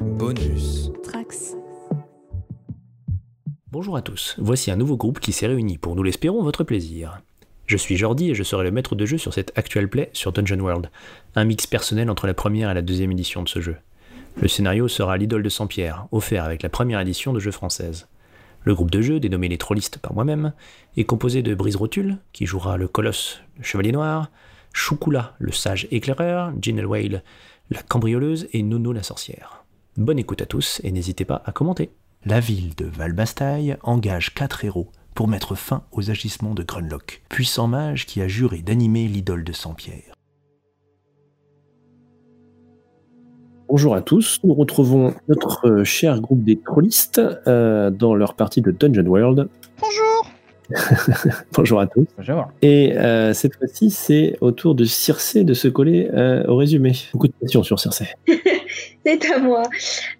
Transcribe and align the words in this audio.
Bonus. 0.00 0.90
Trax. 1.02 1.56
Bonjour 3.70 3.98
à 3.98 4.02
tous, 4.02 4.34
voici 4.38 4.70
un 4.70 4.76
nouveau 4.76 4.96
groupe 4.96 5.20
qui 5.20 5.32
s'est 5.32 5.46
réuni 5.46 5.76
pour, 5.76 5.94
nous 5.94 6.02
l'espérons, 6.02 6.42
votre 6.42 6.64
plaisir. 6.64 7.20
Je 7.66 7.76
suis 7.76 7.98
Jordi 7.98 8.30
et 8.30 8.34
je 8.34 8.42
serai 8.42 8.64
le 8.64 8.70
maître 8.70 8.94
de 8.94 9.04
jeu 9.04 9.18
sur 9.18 9.34
cette 9.34 9.52
actual 9.58 9.88
play 9.88 10.08
sur 10.14 10.32
Dungeon 10.32 10.60
World, 10.60 10.90
un 11.34 11.44
mix 11.44 11.66
personnel 11.66 12.08
entre 12.08 12.26
la 12.26 12.32
première 12.32 12.70
et 12.70 12.74
la 12.74 12.80
deuxième 12.80 13.12
édition 13.12 13.42
de 13.42 13.48
ce 13.48 13.60
jeu. 13.60 13.76
Le 14.40 14.48
scénario 14.48 14.88
sera 14.88 15.18
l'idole 15.18 15.42
de 15.42 15.50
Saint-Pierre, 15.50 16.06
offert 16.12 16.44
avec 16.44 16.62
la 16.62 16.70
première 16.70 17.00
édition 17.00 17.34
de 17.34 17.40
jeu 17.40 17.50
française. 17.50 18.08
Le 18.64 18.74
groupe 18.74 18.90
de 18.90 19.02
jeu, 19.02 19.20
dénommé 19.20 19.48
les 19.48 19.58
Trollistes 19.58 19.98
par 19.98 20.14
moi-même, 20.14 20.54
est 20.96 21.04
composé 21.04 21.42
de 21.42 21.54
Brise 21.54 21.76
Rotule, 21.76 22.16
qui 22.32 22.46
jouera 22.46 22.78
le 22.78 22.88
colosse, 22.88 23.40
le 23.58 23.64
chevalier 23.64 23.92
noir, 23.92 24.30
Choukula, 24.72 25.34
le 25.38 25.52
sage 25.52 25.88
éclaireur, 25.90 26.52
Ginel 26.60 26.86
Whale, 26.86 27.22
la 27.70 27.82
cambrioleuse 27.82 28.48
et 28.52 28.62
Nono 28.62 28.92
la 28.92 29.02
sorcière. 29.02 29.59
Bonne 29.96 30.20
écoute 30.20 30.40
à 30.40 30.46
tous 30.46 30.80
et 30.84 30.92
n'hésitez 30.92 31.24
pas 31.24 31.42
à 31.44 31.50
commenter. 31.50 31.90
La 32.24 32.38
ville 32.38 32.74
de 32.76 32.84
Valbastaille 32.84 33.76
engage 33.82 34.34
quatre 34.34 34.64
héros 34.64 34.88
pour 35.16 35.26
mettre 35.26 35.56
fin 35.56 35.82
aux 35.90 36.10
agissements 36.10 36.54
de 36.54 36.62
Grunlock, 36.62 37.22
puissant 37.28 37.66
mage 37.66 38.06
qui 38.06 38.22
a 38.22 38.28
juré 38.28 38.58
d'animer 38.58 39.08
l'idole 39.08 39.42
de 39.42 39.52
Saint-Pierre. 39.52 40.14
Bonjour 43.68 43.96
à 43.96 44.00
tous, 44.00 44.38
nous 44.44 44.54
retrouvons 44.54 45.12
notre 45.28 45.68
euh, 45.68 45.84
cher 45.84 46.20
groupe 46.20 46.44
des 46.44 46.60
trollistes 46.60 47.20
euh, 47.46 47.90
dans 47.90 48.14
leur 48.14 48.34
partie 48.34 48.60
de 48.60 48.70
Dungeon 48.70 49.06
World. 49.06 49.48
Bonjour 49.80 50.10
Bonjour 51.54 51.80
à 51.80 51.86
tous. 51.86 52.06
Bonjour. 52.16 52.48
Et 52.62 52.96
euh, 52.96 53.32
cette 53.34 53.56
fois-ci, 53.56 53.90
c'est 53.90 54.36
au 54.40 54.52
tour 54.52 54.74
de 54.74 54.84
Circé 54.84 55.44
de 55.44 55.54
se 55.54 55.68
coller 55.68 56.08
euh, 56.12 56.44
au 56.46 56.56
résumé. 56.56 56.92
Beaucoup 57.12 57.28
de 57.28 57.34
questions 57.40 57.62
sur 57.62 57.80
Circé. 57.80 58.08
C'est 59.04 59.30
à 59.30 59.38
moi. 59.38 59.62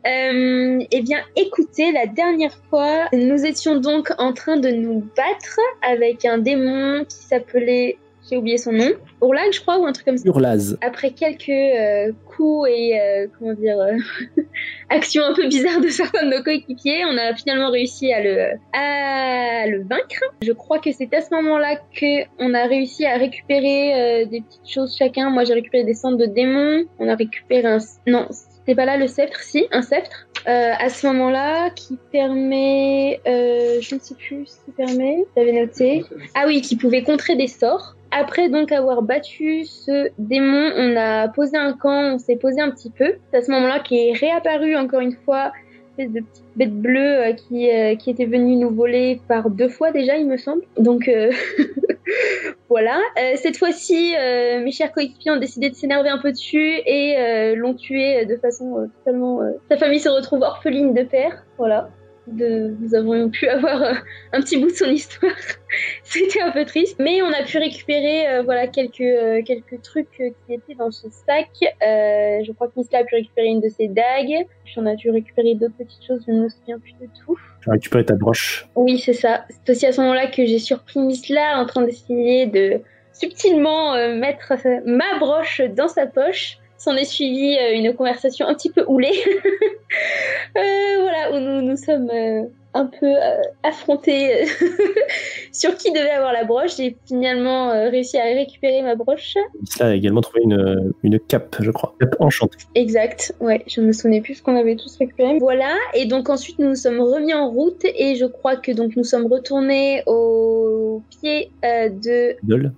Euh, 0.07 0.79
eh 0.91 1.03
bien, 1.03 1.19
écoutez, 1.37 1.93
la 1.93 2.07
dernière 2.07 2.55
fois, 2.71 3.09
nous 3.13 3.45
étions 3.45 3.77
donc 3.77 4.11
en 4.19 4.33
train 4.33 4.57
de 4.57 4.71
nous 4.71 5.05
battre 5.17 5.61
avec 5.83 6.25
un 6.25 6.39
démon 6.39 7.05
qui 7.05 7.17
s'appelait, 7.17 7.99
j'ai 8.29 8.39
oublié 8.39 8.57
son 8.57 8.73
nom, 8.73 8.91
Ourlag, 9.21 9.53
je 9.53 9.61
crois, 9.61 9.79
ou 9.79 9.87
un 9.87 9.93
truc 9.93 10.07
comme 10.07 10.17
ça. 10.17 10.27
Urlaz. 10.27 10.79
Après 10.81 11.11
quelques 11.11 11.51
euh, 11.51 12.13
coups 12.25 12.71
et, 12.71 12.99
euh, 12.99 13.27
comment 13.39 13.53
dire, 13.53 13.79
euh, 13.79 13.99
actions 14.89 15.25
un 15.25 15.35
peu 15.35 15.47
bizarres 15.47 15.83
de 15.83 15.89
certains 15.89 16.25
de 16.25 16.37
nos 16.37 16.43
coéquipiers, 16.43 17.05
on 17.05 17.19
a 17.19 17.35
finalement 17.35 17.71
réussi 17.71 18.13
à 18.15 18.23
le, 18.23 18.53
à 18.73 19.67
le 19.67 19.83
vaincre. 19.83 20.25
Je 20.43 20.53
crois 20.53 20.79
que 20.79 20.91
c'est 20.93 21.13
à 21.13 21.21
ce 21.21 21.35
moment-là 21.35 21.77
que 21.95 22.25
on 22.39 22.55
a 22.55 22.65
réussi 22.65 23.05
à 23.05 23.19
récupérer 23.19 24.25
des 24.27 24.41
petites 24.41 24.71
choses 24.71 24.97
chacun. 24.97 25.29
Moi, 25.29 25.45
j'ai 25.45 25.55
récupéré 25.55 25.85
des 25.85 25.95
cendres 25.95 26.19
de 26.19 26.27
démons. 26.27 26.85
On 26.99 27.09
a 27.09 27.15
récupéré 27.15 27.67
un... 27.67 27.79
Non, 28.07 28.27
c'était 28.61 28.75
pas 28.75 28.85
là 28.85 28.97
le 28.97 29.07
sceptre, 29.07 29.41
si, 29.41 29.67
un 29.73 29.83
sceptre. 29.83 30.27
Euh, 30.49 30.73
à 30.79 30.89
ce 30.89 31.07
moment-là, 31.09 31.71
qui 31.71 31.99
permet... 32.13 33.21
euh, 33.27 33.81
je 33.81 33.95
ne 33.95 34.01
sais 34.01 34.15
plus 34.15 34.47
ce 34.47 34.65
qui 34.65 34.71
permet. 34.73 35.25
J'avais 35.37 35.53
noté. 35.53 36.05
Ah 36.35 36.45
oui, 36.47 36.61
qui 36.61 36.77
pouvait 36.77 37.03
contrer 37.03 37.37
des 37.37 37.49
sorts. 37.49 37.97
Après 38.13 38.49
donc 38.49 38.73
avoir 38.73 39.03
battu 39.03 39.65
ce 39.65 40.09
démon, 40.19 40.73
on 40.77 40.97
a 40.97 41.29
posé 41.29 41.57
un 41.57 41.75
camp, 41.75 42.15
on 42.15 42.19
s'est 42.19 42.37
posé 42.37 42.61
un 42.61 42.71
petit 42.71 42.91
peu. 42.91 43.15
C'est 43.31 43.39
à 43.39 43.43
ce 43.43 43.51
moment-là 43.53 43.81
qui 43.81 44.09
est 44.09 44.13
réapparu 44.13 44.77
encore 44.77 45.01
une 45.01 45.15
fois 45.25 45.53
espèce 46.01 46.13
de 46.13 46.21
petite 46.27 46.45
bête 46.57 46.75
bleue 46.75 47.19
euh, 47.19 47.33
qui, 47.33 47.71
euh, 47.71 47.95
qui 47.97 48.11
était 48.11 48.27
venue 48.27 48.57
nous 48.57 48.71
voler 48.71 49.21
par 49.29 49.51
deux 49.51 49.69
fois 49.69 49.93
déjà, 49.93 50.17
il 50.17 50.27
me 50.27 50.37
semble. 50.37 50.63
Donc 50.79 51.09
euh, 51.09 51.31
voilà. 52.69 53.01
Euh, 53.19 53.33
cette 53.37 53.57
fois-ci, 53.57 54.15
euh, 54.17 54.61
mes 54.63 54.73
chers 54.73 54.93
coéquipiers 54.93 55.31
ont 55.31 55.39
décidé 55.39 55.71
de 55.71 55.75
s'énerver 55.75 56.09
un 56.09 56.19
peu 56.19 56.31
dessus 56.31 56.81
et 56.87 57.17
euh, 57.19 57.55
l'ont 57.57 57.75
tué 57.75 58.25
de 58.27 58.37
façon 58.37 58.89
totalement. 58.99 59.41
Sa 59.71 59.77
famille 59.77 60.01
se 60.01 60.09
retrouve 60.09 60.43
orpheline 60.43 60.95
de 60.95 61.03
père. 61.03 61.45
Voilà. 61.59 61.91
De, 62.31 62.77
nous 62.81 62.95
avons 62.95 63.29
pu 63.29 63.49
avoir 63.49 63.83
euh, 63.83 63.95
un 64.33 64.41
petit 64.41 64.57
bout 64.57 64.71
de 64.71 64.77
son 64.77 64.87
histoire. 64.87 65.33
C'était 66.05 66.41
un 66.41 66.51
peu 66.51 66.65
triste, 66.65 66.97
mais 66.99 67.23
on 67.23 67.29
a 67.33 67.43
pu 67.43 67.59
récupérer 67.59 68.29
euh, 68.29 68.43
voilà 68.43 68.67
quelques 68.67 69.01
euh, 69.01 69.43
quelques 69.43 69.83
trucs 69.83 70.11
qui 70.11 70.55
étaient 70.55 70.75
dans 70.75 70.91
ce 70.91 71.09
sac. 71.11 71.49
Euh, 71.63 72.43
je 72.45 72.53
crois 72.53 72.69
que 72.69 72.73
Misla 72.77 73.01
a 73.01 73.05
pu 73.05 73.15
récupérer 73.17 73.49
une 73.49 73.61
de 73.61 73.69
ses 73.69 73.89
dagues. 73.89 74.47
Puis 74.65 74.75
on 74.77 74.87
a 74.87 74.97
pu 74.97 75.11
récupérer 75.11 75.55
d'autres 75.55 75.77
petites 75.77 76.05
choses. 76.07 76.23
Je 76.27 76.33
ne 76.33 76.43
me 76.43 76.49
souviens 76.49 76.79
plus 76.79 76.95
de 77.01 77.09
tout. 77.25 77.37
Tu 77.63 77.69
as 77.69 77.73
récupéré 77.73 78.05
ta 78.05 78.15
broche. 78.15 78.69
Oui, 78.75 78.99
c'est 78.99 79.13
ça. 79.13 79.45
C'est 79.49 79.73
aussi 79.73 79.87
à 79.87 79.93
ce 79.93 80.01
moment-là 80.01 80.27
que 80.29 80.47
j'ai 80.47 80.59
surpris 80.59 81.01
Misla 81.01 81.59
en 81.59 81.67
train 81.67 81.83
d'essayer 81.83 82.47
de 82.47 82.81
subtilement 83.13 83.95
mettre 84.17 84.55
ma 84.87 85.19
broche 85.19 85.61
dans 85.77 85.89
sa 85.89 86.07
poche. 86.07 86.60
S'en 86.81 86.97
est 86.97 87.05
suivi 87.05 87.59
euh, 87.59 87.75
une 87.75 87.95
conversation 87.95 88.47
un 88.47 88.55
petit 88.55 88.71
peu 88.71 88.85
houlée. 88.89 89.13
Euh, 90.57 91.01
voilà, 91.01 91.33
où 91.33 91.41
nous 91.41 91.63
nous 91.63 91.77
sommes 91.77 92.11
euh, 92.11 92.45
un 92.75 92.87
peu 92.87 93.13
affrontés 93.65 94.45
sur 95.53 95.77
qui 95.77 95.91
devait 95.93 96.11
avoir 96.11 96.33
la 96.33 96.45
broche. 96.45 96.77
J'ai 96.77 96.97
finalement 97.07 97.71
réussi 97.91 98.17
à 98.17 98.25
récupérer 98.25 98.83
ma 98.83 98.95
broche. 98.95 99.35
Isla 99.63 99.87
a 99.87 99.95
également 99.95 100.21
trouvé 100.21 100.43
une, 100.45 100.93
une 101.03 101.19
cape, 101.19 101.57
je 101.61 101.71
crois. 101.73 101.95
Cape 102.01 102.15
enchantée. 102.21 102.59
Exact, 102.77 103.35
ouais, 103.41 103.65
je 103.67 103.81
me 103.81 103.93
souvenais 103.93 104.21
plus 104.21 104.37
ce 104.37 104.43
qu'on 104.43 104.57
avait 104.57 104.77
tous 104.77 104.97
récupéré. 104.97 105.39
Voilà, 105.41 105.75
et 105.95 106.07
donc 106.07 106.29
ensuite 106.29 106.59
nous 106.61 106.69
nous 106.69 106.77
sommes 106.77 107.01
remis 107.01 107.35
en 107.35 107.51
route 107.51 107.85
et 107.85 108.15
je 108.15 108.27
crois 108.27 108.57
que 108.57 108.71
donc 108.71 108.97
nous 108.97 109.05
sommes 109.05 109.27
retournés 109.27 110.03
au 110.07 111.03
pied 111.11 111.51
euh, 111.65 111.89
de 111.89 112.37
Idole. 112.45 112.73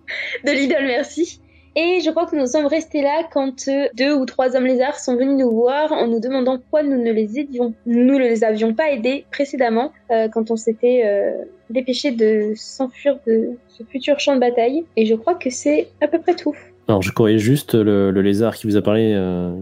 de 0.44 0.50
l'idole, 0.50 0.86
merci. 0.86 1.41
Et 1.74 2.00
je 2.04 2.10
crois 2.10 2.26
que 2.26 2.36
nous 2.36 2.46
sommes 2.46 2.66
restés 2.66 3.00
là 3.00 3.22
quand 3.32 3.66
euh, 3.68 3.86
deux 3.96 4.14
ou 4.14 4.26
trois 4.26 4.56
hommes 4.56 4.66
lézards 4.66 4.98
sont 4.98 5.16
venus 5.16 5.38
nous 5.38 5.50
voir 5.50 5.90
en 5.92 6.06
nous 6.06 6.20
demandant 6.20 6.58
pourquoi 6.58 6.82
nous 6.82 7.02
ne 7.02 7.10
les 7.10 7.38
aidions, 7.38 7.72
nous 7.86 8.18
ne 8.18 8.18
les 8.18 8.44
avions 8.44 8.74
pas 8.74 8.90
aidés 8.90 9.24
précédemment 9.30 9.90
euh, 10.10 10.28
quand 10.28 10.50
on 10.50 10.56
s'était 10.56 11.02
euh, 11.06 11.44
dépêché 11.70 12.10
de 12.12 12.52
s'enfuir 12.56 13.16
de 13.26 13.52
ce 13.68 13.84
futur 13.84 14.20
champ 14.20 14.34
de 14.34 14.40
bataille. 14.40 14.84
Et 14.98 15.06
je 15.06 15.14
crois 15.14 15.34
que 15.34 15.48
c'est 15.48 15.88
à 16.02 16.08
peu 16.08 16.18
près 16.18 16.34
tout. 16.34 16.54
Alors, 16.88 17.00
je 17.00 17.10
corrige 17.10 17.40
juste 17.40 17.74
le, 17.74 18.10
lézard 18.10 18.54
qui 18.54 18.66
vous 18.66 18.76
a 18.76 18.82
parlé, 18.82 19.16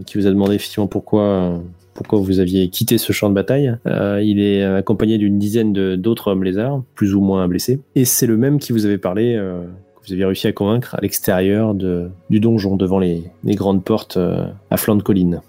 qui 0.05 0.17
vous 0.17 0.27
a 0.27 0.31
demandé 0.31 0.55
effectivement 0.55 0.87
pourquoi, 0.87 1.61
vous 2.11 2.39
aviez 2.39 2.67
quitté 2.69 2.97
ce 2.97 3.13
champ 3.13 3.29
de 3.29 3.35
bataille. 3.35 3.73
Il 3.85 4.41
est 4.41 4.63
accompagné 4.63 5.19
d'une 5.19 5.37
dizaine 5.37 5.71
d'autres 5.95 6.31
hommes 6.31 6.43
lézards, 6.43 6.81
plus 6.95 7.13
ou 7.13 7.21
moins 7.21 7.47
blessés. 7.47 7.79
Et 7.95 8.05
c'est 8.05 8.25
le 8.25 8.37
même 8.37 8.57
qui 8.57 8.73
vous 8.73 8.87
avait 8.87 8.97
parlé, 8.97 9.39
vous 10.05 10.13
aviez 10.13 10.25
réussi 10.25 10.47
à 10.47 10.51
convaincre 10.51 10.95
à 10.95 11.01
l'extérieur 11.01 11.73
du 11.75 12.39
donjon, 12.39 12.75
devant 12.75 12.99
les, 12.99 13.31
grandes 13.45 13.83
portes 13.83 14.17
euh, 14.17 14.47
à 14.69 14.77
flanc 14.77 14.95
de 14.95 15.03
colline. 15.03 15.41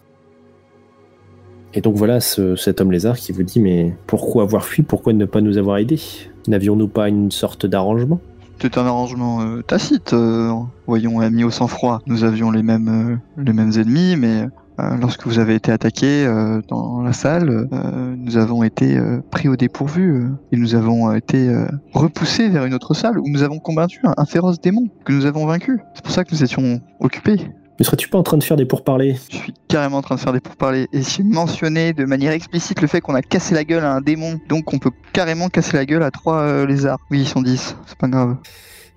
Et 1.74 1.80
donc 1.80 1.96
voilà 1.96 2.20
ce- 2.20 2.54
cet 2.54 2.80
homme 2.80 2.92
lézard 2.92 3.16
qui 3.16 3.32
vous 3.32 3.42
dit 3.42 3.60
mais 3.60 3.96
pourquoi 4.06 4.42
avoir 4.42 4.64
fui? 4.64 4.82
Pourquoi 4.82 5.14
ne 5.14 5.24
pas 5.24 5.40
nous 5.40 5.56
avoir 5.56 5.78
aidés? 5.78 6.00
N'avions-nous 6.48 6.88
pas 6.88 7.08
une 7.08 7.30
sorte 7.30 7.64
d'arrangement? 7.64 8.20
C'est 8.60 8.78
un 8.78 8.86
arrangement 8.86 9.40
euh, 9.40 9.62
tacite, 9.62 10.12
euh, 10.12 10.52
voyons, 10.86 11.18
ami 11.20 11.42
au 11.44 11.50
sang-froid. 11.50 12.00
Nous 12.06 12.22
avions 12.22 12.50
les 12.50 12.62
mêmes, 12.62 13.18
les 13.36 13.52
mêmes 13.52 13.72
ennemis, 13.76 14.16
mais 14.16 14.46
lorsque 14.78 15.26
vous 15.26 15.38
avez 15.38 15.54
été 15.54 15.70
attaqué 15.72 16.26
euh, 16.26 16.60
dans 16.68 17.02
la 17.02 17.12
salle, 17.12 17.68
euh, 17.72 18.14
nous 18.16 18.36
avons 18.36 18.62
été 18.62 18.96
euh, 18.96 19.20
pris 19.30 19.48
au 19.48 19.56
dépourvu 19.56 20.12
euh, 20.12 20.28
et 20.50 20.56
nous 20.56 20.74
avons 20.74 21.10
euh, 21.10 21.14
été 21.14 21.48
euh, 21.48 21.66
repoussés 21.92 22.48
vers 22.48 22.64
une 22.64 22.74
autre 22.74 22.94
salle 22.94 23.18
où 23.18 23.28
nous 23.28 23.42
avons 23.42 23.58
combattu 23.58 24.00
un, 24.04 24.14
un 24.16 24.24
féroce 24.24 24.60
démon 24.60 24.88
que 25.04 25.12
nous 25.12 25.26
avons 25.26 25.46
vaincu. 25.46 25.80
C'est 25.94 26.04
pour 26.04 26.12
ça 26.12 26.24
que 26.24 26.34
nous 26.34 26.42
étions 26.42 26.80
occupés. 27.00 27.38
Ne 27.78 27.84
serais-tu 27.84 28.08
pas 28.08 28.18
en 28.18 28.22
train 28.22 28.36
de 28.36 28.44
faire 28.44 28.56
des 28.56 28.66
pourparlers? 28.66 29.16
Je 29.30 29.36
suis 29.36 29.54
carrément 29.66 29.96
en 29.98 30.02
train 30.02 30.14
de 30.14 30.20
faire 30.20 30.32
des 30.32 30.40
pourparlers 30.40 30.86
et 30.92 31.02
j'ai 31.02 31.22
mentionné 31.22 31.92
de 31.92 32.04
manière 32.04 32.32
explicite 32.32 32.80
le 32.80 32.86
fait 32.86 33.00
qu'on 33.00 33.14
a 33.14 33.22
cassé 33.22 33.54
la 33.54 33.64
gueule 33.64 33.84
à 33.84 33.92
un 33.92 34.00
démon, 34.00 34.38
donc 34.48 34.72
on 34.72 34.78
peut 34.78 34.92
carrément 35.12 35.48
casser 35.48 35.76
la 35.76 35.86
gueule 35.86 36.02
à 36.02 36.10
trois 36.10 36.42
euh, 36.42 36.66
lézards. 36.66 36.98
Oui, 37.10 37.20
ils 37.20 37.28
sont 37.28 37.42
10, 37.42 37.76
c'est 37.86 37.98
pas 37.98 38.08
grave. 38.08 38.36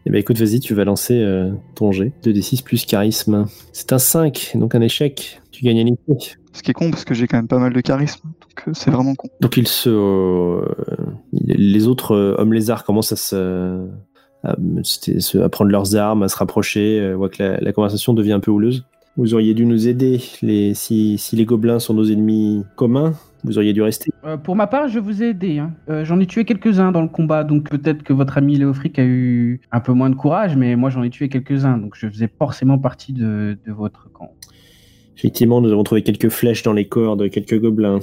Eh 0.08 0.12
ben 0.12 0.20
écoute, 0.20 0.38
vas-y, 0.38 0.60
tu 0.60 0.76
vas 0.76 0.84
lancer 0.84 1.20
euh, 1.20 1.52
ton 1.74 1.92
jet. 1.92 2.14
2d6 2.24 2.64
plus 2.64 2.86
charisme. 2.86 3.48
C'est 3.72 3.92
un 3.92 3.98
5, 3.98 4.52
donc 4.56 4.76
un 4.76 4.82
échec. 4.82 5.42
Tu 5.52 5.64
gagnes 5.64 5.80
un 5.80 5.88
épée. 5.88 6.36
Ce 6.54 6.62
qui 6.62 6.72
est 6.72 6.74
con 6.76 6.92
parce 6.92 7.06
que 7.06 7.16
j'ai 7.16 7.28
quand 7.28 7.38
même 7.38 7.48
pas 7.48 7.58
mal 7.58 7.74
de 7.74 7.82
charisme, 7.82 8.22
donc 8.24 8.68
euh, 8.68 8.72
c'est 8.74 8.92
vraiment 8.92 9.16
con. 9.16 9.30
Donc 9.42 9.58
il 9.58 9.68
se, 9.68 9.90
euh, 9.90 10.64
les 11.34 11.88
autres 11.88 12.16
hommes 12.38 12.54
lézards 12.54 12.86
commencent 12.86 13.12
à 13.12 13.16
se, 13.16 13.88
à, 14.44 15.50
prendre 15.50 15.72
leurs 15.72 15.96
armes, 15.96 16.24
à 16.24 16.28
se 16.28 16.38
rapprocher. 16.38 17.12
On 17.14 17.18
voit 17.18 17.30
que 17.30 17.42
la, 17.42 17.58
la 17.58 17.74
conversation 17.74 18.14
devient 18.14 18.34
un 18.34 18.40
peu 18.40 18.52
houleuse. 18.52 18.86
Vous 19.18 19.34
auriez 19.34 19.54
dû 19.54 19.66
nous 19.66 19.88
aider. 19.88 20.22
Les, 20.42 20.74
si, 20.74 21.18
si 21.18 21.36
les 21.36 21.46
gobelins 21.46 21.80
sont 21.80 21.94
nos 21.94 22.04
ennemis 22.04 22.64
communs, 22.76 23.14
vous 23.46 23.58
auriez 23.58 23.72
dû 23.72 23.82
rester. 23.82 24.12
Euh, 24.26 24.36
pour 24.36 24.56
ma 24.56 24.68
part, 24.68 24.90
je 24.90 25.00
vous 25.00 25.24
ai 25.24 25.30
aidé. 25.30 25.60
hein. 25.60 25.74
Euh, 25.90 26.04
j'en 26.04 26.20
ai 26.20 26.26
tué 26.26 26.44
quelques-uns 26.44 26.92
dans 26.92 27.02
le 27.02 27.08
combat, 27.08 27.44
donc 27.44 27.70
peut-être 27.70 28.04
que 28.04 28.12
votre 28.12 28.38
ami 28.38 28.58
Léofric 28.58 29.00
a 29.00 29.06
eu 29.06 29.62
un 29.72 29.80
peu 29.80 29.94
moins 29.94 30.10
de 30.10 30.16
courage, 30.16 30.58
mais 30.58 30.76
moi 30.76 30.90
j'en 30.90 31.04
ai 31.04 31.10
tué 31.10 31.30
quelques-uns, 31.30 31.78
donc 31.78 31.96
je 31.96 32.08
faisais 32.10 32.30
forcément 32.38 32.78
partie 32.78 33.14
de, 33.14 33.58
de 33.66 33.72
votre 33.72 34.12
camp. 34.12 34.32
Effectivement, 35.18 35.62
nous 35.62 35.72
avons 35.72 35.84
trouvé 35.84 36.04
quelques 36.04 36.30
flèches 36.30 36.64
dans 36.64 36.74
les 36.74 36.88
corps 36.88 37.16
de 37.16 37.28
quelques 37.28 37.60
gobelins. 37.60 38.00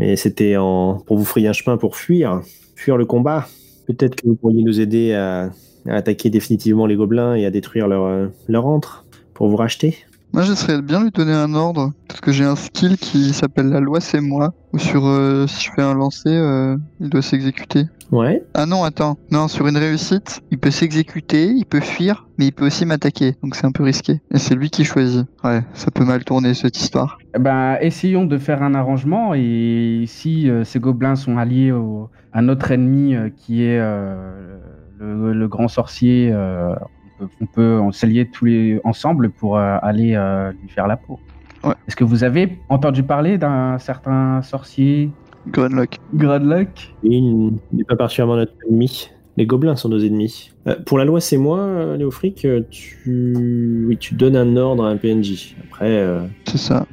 Mais 0.00 0.16
c'était 0.16 0.56
en... 0.56 0.98
pour 1.06 1.18
vous 1.18 1.24
frayer 1.24 1.48
un 1.48 1.52
chemin 1.52 1.76
pour 1.76 1.96
fuir, 1.96 2.40
fuir 2.74 2.96
le 2.96 3.04
combat. 3.04 3.46
Peut-être 3.86 4.16
que 4.16 4.26
vous 4.26 4.34
pourriez 4.34 4.62
nous 4.62 4.80
aider 4.80 5.12
à, 5.14 5.50
à 5.86 5.94
attaquer 5.94 6.30
définitivement 6.30 6.86
les 6.86 6.96
gobelins 6.96 7.34
et 7.34 7.46
à 7.46 7.50
détruire 7.50 7.86
leur, 7.88 8.04
euh, 8.04 8.26
leur 8.48 8.66
antre 8.66 9.06
pour 9.34 9.48
vous 9.48 9.56
racheter. 9.56 9.96
Moi, 10.32 10.42
j'essaierais 10.42 10.82
bien 10.82 11.02
lui 11.02 11.10
donner 11.10 11.32
un 11.32 11.54
ordre, 11.54 11.92
parce 12.06 12.20
que 12.20 12.32
j'ai 12.32 12.44
un 12.44 12.54
skill 12.54 12.96
qui 12.98 13.32
s'appelle 13.32 13.70
la 13.70 13.80
loi 13.80 14.00
c'est 14.00 14.20
moi, 14.20 14.52
ou 14.72 14.78
sur 14.78 15.06
euh, 15.06 15.46
si 15.46 15.64
je 15.64 15.70
fais 15.74 15.82
un 15.82 15.94
lancer, 15.94 16.28
euh, 16.28 16.76
il 17.00 17.08
doit 17.08 17.22
s'exécuter. 17.22 17.86
Ouais. 18.12 18.42
Ah 18.54 18.66
non, 18.66 18.84
attends, 18.84 19.18
non, 19.30 19.48
sur 19.48 19.66
une 19.66 19.76
réussite, 19.76 20.40
il 20.50 20.58
peut 20.58 20.70
s'exécuter, 20.70 21.46
il 21.46 21.64
peut 21.64 21.80
fuir, 21.80 22.26
mais 22.38 22.46
il 22.46 22.52
peut 22.52 22.66
aussi 22.66 22.86
m'attaquer, 22.86 23.36
donc 23.42 23.54
c'est 23.54 23.66
un 23.66 23.72
peu 23.72 23.82
risqué. 23.82 24.20
Et 24.32 24.38
c'est 24.38 24.54
lui 24.54 24.70
qui 24.70 24.84
choisit. 24.84 25.26
Ouais, 25.44 25.62
ça 25.74 25.90
peut 25.90 26.04
mal 26.04 26.24
tourner 26.24 26.54
cette 26.54 26.78
histoire. 26.78 27.18
Eh 27.34 27.38
Ben, 27.38 27.76
essayons 27.80 28.24
de 28.24 28.38
faire 28.38 28.62
un 28.62 28.74
arrangement 28.74 29.34
et 29.34 30.04
si 30.06 30.48
euh, 30.48 30.64
ces 30.64 30.78
gobelins 30.78 31.16
sont 31.16 31.36
alliés 31.36 31.72
au, 31.72 32.08
à 32.32 32.40
notre 32.42 32.70
ennemi 32.70 33.14
euh, 33.14 33.28
qui 33.36 33.64
est 33.64 33.78
euh, 33.78 34.58
le, 34.98 35.32
le 35.32 35.48
grand 35.48 35.68
sorcier, 35.68 36.30
euh, 36.32 36.74
peut, 37.18 37.28
on 37.40 37.46
peut 37.46 37.92
s'allier 37.92 38.28
tous 38.28 38.44
les 38.44 38.80
ensemble 38.84 39.30
pour 39.30 39.56
euh, 39.58 39.76
aller 39.82 40.14
euh, 40.14 40.52
lui 40.62 40.68
faire 40.68 40.86
la 40.86 40.96
peau. 40.96 41.18
Ouais. 41.64 41.74
Est-ce 41.86 41.96
que 41.96 42.04
vous 42.04 42.24
avez 42.24 42.58
entendu 42.68 43.02
parler 43.02 43.38
d'un 43.38 43.78
certain 43.78 44.42
sorcier? 44.42 45.10
Grunlock. 45.48 45.96
Gradlock 46.14 46.94
Et 47.04 47.16
il 47.16 47.52
n'est 47.72 47.84
pas 47.84 47.96
particulièrement 47.96 48.36
notre 48.36 48.52
ennemi. 48.68 49.10
Les 49.36 49.46
gobelins 49.46 49.76
sont 49.76 49.88
nos 49.88 49.98
ennemis. 50.00 50.50
Euh, 50.66 50.74
pour 50.84 50.98
la 50.98 51.04
loi, 51.04 51.20
c'est 51.20 51.36
moi, 51.36 51.96
Léofric, 51.96 52.46
tu... 52.70 53.84
Oui, 53.86 53.96
tu 53.96 54.14
donnes 54.14 54.36
un 54.36 54.56
ordre 54.56 54.84
à 54.84 54.88
un 54.90 54.96
PNJ. 54.96 55.54
Après, 55.64 55.96
euh, 55.96 56.20
C'est 56.44 56.58
ça. 56.58 56.86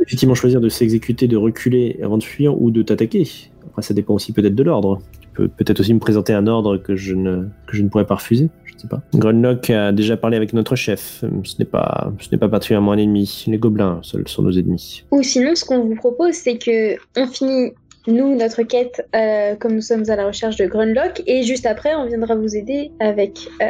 effectivement, 0.00 0.34
choisir 0.34 0.60
de 0.62 0.68
s'exécuter, 0.70 1.28
de 1.28 1.36
reculer 1.36 2.00
avant 2.02 2.16
de 2.18 2.22
fuir 2.22 2.60
ou 2.60 2.70
de 2.70 2.82
t'attaquer. 2.82 3.28
Après, 3.66 3.82
ça 3.82 3.92
dépend 3.92 4.14
aussi 4.14 4.32
peut-être 4.32 4.54
de 4.54 4.62
l'ordre. 4.62 5.00
Tu 5.20 5.28
peux 5.34 5.48
peut-être 5.48 5.80
aussi 5.80 5.92
me 5.92 5.98
présenter 5.98 6.32
un 6.32 6.46
ordre 6.46 6.78
que 6.78 6.96
je 6.96 7.14
ne, 7.14 7.48
que 7.66 7.76
je 7.76 7.82
ne 7.82 7.88
pourrais 7.88 8.06
pas 8.06 8.14
refuser. 8.14 8.48
Sais 8.84 8.88
pas. 8.88 9.00
Grunlock 9.14 9.70
a 9.70 9.92
déjà 9.92 10.18
parlé 10.18 10.36
avec 10.36 10.52
notre 10.52 10.76
chef. 10.76 11.24
Ce 11.44 11.54
n'est 11.58 11.64
pas, 11.64 12.12
ce 12.20 12.28
n'est 12.30 12.36
pas 12.38 12.50
particulièrement 12.50 12.92
un 12.92 12.98
ennemi. 12.98 13.44
Les 13.46 13.56
gobelins 13.56 14.00
seuls 14.02 14.28
sont 14.28 14.42
nos 14.42 14.52
ennemis. 14.52 15.04
Ou 15.10 15.22
sinon, 15.22 15.54
ce 15.54 15.64
qu'on 15.64 15.80
vous 15.80 15.94
propose, 15.94 16.34
c'est 16.34 16.58
que 16.58 16.96
on 17.16 17.26
finit 17.26 17.72
nous 18.06 18.36
notre 18.36 18.62
quête 18.62 19.06
euh, 19.14 19.54
comme 19.56 19.74
nous 19.74 19.80
sommes 19.80 20.04
à 20.08 20.16
la 20.16 20.26
recherche 20.26 20.56
de 20.56 20.66
Grunlock 20.66 21.22
et 21.26 21.42
juste 21.42 21.66
après, 21.66 21.94
on 21.94 22.06
viendra 22.06 22.34
vous 22.34 22.56
aider 22.56 22.90
avec 23.00 23.48
euh, 23.62 23.66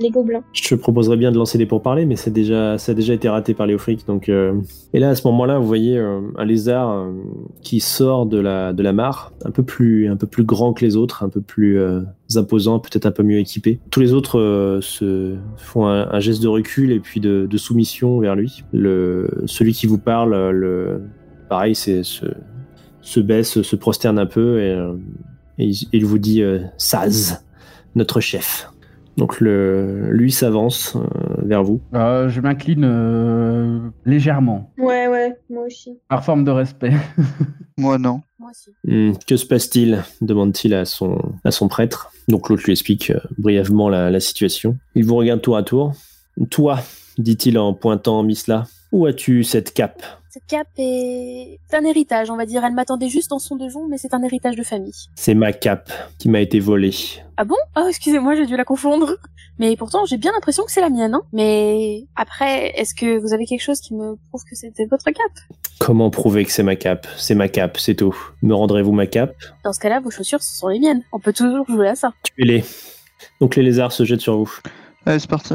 les 0.00 0.10
gobelins. 0.10 0.42
Je 0.52 0.68
te 0.68 0.74
proposerais 0.74 1.16
bien 1.16 1.30
de 1.30 1.36
lancer 1.36 1.58
des 1.58 1.66
pourparlers, 1.66 2.06
mais 2.06 2.16
ça 2.16 2.30
a 2.30 2.94
déjà 2.94 3.12
été 3.12 3.28
raté 3.28 3.54
par 3.54 3.66
Léofric. 3.66 4.06
Donc, 4.06 4.28
euh, 4.28 4.54
Et 4.94 4.98
là, 4.98 5.10
à 5.10 5.14
ce 5.14 5.26
moment-là, 5.28 5.58
vous 5.58 5.66
voyez 5.66 5.98
un 5.98 6.44
lézard 6.44 7.08
qui 7.62 7.80
sort 7.80 8.26
de 8.26 8.38
la, 8.38 8.92
mare, 8.92 9.32
un 9.44 9.50
peu, 9.50 9.62
plus, 9.62 10.08
grand 10.44 10.72
que 10.72 10.84
les 10.84 10.96
autres, 10.96 11.22
un 11.22 11.28
peu 11.28 11.40
plus 11.40 11.78
imposant, 12.34 12.78
peut-être 12.78 13.06
un 13.06 13.10
peu 13.10 13.22
mieux 13.22 13.38
équipé. 13.38 13.78
Tous 13.90 14.00
les 14.00 14.12
autres 14.12 14.78
se 14.82 15.36
font 15.56 15.86
un, 15.86 16.20
geste 16.20 16.42
de 16.42 16.48
recul 16.48 16.92
et 16.92 17.00
puis 17.00 17.20
de, 17.20 17.56
soumission 17.56 18.20
vers 18.20 18.36
lui. 18.36 18.64
Le, 18.72 19.28
celui 19.46 19.72
qui 19.72 19.86
vous 19.86 19.98
parle, 19.98 20.50
le, 20.50 21.02
pareil, 21.48 21.74
c'est 21.74 22.02
se, 22.02 22.26
se 23.06 23.20
baisse, 23.20 23.62
se 23.62 23.76
prosterne 23.76 24.18
un 24.18 24.26
peu 24.26 24.60
et, 24.60 24.70
euh, 24.72 24.94
et 25.58 25.70
il, 25.92 26.04
vous 26.04 26.18
dit 26.18 26.42
euh, 26.42 26.58
Saz, 26.76 27.44
notre 27.94 28.20
chef. 28.20 28.68
Donc 29.16 29.40
le, 29.40 30.10
lui 30.10 30.30
s'avance 30.32 30.94
euh, 30.96 31.00
vers 31.38 31.62
vous. 31.64 31.80
Euh, 31.94 32.28
Je 32.28 32.40
m'incline 32.40 32.84
euh, 32.84 33.78
légèrement, 34.04 34.70
Ouais, 34.76 35.06
ouais, 35.08 35.34
moi 35.48 35.64
aussi. 35.64 35.96
par 36.08 36.24
forme 36.24 36.44
de 36.44 36.50
respect. 36.50 36.92
Moi, 37.78 37.98
non. 37.98 38.22
Moi 38.38 38.50
aussi. 38.50 38.70
Hmm, 38.84 39.12
que 39.26 39.36
se 39.36 39.44
passe-t-il? 39.46 40.02
demande-t-il 40.22 40.72
à 40.74 40.84
son, 40.86 41.18
à 41.44 41.50
son 41.50 41.68
prêtre. 41.68 42.10
Donc 42.26 42.48
l'autre 42.48 42.62
lui 42.64 42.72
explique 42.72 43.10
euh, 43.10 43.20
brièvement 43.38 43.88
la, 43.90 44.10
la 44.10 44.20
situation. 44.20 44.76
Il 44.94 45.04
vous 45.04 45.14
regarde 45.16 45.42
tour 45.42 45.56
à 45.58 45.62
tour. 45.62 45.92
Toi, 46.50 46.78
dit-il 47.18 47.58
en 47.58 47.72
pointant 47.74 48.22
Misla, 48.22 48.66
où 48.92 49.04
as-tu 49.06 49.44
cette 49.44 49.72
cape? 49.74 50.02
Cette 50.36 50.48
cape 50.48 50.68
est 50.76 51.58
un 51.72 51.82
héritage, 51.86 52.28
on 52.28 52.36
va 52.36 52.44
dire. 52.44 52.62
Elle 52.62 52.74
m'attendait 52.74 53.08
juste 53.08 53.30
dans 53.30 53.38
son 53.38 53.56
donjon, 53.56 53.88
mais 53.88 53.96
c'est 53.96 54.12
un 54.12 54.22
héritage 54.22 54.54
de 54.54 54.62
famille. 54.62 54.92
C'est 55.14 55.32
ma 55.32 55.54
cape 55.54 55.90
qui 56.18 56.28
m'a 56.28 56.42
été 56.42 56.60
volée. 56.60 56.94
Ah 57.38 57.46
bon? 57.46 57.56
Oh, 57.74 57.86
excusez-moi, 57.88 58.36
j'ai 58.36 58.44
dû 58.44 58.54
la 58.54 58.66
confondre. 58.66 59.16
Mais 59.58 59.74
pourtant, 59.78 60.04
j'ai 60.04 60.18
bien 60.18 60.32
l'impression 60.32 60.64
que 60.66 60.72
c'est 60.72 60.82
la 60.82 60.90
mienne. 60.90 61.14
Hein. 61.14 61.22
Mais 61.32 62.04
après, 62.16 62.78
est-ce 62.78 62.94
que 62.94 63.16
vous 63.18 63.32
avez 63.32 63.46
quelque 63.46 63.62
chose 63.62 63.80
qui 63.80 63.94
me 63.94 64.16
prouve 64.28 64.44
que 64.44 64.54
c'était 64.54 64.84
votre 64.84 65.06
cape? 65.06 65.56
Comment 65.80 66.10
prouver 66.10 66.44
que 66.44 66.52
c'est 66.52 66.62
ma 66.62 66.76
cape? 66.76 67.06
C'est 67.16 67.34
ma 67.34 67.48
cape, 67.48 67.78
c'est 67.78 67.94
tout. 67.94 68.14
Me 68.42 68.52
rendrez-vous 68.52 68.92
ma 68.92 69.06
cape? 69.06 69.34
Dans 69.64 69.72
ce 69.72 69.80
cas-là, 69.80 70.00
vos 70.00 70.10
chaussures, 70.10 70.42
ce 70.42 70.54
sont 70.54 70.68
les 70.68 70.80
miennes. 70.80 71.02
On 71.12 71.18
peut 71.18 71.32
toujours 71.32 71.64
jouer 71.66 71.88
à 71.88 71.94
ça. 71.94 72.12
Tuez-les. 72.24 72.62
Donc 73.40 73.56
les 73.56 73.62
lézards 73.62 73.92
se 73.92 74.04
jettent 74.04 74.20
sur 74.20 74.36
vous. 74.36 74.52
Allez, 75.06 75.18
c'est 75.18 75.30
parti. 75.30 75.54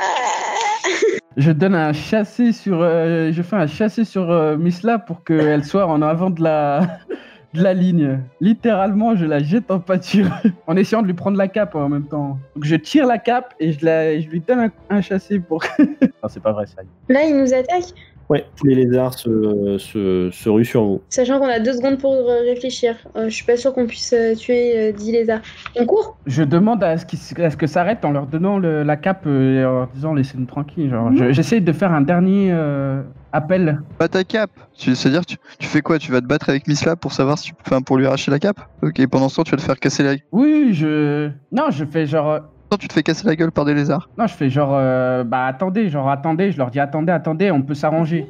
Je 1.36 1.52
donne 1.52 1.74
un 1.74 1.92
chassé 1.92 2.52
sur, 2.52 2.80
euh, 2.82 3.30
je 3.32 3.42
fais 3.42 3.56
un 3.56 3.66
chassé 3.66 4.04
sur 4.04 4.30
euh, 4.30 4.56
Misla 4.56 4.98
pour 4.98 5.22
qu'elle 5.24 5.64
soit 5.64 5.86
en 5.86 6.02
avant 6.02 6.28
de 6.28 6.42
la, 6.42 6.98
de 7.54 7.62
la 7.62 7.72
ligne. 7.72 8.20
Littéralement, 8.40 9.14
je 9.14 9.26
la 9.26 9.38
jette 9.38 9.70
en 9.70 9.78
pâture 9.78 10.28
en 10.66 10.76
essayant 10.76 11.02
de 11.02 11.06
lui 11.06 11.14
prendre 11.14 11.38
la 11.38 11.48
cape 11.48 11.76
en 11.76 11.88
même 11.88 12.06
temps. 12.06 12.38
Donc 12.54 12.64
je 12.64 12.74
tire 12.76 13.06
la 13.06 13.18
cape 13.18 13.54
et 13.60 13.72
je, 13.72 13.84
la, 13.84 14.18
je 14.20 14.28
lui 14.28 14.40
donne 14.40 14.58
un, 14.58 14.96
un 14.96 15.00
chassé 15.00 15.38
pour. 15.38 15.62
non, 15.78 16.28
c'est 16.28 16.42
pas 16.42 16.52
vrai 16.52 16.66
ça. 16.66 16.82
Là, 17.08 17.24
il 17.24 17.36
nous 17.36 17.54
attaque, 17.54 17.94
Ouais, 18.30 18.46
tous 18.56 18.66
les 18.66 18.76
lézards 18.76 19.14
se, 19.14 19.76
se, 19.78 20.30
se 20.32 20.48
ruent 20.48 20.64
sur 20.64 20.84
vous. 20.84 21.02
sachant 21.08 21.40
qu'on 21.40 21.48
a 21.48 21.58
deux 21.58 21.72
secondes 21.72 21.98
pour 21.98 22.12
euh, 22.14 22.40
réfléchir. 22.46 22.94
Euh, 23.16 23.24
je 23.28 23.34
suis 23.34 23.44
pas 23.44 23.56
sûre 23.56 23.72
qu'on 23.74 23.86
puisse 23.86 24.12
euh, 24.12 24.36
tuer 24.36 24.90
euh, 24.90 24.92
10 24.92 25.10
lézards. 25.12 25.40
On 25.76 25.84
court? 25.84 26.16
Je 26.26 26.44
demande 26.44 26.82
à 26.84 26.96
ce, 26.96 27.04
qu'ils 27.04 27.18
ce 27.18 27.34
que 27.56 27.66
ça 27.66 27.80
arrête 27.80 28.04
en 28.04 28.12
leur 28.12 28.26
donnant 28.26 28.58
le- 28.58 28.84
la 28.84 28.96
cape 28.96 29.26
et 29.26 29.64
en 29.64 29.72
leur 29.80 29.88
disant 29.88 30.14
laissez-nous 30.14 30.46
tranquilles. 30.46 30.90
Genre, 30.90 31.10
je- 31.16 31.32
j'essaie 31.32 31.58
de 31.60 31.72
faire 31.72 31.92
un 31.92 32.02
dernier 32.02 32.50
euh, 32.52 33.02
appel. 33.32 33.80
Pas 33.98 34.06
ta 34.06 34.22
cape. 34.22 34.52
Tu- 34.78 34.94
C'est-à-dire, 34.94 35.26
tu, 35.26 35.36
tu 35.58 35.66
fais 35.66 35.80
quoi? 35.82 35.98
Tu 35.98 36.12
vas 36.12 36.20
te 36.20 36.26
battre 36.26 36.48
avec 36.50 36.68
Misla 36.68 36.94
pour 36.94 37.12
savoir 37.12 37.36
si, 37.36 37.50
enfin, 37.66 37.82
pour 37.82 37.98
lui 37.98 38.06
arracher 38.06 38.30
la 38.30 38.38
cape? 38.38 38.60
Ok, 38.82 39.04
pendant 39.08 39.28
ce 39.28 39.36
temps, 39.36 39.42
tu 39.42 39.50
vas 39.50 39.56
te 39.56 39.62
faire 39.62 39.78
casser 39.80 40.04
la. 40.04 40.12
Oui, 40.30 40.70
je. 40.72 41.30
Non, 41.50 41.64
je 41.70 41.84
fais 41.84 42.06
genre. 42.06 42.38
Tu 42.78 42.88
te 42.88 42.92
fais 42.92 43.02
casser 43.02 43.26
la 43.26 43.36
gueule 43.36 43.52
par 43.52 43.64
des 43.64 43.74
lézards. 43.74 44.08
Non, 44.18 44.26
je 44.26 44.34
fais 44.34 44.50
genre. 44.50 44.70
euh, 44.74 45.24
bah 45.24 45.46
attendez, 45.46 45.88
genre 45.88 46.08
attendez. 46.08 46.52
Je 46.52 46.58
leur 46.58 46.70
dis 46.70 46.80
attendez, 46.80 47.12
attendez, 47.12 47.50
on 47.50 47.62
peut 47.62 47.74
s'arranger. 47.74 48.26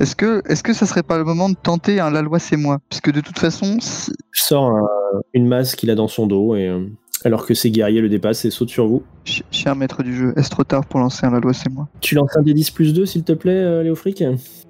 Est-ce 0.00 0.16
que, 0.16 0.42
est-ce 0.48 0.62
que 0.64 0.72
ça 0.72 0.86
serait 0.86 1.04
pas 1.04 1.18
le 1.18 1.24
moment 1.24 1.48
de 1.48 1.54
tenter 1.54 2.00
un 2.00 2.10
la 2.10 2.20
loi 2.22 2.38
c'est 2.40 2.56
moi? 2.56 2.78
Puisque 2.88 3.12
de 3.12 3.20
toute 3.20 3.38
façon, 3.38 3.78
si- 3.80 4.12
sort 4.32 4.64
un- 4.70 4.88
une 5.34 5.46
masse 5.46 5.76
qu'il 5.76 5.88
a 5.90 5.94
dans 5.94 6.08
son 6.08 6.26
dos 6.26 6.56
et 6.56 6.66
euh, 6.68 6.86
alors 7.24 7.46
que 7.46 7.54
ses 7.54 7.70
guerriers 7.70 8.00
le 8.00 8.08
dépassent 8.08 8.44
et 8.44 8.50
sautent 8.50 8.70
sur 8.70 8.86
vous. 8.88 9.04
ch- 9.24 9.44
cher 9.52 9.76
maître 9.76 10.02
du 10.02 10.14
jeu, 10.16 10.34
est-ce 10.36 10.50
trop 10.50 10.64
tard 10.64 10.84
pour 10.86 10.98
lancer 10.98 11.24
un 11.26 11.30
la 11.30 11.38
loi 11.38 11.52
c'est 11.52 11.70
moi? 11.70 11.86
Tu 12.00 12.16
lances 12.16 12.36
un 12.36 12.42
D10 12.42 12.72
plus 12.74 12.92
2 12.92 13.06
s'il 13.06 13.22
te 13.22 13.32
plaît, 13.32 13.52
euh, 13.52 13.82
Léofric 13.84 14.24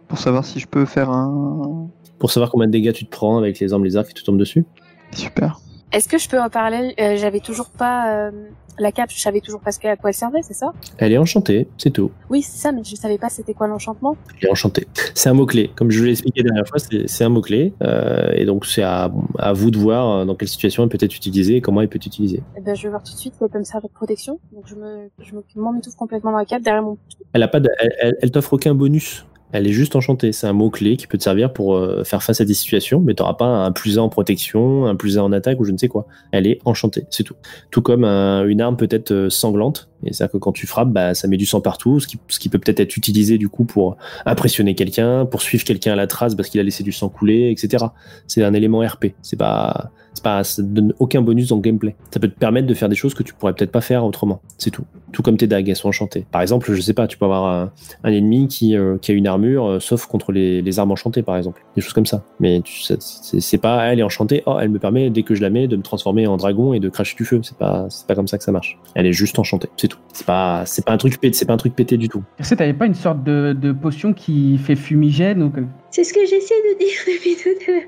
Pour 0.08 0.18
savoir 0.18 0.44
si 0.44 0.60
je 0.60 0.66
peux 0.66 0.84
faire 0.84 1.08
un. 1.10 1.88
Pour 2.18 2.30
savoir 2.30 2.50
combien 2.50 2.66
de 2.66 2.72
dégâts 2.72 2.92
tu 2.92 3.06
te 3.06 3.10
prends 3.10 3.38
avec 3.38 3.58
les 3.60 3.72
armes 3.72 3.84
lézards 3.84 4.06
qui 4.06 4.14
te 4.14 4.22
tombent 4.22 4.38
dessus. 4.38 4.64
Super. 5.12 5.58
Est-ce 5.92 6.08
que 6.08 6.18
je 6.18 6.28
peux 6.28 6.40
en 6.40 6.50
parler? 6.50 6.94
Euh, 7.00 7.16
J'avais 7.16 7.40
toujours 7.40 7.70
pas 7.70 8.12
euh, 8.14 8.30
la 8.78 8.92
cape, 8.92 9.10
je 9.12 9.20
savais 9.20 9.40
toujours 9.40 9.60
pas 9.60 9.70
à 9.84 9.96
quoi 9.96 10.10
elle 10.10 10.14
servait, 10.14 10.42
c'est 10.42 10.54
ça? 10.54 10.72
Elle 10.98 11.12
est 11.12 11.18
enchantée, 11.18 11.68
c'est 11.78 11.90
tout. 11.90 12.10
Oui, 12.30 12.42
c'est 12.42 12.58
ça, 12.58 12.72
mais 12.72 12.82
je 12.84 12.94
savais 12.96 13.18
pas 13.18 13.28
c'était 13.28 13.54
quoi 13.54 13.66
l'enchantement. 13.66 14.16
Elle 14.40 14.48
est 14.48 14.50
enchantée. 14.50 14.86
C'est 15.14 15.28
un 15.28 15.34
mot-clé. 15.34 15.70
Comme 15.76 15.90
je 15.90 15.98
vous 15.98 16.04
l'ai 16.06 16.10
expliqué 16.10 16.40
la 16.42 16.50
dernière 16.50 16.66
fois, 16.68 16.78
c'est 17.06 17.24
un 17.24 17.28
mot-clé. 17.28 17.72
Euh, 17.82 18.32
et 18.34 18.44
donc 18.44 18.66
c'est 18.66 18.82
à, 18.82 19.10
à 19.38 19.52
vous 19.52 19.70
de 19.70 19.78
voir 19.78 20.10
euh, 20.10 20.24
dans 20.24 20.34
quelle 20.34 20.48
situation 20.48 20.82
elle 20.82 20.88
peut 20.88 20.98
être 21.00 21.14
utilisée 21.16 21.56
et 21.56 21.60
comment 21.60 21.80
elle 21.80 21.88
peut 21.88 21.96
être 21.96 22.06
utilisée. 22.06 22.42
Eh 22.56 22.60
ben, 22.60 22.74
je 22.74 22.82
vais 22.82 22.88
voir 22.90 23.02
tout 23.02 23.12
de 23.12 23.18
suite 23.18 23.34
qu'elle 23.38 23.48
peut 23.48 23.58
me 23.58 23.64
servir 23.64 23.88
de 23.88 23.94
protection. 23.94 24.38
Donc 24.52 24.64
je 24.66 24.74
me, 24.74 25.08
je 25.20 25.34
me, 25.34 25.42
m'en 25.56 25.72
m'étouffe 25.72 25.94
complètement 25.94 26.32
dans 26.32 26.38
la 26.38 26.44
cape 26.44 26.62
derrière 26.62 26.82
mon. 26.82 26.98
Elle 27.32 27.42
a 27.42 27.48
pas 27.48 27.60
de, 27.60 27.68
elle, 27.78 27.94
elle- 28.00 28.16
elle 28.22 28.30
t'offre 28.30 28.52
aucun 28.54 28.74
bonus. 28.74 29.24
Elle 29.52 29.66
est 29.68 29.72
juste 29.72 29.94
enchantée. 29.94 30.32
C'est 30.32 30.46
un 30.48 30.52
mot-clé 30.52 30.96
qui 30.96 31.06
peut 31.06 31.16
te 31.16 31.22
servir 31.22 31.52
pour 31.52 31.76
euh, 31.76 32.02
faire 32.02 32.22
face 32.22 32.40
à 32.40 32.44
des 32.44 32.54
situations, 32.54 33.00
mais 33.00 33.14
t'auras 33.14 33.34
pas 33.34 33.46
un 33.46 33.70
plus 33.72 33.98
1 33.98 34.02
en 34.02 34.08
protection, 34.08 34.86
un 34.86 34.96
plus 34.96 35.16
1 35.18 35.22
en 35.22 35.32
attaque 35.32 35.60
ou 35.60 35.64
je 35.64 35.70
ne 35.72 35.78
sais 35.78 35.86
quoi. 35.88 36.06
Elle 36.32 36.46
est 36.48 36.58
enchantée, 36.64 37.06
c'est 37.10 37.22
tout. 37.22 37.34
Tout 37.70 37.80
comme 37.82 38.02
un- 38.04 38.44
une 38.46 38.60
arme 38.60 38.76
peut 38.76 38.88
être 38.90 39.12
euh, 39.12 39.30
sanglante. 39.30 39.88
C'est-à-dire 40.12 40.32
que 40.32 40.38
quand 40.38 40.52
tu 40.52 40.66
frappes, 40.66 40.90
bah, 40.90 41.14
ça 41.14 41.28
met 41.28 41.36
du 41.36 41.46
sang 41.46 41.60
partout, 41.60 42.00
ce 42.00 42.06
qui, 42.06 42.18
ce 42.28 42.38
qui 42.38 42.48
peut 42.48 42.58
peut-être 42.58 42.80
être 42.80 42.96
utilisé 42.96 43.38
du 43.38 43.48
coup 43.48 43.64
pour 43.64 43.96
impressionner 44.26 44.74
quelqu'un, 44.74 45.26
pour 45.26 45.42
suivre 45.42 45.64
quelqu'un 45.64 45.92
à 45.92 45.96
la 45.96 46.06
trace 46.06 46.34
parce 46.34 46.48
qu'il 46.48 46.60
a 46.60 46.64
laissé 46.64 46.82
du 46.82 46.92
sang 46.92 47.08
couler, 47.08 47.50
etc. 47.50 47.86
C'est 48.26 48.42
un 48.44 48.54
élément 48.54 48.80
RP. 48.80 49.06
C'est 49.22 49.36
pas, 49.38 49.90
c'est 50.14 50.24
pas, 50.24 50.44
ça 50.44 50.62
donne 50.62 50.94
aucun 50.98 51.22
bonus 51.22 51.48
dans 51.48 51.56
le 51.56 51.62
gameplay. 51.62 51.96
Ça 52.12 52.20
peut 52.20 52.28
te 52.28 52.38
permettre 52.38 52.66
de 52.66 52.74
faire 52.74 52.88
des 52.88 52.96
choses 52.96 53.14
que 53.14 53.22
tu 53.22 53.34
pourrais 53.34 53.52
peut-être 53.54 53.72
pas 53.72 53.80
faire 53.80 54.04
autrement. 54.04 54.40
C'est 54.58 54.70
tout. 54.70 54.84
Tout 55.12 55.22
comme 55.22 55.36
tes 55.36 55.46
dagues, 55.46 55.68
elles 55.68 55.76
sont 55.76 55.88
enchantées. 55.88 56.26
Par 56.32 56.42
exemple, 56.42 56.72
je 56.72 56.80
sais 56.80 56.92
pas, 56.92 57.06
tu 57.06 57.16
peux 57.18 57.24
avoir 57.24 57.44
un, 57.46 57.72
un 58.02 58.10
ennemi 58.12 58.48
qui, 58.48 58.76
euh, 58.76 58.98
qui 58.98 59.12
a 59.12 59.14
une 59.14 59.28
armure, 59.28 59.64
euh, 59.66 59.78
sauf 59.80 60.06
contre 60.06 60.32
les, 60.32 60.60
les 60.60 60.78
armes 60.80 60.90
enchantées, 60.90 61.22
par 61.22 61.36
exemple. 61.36 61.62
Des 61.76 61.82
choses 61.82 61.92
comme 61.92 62.06
ça. 62.06 62.24
Mais 62.40 62.60
tu, 62.62 62.82
ça- 62.82 62.96
c'est 62.98 63.40
c'est 63.40 63.58
pas, 63.58 63.84
elle 63.86 64.00
est 64.00 64.02
enchantée, 64.02 64.42
oh, 64.46 64.56
elle 64.60 64.70
me 64.70 64.80
permet, 64.80 65.10
dès 65.10 65.22
que 65.22 65.36
je 65.36 65.42
la 65.42 65.50
mets, 65.50 65.68
de 65.68 65.76
me 65.76 65.82
transformer 65.82 66.26
en 66.26 66.36
dragon 66.36 66.72
et 66.74 66.80
de 66.80 66.88
cracher 66.88 67.14
du 67.16 67.24
feu. 67.24 67.38
C'est 67.44 67.56
pas, 67.56 67.86
c'est 67.90 68.06
pas 68.08 68.16
comme 68.16 68.26
ça 68.26 68.38
que 68.38 68.44
ça 68.44 68.50
marche. 68.50 68.76
Elle 68.96 69.06
est 69.06 69.12
juste 69.12 69.38
enchantée, 69.38 69.68
c'est 69.76 69.86
tout. 69.86 69.93
C'est 70.12 70.26
pas, 70.26 70.64
c'est 70.66 70.84
pas 70.84 70.92
un 70.92 70.96
truc 70.96 71.20
pété, 71.20 71.36
c'est 71.36 71.44
pas 71.46 71.54
un 71.54 71.58
truc 71.58 71.74
pété 71.74 71.96
du 71.96 72.08
tout. 72.08 72.22
Est-ce 72.38 72.50
que 72.50 72.54
t'avais 72.54 72.72
pas 72.74 72.86
une 72.86 72.94
sorte 72.94 73.24
de, 73.24 73.52
de 73.52 73.72
potion 73.72 74.12
qui 74.12 74.58
fait 74.58 74.76
fumigène 74.76 75.42
ou 75.42 75.50
quelque- 75.50 75.68
C'est 75.90 76.04
ce 76.04 76.12
que 76.14 76.20
j'essaie 76.20 76.54
de 76.54 76.78
dire 76.78 76.98
depuis 77.06 77.36
tout 77.36 77.70
à 77.70 77.72
l'heure. 77.72 77.82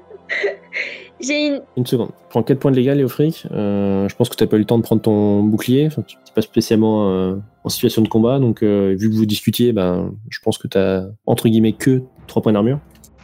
J'ai 1.20 1.46
une. 1.46 1.62
Une 1.76 1.86
seconde. 1.86 2.10
Prends 2.30 2.42
4 2.42 2.58
points 2.58 2.70
de 2.72 2.76
dégâts, 2.76 2.94
Léofric. 2.94 3.46
Euh, 3.52 4.08
je 4.08 4.14
pense 4.16 4.28
que 4.28 4.34
t'as 4.36 4.46
pas 4.46 4.56
eu 4.56 4.60
le 4.60 4.64
temps 4.64 4.76
de 4.78 4.82
prendre 4.82 5.00
ton 5.00 5.42
bouclier. 5.44 5.86
Enfin, 5.86 6.02
tu 6.02 6.16
n'es 6.16 6.22
pas 6.34 6.42
spécialement 6.42 7.08
euh, 7.10 7.36
en 7.64 7.68
situation 7.68 8.02
de 8.02 8.08
combat. 8.08 8.38
Donc, 8.38 8.62
euh, 8.62 8.94
vu 8.98 9.08
que 9.08 9.14
vous 9.14 9.24
discutiez, 9.24 9.72
ben, 9.72 10.12
je 10.28 10.40
pense 10.40 10.58
que 10.58 10.66
t'as, 10.68 11.04
entre 11.26 11.48
guillemets, 11.48 11.72
que 11.72 12.02
3 12.26 12.42
points 12.42 12.52
d'armure. 12.52 12.80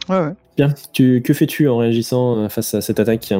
Ouais, 0.09 0.17
ouais. 0.19 0.31
Bien. 0.57 0.73
Tu, 0.93 1.21
que 1.21 1.33
fais-tu 1.33 1.67
en 1.67 1.77
réagissant 1.77 2.47
face 2.49 2.73
à 2.73 2.81
cette 2.81 2.99
attaque? 2.99 3.31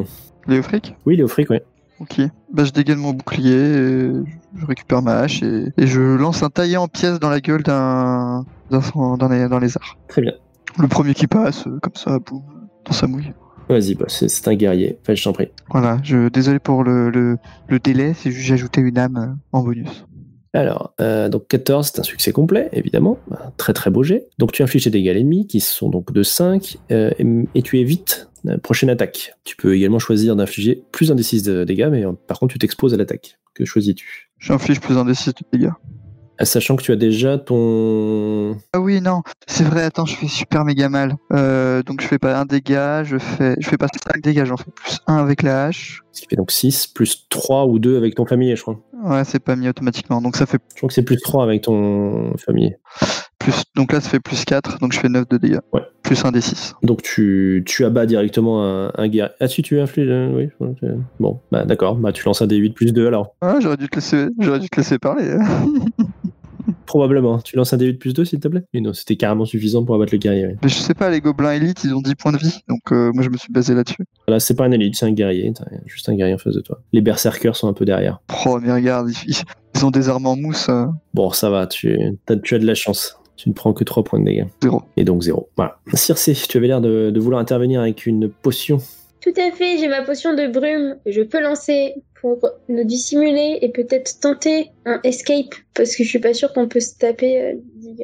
Léofric? 0.47 0.93
Oui, 1.05 1.15
Léofric, 1.15 1.49
ouais. 1.49 1.63
Ok. 2.03 2.21
Bah, 2.51 2.65
je 2.65 2.71
dégaine 2.71 2.99
mon 2.99 3.13
bouclier, 3.13 3.53
et 3.53 4.11
je 4.55 4.65
récupère 4.65 5.01
ma 5.01 5.19
hache 5.19 5.41
et, 5.41 5.67
et 5.77 5.87
je 5.87 6.01
lance 6.01 6.43
un 6.43 6.49
taillé 6.49 6.75
en 6.77 6.87
pièces 6.87 7.19
dans 7.19 7.29
la 7.29 7.39
gueule 7.39 7.63
d'un 7.63 8.45
d'un 8.69 9.17
d'un 9.17 9.29
lé- 9.29 9.47
d'un 9.47 9.59
lézard. 9.59 9.97
Très 10.09 10.21
bien. 10.21 10.33
Le 10.79 10.87
premier 10.87 11.13
qui 11.13 11.27
passe, 11.27 11.65
euh, 11.67 11.79
comme 11.81 11.95
ça, 11.95 12.19
boum, 12.19 12.41
dans 12.85 12.93
sa 12.93 13.07
mouille. 13.07 13.31
Vas-y, 13.69 13.95
bah, 13.95 14.05
c'est, 14.09 14.47
un 14.47 14.55
guerrier. 14.55 14.97
Enfin, 15.01 15.15
je 15.15 15.23
t'en 15.23 15.31
prie. 15.31 15.47
Voilà, 15.69 15.97
je 16.03 16.27
désolé 16.27 16.59
pour 16.59 16.83
le, 16.83 17.09
le, 17.09 17.37
le 17.69 17.79
délai, 17.79 18.13
c'est 18.13 18.31
juste 18.31 18.45
j'ai 18.45 18.55
ajouté 18.55 18.81
une 18.81 18.97
âme 18.97 19.17
euh, 19.17 19.57
en 19.57 19.63
bonus. 19.63 20.05
Alors, 20.53 20.93
euh, 21.01 21.29
donc 21.29 21.47
14, 21.47 21.91
c'est 21.93 21.99
un 21.99 22.03
succès 22.03 22.31
complet, 22.31 22.69
évidemment. 22.73 23.17
Un 23.31 23.51
très 23.57 23.73
très 23.73 23.89
beau 23.89 24.03
jet. 24.03 24.27
Donc 24.37 24.51
tu 24.51 24.61
infliges 24.61 24.83
tes 24.83 24.89
dégâts 24.91 25.09
à 25.09 25.13
l'ennemi, 25.13 25.47
qui 25.47 25.59
sont 25.61 25.89
donc 25.89 26.11
de 26.11 26.21
5, 26.21 26.77
euh, 26.91 27.11
et, 27.55 27.61
tu 27.63 27.79
évites 27.79 28.29
prochaine 28.61 28.89
attaque. 28.89 29.33
Tu 29.43 29.55
peux 29.55 29.75
également 29.75 29.99
choisir 29.99 30.35
d'infliger 30.35 30.83
plus 30.91 31.11
un 31.11 31.15
des 31.15 31.23
6 31.23 31.43
de 31.43 31.63
dégâts, 31.63 31.89
mais 31.91 32.05
euh, 32.05 32.13
par 32.27 32.39
contre 32.39 32.53
tu 32.53 32.59
t'exposes 32.59 32.93
à 32.93 32.97
l'attaque. 32.97 33.37
Que 33.53 33.65
choisis-tu? 33.65 34.31
J'inflige 34.39 34.79
plus 34.79 34.97
un 34.97 35.05
des 35.05 35.13
6 35.13 35.29
de 35.29 35.57
dégâts. 35.57 35.71
Ah, 36.39 36.45
Sachant 36.45 36.75
que 36.75 36.81
tu 36.81 36.91
as 36.91 36.95
déjà 36.95 37.37
ton... 37.37 38.57
Ah 38.73 38.79
oui, 38.79 39.01
non, 39.01 39.21
c'est 39.45 39.63
vrai, 39.63 39.83
attends, 39.83 40.05
je 40.05 40.15
fais 40.15 40.27
super 40.27 40.65
méga 40.65 40.89
mal. 40.89 41.15
Euh, 41.31 41.83
donc 41.83 42.01
je 42.01 42.07
fais 42.07 42.17
pas 42.17 42.39
un 42.39 42.45
dégât, 42.45 43.03
je 43.03 43.19
fais, 43.19 43.55
je 43.59 43.69
fais 43.69 43.77
pas 43.77 43.87
5 43.87 44.21
dégâts, 44.21 44.43
j'en 44.43 44.57
fais 44.57 44.71
plus 44.71 44.99
1 45.05 45.15
avec 45.17 45.43
la 45.43 45.65
hache. 45.65 46.01
Ce 46.11 46.21
qui 46.21 46.27
fait 46.27 46.35
donc 46.35 46.51
6, 46.51 46.87
plus 46.87 47.27
3 47.29 47.67
ou 47.67 47.77
2 47.77 47.97
avec 47.97 48.15
ton 48.15 48.25
familier, 48.25 48.55
je 48.55 48.63
crois. 48.63 48.79
Ouais, 49.03 49.23
c'est 49.25 49.39
pas 49.39 49.55
mis 49.55 49.69
automatiquement, 49.69 50.21
donc 50.21 50.35
ça 50.35 50.47
fait 50.47 50.59
Je 50.71 50.77
crois 50.77 50.87
que 50.87 50.95
c'est 50.95 51.03
plus 51.03 51.21
3 51.21 51.43
avec 51.43 51.61
ton 51.61 52.35
familier. 52.37 52.77
Plus. 53.43 53.63
Donc 53.75 53.91
là, 53.93 54.01
ça 54.01 54.09
fait 54.09 54.19
plus 54.19 54.45
4, 54.45 54.79
donc 54.79 54.93
je 54.93 54.99
fais 54.99 55.09
9 55.09 55.27
de 55.29 55.37
dégâts. 55.37 55.59
Ouais. 55.73 55.81
Plus 56.01 56.23
un 56.25 56.31
des 56.31 56.41
6. 56.41 56.73
Donc 56.83 57.01
tu, 57.01 57.63
tu 57.65 57.85
abats 57.85 58.05
directement 58.05 58.63
un, 58.65 58.91
un 58.95 59.07
guerrier. 59.07 59.33
Ah 59.39 59.47
si, 59.47 59.61
tu 59.61 59.79
infliges... 59.79 60.07
euh, 60.09 60.49
oui. 60.61 60.67
Bon, 61.19 61.39
bah 61.51 61.65
d'accord. 61.65 61.95
Bah 61.95 62.11
tu 62.11 62.25
lances 62.25 62.41
un 62.41 62.47
D8 62.47 62.73
plus 62.73 62.91
2 62.93 63.07
alors. 63.07 63.35
Ah, 63.41 63.57
j'aurais 63.61 63.77
dû 63.77 63.87
te 63.87 63.95
laisser, 63.95 64.27
j'aurais 64.39 64.59
dû 64.59 64.69
te 64.69 64.77
laisser 64.77 64.99
parler. 64.99 65.37
Probablement. 66.85 67.39
Tu 67.39 67.55
lances 67.57 67.73
un 67.73 67.77
D8 67.77 67.97
plus 67.97 68.13
2 68.13 68.23
s'il 68.25 68.39
te 68.39 68.47
plaît? 68.47 68.63
Mais 68.73 68.79
non, 68.79 68.93
c'était 68.93 69.15
carrément 69.15 69.45
suffisant 69.45 69.83
pour 69.83 69.95
abattre 69.95 70.13
le 70.13 70.19
guerrier. 70.19 70.55
Mais 70.61 70.69
je 70.69 70.75
sais 70.75 70.93
pas, 70.93 71.09
les 71.09 71.19
gobelins 71.21 71.53
élites, 71.53 71.83
ils 71.83 71.93
ont 71.93 72.01
10 72.01 72.15
points 72.15 72.31
de 72.31 72.37
vie, 72.37 72.59
donc 72.69 72.79
euh, 72.91 73.11
moi 73.13 73.23
je 73.23 73.29
me 73.29 73.37
suis 73.37 73.51
basé 73.51 73.73
là-dessus. 73.73 74.05
Voilà, 74.27 74.39
c'est 74.39 74.53
pas 74.55 74.65
un 74.65 74.71
élite, 74.71 74.95
c'est 74.95 75.05
un 75.05 75.11
guerrier. 75.11 75.51
T'as 75.53 75.65
juste 75.85 76.07
un 76.09 76.15
guerrier 76.15 76.35
en 76.35 76.37
face 76.37 76.53
de 76.55 76.61
toi. 76.61 76.79
Les 76.93 77.01
berserkers 77.01 77.55
sont 77.55 77.67
un 77.67 77.73
peu 77.73 77.85
derrière. 77.85 78.21
Oh, 78.45 78.59
mais 78.61 78.71
regarde, 78.71 79.09
ils, 79.27 79.35
ils 79.75 79.85
ont 79.85 79.91
des 79.91 80.07
armes 80.07 80.27
en 80.27 80.35
mousse, 80.35 80.67
euh, 80.69 80.85
Bon, 81.13 81.31
ça 81.31 81.49
va, 81.49 81.67
tu, 81.67 81.97
tu 82.43 82.55
as 82.55 82.59
de 82.59 82.65
la 82.65 82.75
chance. 82.75 83.17
Tu 83.35 83.49
ne 83.49 83.53
prends 83.53 83.73
que 83.73 83.83
3 83.83 84.03
points 84.03 84.19
de 84.19 84.25
dégâts. 84.25 84.45
zéro. 84.61 84.81
Et 84.97 85.03
donc 85.03 85.21
0. 85.23 85.49
Voilà. 85.55 85.79
Circé, 85.95 86.33
tu 86.33 86.57
avais 86.57 86.67
l'air 86.67 86.81
de, 86.81 87.09
de 87.09 87.19
vouloir 87.19 87.41
intervenir 87.41 87.81
avec 87.81 88.05
une 88.05 88.29
potion. 88.29 88.77
Tout 89.21 89.33
à 89.37 89.51
fait, 89.55 89.77
j'ai 89.77 89.87
ma 89.87 90.01
potion 90.03 90.35
de 90.35 90.47
brume 90.47 90.97
je 91.05 91.21
peux 91.21 91.41
lancer 91.41 91.95
pour 92.21 92.39
nous 92.69 92.83
dissimuler 92.83 93.57
et 93.61 93.69
peut-être 93.69 94.19
tenter 94.19 94.71
un 94.85 94.99
escape 95.03 95.55
parce 95.73 95.95
que 95.95 96.03
je 96.03 96.09
suis 96.09 96.19
pas 96.19 96.33
sûre 96.33 96.51
qu'on 96.53 96.67
peut 96.67 96.79
se 96.81 96.97
taper. 96.97 97.41
euh, 97.41 97.53
dix. 97.75 97.95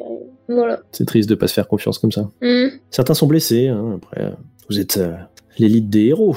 Voilà. 0.48 0.80
C'est 0.92 1.06
triste 1.06 1.28
de 1.28 1.34
pas 1.34 1.46
se 1.46 1.54
faire 1.54 1.68
confiance 1.68 1.98
comme 1.98 2.10
ça. 2.12 2.28
Hmm. 2.42 2.68
Certains 2.90 3.14
sont 3.14 3.26
blessés. 3.26 3.68
hein, 3.68 3.98
Après, 4.02 4.22
euh, 4.24 4.30
vous 4.68 4.80
êtes 4.80 4.96
euh, 4.96 5.12
l'élite 5.58 5.88
des 5.90 6.06
héros. 6.06 6.36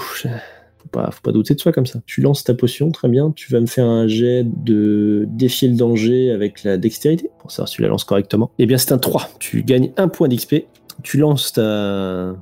Pas, 0.94 1.10
faut 1.12 1.22
pas 1.22 1.32
douter 1.32 1.56
de 1.56 1.60
soi 1.60 1.72
comme 1.72 1.88
ça. 1.88 2.00
Tu 2.06 2.22
lances 2.22 2.44
ta 2.44 2.54
potion, 2.54 2.92
très 2.92 3.10
bien. 3.10 3.32
Tu 3.36 3.52
vas 3.52 3.60
me 3.60 3.66
faire 3.66 3.86
un 3.86 4.08
jet 4.08 4.46
de 4.46 5.26
défier 5.28 5.68
le 5.68 5.76
danger 5.76 6.32
avec 6.32 6.64
la 6.64 6.78
dextérité 6.78 7.30
pour 7.40 7.52
savoir 7.52 7.68
si 7.68 7.76
tu 7.76 7.82
la 7.82 7.88
lances 7.88 8.04
correctement. 8.04 8.52
Eh 8.60 8.68
bien, 8.68 8.78
c'est 8.78 8.92
un 8.92 9.00
3. 9.00 9.30
Tu 9.40 9.64
gagnes 9.64 9.92
un 9.98 10.08
point 10.08 10.28
d'XP. 10.28 10.68
Tu 11.02 11.18
lances 11.18 11.54
ta, 11.54 12.36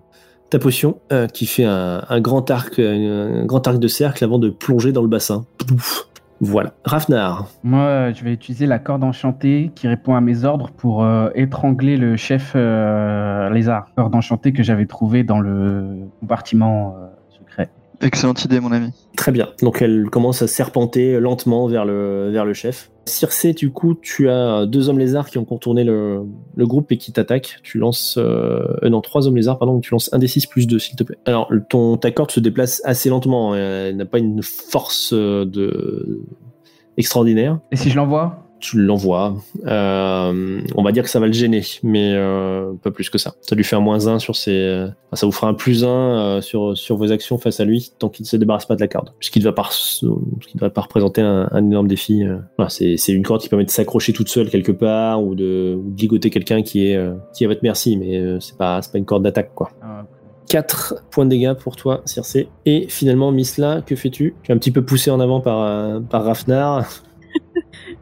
potion 0.60 1.00
euh, 1.14 1.28
qui 1.28 1.46
fait 1.46 1.64
un, 1.64 2.20
grand 2.20 2.52
arc, 2.52 2.78
un 2.78 3.46
grand 3.46 3.66
arc 3.66 3.80
de 3.80 3.88
cercle 3.88 4.24
avant 4.24 4.38
de 4.38 4.50
plonger 4.50 4.92
dans 4.92 5.02
le 5.02 5.08
bassin. 5.08 5.46
Voilà. 6.44 6.74
Rafnar. 6.84 7.48
Moi, 7.64 8.12
je 8.14 8.24
vais 8.24 8.34
utiliser 8.34 8.66
la 8.66 8.80
corde 8.80 9.04
enchantée 9.04 9.72
qui 9.76 9.88
répond 9.88 10.16
à 10.16 10.22
mes 10.22 10.44
ordres 10.44 10.72
pour 10.72 11.04
euh, 11.04 11.30
étrangler 11.36 11.98
le 11.98 12.18
chef 12.18 12.54
euh, 12.56 13.48
lézard. 13.52 13.90
Corde 13.96 14.16
enchantée 14.16 14.52
que 14.52 14.64
j'avais 14.64 14.88
trouvée 14.88 15.24
dans 15.24 15.40
le 15.40 16.08
compartiment. 16.20 16.96
Excellente 18.02 18.44
idée, 18.46 18.60
mon 18.60 18.72
ami. 18.72 18.90
Très 19.16 19.32
bien. 19.32 19.50
Donc 19.62 19.82
elle 19.82 20.10
commence 20.10 20.42
à 20.42 20.48
serpenter 20.48 21.20
lentement 21.20 21.68
vers 21.68 21.86
le, 21.86 22.30
vers 22.32 22.46
le 22.46 22.54
chef. 22.54 22.90
Circé, 23.06 23.54
du 23.54 23.72
coup, 23.72 23.96
tu 23.96 24.30
as 24.30 24.66
deux 24.66 24.90
hommes 24.90 25.00
lézards 25.00 25.30
qui 25.30 25.38
ont 25.38 25.46
contourné 25.46 25.84
le, 25.84 26.22
le 26.56 26.68
groupe 26.68 26.92
et 26.92 26.98
qui 26.98 27.12
t'attaquent. 27.12 27.58
Tu 27.64 27.78
lances... 27.78 28.16
Euh, 28.18 28.64
euh, 28.84 28.90
non, 28.90 29.02
trois 29.02 29.28
hommes 29.28 29.36
lézards, 29.36 29.58
pardon. 29.60 29.80
Tu 29.80 29.92
lances 29.92 30.10
un 30.14 30.20
des 30.20 30.28
6 30.28 30.48
plus 30.48 30.68
2, 30.68 30.80
s'il 30.80 30.96
te 30.96 31.04
plaît. 31.04 31.18
Alors, 31.26 31.48
le- 31.52 31.64
ton, 31.64 31.98
ta 31.98 32.12
corde 32.12 32.32
se 32.32 32.40
déplace 32.40 32.82
assez 32.86 33.10
lentement. 33.10 33.54
hein. 33.54 33.58
Elle 33.90 33.98
n'a 33.98 34.06
pas 34.06 34.20
une 34.20 34.42
force 34.44 35.14
euh, 35.14 35.46
de... 35.46 36.22
extraordinaire. 36.98 37.60
Et 37.72 37.76
si 37.76 37.90
je 37.90 37.96
l'envoie? 37.96 38.48
Tu 38.62 38.78
l'envoies. 38.82 39.36
Euh, 39.66 40.62
on 40.76 40.84
va 40.84 40.92
dire 40.92 41.04
que 41.04 41.10
ça 41.10 41.20
va 41.20 41.26
le 41.28 41.34
gêner, 41.34 41.64
mais 41.84 42.14
euh, 42.14 42.72
pas 42.84 42.92
plus 42.92 43.10
que 43.10 43.18
ça. 43.18 43.34
Ça 43.42 43.56
lui 43.56 43.64
fait 43.64 43.76
un 43.76 43.80
moins 43.80 44.08
1 44.08 44.20
sur 44.20 44.36
ses... 44.36 44.52
euh, 44.56 44.86
enfin, 44.86 45.16
ça 45.16 45.26
vous 45.26 45.32
fera 45.32 45.48
un 45.48 45.54
plus 45.54 45.84
1 45.84 46.40
sur, 46.42 46.78
sur 46.78 46.96
vos 46.96 47.12
actions 47.12 47.38
face 47.40 47.60
à 47.60 47.66
lui 47.66 47.92
tant 47.98 48.08
qu'il 48.10 48.24
ne 48.24 48.28
se 48.28 48.38
débarrasse 48.38 48.66
pas 48.68 48.76
de 48.76 48.82
la 48.82 48.88
corde. 48.88 49.12
Puisqu'il 49.20 49.40
ne 49.40 49.46
va 49.46 49.52
pas, 49.54 49.68
ce 49.72 50.06
qui 50.48 50.56
ne 50.56 50.62
va 50.62 50.70
pas 50.70 50.82
représenter 50.82 51.22
un, 51.22 51.50
un 51.52 51.66
énorme 51.66 51.88
défi. 51.88 52.24
euh. 52.24 52.38
C'est 52.70 53.12
une 53.12 53.24
corde 53.24 53.42
qui 53.42 53.50
permet 53.50 53.66
de 53.66 53.72
s'accrocher 53.72 54.14
toute 54.14 54.30
seule 54.30 54.50
quelque 54.50 54.72
part 54.72 55.24
ou 55.24 55.34
de, 55.36 55.76
ou 55.78 55.90
de 55.90 56.00
ligoter 56.00 56.30
quelqu'un 56.30 56.62
qui 56.62 56.88
est, 56.88 56.96
euh, 56.96 57.14
qui 57.34 57.44
est 57.44 57.48
à 57.48 57.50
votre 57.50 57.62
merci, 57.64 57.98
mais 57.98 58.18
euh, 58.18 58.40
c'est 58.40 58.58
pas, 58.58 58.80
pas 58.82 58.98
une 58.98 59.06
corde 59.06 59.24
d'attaque, 59.24 59.52
quoi. 59.56 59.72
Ah, 59.82 60.06
4 60.50 61.06
points 61.12 61.26
de 61.26 61.30
dégâts 61.30 61.54
pour 61.54 61.76
toi, 61.78 62.02
Circé. 62.06 62.50
Et 62.66 62.86
finalement, 62.90 63.32
Misla, 63.32 63.82
que 63.86 63.96
fais-tu? 63.96 64.36
Tu 64.44 64.52
es 64.52 64.56
un 64.56 64.58
petit 64.58 64.72
peu 64.72 64.84
poussé 64.84 65.10
en 65.10 65.20
avant 65.20 65.40
par, 65.40 65.62
euh, 65.62 66.00
par 66.02 66.26
Rafnar. 66.26 66.86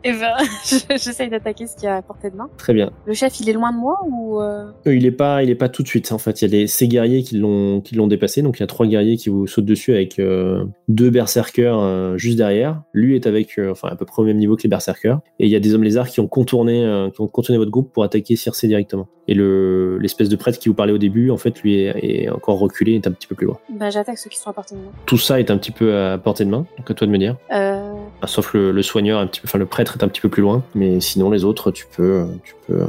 Et 0.03 0.11
ben, 0.13 0.35
je- 0.65 0.97
j'essaye 0.97 1.29
d'attaquer 1.29 1.67
ce 1.67 1.75
qu'il 1.75 1.85
y 1.85 1.87
a 1.87 1.97
à 1.97 2.01
portée 2.01 2.29
de 2.29 2.35
main. 2.35 2.49
Très 2.57 2.73
bien. 2.73 2.91
Le 3.05 3.13
chef, 3.13 3.39
il 3.39 3.49
est 3.49 3.53
loin 3.53 3.71
de 3.71 3.77
moi 3.77 3.99
ou 4.07 4.39
euh, 4.41 4.65
Euh, 4.87 4.95
il 4.95 5.05
est 5.05 5.11
pas, 5.11 5.43
il 5.43 5.49
est 5.49 5.55
pas 5.55 5.69
tout 5.69 5.83
de 5.83 5.87
suite. 5.87 6.11
En 6.11 6.17
fait, 6.17 6.41
il 6.41 6.45
y 6.45 6.47
a 6.47 6.51
des, 6.61 6.67
ces 6.67 6.87
guerriers 6.87 7.23
qui 7.23 7.37
l'ont, 7.37 7.81
qui 7.81 7.95
l'ont 7.95 8.07
dépassé. 8.07 8.41
Donc 8.41 8.57
il 8.59 8.61
y 8.61 8.63
a 8.63 8.67
trois 8.67 8.85
guerriers 8.87 9.17
qui 9.17 9.29
vous 9.29 9.47
sautent 9.47 9.65
dessus 9.65 9.93
avec 9.93 10.19
euh, 10.19 10.63
deux 10.87 11.09
berserkers 11.09 11.77
euh, 11.79 12.17
juste 12.17 12.37
derrière. 12.37 12.81
Lui 12.93 13.15
est 13.15 13.27
avec, 13.27 13.59
enfin 13.71 13.89
à 13.89 13.95
peu 13.95 14.05
près 14.05 14.21
au 14.21 14.25
même 14.25 14.37
niveau 14.37 14.55
que 14.55 14.63
les 14.63 14.69
berserkers. 14.69 15.19
Et 15.39 15.45
il 15.45 15.49
y 15.51 15.55
a 15.55 15.59
des 15.59 15.75
hommes 15.75 15.83
lézards 15.83 16.07
qui 16.09 16.19
ont 16.19 16.27
contourné, 16.27 17.09
qui 17.13 17.21
ont 17.21 17.27
contourné 17.27 17.57
votre 17.57 17.71
groupe 17.71 17.91
pour 17.93 18.03
attaquer 18.03 18.35
Circé 18.35 18.67
directement. 18.67 19.07
Et 19.27 19.33
le, 19.35 19.97
l'espèce 19.99 20.27
de 20.29 20.35
prêtre 20.35 20.57
qui 20.59 20.69
vous 20.69 20.75
parlait 20.75 20.93
au 20.93 20.97
début, 20.97 21.29
en 21.29 21.37
fait, 21.37 21.61
lui 21.61 21.81
est, 21.83 22.23
est 22.23 22.29
encore 22.29 22.57
reculé, 22.57 22.95
est 22.95 23.05
un 23.05 23.11
petit 23.11 23.27
peu 23.27 23.35
plus 23.35 23.45
loin. 23.45 23.59
bah, 23.77 23.89
j'attaque 23.91 24.17
ceux 24.17 24.29
qui 24.29 24.37
sont 24.39 24.49
à 24.49 24.53
portée 24.53 24.73
de 24.75 24.79
moi. 24.81 24.91
Tout 25.05 25.17
ça 25.17 25.39
est 25.39 25.51
un 25.51 25.57
petit 25.57 25.71
peu 25.71 25.95
à 25.95 26.17
portée 26.17 26.45
de 26.45 26.49
main. 26.49 26.65
Donc 26.77 26.89
à 26.89 26.93
toi 26.95 27.05
de 27.05 27.11
me 27.11 27.17
dire. 27.19 27.35
Euh, 27.51 27.88
Enfin, 28.17 28.27
sauf 28.27 28.53
le, 28.53 28.71
le 28.71 28.81
soigneur, 28.81 29.19
un 29.19 29.27
petit 29.27 29.41
peu, 29.41 29.47
enfin 29.47 29.57
le 29.59 29.65
prêtre 29.65 29.97
est 29.97 30.03
un 30.03 30.07
petit 30.07 30.21
peu 30.21 30.29
plus 30.29 30.41
loin. 30.41 30.63
Mais 30.75 30.99
sinon 30.99 31.29
les 31.29 31.43
autres, 31.45 31.71
tu 31.71 31.85
peux, 31.95 32.27
tu 32.43 32.55
peux 32.67 32.85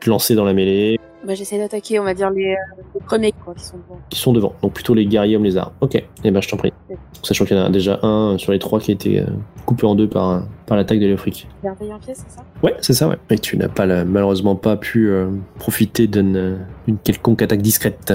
te 0.00 0.10
lancer 0.10 0.34
dans 0.34 0.44
la 0.44 0.52
mêlée. 0.52 0.98
bah, 1.24 1.34
j'essaie 1.34 1.58
d'attaquer, 1.58 1.98
on 2.00 2.04
va 2.04 2.14
dire 2.14 2.30
les, 2.30 2.52
euh, 2.52 2.82
les 2.94 3.00
premiers 3.00 3.32
quoi, 3.44 3.54
qui 3.54 3.64
sont 3.64 3.76
devant. 3.76 4.00
qui 4.10 4.18
sont 4.18 4.32
devant. 4.32 4.52
Donc 4.62 4.72
plutôt 4.72 4.94
les 4.94 5.06
guerriers 5.06 5.36
hommes 5.36 5.44
lézards. 5.44 5.72
Ok, 5.80 5.94
et 5.96 6.30
ben 6.30 6.40
je 6.42 6.48
t'en 6.48 6.56
prie. 6.56 6.72
Sachant 7.22 7.44
qu'il 7.44 7.56
y 7.56 7.60
en 7.60 7.64
a 7.64 7.70
déjà 7.70 8.00
un 8.02 8.36
sur 8.38 8.50
les 8.52 8.58
trois 8.58 8.80
qui 8.80 8.90
a 8.90 8.94
été 8.94 9.20
euh, 9.20 9.26
coupé 9.64 9.86
en 9.86 9.94
deux 9.94 10.08
par, 10.08 10.42
par 10.66 10.76
l'attaque 10.76 10.98
de 10.98 11.06
l'Afrique. 11.06 11.46
Bienveillant 11.62 11.98
pied, 12.00 12.14
c'est 12.14 12.28
ça? 12.28 12.44
Ouais, 12.64 12.74
c'est 12.80 12.92
ça, 12.92 13.08
ouais. 13.08 13.16
Et 13.30 13.38
tu 13.38 13.56
n'as 13.56 13.68
pas 13.68 13.86
malheureusement 14.04 14.56
pas 14.56 14.76
pu 14.76 15.08
euh, 15.08 15.30
profiter 15.58 16.08
d'une 16.08 16.58
d'une 16.86 16.98
quelconque 16.98 17.42
attaque 17.42 17.62
discrète. 17.62 18.12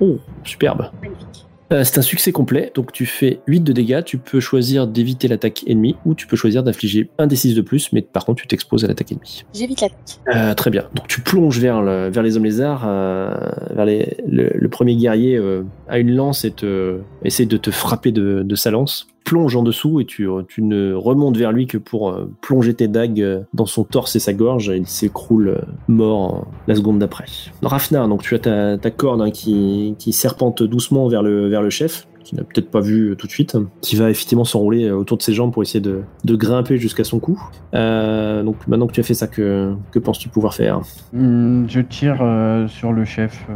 Oh, 0.00 0.16
superbe. 0.44 0.90
Magnifique. 1.02 1.45
Euh, 1.72 1.82
c'est 1.82 1.98
un 1.98 2.02
succès 2.02 2.30
complet, 2.30 2.70
donc 2.76 2.92
tu 2.92 3.06
fais 3.06 3.40
8 3.48 3.60
de 3.60 3.72
dégâts, 3.72 4.04
tu 4.04 4.18
peux 4.18 4.38
choisir 4.38 4.86
d'éviter 4.86 5.26
l'attaque 5.26 5.64
ennemie 5.66 5.96
ou 6.04 6.14
tu 6.14 6.28
peux 6.28 6.36
choisir 6.36 6.62
d'infliger 6.62 7.10
un 7.18 7.26
des 7.26 7.34
6 7.34 7.54
de 7.56 7.60
plus, 7.60 7.92
mais 7.92 8.02
par 8.02 8.24
contre 8.24 8.40
tu 8.42 8.46
t'exposes 8.46 8.84
à 8.84 8.88
l'attaque 8.88 9.10
ennemie. 9.10 9.42
J'évite 9.52 9.80
l'attaque. 9.80 10.20
Euh, 10.32 10.54
très 10.54 10.70
bien. 10.70 10.84
Donc 10.94 11.08
tu 11.08 11.20
plonges 11.22 11.58
vers, 11.58 11.82
le- 11.82 12.08
vers 12.08 12.22
les 12.22 12.36
hommes 12.36 12.44
lézards, 12.44 12.84
euh, 12.86 13.34
vers 13.74 13.84
les- 13.84 14.16
le, 14.28 14.50
le 14.54 14.68
premier 14.68 14.94
guerrier 14.94 15.36
euh, 15.36 15.62
a 15.88 15.98
une 15.98 16.14
lance 16.14 16.44
et 16.44 16.52
te, 16.52 16.98
essaie 17.24 17.46
de 17.46 17.56
te 17.56 17.70
frapper 17.72 18.12
de, 18.12 18.42
de 18.44 18.54
sa 18.54 18.70
lance. 18.70 19.08
Plonge 19.26 19.56
en 19.56 19.64
dessous 19.64 19.98
et 19.98 20.04
tu, 20.04 20.28
tu 20.46 20.62
ne 20.62 20.94
remontes 20.94 21.36
vers 21.36 21.50
lui 21.50 21.66
que 21.66 21.78
pour 21.78 22.10
euh, 22.10 22.30
plonger 22.42 22.74
tes 22.74 22.86
dagues 22.86 23.20
euh, 23.20 23.40
dans 23.54 23.66
son 23.66 23.82
torse 23.82 24.14
et 24.14 24.20
sa 24.20 24.32
gorge. 24.32 24.70
Et 24.70 24.76
il 24.76 24.86
s'écroule 24.86 25.48
euh, 25.48 25.60
mort 25.88 26.46
la 26.68 26.76
seconde 26.76 27.00
d'après. 27.00 27.24
Rafnar, 27.60 28.06
donc 28.06 28.22
tu 28.22 28.36
as 28.36 28.38
ta, 28.38 28.78
ta 28.78 28.90
corde 28.92 29.20
hein, 29.20 29.32
qui, 29.32 29.96
qui 29.98 30.12
serpente 30.12 30.62
doucement 30.62 31.08
vers 31.08 31.24
le, 31.24 31.48
vers 31.48 31.60
le 31.60 31.70
chef 31.70 32.06
qui 32.26 32.34
n'a 32.34 32.42
peut-être 32.42 32.70
pas 32.70 32.80
vu 32.80 33.10
euh, 33.10 33.14
tout 33.14 33.28
de 33.28 33.32
suite, 33.32 33.56
qui 33.80 33.94
va 33.94 34.10
effectivement 34.10 34.44
s'enrouler 34.44 34.84
euh, 34.84 34.96
autour 34.96 35.16
de 35.16 35.22
ses 35.22 35.32
jambes 35.32 35.52
pour 35.52 35.62
essayer 35.62 35.80
de, 35.80 36.02
de 36.24 36.36
grimper 36.36 36.76
jusqu'à 36.76 37.04
son 37.04 37.20
cou. 37.20 37.40
Euh, 37.72 38.42
donc 38.42 38.66
maintenant 38.66 38.88
que 38.88 38.92
tu 38.92 39.00
as 39.00 39.04
fait 39.04 39.14
ça, 39.14 39.28
que, 39.28 39.74
que 39.92 40.00
penses-tu 40.00 40.28
pouvoir 40.28 40.54
faire? 40.54 40.80
Hmm, 41.12 41.66
je 41.68 41.80
tire 41.80 42.18
euh, 42.20 42.66
sur 42.66 42.92
le 42.92 43.04
chef 43.04 43.46
euh, 43.48 43.54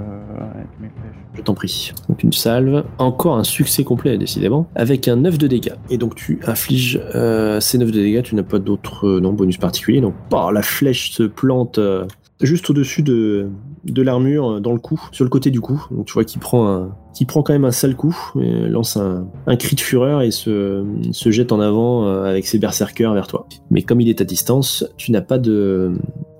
avec 0.54 0.68
mes 0.80 0.88
flèches. 0.88 1.24
Je 1.34 1.42
t'en 1.42 1.54
prie. 1.54 1.92
Donc 2.08 2.22
une 2.22 2.32
salve, 2.32 2.84
encore 2.98 3.36
un 3.36 3.44
succès 3.44 3.82
complet 3.82 4.16
décidément, 4.18 4.68
avec 4.76 5.08
un 5.08 5.16
9 5.16 5.36
de 5.36 5.48
dégâts. 5.48 5.74
Et 5.90 5.98
donc 5.98 6.14
tu 6.14 6.38
infliges 6.46 7.00
ces 7.60 7.78
9 7.78 7.90
de 7.90 8.00
dégâts, 8.00 8.22
tu 8.22 8.36
n'as 8.36 8.44
pas 8.44 8.60
d'autre 8.60 9.08
euh, 9.08 9.20
non, 9.20 9.32
bonus 9.32 9.56
particulier. 9.56 10.00
Donc 10.00 10.14
bah, 10.30 10.50
la 10.52 10.62
flèche 10.62 11.10
se 11.10 11.24
plante 11.24 11.80
juste 12.40 12.70
au-dessus 12.70 13.02
de, 13.02 13.48
de 13.84 14.02
l'armure, 14.02 14.60
dans 14.60 14.72
le 14.72 14.78
cou, 14.78 15.00
sur 15.10 15.24
le 15.24 15.30
côté 15.30 15.50
du 15.50 15.60
cou. 15.60 15.84
Donc 15.90 16.06
tu 16.06 16.12
vois 16.12 16.24
qu'il 16.24 16.40
prend 16.40 16.68
un, 16.68 16.90
qui 17.14 17.24
prend 17.24 17.42
quand 17.42 17.52
même 17.52 17.64
un 17.64 17.70
sale 17.70 17.96
coup, 17.96 18.16
lance 18.34 18.96
un, 18.96 19.26
cri 19.56 19.76
de 19.76 19.80
fureur 19.80 20.22
et 20.22 20.30
se, 20.30 20.84
jette 21.12 21.52
en 21.52 21.60
avant 21.60 22.06
euh, 22.06 22.24
avec 22.24 22.46
ses 22.46 22.58
berserkers 22.58 23.12
vers 23.12 23.26
toi. 23.26 23.46
Mais 23.70 23.82
comme 23.82 24.00
il 24.00 24.08
est 24.08 24.20
à 24.20 24.24
distance, 24.24 24.84
tu 24.96 25.12
n'as 25.12 25.20
pas 25.20 25.38
de... 25.38 25.92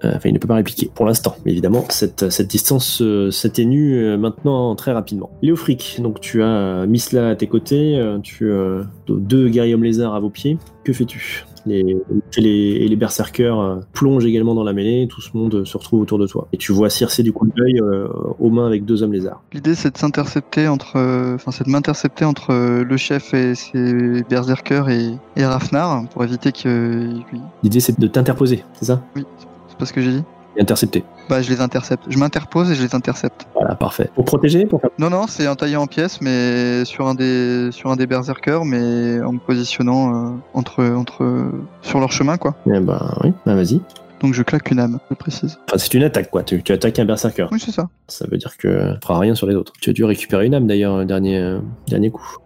euh, 0.04 0.12
Enfin, 0.16 0.30
il 0.30 0.32
ne 0.32 0.38
peut 0.38 0.48
pas 0.48 0.54
répliquer 0.54 0.90
pour 0.94 1.04
l'instant. 1.04 1.36
Évidemment, 1.44 1.84
cette, 1.90 2.42
distance 2.42 3.02
euh, 3.02 3.30
s'atténue 3.30 4.16
maintenant 4.16 4.74
très 4.74 4.92
rapidement. 4.92 5.30
Léofric, 5.42 6.00
donc 6.02 6.20
tu 6.20 6.42
as 6.42 6.86
Misla 6.86 7.30
à 7.30 7.36
tes 7.36 7.46
côtés, 7.46 8.00
tu 8.22 8.52
as 8.52 8.86
deux 9.08 9.48
guerriers 9.48 9.76
lézards 9.76 10.14
à 10.14 10.20
vos 10.20 10.30
pieds. 10.30 10.56
Que 10.84 10.92
fais-tu? 10.92 11.44
Les, 11.66 11.96
et 12.36 12.40
les, 12.40 12.50
et 12.50 12.88
les 12.88 12.96
berserkers 12.96 13.58
euh, 13.58 13.76
plongent 13.92 14.24
également 14.24 14.54
dans 14.54 14.64
la 14.64 14.72
mêlée, 14.72 15.08
tout 15.08 15.20
ce 15.20 15.36
monde 15.36 15.54
euh, 15.54 15.64
se 15.64 15.76
retrouve 15.76 16.00
autour 16.00 16.18
de 16.18 16.26
toi. 16.26 16.48
Et 16.52 16.56
tu 16.56 16.72
vois 16.72 16.90
Circé 16.90 17.22
du 17.22 17.32
coup 17.32 17.46
d'œil 17.46 17.80
euh, 17.80 18.08
aux 18.38 18.50
mains 18.50 18.66
avec 18.66 18.84
deux 18.84 19.02
hommes 19.02 19.12
lézards. 19.12 19.42
L'idée 19.52 19.74
c'est 19.74 19.92
de 19.92 19.98
s'intercepter 19.98 20.68
entre, 20.68 20.96
enfin 21.34 21.50
c'est 21.50 21.64
de 21.64 21.70
m'intercepter 21.70 22.24
entre 22.24 22.52
le 22.82 22.96
chef 22.96 23.34
et 23.34 23.54
ses 23.54 24.22
berserkers 24.28 24.88
et, 24.88 25.10
et 25.36 25.44
Rafnar 25.44 26.08
pour 26.08 26.24
éviter 26.24 26.52
que. 26.52 27.08
L'idée 27.62 27.80
c'est 27.80 27.98
de 27.98 28.06
t'interposer, 28.06 28.64
c'est 28.74 28.86
ça? 28.86 29.02
Oui, 29.16 29.24
c'est 29.68 29.78
pas 29.78 29.86
ce 29.86 29.92
que 29.92 30.00
j'ai 30.00 30.12
dit. 30.12 30.24
Et 30.56 30.62
intercepter. 30.62 31.04
Bah 31.28 31.42
je 31.42 31.50
les 31.50 31.60
intercepte. 31.60 32.04
Je 32.08 32.18
m'interpose 32.18 32.70
et 32.70 32.74
je 32.74 32.82
les 32.82 32.94
intercepte. 32.94 33.46
Voilà, 33.54 33.76
parfait. 33.76 34.10
Pour 34.14 34.24
protéger 34.24 34.66
pour. 34.66 34.80
Non 34.98 35.10
non, 35.10 35.26
c'est 35.28 35.46
entaillé 35.46 35.76
en 35.76 35.86
pièces, 35.86 36.20
mais 36.20 36.84
sur 36.84 37.06
un 37.06 37.14
des 37.14 37.70
sur 37.70 37.90
un 37.90 37.96
des 37.96 38.06
berserkers, 38.06 38.64
mais 38.64 39.20
en 39.22 39.32
me 39.32 39.38
positionnant 39.38 40.14
euh, 40.14 40.30
entre 40.54 40.84
entre 40.84 41.52
sur 41.82 42.00
leur 42.00 42.10
chemin 42.10 42.36
quoi. 42.36 42.56
Eh 42.66 42.80
ben 42.80 43.14
oui, 43.22 43.32
bah 43.46 43.54
vas-y. 43.54 43.80
Donc 44.20 44.34
je 44.34 44.42
claque 44.42 44.70
une 44.70 44.80
âme, 44.80 44.98
je 45.10 45.14
précise. 45.14 45.58
Enfin, 45.68 45.78
c'est 45.78 45.94
une 45.94 46.02
attaque 46.02 46.30
quoi, 46.30 46.42
tu, 46.42 46.62
tu 46.62 46.72
attaques 46.72 46.98
un 46.98 47.04
berserker. 47.04 47.46
Oui 47.52 47.60
c'est 47.64 47.72
ça. 47.72 47.88
Ça 48.08 48.26
veut 48.30 48.36
dire 48.36 48.56
que 48.56 48.94
tu 48.94 49.06
feras 49.06 49.18
rien 49.18 49.34
sur 49.34 49.46
les 49.46 49.54
autres. 49.54 49.72
Tu 49.80 49.90
as 49.90 49.92
dû 49.92 50.04
récupérer 50.04 50.46
une 50.46 50.54
âme 50.54 50.66
d'ailleurs, 50.66 50.94
un 50.94 51.06
dernier, 51.06 51.38
euh, 51.38 51.60
dernier 51.88 52.10
coup. 52.10 52.36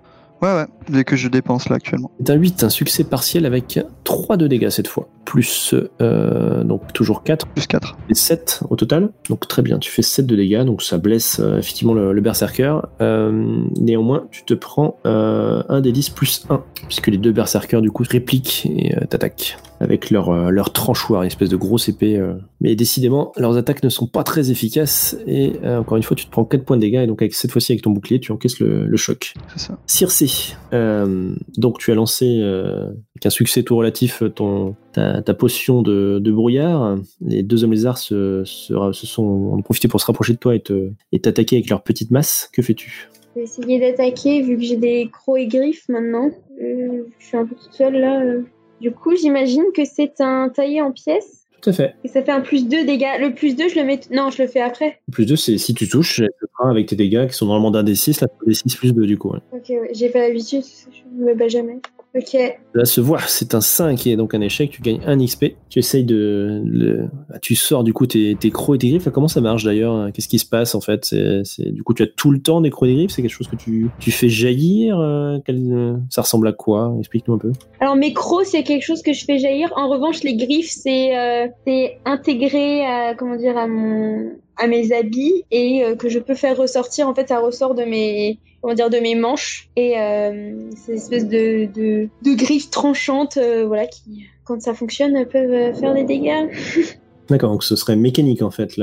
Ouais 0.42 0.52
ouais. 0.54 0.66
Dès 0.88 1.04
que 1.04 1.16
je 1.16 1.28
dépense 1.28 1.68
là 1.68 1.76
actuellement. 1.76 2.11
C'est 2.18 2.30
un 2.30 2.34
8, 2.34 2.64
un 2.64 2.68
succès 2.68 3.02
partiel 3.04 3.46
avec 3.46 3.80
3 4.04 4.37
de 4.37 4.46
dégâts 4.46 4.68
cette 4.68 4.88
fois. 4.88 5.08
Plus, 5.25 5.75
euh, 6.00 6.64
donc 6.64 6.93
toujours 6.93 7.23
4 7.23 7.47
Plus 7.49 7.66
4. 7.66 7.97
et 8.11 8.14
7 8.14 8.62
au 8.71 8.76
total. 8.76 9.11
Donc 9.28 9.49
très 9.49 9.62
bien, 9.62 9.78
tu 9.78 9.90
fais 9.90 10.02
7 10.02 10.26
de 10.26 10.37
dégâts, 10.37 10.64
donc 10.64 10.83
ça 10.83 10.99
blesse 10.99 11.40
euh, 11.40 11.59
effectivement 11.59 11.95
le, 11.95 12.12
le 12.12 12.21
berserker. 12.21 12.76
Euh, 13.00 13.62
néanmoins, 13.81 14.26
tu 14.31 14.45
te 14.45 14.54
prends 14.54 14.99
euh, 15.07 15.62
un 15.69 15.81
des 15.81 15.93
10 15.93 16.11
plus 16.11 16.47
1, 16.50 16.62
puisque 16.88 17.09
les 17.09 17.19
deux 17.19 17.33
berserkers 17.33 17.83
du 17.83 17.90
coup 17.90 18.04
répliquent 18.09 18.66
et 18.66 18.95
t'attaquent 19.09 19.57
avec 19.81 20.11
leur, 20.11 20.50
leur 20.50 20.73
tranchoir, 20.73 21.23
une 21.23 21.26
espèce 21.26 21.50
de 21.50 21.57
grosse 21.57 21.88
épée. 21.88 22.19
Mais 22.61 22.75
décidément, 22.76 23.33
leurs 23.37 23.57
attaques 23.57 23.83
ne 23.83 23.88
sont 23.88 24.07
pas 24.07 24.23
très 24.23 24.50
efficaces, 24.50 25.16
et 25.26 25.52
encore 25.64 25.97
une 25.97 26.02
fois, 26.02 26.16
tu 26.16 26.25
te 26.25 26.31
prends 26.31 26.45
4 26.45 26.64
points 26.64 26.76
de 26.76 26.81
dégâts, 26.83 27.02
et 27.02 27.07
donc 27.07 27.21
avec, 27.21 27.35
cette 27.35 27.50
fois-ci 27.50 27.73
avec 27.73 27.83
ton 27.83 27.90
bouclier, 27.90 28.21
tu 28.21 28.33
encaisses 28.33 28.61
le, 28.61 28.87
le 28.87 28.97
choc. 28.97 29.35
C'est 29.54 29.66
ça. 29.66 29.78
Circé, 29.87 30.31
euh, 30.73 31.35
donc 31.57 31.78
tu 31.78 31.93
as 31.93 31.95
lancé 31.95 32.38
euh, 32.40 32.90
avec 33.16 33.26
un 33.26 33.30
succès 33.30 33.62
tout 33.62 33.76
relatif 33.76 34.23
ton, 34.35 34.75
ta, 34.92 35.23
ta 35.23 35.35
potion 35.35 35.83
de, 35.83 36.18
de 36.23 36.33
brouillard. 36.33 36.97
Les 37.21 37.42
deux 37.42 37.62
hommes 37.64 37.71
lézards 37.73 37.99
se, 37.99 38.42
se, 38.44 38.75
se 38.92 39.06
sont 39.06 39.23
ont 39.23 39.62
profité 39.62 39.87
pour 39.88 40.00
se 40.00 40.06
rapprocher 40.06 40.33
de 40.33 40.38
toi 40.38 40.54
et 40.54 41.21
t'attaquer 41.21 41.56
avec 41.56 41.71
leur 41.71 41.83
petite 41.83 42.11
masse. 42.11 42.50
Que 42.52 42.61
fais-tu? 42.62 43.09
Je 43.35 43.40
vais 43.40 43.44
essayer 43.44 43.80
d'attaquer 43.80 44.42
vu 44.42 44.56
que 44.56 44.62
j'ai 44.62 44.76
des 44.76 45.09
crocs 45.12 45.38
et 45.38 45.47
griffes 45.47 45.88
maintenant. 45.88 46.30
Euh, 46.62 47.04
je 47.18 47.26
suis 47.26 47.37
un 47.37 47.47
peu 47.47 47.54
toute 47.54 47.73
seule 47.73 47.97
là. 47.97 48.21
euh. 48.23 48.42
Du 48.80 48.90
coup, 48.90 49.14
j'imagine 49.16 49.64
que 49.75 49.85
c'est 49.85 50.21
un 50.21 50.49
taillé 50.49 50.83
en 50.83 50.90
pièces. 50.92 51.47
Tout 51.62 51.71
à 51.71 51.73
fait. 51.73 51.94
Et 52.04 52.09
ça 52.09 52.23
fait 52.23 52.33
un 52.33 52.42
plus 52.42 52.68
2 52.68 52.85
dégâts. 52.85 53.06
Le 53.21 53.33
plus 53.33 53.56
2, 53.56 53.68
je 53.71 53.76
le 53.78 53.85
mets. 53.87 54.00
Non, 54.11 54.28
je 54.30 54.42
le 54.42 54.49
fais 54.49 54.61
après. 54.61 54.99
Plus 55.11 55.25
2, 55.25 55.37
c'est 55.37 55.56
si 55.56 55.73
tu 55.73 55.88
touches, 55.88 56.21
avec 56.62 56.87
tes 56.87 56.97
dégâts 56.97 57.26
qui 57.28 57.33
sont 57.35 57.47
normalement 57.47 57.71
d'un 57.71 57.83
des 57.83 57.94
6, 57.94 58.21
là, 58.21 58.28
des 58.47 58.52
6 58.52 58.76
plus 58.76 58.92
2 58.92 59.06
du 59.06 59.16
coup. 59.16 59.30
ouais. 59.30 59.38
Ok, 59.52 59.71
ouais. 59.71 59.88
J'ai 59.94 60.11
pas 60.11 60.18
l'habitude. 60.18 60.62
Je 60.93 61.25
me 61.25 61.34
bats 61.34 61.49
jamais. 61.49 61.78
Ok. 62.17 62.37
Là, 62.75 62.85
se 62.85 63.00
voit, 63.00 63.19
c'est 63.27 63.55
un 63.57 63.61
5 63.61 64.07
et 64.07 64.15
donc 64.15 64.35
un 64.35 64.41
échec, 64.41 64.71
tu 64.71 64.81
gagnes 64.83 65.00
un 65.05 65.19
XP. 65.19 65.57
Tu 65.69 65.81
essayes 65.81 66.05
de. 66.05 66.63
le- 66.65 67.09
bah, 67.29 67.39
tu 67.43 67.57
sors 67.57 67.83
du 67.83 67.93
coup 67.93 68.07
tes, 68.07 68.37
tes 68.39 68.50
crocs 68.50 68.77
et 68.77 68.79
tes 68.79 68.89
griffes. 68.91 69.09
Comment 69.11 69.27
ça 69.27 69.41
marche 69.41 69.65
d'ailleurs? 69.65 70.13
Qu'est-ce 70.13 70.29
qui 70.29 70.39
se 70.39 70.47
passe 70.47 70.77
en 70.77 70.81
fait? 70.81 71.05
C'est, 71.05 71.41
c'est- 71.45 71.73
Du 71.73 71.83
coup, 71.83 71.93
tu 71.93 72.05
as 72.05 72.07
tout 72.07 72.31
le 72.31 72.41
temps 72.41 72.61
des 72.61 72.71
crocs 72.71 72.89
et 72.89 72.93
des 72.93 72.99
griffes? 72.99 73.11
C'est 73.11 73.23
quelque 73.23 73.33
chose 73.33 73.49
que 73.49 73.57
tu, 73.57 73.91
tu 73.99 74.13
fais 74.13 74.29
jaillir 74.29 74.99
euh, 75.00 75.39
quel- 75.45 75.73
euh, 75.73 75.97
Ça 76.09 76.23
ressemble 76.23 76.47
à 76.47 76.53
quoi? 76.53 76.95
Explique-nous 77.00 77.35
un 77.35 77.39
peu. 77.39 77.50
Alors 77.81 77.97
mes 77.97 78.13
crocs, 78.13 78.47
c'est 78.47 78.63
quelque 78.63 78.85
chose 78.85 79.03
que 79.03 79.13
je 79.13 79.25
fais 79.25 79.39
jaillir. 79.39 79.73
En 79.77 79.89
revanche, 79.89 80.23
les 80.23 80.37
griffes, 80.37 80.71
c'est 80.71 81.17
euh, 81.19 81.49
c'est 81.67 81.99
intégré 82.05 82.87
à 82.87 83.15
comment 83.15 83.37
dire 83.37 83.57
à 83.59 83.67
mon 83.67 84.31
à 84.57 84.69
mes 84.69 84.93
habits 84.93 85.43
et 85.50 85.85
euh, 85.85 85.97
que 85.97 86.09
je 86.09 86.21
peux 86.21 86.35
faire 86.37 86.57
ressortir. 86.57 87.09
En 87.09 87.15
fait, 87.15 87.29
ça 87.29 87.41
ressort 87.41 87.75
de 87.75 87.83
mes 87.83 88.39
comment 88.65 88.75
dire 88.75 88.89
de 88.89 88.97
mes 88.97 89.15
manches 89.15 89.69
et 89.77 90.00
euh, 90.00 90.55
c'est 90.75 90.93
une 90.93 90.99
espèce 90.99 91.29
de, 91.29 91.67
de 91.75 92.09
de 92.25 92.35
griffes 92.35 92.71
tranchantes, 92.71 93.37
euh, 93.37 93.67
voilà, 93.67 93.87
qui 93.87 94.25
quand 94.45 94.59
ça 94.63 94.73
fonctionne 94.73 95.13
peuvent 95.27 95.50
euh, 95.50 95.75
faire 95.75 95.93
des 95.93 96.05
dégâts. 96.05 96.49
D'accord, 97.29 97.50
donc 97.53 97.63
ce 97.63 97.77
serait 97.77 97.95
mécanique 97.95 98.41
en 98.41 98.50
fait, 98.50 98.81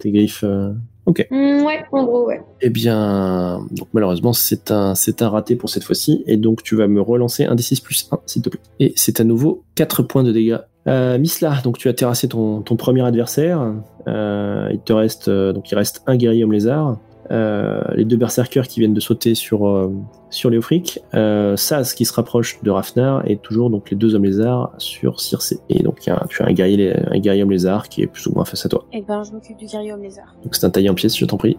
tes 0.00 0.10
griffes. 0.10 0.42
euh. 0.42 0.72
Mm, 1.06 1.64
ouais, 1.64 1.84
en 1.92 2.04
gros, 2.04 2.26
ouais. 2.26 2.40
Eh 2.60 2.70
bien, 2.70 3.66
donc 3.72 3.88
malheureusement, 3.92 4.32
c'est 4.32 4.70
un, 4.70 4.94
c'est 4.94 5.22
un 5.22 5.28
raté 5.28 5.56
pour 5.56 5.68
cette 5.68 5.82
fois-ci. 5.82 6.22
Et 6.28 6.36
donc, 6.36 6.62
tu 6.62 6.76
vas 6.76 6.86
me 6.86 7.00
relancer 7.00 7.44
un 7.44 7.56
D6 7.56 7.82
plus 7.82 8.08
1, 8.12 8.20
s'il 8.26 8.42
te 8.42 8.48
plaît. 8.48 8.60
Et 8.78 8.92
c'est 8.94 9.18
à 9.18 9.24
nouveau 9.24 9.64
4 9.74 10.04
points 10.04 10.22
de 10.22 10.30
dégâts. 10.30 10.58
Euh, 10.86 11.18
Misla, 11.18 11.60
donc 11.64 11.78
tu 11.78 11.88
as 11.88 11.94
terrassé 11.94 12.28
ton, 12.28 12.62
ton 12.62 12.76
premier 12.76 13.02
adversaire. 13.02 13.74
Euh, 14.06 14.68
il 14.72 14.80
te 14.80 14.92
reste, 14.92 15.28
euh, 15.28 15.52
donc 15.52 15.70
il 15.70 15.74
reste 15.74 16.02
un 16.06 16.16
guerrier 16.16 16.44
homme 16.44 16.52
lézard. 16.52 16.98
Euh, 17.30 17.80
les 17.94 18.04
deux 18.04 18.16
berserkers 18.16 18.66
qui 18.66 18.80
viennent 18.80 18.94
de 18.94 19.00
sauter 19.00 19.34
sur, 19.34 19.68
euh, 19.68 19.92
sur 20.30 20.50
Léofric. 20.50 20.98
Euh, 21.14 21.56
Saz 21.56 21.94
qui 21.94 22.04
se 22.04 22.12
rapproche 22.12 22.60
de 22.62 22.70
Rafnar. 22.70 23.22
Et 23.28 23.36
toujours 23.36 23.70
donc 23.70 23.90
les 23.90 23.96
deux 23.96 24.14
hommes 24.14 24.24
lézards 24.24 24.72
sur 24.78 25.20
Circé. 25.20 25.58
Et 25.68 25.82
donc 25.82 25.98
il 26.04 26.10
y 26.10 26.12
a 26.12 26.16
un- 26.16 26.26
tu 26.28 26.42
as 26.42 26.46
un 26.46 26.52
guerrier, 26.52 26.92
un 27.10 27.18
guerrier 27.18 27.42
homme 27.42 27.50
lézard 27.52 27.88
qui 27.88 28.02
est 28.02 28.06
plus 28.06 28.26
ou 28.26 28.32
moins 28.34 28.44
face 28.44 28.66
à 28.66 28.68
toi. 28.68 28.84
Et 28.92 29.02
ben, 29.02 29.22
je 29.22 29.32
m'occupe 29.32 29.56
du 29.56 29.66
guerrier 29.66 29.92
homme 29.92 30.02
lézard. 30.02 30.34
Donc 30.42 30.54
c'est 30.54 30.64
un 30.66 30.70
taillé 30.70 30.88
en 30.90 30.94
pièces, 30.94 31.16
je 31.16 31.24
t'en 31.24 31.36
prie. 31.36 31.56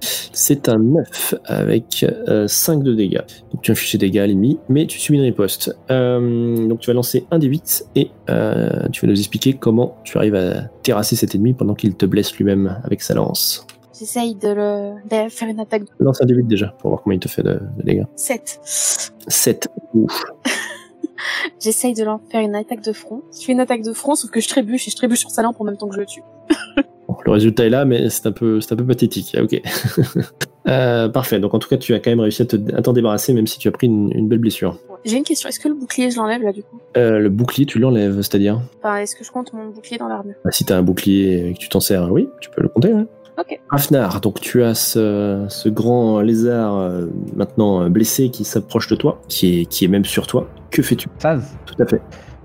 C'est 0.00 0.68
un 0.68 0.78
9 0.78 1.34
avec 1.44 2.04
euh, 2.28 2.46
5 2.48 2.82
de 2.82 2.94
dégâts. 2.94 3.20
Donc 3.52 3.62
tu 3.62 3.70
infliges 3.72 3.92
des 3.92 3.98
dégâts 3.98 4.18
à 4.18 4.26
l'ennemi, 4.26 4.58
mais 4.68 4.86
tu 4.86 4.98
subis 4.98 5.18
une 5.18 5.24
riposte. 5.24 5.76
Euh, 5.90 6.66
donc 6.68 6.80
tu 6.80 6.88
vas 6.90 6.94
lancer 6.94 7.26
un 7.30 7.38
des 7.38 7.46
8 7.46 7.86
et 7.94 8.10
euh, 8.28 8.88
tu 8.92 9.06
vas 9.06 9.10
nous 9.12 9.18
expliquer 9.18 9.54
comment 9.54 9.96
tu 10.04 10.18
arrives 10.18 10.34
à 10.34 10.62
terrasser 10.82 11.16
cet 11.16 11.34
ennemi 11.34 11.54
pendant 11.54 11.74
qu'il 11.74 11.94
te 11.94 12.06
blesse 12.06 12.34
lui-même 12.36 12.80
avec 12.84 13.02
sa 13.02 13.14
lance. 13.14 13.66
J'essaye 13.98 14.34
de 14.34 14.48
le 14.48 14.94
de 15.08 15.28
faire 15.30 15.48
une 15.48 15.60
attaque 15.60 15.84
de 15.84 15.88
Lance 16.04 16.20
un 16.22 16.26
8 16.28 16.44
déjà 16.46 16.68
pour 16.78 16.90
voir 16.90 17.02
combien 17.02 17.16
il 17.16 17.20
te 17.20 17.28
fait 17.28 17.42
de, 17.42 17.54
de 17.78 17.82
dégâts. 17.84 18.04
7. 18.16 18.60
7. 18.64 19.68
Ouf. 19.94 20.22
J'essaye 21.60 21.94
de 21.94 22.04
leur 22.04 22.20
faire 22.30 22.40
une 22.42 22.54
attaque 22.54 22.82
de 22.84 22.92
front. 22.92 23.22
Je 23.38 23.44
fais 23.44 23.52
une 23.52 23.60
attaque 23.60 23.82
de 23.82 23.92
front, 23.92 24.14
sauf 24.14 24.30
que 24.30 24.40
je 24.40 24.48
trébuche 24.48 24.86
et 24.86 24.90
je 24.90 24.96
trébuche 24.96 25.20
sur 25.20 25.30
sa 25.30 25.42
lampe 25.42 25.60
en 25.60 25.64
même 25.64 25.76
temps 25.76 25.88
que 25.88 25.94
je 25.94 26.00
le 26.00 26.06
tue. 26.06 26.22
Bon, 27.08 27.14
le 27.24 27.30
résultat 27.30 27.64
est 27.64 27.70
là, 27.70 27.84
mais 27.84 28.10
c'est 28.10 28.26
un 28.26 28.32
peu, 28.32 28.60
c'est 28.60 28.72
un 28.72 28.76
peu 28.76 28.84
pathétique. 28.84 29.36
Ah, 29.38 29.42
Ok. 29.44 29.60
Euh, 30.68 31.08
parfait. 31.08 31.38
Donc 31.38 31.54
en 31.54 31.60
tout 31.60 31.68
cas, 31.68 31.76
tu 31.76 31.94
as 31.94 32.00
quand 32.00 32.10
même 32.10 32.18
réussi 32.18 32.42
à 32.42 32.44
te- 32.44 32.74
à 32.74 32.82
t'en 32.82 32.92
débarrasser, 32.92 33.32
même 33.32 33.46
si 33.46 33.60
tu 33.60 33.68
as 33.68 33.70
pris 33.70 33.86
une, 33.86 34.10
une 34.12 34.26
belle 34.26 34.40
blessure. 34.40 34.80
J'ai 35.04 35.16
une 35.16 35.22
question. 35.22 35.48
Est-ce 35.48 35.60
que 35.60 35.68
le 35.68 35.74
bouclier, 35.74 36.10
je 36.10 36.16
l'enlève 36.16 36.42
là 36.42 36.50
du 36.50 36.64
coup? 36.64 36.80
Euh, 36.96 37.20
le 37.20 37.28
bouclier, 37.28 37.66
tu 37.66 37.78
l'enlèves, 37.78 38.16
c'est-à-dire? 38.16 38.60
Enfin, 38.82 38.96
est-ce 38.96 39.14
que 39.14 39.22
je 39.22 39.30
compte 39.30 39.52
mon 39.52 39.68
bouclier 39.68 39.96
dans 39.96 40.08
l'armure? 40.08 40.34
Bah, 40.44 40.50
Si 40.50 40.64
tu 40.64 40.72
as 40.72 40.76
un 40.76 40.82
bouclier 40.82 41.50
et 41.50 41.52
que 41.54 41.58
tu 41.60 41.68
t'en 41.68 41.78
sers, 41.78 42.10
oui, 42.10 42.28
tu 42.40 42.50
peux 42.50 42.62
le 42.62 42.68
compter. 42.68 42.92
ouais. 42.92 43.06
Ok. 43.38 43.60
Rafnar, 43.70 44.20
donc 44.20 44.40
tu 44.40 44.62
as 44.62 44.74
ce, 44.74 45.44
ce 45.48 45.68
grand 45.68 46.20
lézard 46.20 46.76
euh, 46.76 47.06
maintenant 47.34 47.82
euh, 47.82 47.88
blessé 47.88 48.30
qui 48.30 48.44
s'approche 48.44 48.88
de 48.88 48.96
toi, 48.96 49.20
qui 49.28 49.60
est, 49.60 49.66
qui 49.66 49.84
est 49.84 49.88
même 49.88 50.04
sur 50.04 50.26
toi. 50.26 50.48
Que 50.70 50.82
fais-tu? 50.82 51.08
Saz. 51.18 51.56
Tout 51.66 51.82
à 51.82 51.86
fait. 51.86 52.00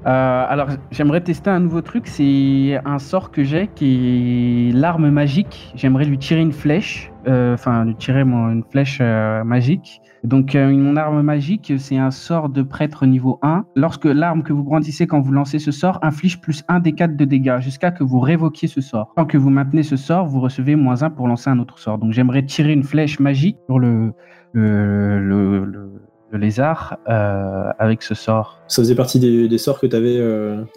Euh, 0.05 0.45
alors, 0.49 0.67
j'aimerais 0.89 1.21
tester 1.21 1.49
un 1.49 1.59
nouveau 1.59 1.81
truc. 1.81 2.07
C'est 2.07 2.79
un 2.85 2.97
sort 2.99 3.31
que 3.31 3.43
j'ai 3.43 3.69
qui 3.75 4.69
est 4.69 4.75
l'arme 4.75 5.09
magique. 5.11 5.71
J'aimerais 5.75 6.05
lui 6.05 6.17
tirer 6.17 6.41
une 6.41 6.53
flèche 6.53 7.11
euh, 7.27 7.53
enfin 7.53 7.85
de 7.85 7.93
tirer 7.93 8.23
mon, 8.23 8.49
une 8.49 8.63
flèche 8.63 8.97
euh, 8.99 9.43
magique. 9.43 10.00
Donc 10.23 10.53
euh, 10.55 10.69
mon 10.71 10.95
arme 10.97 11.21
magique, 11.23 11.73
c'est 11.79 11.97
un 11.97 12.11
sort 12.11 12.49
de 12.49 12.61
prêtre 12.61 13.05
niveau 13.07 13.39
1. 13.41 13.65
Lorsque 13.75 14.05
l'arme 14.05 14.43
que 14.43 14.53
vous 14.53 14.63
brandissez 14.63 15.07
quand 15.07 15.19
vous 15.19 15.31
lancez 15.31 15.57
ce 15.57 15.71
sort 15.71 15.97
inflige 16.03 16.39
plus 16.41 16.63
1 16.67 16.79
des 16.79 16.91
4 16.93 17.15
de 17.17 17.25
dégâts 17.25 17.59
jusqu'à 17.59 17.89
que 17.91 18.03
vous 18.03 18.19
révoquiez 18.19 18.67
ce 18.67 18.81
sort. 18.81 19.13
Tant 19.15 19.25
que 19.25 19.37
vous 19.37 19.49
maintenez 19.49 19.81
ce 19.83 19.95
sort, 19.95 20.27
vous 20.27 20.39
recevez 20.39 20.75
moins 20.75 21.01
1 21.01 21.09
pour 21.09 21.27
lancer 21.27 21.49
un 21.49 21.57
autre 21.59 21.79
sort. 21.79 21.97
Donc 21.97 22.11
j'aimerais 22.11 22.43
tirer 22.45 22.71
une 22.73 22.83
flèche 22.83 23.19
magique 23.19 23.57
sur 23.67 23.79
le, 23.79 24.13
le, 24.53 25.19
le, 25.19 25.65
le- 25.65 25.91
le 26.33 26.37
lézard 26.37 26.97
euh, 27.09 27.71
avec 27.77 28.01
ce 28.03 28.13
sort. 28.15 28.61
Ça 28.69 28.81
faisait 28.81 28.95
partie 28.95 29.19
des, 29.19 29.49
des 29.49 29.57
sorts 29.57 29.81
que 29.81 29.85
tu 29.87 29.95
avais, 29.97 30.15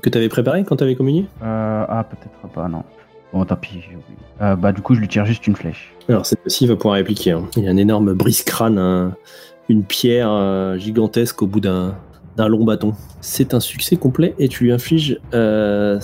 que 0.02 0.09
t'avais 0.11 0.28
préparés 0.28 0.64
quand 0.64 0.74
tu 0.74 0.83
avais 0.83 0.96
communié? 0.96 1.26
Euh, 1.44 1.85
ah 1.88 2.02
peut-être 2.02 2.52
pas, 2.52 2.66
non. 2.66 2.83
Bon 3.35 3.44
tant 3.44 3.57
pis. 3.57 3.81
Euh, 4.40 4.57
bah 4.57 4.73
du 4.73 4.81
coup 4.81 4.94
je 4.94 5.01
lui 5.01 5.09
tire 5.09 5.27
juste 5.27 5.47
une 5.47 5.57
flèche. 5.57 5.92
Alors 6.09 6.25
cette 6.25 6.40
fois-ci, 6.40 6.64
il 6.64 6.68
va 6.68 6.77
pouvoir 6.77 6.94
répliquer. 6.94 7.33
hein. 7.33 7.44
Il 7.57 7.64
y 7.64 7.68
a 7.68 7.70
un 7.70 7.77
énorme 7.77 8.14
brise-crâne, 8.14 8.79
un- 8.79 9.14
une 9.68 9.83
pierre 9.85 10.31
euh, 10.31 10.79
gigantesque 10.79 11.42
au 11.42 11.47
bout 11.47 11.61
d'un 11.61 11.97
d'un 12.37 12.49
long 12.49 12.64
bâton. 12.64 12.94
C'est 13.20 13.53
un 13.55 13.61
succès 13.61 13.97
complet 13.97 14.35
et 14.38 14.49
tu 14.49 14.64
lui 14.64 14.73
infliges 14.73 15.20
euh, 15.35 15.99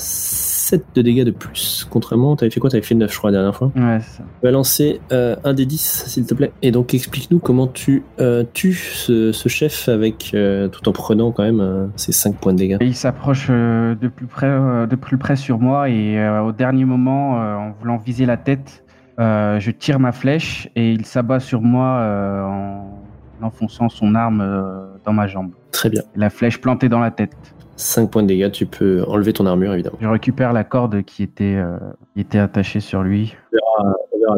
7 0.70 0.85
de 0.94 1.02
dégâts 1.02 1.24
de 1.24 1.33
plus. 1.33 1.85
Contrairement, 1.90 2.37
t'avais 2.37 2.50
fait 2.50 2.61
quoi? 2.61 2.70
T'avais 2.70 2.83
fait 2.83 2.94
9 2.94 3.11
je 3.11 3.18
crois 3.18 3.33
la 3.33 3.38
dernière 3.38 3.56
fois. 3.56 3.72
Ouais, 3.74 3.98
c'est 4.00 4.18
ça. 4.18 4.22
Tu 4.22 4.46
vas 4.46 4.52
lancer 4.52 5.00
euh, 5.11 5.35
un 5.42 5.52
des 5.52 5.66
10 5.66 6.04
s'il 6.06 6.26
te 6.26 6.35
plaît. 6.35 6.52
Et 6.62 6.70
donc 6.70 6.94
explique-nous 6.94 7.40
comment 7.40 7.66
tu 7.66 8.04
euh, 8.20 8.44
tues 8.52 8.74
ce, 8.74 9.33
ce 9.33 9.48
chef 9.48 9.88
avec 9.88 10.30
euh, 10.33 10.68
tout 10.68 10.88
en 10.88 10.92
prenant 10.92 11.33
quand 11.33 11.42
même 11.42 11.90
ces 11.96 12.12
5 12.12 12.37
points 12.37 12.52
de 12.52 12.59
dégâts. 12.59 12.76
Et 12.80 12.87
il 12.87 12.94
s'approche 12.94 13.48
de 13.48 14.09
plus 14.09 14.26
près, 14.26 14.48
de 14.48 14.94
plus 14.94 15.18
près 15.18 15.35
sur 15.35 15.59
moi 15.59 15.88
et 15.88 16.28
au 16.38 16.52
dernier 16.52 16.85
moment, 16.85 17.33
en 17.33 17.72
voulant 17.72 17.96
viser 17.96 18.26
la 18.26 18.37
tête, 18.37 18.85
je 19.18 19.70
tire 19.72 19.98
ma 19.98 20.12
flèche 20.12 20.68
et 20.76 20.92
il 20.92 21.04
s'abat 21.04 21.40
sur 21.40 21.62
moi 21.62 22.46
en 22.46 23.44
enfonçant 23.44 23.88
son 23.88 24.14
arme 24.14 24.88
dans 25.04 25.12
ma 25.12 25.26
jambe. 25.26 25.50
Très 25.72 25.90
bien. 25.90 26.02
La 26.14 26.30
flèche 26.30 26.61
plantée 26.61 26.88
dans 26.88 27.00
la 27.00 27.11
tête. 27.11 27.37
5 27.81 28.11
points 28.11 28.23
de 28.23 28.29
dégâts, 28.29 28.51
tu 28.51 28.66
peux 28.66 29.05
enlever 29.09 29.33
ton 29.33 29.47
armure 29.47 29.73
évidemment. 29.73 29.97
Je 30.01 30.09
récupère 30.09 30.53
la 30.53 30.64
corde 30.64 31.03
qui 31.03 31.23
était, 31.23 31.57
euh, 31.57 31.77
qui 32.14 32.21
était 32.21 32.38
attachée 32.38 32.81
sur 32.81 33.03
lui. 33.03 33.35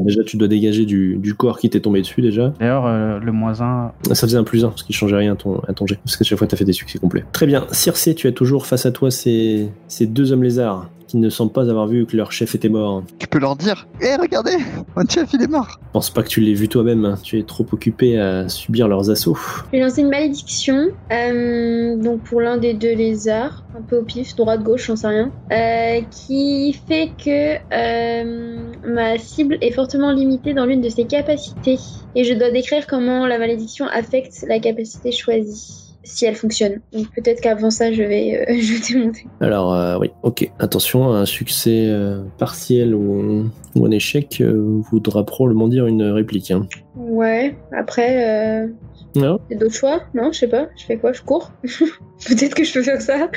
Déjà 0.01 0.23
tu 0.25 0.39
dois 0.39 0.49
dégager 0.49 0.87
du, 0.87 1.19
du 1.19 1.35
corps 1.35 1.59
qui 1.59 1.69
t'est 1.69 1.81
tombé 1.81 2.01
dessus 2.01 2.23
déjà. 2.23 2.55
D'ailleurs, 2.59 2.87
euh, 2.87 3.19
le 3.19 3.31
moins 3.33 3.61
1, 3.61 3.93
Ça 4.13 4.27
faisait 4.27 4.39
un 4.39 4.45
plus 4.45 4.65
1 4.65 4.69
parce 4.69 4.83
qu'il 4.85 4.95
changeait 4.95 5.17
rien 5.17 5.35
à 5.35 5.37
ton, 5.37 5.59
à 5.69 5.75
ton 5.75 5.87
jet. 5.87 5.99
Parce 6.03 6.17
que 6.17 6.25
chaque 6.25 6.39
fois 6.39 6.47
t'as 6.47 6.57
fait 6.57 6.65
des 6.65 6.73
succès 6.73 6.99
complets. 6.99 7.25
Très 7.33 7.47
bien. 7.47 7.67
Circé, 7.73 8.15
tu 8.15 8.27
as 8.27 8.33
toujours 8.33 8.65
face 8.65 8.87
à 8.87 8.91
toi 8.93 9.11
ces, 9.11 9.69
ces 9.89 10.07
deux 10.07 10.33
hommes 10.33 10.45
lézards 10.45 10.89
qui 11.13 11.19
ne 11.19 11.29
semblent 11.29 11.53
pas 11.53 11.69
avoir 11.69 11.87
vu 11.87 12.07
que 12.07 12.17
leur 12.17 12.33
chef 12.33 12.55
était 12.55 12.71
mort. 12.71 13.03
Tu 13.19 13.27
peux 13.27 13.39
leur 13.39 13.55
dire 13.55 13.87
Hé, 14.01 14.17
regardez 14.17 14.57
Mon 14.97 15.07
chef, 15.07 15.29
il 15.35 15.43
est 15.43 15.47
mort 15.47 15.79
Je 15.81 15.91
pense 15.93 16.09
pas 16.11 16.23
que 16.23 16.29
tu 16.29 16.41
l'aies 16.41 16.55
vu 16.55 16.69
toi-même. 16.69 17.05
hein. 17.05 17.17
Tu 17.23 17.39
es 17.39 17.43
trop 17.43 17.67
occupé 17.71 18.19
à 18.19 18.49
subir 18.49 18.89
leurs 18.89 19.11
assauts. 19.11 19.37
Je 19.67 19.77
vais 19.77 19.83
lancer 19.85 20.01
une 20.01 20.09
malédiction. 20.09 20.89
euh, 21.13 21.97
donc 21.97 22.23
pour 22.23 22.41
l'un 22.41 22.57
des 22.57 22.73
deux 22.73 22.95
lézards, 22.95 23.63
un 23.79 23.83
peu 23.83 23.99
au 23.99 24.03
pif, 24.03 24.35
droite, 24.37 24.63
gauche, 24.63 24.87
j'en 24.87 24.97
sais 24.97 25.09
rien. 25.09 25.31
euh, 25.53 26.01
qui 26.11 26.75
fait 26.89 27.11
que 27.23 27.57
euh, 27.75 28.57
ma 28.87 29.19
cible 29.19 29.59
est 29.61 29.73
fortement 29.73 30.13
limitée 30.13 30.55
dans 30.55 30.65
l'une 30.65 30.81
de 30.81 30.89
ses 30.89 31.05
capacités. 31.05 31.79
Et 32.15 32.25
je 32.25 32.33
dois 32.35 32.51
décrire 32.51 32.87
comment 32.87 33.27
la 33.27 33.39
malédiction 33.39 33.87
affecte 33.87 34.45
la 34.49 34.59
capacité 34.61 35.13
choisie. 35.13 35.82
Si 36.05 36.25
elle 36.25 36.35
fonctionne. 36.35 36.81
Donc 36.93 37.07
peut-être 37.15 37.41
qu'avant 37.41 37.71
ça, 37.71 37.93
je 37.93 38.03
vais, 38.03 38.45
euh, 38.49 38.55
je 38.61 38.75
vais 38.75 38.93
démonter. 38.93 39.27
Alors, 39.41 39.75
euh, 39.75 39.99
oui, 39.99 40.11
ok. 40.23 40.51
Attention, 40.59 41.13
un 41.13 41.27
succès 41.27 41.87
euh, 41.87 42.23
partiel 42.39 42.95
ou, 42.95 43.51
ou 43.75 43.87
un 43.87 43.91
échec 43.91 44.43
voudra 44.43 45.25
probablement 45.25 45.69
dire 45.69 45.87
une 45.87 46.03
réplique. 46.03 46.51
Hein. 46.51 46.67
Ouais, 46.97 47.57
après, 47.77 48.67
Non 49.15 49.41
il 49.49 49.55
y 49.55 49.57
a 49.57 49.61
d'autres 49.61 49.75
choix? 49.75 50.03
Non, 50.15 50.33
je 50.33 50.41
sais 50.41 50.49
pas. 50.49 50.69
Je 50.77 50.85
fais 50.85 50.97
quoi? 50.97 51.13
Je 51.13 51.23
cours? 51.23 51.53
Peut-être 52.27 52.55
que 52.55 52.65
je 52.65 52.73
peux 52.73 52.83
faire 52.83 53.01
ça. 53.01 53.29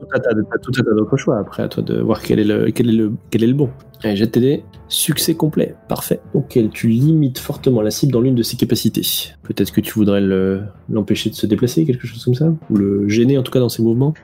Tout 0.00 0.06
un 0.14 0.18
tas 0.18 0.32
d'autres 0.94 1.16
choix. 1.16 1.38
Après, 1.38 1.62
à 1.62 1.68
toi 1.68 1.82
de 1.82 2.00
voir 2.00 2.22
quel 2.22 2.38
est 2.40 2.44
le, 2.44 2.70
quel 2.70 2.88
est 2.88 2.92
le, 2.92 3.12
quel 3.30 3.44
est 3.44 3.46
le 3.46 3.54
bon. 3.54 3.70
Allez, 4.02 4.16
jette 4.16 4.32
tes 4.32 4.40
dés. 4.40 4.64
Succès 4.88 5.34
complet. 5.34 5.74
Parfait. 5.88 6.20
Auquel 6.34 6.70
tu 6.70 6.88
limites 6.88 7.38
fortement 7.38 7.82
la 7.82 7.90
cible 7.90 8.12
dans 8.12 8.20
l'une 8.20 8.34
de 8.34 8.42
ses 8.42 8.56
capacités. 8.56 9.02
Peut-être 9.42 9.72
que 9.72 9.80
tu 9.80 9.92
voudrais 9.94 10.20
le- 10.20 10.62
l'empêcher 10.88 11.30
de 11.30 11.34
se 11.34 11.46
déplacer, 11.46 11.84
quelque 11.84 12.06
chose 12.06 12.24
comme 12.24 12.34
ça 12.34 12.52
Ou 12.70 12.76
le 12.76 13.08
gêner 13.08 13.36
en 13.38 13.42
tout 13.42 13.52
cas 13.52 13.60
dans 13.60 13.68
ses 13.68 13.82
mouvements 13.82 14.14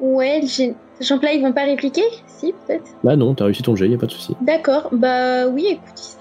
Ouais, 0.00 0.40
là, 1.22 1.32
ils 1.32 1.42
vont 1.42 1.52
pas 1.52 1.64
répliquer? 1.64 2.02
Si, 2.26 2.52
peut-être. 2.66 2.84
Bah 3.04 3.16
non, 3.16 3.34
t'as 3.34 3.44
réussi 3.44 3.62
ton 3.62 3.74
jet, 3.76 3.88
y 3.88 3.94
a 3.94 3.98
pas 3.98 4.06
de 4.06 4.12
souci. 4.12 4.34
D'accord, 4.44 4.88
bah 4.92 5.46
oui, 5.48 5.66
écoute. 5.70 6.18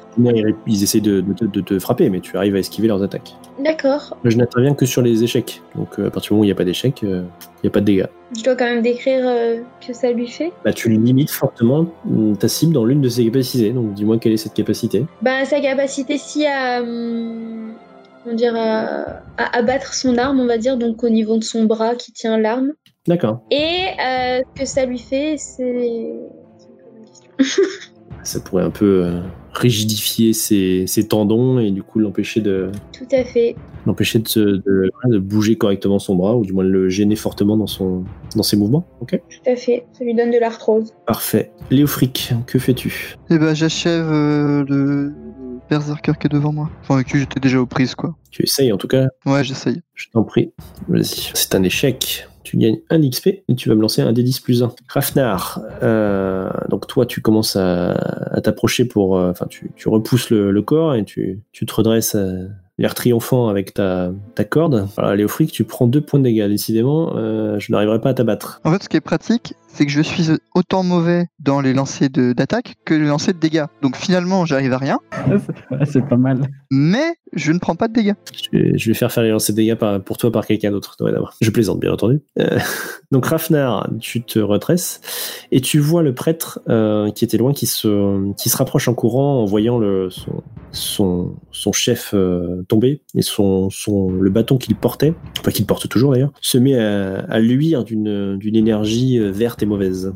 Ils, 0.67 0.84
essaient 0.84 1.00
de, 1.00 1.21
de 1.21 1.34
te- 1.34 1.45
de 1.45 1.62
te 1.62 1.80
frapper, 1.80 2.10
mais 2.10 2.19
tu 2.19 2.36
arrives 2.38 2.56
à 2.56 2.60
esquiver 2.60 2.88
leurs 2.88 3.02
attaques. 3.02 3.36
D'accord. 3.63 4.17
Je 4.24 4.36
n'interviens 4.38 4.74
que 4.74 4.86
sur 4.86 5.02
les 5.02 5.24
échecs. 5.24 5.62
Donc 5.76 6.00
euh, 6.00 6.08
à 6.08 6.12
partir 6.12 6.30
du 6.30 6.34
moment 6.34 6.41
où 6.41 6.43
il 6.43 6.47
n'y 6.47 6.52
a 6.52 6.56
pas 6.56 6.65
d'échec, 6.65 7.02
il 7.02 7.24
n'y 7.63 7.67
a 7.67 7.69
pas 7.69 7.80
de 7.80 7.86
dégâts. 7.86 8.08
Je 8.38 8.43
dois 8.43 8.56
quand 8.56 8.65
même 8.65 8.82
décrire 8.82 9.21
euh, 9.24 9.60
que 9.86 9.93
ça 9.93 10.12
lui 10.12 10.28
fait. 10.28 10.52
Bah, 10.65 10.74
tu 10.74 10.89
limites 10.89 11.32
fortement 11.32 11.86
mm, 12.06 12.36
ta 12.38 12.47
cible 12.47 12.74
dans 12.74 12.86
l'une 12.86 13.02
de 13.02 13.10
ses 13.10 13.26
capacités. 13.26 13.71
Donc 13.71 13.93
dis-moi 13.93 14.17
quelle 14.17 14.34
est 14.34 14.38
cette 14.38 14.54
capacité. 14.54 15.06
Bah, 15.21 15.45
sa 15.45 15.60
capacité, 15.62 16.17
si 16.17 16.45
à. 16.45 16.82
hum, 16.82 17.74
comment 18.24 18.36
dire 18.36 18.54
à, 18.56 19.21
à 19.38 19.58
abattre 19.58 19.93
son 19.93 20.17
arme, 20.17 20.39
on 20.39 20.45
va 20.47 20.58
dire, 20.58 20.78
donc 20.78 21.04
au 21.04 21.10
niveau 21.10 21.38
de 21.38 21.43
son 21.43 21.63
bras 21.65 21.95
qui 21.95 22.12
tient 22.12 22.38
l'arme. 22.38 22.74
D'accord. 23.08 23.41
Et 23.50 23.56
euh, 23.58 24.41
ce 24.56 24.62
que 24.62 24.67
ça 24.67 24.86
lui 24.86 25.00
fait, 25.00 25.36
c'est. 25.38 26.13
c'est 26.58 26.67
une 27.00 27.06
question. 27.06 27.63
Ça 28.24 28.40
pourrait 28.40 28.64
un 28.64 28.70
peu 28.70 29.04
euh, 29.06 29.22
rigidifier 29.54 30.34
ses, 30.34 30.86
ses 30.88 31.08
tendons 31.08 31.60
et 31.60 31.72
du 31.72 31.82
coup 31.84 32.00
l'empêcher 32.00 32.40
de 32.42 32.72
Tout 32.94 33.08
à 33.12 33.24
fait. 33.24 33.56
l'empêcher 33.86 34.20
de, 34.20 34.28
se- 34.28 34.40
de, 34.40 34.92
de 35.08 35.18
bouger 35.20 35.58
correctement 35.58 35.98
son 36.00 36.16
bras 36.16 36.36
ou 36.38 36.46
du 36.46 36.54
moins 36.54 36.64
de 36.64 36.70
le 36.70 36.90
gêner 36.90 37.16
fortement 37.16 37.58
dans 37.58 37.68
son 37.68 38.04
dans 38.36 38.44
ses 38.44 38.58
mouvements. 38.58 38.86
Ok. 39.02 39.20
Tout 39.30 39.50
à 39.50 39.56
fait. 39.56 39.86
Ça 39.94 40.04
lui 40.04 40.14
donne 40.14 40.32
de 40.32 40.38
l'arthrose. 40.40 40.94
Parfait. 41.08 41.52
Léofric, 41.72 42.34
que 42.48 42.60
fais-tu? 42.60 43.16
Eh 43.30 43.38
ben, 43.40 43.54
j'achève 43.56 44.08
euh, 44.12 44.64
le 44.68 45.12
berserker 45.70 46.14
qui 46.20 46.28
est 46.28 46.30
devant 46.30 46.52
moi. 46.54 46.70
Enfin, 46.82 46.96
avec 46.96 47.08
qui 47.08 47.18
j'étais 47.18 47.40
déjà 47.40 47.60
aux 47.60 47.66
prises, 47.66 47.96
quoi. 47.96 48.16
Tu 48.30 48.44
essayes 48.44 48.72
en 48.72 48.78
tout 48.78 48.88
cas. 48.88 49.08
Ouais, 49.26 49.44
j'essaye. 49.44 49.82
Je 49.96 50.08
t'en 50.14 50.24
prie. 50.24 50.52
Vas-y. 50.88 51.32
C'est 51.34 51.56
un 51.56 51.64
échec. 51.64 52.28
Tu 52.43 52.58
gagnes 52.58 52.80
un 52.89 52.99
XP 53.08 53.27
et 53.47 53.56
tu 53.56 53.69
vas 53.69 53.75
me 53.75 53.82
lancer 53.82 54.01
un 54.01 54.12
D10 54.12 54.41
plus 54.41 54.63
1. 54.63 54.73
Rafnar, 54.88 55.62
euh, 55.84 56.49
donc 56.69 56.88
toi 56.88 57.06
tu 57.06 57.21
commences 57.21 57.56
à, 57.56 58.41
t'approcher 58.43 58.86
pour... 58.86 59.17
euh, 59.17 59.32
Enfin 59.32 59.45
tu, 59.47 59.71
repousses 59.88 60.30
le, 60.30 60.62
corps 60.62 60.95
et 60.95 61.04
tu, 61.04 61.41
te 61.54 61.73
redresses 61.73 62.15
euh, 62.15 62.47
l'air 62.77 62.93
triomphant 62.95 63.47
avec 63.47 63.73
ta, 63.73 64.12
ta 64.36 64.43
corde. 64.43 64.88
Voilà, 64.95 65.15
Léofric, 65.15 65.51
tu 65.51 65.63
prends 65.63 65.88
deux 65.88 66.01
points 66.01 66.19
de 66.19 66.25
dégâts. 66.25 66.47
Décidément, 66.47 67.15
je 67.60 67.71
n'arriverai 67.71 68.01
pas 68.01 68.10
à 68.10 68.13
t'abattre. 68.13 68.62
En 68.63 68.71
fait, 68.71 68.84
ce 68.84 68.89
qui 68.89 68.97
est 68.97 69.01
pratique, 69.01 69.54
c'est 69.74 69.86
que 69.86 69.92
je 69.92 70.02
suis 70.02 70.28
autant 70.56 70.84
mauvais 70.84 71.28
dans 71.40 71.62
les 71.62 71.74
lancers 71.74 72.10
de- 72.10 72.34
d'attaque 72.34 72.76
que 72.86 72.94
les 72.94 73.06
lancers 73.08 73.34
de 73.34 73.40
dégâts. 73.40 73.66
Donc 73.82 73.96
finalement, 73.96 74.46
j'arrive 74.46 74.74
à 74.74 74.78
rien, 74.78 75.00
Ouais, 75.28 75.38
c'est 75.86 76.06
pas 76.08 76.18
mal. 76.18 76.42
mais 76.70 77.14
je 77.34 77.52
ne 77.52 77.60
prends 77.60 77.76
pas 77.76 77.88
de 77.88 77.94
dégâts. 77.94 78.14
Je 78.52 78.58
vais, 78.58 78.78
je 78.78 78.88
vais 78.90 78.94
faire 78.94 79.12
faire 79.12 79.24
les 79.24 79.30
lancers 79.30 79.54
de 79.56 79.58
dégâts 79.62 79.76
par- 79.76 80.02
pour 80.04 80.18
toi 80.18 80.32
par 80.32 80.46
quelqu'un 80.46 80.72
d'autre. 80.72 80.96
Je 81.42 81.50
plaisante, 81.50 81.80
bien 81.80 81.92
entendu. 81.94 82.20
Euh, 82.40 82.60
donc 83.12 83.26
Rafnar, 83.26 83.90
tu 84.00 84.22
te 84.24 84.40
retresses 84.40 85.02
et 85.52 85.62
tu 85.62 85.80
vois 85.80 86.04
le 86.04 86.14
prêtre 86.14 86.60
euh, 86.70 87.10
qui 87.12 87.24
était 87.26 87.38
loin, 87.38 87.54
qui 87.54 87.66
se, 87.66 88.34
qui 88.36 88.50
se 88.50 88.58
rapproche 88.58 88.88
en 88.88 88.94
courant 88.94 89.42
en 89.42 89.46
voyant 89.46 89.80
le, 89.80 90.10
son, 90.10 90.44
son, 90.72 91.36
son 91.52 91.72
chef 91.72 92.12
euh, 92.14 92.64
tomber 92.68 93.02
et 93.16 93.22
son, 93.22 93.70
son, 93.70 94.12
le 94.12 94.30
bâton 94.30 94.58
qu'il 94.58 94.76
portait, 94.76 95.14
enfin 95.40 95.52
qu'il 95.52 95.66
porte 95.66 95.88
toujours 95.88 96.12
d'ailleurs, 96.14 96.32
se 96.42 96.58
met 96.58 96.78
à, 96.78 97.20
à 97.30 97.40
luire 97.40 97.84
d'une 97.84 98.38
d'une 98.38 98.56
énergie 98.56 99.18
euh, 99.20 99.32
mauvaise. 99.65 100.13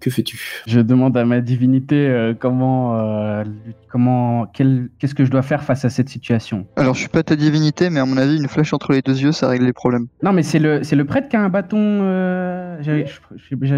Que 0.00 0.10
fais-tu? 0.10 0.62
Je 0.66 0.80
demande 0.80 1.16
à 1.16 1.24
ma 1.24 1.40
divinité 1.40 2.08
euh, 2.08 2.34
comment, 2.36 2.98
euh, 2.98 3.44
comment, 3.88 4.46
quel- 4.52 4.88
qu'est-ce 4.98 5.14
que 5.14 5.24
je 5.24 5.30
dois 5.30 5.42
faire 5.42 5.62
face 5.62 5.84
à 5.84 5.90
cette 5.90 6.08
situation? 6.08 6.66
Alors, 6.74 6.94
je 6.94 7.00
suis 7.00 7.08
pas 7.08 7.22
ta 7.22 7.36
divinité, 7.36 7.88
mais 7.88 8.00
à 8.00 8.04
mon 8.04 8.16
avis, 8.16 8.36
une 8.36 8.48
flèche 8.48 8.72
entre 8.72 8.92
les 8.92 9.00
deux 9.00 9.16
yeux, 9.16 9.30
ça 9.30 9.46
règle 9.46 9.64
les 9.64 9.72
problèmes. 9.72 10.08
Non, 10.24 10.32
mais 10.32 10.42
c'est 10.42 10.58
le, 10.58 10.82
c'est 10.82 10.96
le 10.96 11.04
prêtre 11.04 11.28
qui 11.28 11.36
a 11.36 11.40
un 11.40 11.48
bâton. 11.48 11.78
euh, 11.78 12.78
J'avais, 12.82 13.04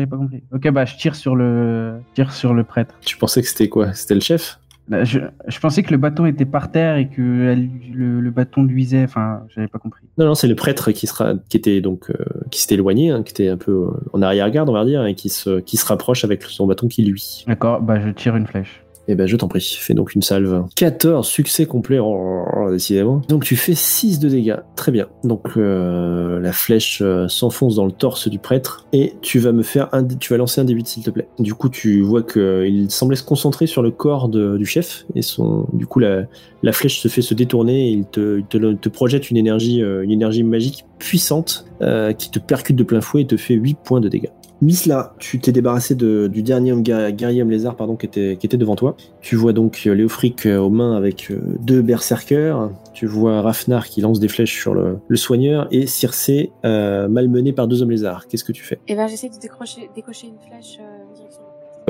pas 0.07 0.16
compris. 0.16 0.42
Ok, 0.50 0.66
bah 0.70 0.87
je 0.87 0.96
tire 0.96 1.14
sur 1.14 1.37
le, 1.37 1.98
je 2.09 2.14
tire 2.14 2.33
sur 2.33 2.55
le 2.55 2.64
prêtre. 2.64 2.94
Tu 3.05 3.18
pensais 3.18 3.42
que 3.42 3.48
c'était 3.48 3.68
quoi? 3.68 3.92
C'était 3.92 4.14
le 4.14 4.20
chef? 4.22 4.59
Là, 4.88 5.03
Je, 5.05 5.18
je 5.49 5.59
pensais 5.61 5.83
que 5.83 5.90
le 5.92 5.97
bâton 5.97 6.27
était 6.27 6.44
par 6.44 6.70
terre 6.70 6.97
et 6.97 7.09
que 7.09 7.49
elle- 7.53 7.68
le, 7.92 8.20
le 8.20 8.31
bâton 8.31 8.62
luisait. 8.64 9.05
Enfin, 9.05 9.42
j'avais 9.55 9.66
pas 9.68 9.79
compris. 9.79 10.03
Non, 10.18 10.27
non, 10.27 10.35
c'est 10.35 10.47
le 10.47 10.55
prêtre 10.55 10.92
qui 10.92 11.07
sera, 11.07 11.35
qui 11.49 11.57
était 11.57 11.81
donc, 11.81 12.11
euh, 12.11 12.14
qui 12.51 12.61
s'était 12.61 12.75
éloigné, 12.75 13.11
hein, 13.11 13.23
qui 13.23 13.31
était 13.33 13.49
un 13.49 13.57
peu 13.57 13.73
euh, 13.73 13.90
en 14.12 14.20
arrière-garde, 14.20 14.68
on 14.68 14.75
va 14.75 14.85
dire, 14.85 15.07
et 15.07 15.14
qui 15.14 15.31
se, 15.31 15.61
qui 15.61 15.79
se 15.79 15.87
rapproche 15.87 16.25
avec 16.25 16.42
son 16.42 16.66
bâton 16.66 16.87
qui 16.87 17.03
lui. 17.03 17.44
D'accord, 17.47 17.81
bah 17.81 17.99
je 17.99 18.11
tire 18.11 18.37
une 18.37 18.47
flèche. 18.47 18.83
Eh 19.09 19.14
ben, 19.14 19.27
je 19.27 19.37
t'en 19.37 19.49
prie, 19.49 19.61
fais 19.61 19.95
donc 19.95 20.14
une 20.14 20.23
salve. 20.23 20.64
14 20.77 21.27
succès 21.27 21.67
complets, 21.67 21.99
oh, 21.99 22.45
décidément. 22.71 23.21
Donc 23.29 23.45
tu 23.45 23.57
fais 23.57 23.75
6 23.75 24.19
de 24.19 24.29
dégâts. 24.29 24.57
Très 24.77 24.93
bien. 24.93 25.09
Donc 25.25 25.57
euh, 25.57 26.40
la 26.40 26.53
flèche 26.53 27.01
euh, 27.03 27.29
s'enfonce 27.29 27.77
dans 27.77 27.85
le 27.85 27.93
torse 27.93 28.29
du 28.29 28.38
prêtre 28.38 28.87
et 28.93 29.14
tu 29.21 29.38
vas 29.38 29.53
me 29.53 29.62
faire 29.62 29.88
un, 29.93 30.05
tu 30.05 30.33
vas 30.33 30.38
lancer 30.38 30.61
un 30.61 30.64
début 30.64 30.83
s'il 30.85 31.03
te 31.03 31.11
plaît. 31.11 31.29
Du 31.38 31.55
coup, 31.55 31.69
tu 31.69 32.01
vois 32.01 32.23
que 32.23 32.64
il 32.67 32.90
semblait 32.90 33.17
se 33.17 33.23
concentrer 33.23 33.67
sur 33.67 33.83
le 33.83 33.90
corps 33.90 34.29
du 34.29 34.67
chef 34.67 35.05
et 35.14 35.23
son, 35.23 35.67
du 35.73 35.87
coup 35.87 35.99
la, 35.99 36.27
flèche 36.73 37.01
se 37.01 37.09
fait 37.09 37.23
se 37.23 37.35
détourner 37.35 37.88
et 37.88 37.90
il 37.90 38.05
te, 38.07 38.40
te, 38.49 38.73
te 38.75 38.88
projette 38.88 39.31
une 39.31 39.37
énergie, 39.37 39.83
euh, 39.83 40.03
une 40.03 40.11
énergie 40.11 40.43
magique 40.43 40.85
puissante 40.99 41.67
euh, 41.83 42.12
qui 42.12 42.31
te 42.31 42.38
percute 42.38 42.77
de 42.77 42.85
plein 42.85 43.01
fouet 43.01 43.23
et 43.23 43.27
te 43.27 43.37
fait 43.37 43.55
8 43.55 43.79
points 43.85 44.01
de 44.01 44.09
dégâts. 44.09 44.31
Misla, 44.61 45.14
tu 45.19 45.40
t'es 45.40 45.53
débarrassé 45.53 45.95
du 45.95 46.43
dernier 46.43 46.75
guerrier 46.81 47.43
homme 47.43 47.51
lézard 47.51 47.77
pardon, 47.77 47.97
qui, 47.97 48.07
était, 48.07 48.57
devant 48.57 48.77
toi. 48.77 48.97
Tu 49.21 49.37
vois 49.37 49.53
donc 49.53 49.83
euh, 49.87 49.95
Léofric 49.95 50.47
euh, 50.47 50.59
aux 50.59 50.71
mains 50.71 50.97
avec 50.97 51.31
euh, 51.31 51.40
deux 51.61 51.83
berserkers. 51.83 52.71
Tu 52.93 53.07
vois 53.07 53.43
Rafnar 53.43 53.88
qui 53.88 54.01
lance 54.01 54.21
des 54.21 54.29
flèches 54.29 54.59
sur 54.59 54.75
le, 54.75 55.17
soigneur 55.17 55.67
et 55.71 55.87
Circé 55.87 56.53
euh, 56.64 57.09
malmené 57.09 57.53
par 57.53 57.69
deux 57.69 57.83
hommes 57.83 57.90
lézards. 57.90 58.27
Qu'est-ce 58.29 58.45
que 58.45 58.53
tu 58.53 58.62
fais? 58.62 58.79
Et 58.88 58.95
ben 58.95 59.07
j'essaie 59.07 59.29
de 59.29 59.38
décrocher, 59.38 59.90
décocher 59.95 60.29
une 60.29 60.38
flèche. 60.38 60.79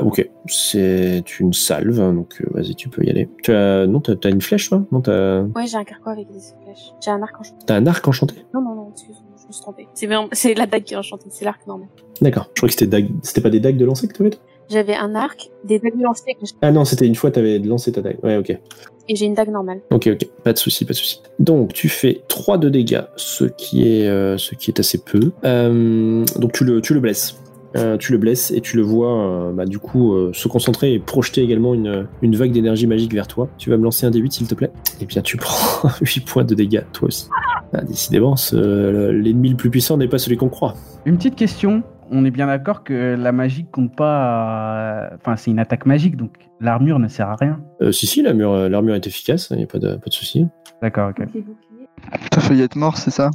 Ok, 0.01 0.29
c'est 0.47 1.23
une 1.39 1.53
salve, 1.53 1.99
hein, 2.01 2.13
donc 2.13 2.41
euh, 2.41 2.45
vas-y, 2.51 2.75
tu 2.75 2.89
peux 2.89 3.03
y 3.05 3.09
aller. 3.09 3.29
Tu 3.43 3.51
as, 3.53 3.87
non, 3.87 4.01
t'as 4.01 4.15
t'as 4.15 4.29
une 4.29 4.41
flèche, 4.41 4.69
toi? 4.69 4.85
Non, 4.91 5.01
t'as 5.01 5.41
Ouais, 5.41 5.65
j'ai 5.67 5.77
un 5.77 5.83
carquois 5.85 6.11
avec 6.11 6.27
des 6.27 6.39
flèches. 6.63 6.91
J'ai 7.03 7.11
un 7.11 7.21
arc 7.21 7.39
enchanté. 7.39 7.65
t'as 7.65 7.75
un 7.75 7.87
arc 7.87 8.05
enchanté? 8.07 8.35
Non, 8.53 8.61
non, 8.61 8.75
non, 8.75 8.89
excuse-moi, 8.91 9.21
je 9.41 9.47
me 9.47 9.51
suis 9.53 9.61
trompée. 9.61 9.87
C'est 10.33 10.53
la 10.53 10.65
dague 10.67 10.83
qui 10.83 10.93
est 10.95 10.97
enchantée, 10.97 11.27
c'est 11.29 11.45
l'arc 11.45 11.65
normal. 11.65 11.87
D'accord. 12.21 12.49
Je 12.55 12.59
crois 12.59 12.67
que 12.67 12.73
c'était 12.73 12.87
dague- 12.87 13.11
c'était 13.23 13.41
pas 13.41 13.49
des 13.49 13.59
dagues 13.61 13.77
de 13.77 13.85
lancer 13.85 14.07
que 14.07 14.13
t'avais 14.13 14.31
toi? 14.31 14.41
J'avais 14.69 14.95
un 14.95 15.13
arc, 15.15 15.49
des 15.63 15.79
dagues 15.79 15.93
que 15.93 15.99
j'ai- 16.45 16.55
Ah 16.61 16.71
non, 16.71 16.83
c'était 16.85 17.05
une 17.05 17.15
fois 17.15 17.31
t'avais 17.31 17.59
lancé 17.59 17.91
ta 17.91 18.01
dague. 18.01 18.17
Ouais, 18.23 18.35
ok. 18.37 18.57
et 19.07 19.15
j'ai 19.15 19.25
une 19.27 19.35
dague 19.35 19.49
normale. 19.51 19.81
Ok, 19.91 20.07
ok, 20.11 20.27
pas 20.43 20.51
de 20.51 20.57
souci, 20.57 20.83
pas 20.83 20.93
de 20.93 20.97
souci. 20.97 21.21
Donc 21.37 21.73
tu 21.73 21.87
fais 21.89 22.23
3 22.27 22.57
de 22.57 22.69
dégâts, 22.69 23.03
ce 23.15 23.45
qui 23.45 23.87
est, 23.87 24.07
euh, 24.07 24.35
ce 24.39 24.55
qui 24.55 24.71
est 24.71 24.79
assez 24.79 24.97
peu. 24.97 25.31
Euh, 25.43 26.25
donc 26.37 26.53
tu 26.53 26.63
le, 26.65 26.81
tu 26.81 26.95
le 26.95 26.99
blesses. 26.99 27.37
Euh, 27.75 27.97
tu 27.97 28.11
le 28.13 28.17
blesses 28.17 28.51
et 28.51 28.61
tu 28.61 28.77
le 28.77 28.83
vois 28.83 29.11
euh, 29.11 29.51
bah, 29.51 29.65
du 29.65 29.79
coup 29.79 30.13
euh, 30.13 30.31
se 30.33 30.47
concentrer 30.47 30.93
et 30.93 30.99
projeter 30.99 31.41
également 31.41 31.73
une, 31.73 32.07
une 32.21 32.35
vague 32.35 32.51
d'énergie 32.53 32.87
magique 32.87 33.13
vers 33.13 33.27
toi. 33.27 33.49
Tu 33.57 33.69
vas 33.69 33.75
me 33.77 33.83
lancer 33.83 34.05
un 34.05 34.11
D8 34.11 34.31
s'il 34.31 34.47
te 34.47 34.55
plaît. 34.55 34.71
Et 35.01 35.05
bien 35.05 35.21
tu 35.21 35.35
prends 35.37 35.89
8 36.01 36.25
points 36.25 36.43
de 36.45 36.55
dégâts 36.55 36.83
toi 36.93 37.09
aussi. 37.09 37.27
Ah, 37.73 37.81
décidément, 37.83 38.35
ce- 38.37 39.09
l'ennemi 39.09 39.49
le 39.49 39.57
plus 39.57 39.69
puissant 39.69 39.97
n'est 39.97 40.07
pas 40.07 40.19
celui 40.19 40.37
qu'on 40.37 40.47
croit. 40.49 40.75
Une 41.05 41.17
petite 41.17 41.35
question. 41.35 41.83
On 42.11 42.23
est 42.23 42.31
bien 42.31 42.45
d'accord 42.47 42.83
que 42.83 43.15
la 43.17 43.31
magie 43.31 43.65
compte 43.71 43.93
pas. 43.95 45.09
à- 45.09 45.15
Enfin, 45.15 45.35
c'est 45.35 45.51
une 45.51 45.59
attaque 45.59 45.85
magique, 45.85 46.15
donc 46.15 46.31
l'armure 46.61 46.99
ne 46.99 47.07
sert 47.07 47.27
à 47.29 47.35
rien. 47.35 47.59
Euh, 47.81 47.91
si 47.91 48.05
si, 48.07 48.21
l'armure, 48.21 48.69
l'armure 48.69 48.95
est 48.95 49.05
efficace, 49.07 49.47
il 49.51 49.57
n'y 49.57 49.63
a 49.63 49.67
pas 49.67 49.79
de, 49.79 49.95
pas 49.95 50.05
de 50.07 50.13
souci. 50.13 50.45
D'accord, 50.81 51.09
ok. 51.09 51.27
T'as 52.29 52.39
failli 52.41 52.61
être 52.61 52.75
mort, 52.75 52.97
c'est 52.97 53.09
ça? 53.11 53.31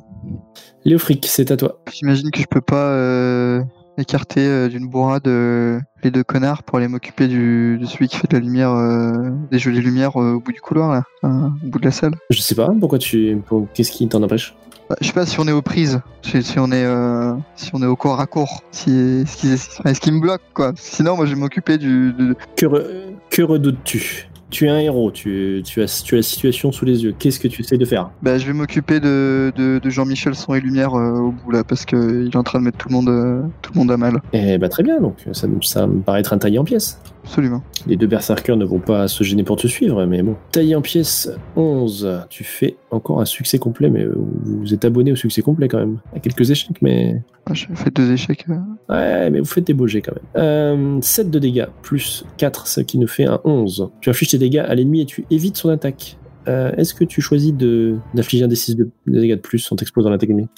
Léofric, 0.84 1.26
c'est 1.26 1.50
à 1.50 1.56
toi. 1.56 1.80
J'imagine 1.92 2.30
que 2.30 2.40
je 2.40 2.46
peux 2.46 2.60
pas 2.60 2.90
euh, 2.92 3.62
écarter 4.00 4.40
euh, 4.46 4.68
d'une 4.68 4.88
bourrade 4.88 5.26
euh, 5.28 5.78
les 6.02 6.10
deux 6.10 6.24
connards 6.24 6.62
pour 6.62 6.78
aller 6.78 6.88
m'occuper 6.88 7.28
du, 7.28 7.78
de 7.78 7.86
celui 7.86 8.08
qui 8.08 8.16
fait 8.16 8.28
de 8.30 8.36
la 8.36 8.40
lumière, 8.42 8.70
euh, 8.72 9.30
des 9.50 9.58
jolies 9.58 9.80
lumières 9.80 10.16
au 10.16 10.40
bout 10.40 10.52
du 10.52 10.60
couloir, 10.60 10.92
là, 10.92 11.02
hein, 11.22 11.52
au 11.64 11.68
bout 11.68 11.78
de 11.78 11.84
la 11.84 11.90
salle. 11.90 12.14
Je 12.30 12.40
sais 12.40 12.54
pas 12.54 12.68
pourquoi 12.80 12.98
tu, 12.98 13.38
pour- 13.46 13.68
qu'est-ce 13.74 13.92
qui 13.92 14.08
t'en 14.08 14.22
empêche? 14.22 14.54
Bah, 14.88 14.96
je 15.00 15.06
sais 15.06 15.12
pas 15.12 15.24
si 15.26 15.38
on 15.38 15.46
est 15.46 15.52
aux 15.52 15.62
prises, 15.62 16.00
si, 16.22 16.42
si 16.42 16.58
on 16.58 16.72
est, 16.72 16.84
euh, 16.84 17.34
si 17.54 17.70
on 17.74 17.82
est 17.82 17.86
au 17.86 17.94
corps 17.94 18.18
à 18.20 18.26
corps, 18.26 18.62
si, 18.72 19.24
ce 19.24 19.36
qui, 19.36 19.56
ce 19.56 20.00
qui 20.00 20.10
me 20.10 20.20
bloque, 20.20 20.42
quoi. 20.52 20.72
Sinon, 20.76 21.14
moi, 21.16 21.26
je 21.26 21.34
vais 21.34 21.40
m'occuper 21.40 21.78
du, 21.78 22.12
de- 22.12 22.34
Que, 22.56 22.66
re- 22.66 22.86
que 23.30 23.42
redoutes-tu? 23.42 24.29
Tu 24.50 24.66
es 24.66 24.68
un 24.68 24.78
héros, 24.78 25.10
tu, 25.12 25.62
tu, 25.64 25.80
as, 25.82 26.02
tu 26.04 26.14
as 26.14 26.18
la 26.18 26.22
situation 26.22 26.72
sous 26.72 26.84
les 26.84 27.04
yeux. 27.04 27.14
Qu'est-ce 27.18 27.38
que 27.38 27.46
tu 27.48 27.62
essayes 27.62 27.78
de 27.78 27.84
faire? 27.84 28.10
Bah, 28.20 28.36
je 28.36 28.46
vais 28.46 28.52
m'occuper 28.52 28.98
de, 29.00 29.52
de, 29.56 29.78
de 29.78 29.90
Jean-Michel 29.90 30.34
Son 30.34 30.54
et 30.54 30.60
Lumière 30.60 30.94
euh, 30.94 31.12
au 31.12 31.30
bout 31.30 31.50
là, 31.52 31.62
parce 31.62 31.84
que 31.84 32.24
il 32.26 32.28
est 32.32 32.36
en 32.36 32.42
train 32.42 32.58
de 32.58 32.64
mettre 32.64 32.78
tout 32.78 32.88
le 32.88 32.94
monde, 32.94 33.08
euh, 33.08 33.42
tout 33.62 33.72
le 33.74 33.78
monde 33.78 33.90
à 33.92 33.96
mal. 33.96 34.20
Eh 34.32 34.58
bah 34.58 34.68
très 34.68 34.82
bien, 34.82 35.00
donc 35.00 35.14
ça, 35.32 35.46
me- 35.46 35.62
ça 35.62 35.86
me 35.86 36.00
paraît 36.00 36.20
être 36.20 36.32
un 36.32 36.38
taillé 36.38 36.58
en 36.58 36.64
pièces. 36.64 37.00
Absolument. 37.24 37.62
Les 37.86 37.96
deux 37.96 38.06
berserkers 38.06 38.56
ne 38.56 38.64
vont 38.64 38.78
pas 38.80 39.06
se 39.08 39.22
gêner 39.24 39.44
pour 39.44 39.56
te 39.56 39.66
suivre, 39.66 40.04
mais 40.06 40.22
bon. 40.22 40.36
Taillé 40.52 40.74
en 40.74 40.82
pièces 40.82 41.30
11, 41.56 42.22
tu 42.28 42.44
fais 42.44 42.76
encore 42.90 43.20
un 43.20 43.24
succès 43.24 43.58
complet, 43.58 43.90
mais 43.90 44.06
vous 44.06 44.74
êtes 44.74 44.84
abonné 44.84 45.12
au 45.12 45.16
succès 45.16 45.42
complet 45.42 45.68
quand 45.68 45.78
même. 45.78 45.98
À 46.14 46.18
quelques 46.20 46.50
échecs, 46.50 46.76
mais... 46.82 47.22
Ah, 47.46 47.54
J'ai 47.54 47.66
fait 47.74 47.94
deux 47.94 48.10
échecs. 48.10 48.46
euh. 48.48 48.54
Ouais, 48.88 49.30
mais 49.30 49.38
vous 49.40 49.46
faites 49.46 49.66
des 49.66 49.74
beaux 49.74 49.86
jets 49.86 50.02
quand 50.02 50.12
même. 50.14 50.42
Euh, 50.44 50.98
7 51.02 51.30
de 51.30 51.38
dégâts, 51.38 51.66
plus 51.82 52.24
4, 52.36 52.66
ce 52.66 52.80
qui 52.80 52.98
nous 52.98 53.08
fait 53.08 53.24
un 53.26 53.40
11. 53.44 53.90
Tu 54.00 54.10
infliges 54.10 54.30
tes 54.30 54.38
dégâts 54.38 54.58
à 54.66 54.74
l'ennemi 54.74 55.02
et 55.02 55.06
tu 55.06 55.24
évites 55.30 55.56
son 55.56 55.68
attaque. 55.68 56.16
Euh, 56.48 56.72
Est-ce 56.76 56.94
que 56.94 57.04
tu 57.04 57.20
choisis 57.20 57.52
de- 57.52 57.96
d'infliger 58.14 58.44
un 58.44 58.48
des 58.48 58.56
6 58.56 58.76
de, 58.76 58.88
de 59.06 59.20
dégâts 59.20 59.36
de 59.36 59.40
plus 59.40 59.70
en 59.70 59.76
t'explosant 59.76 60.10
l'attaque 60.10 60.30
ennemie? 60.30 60.48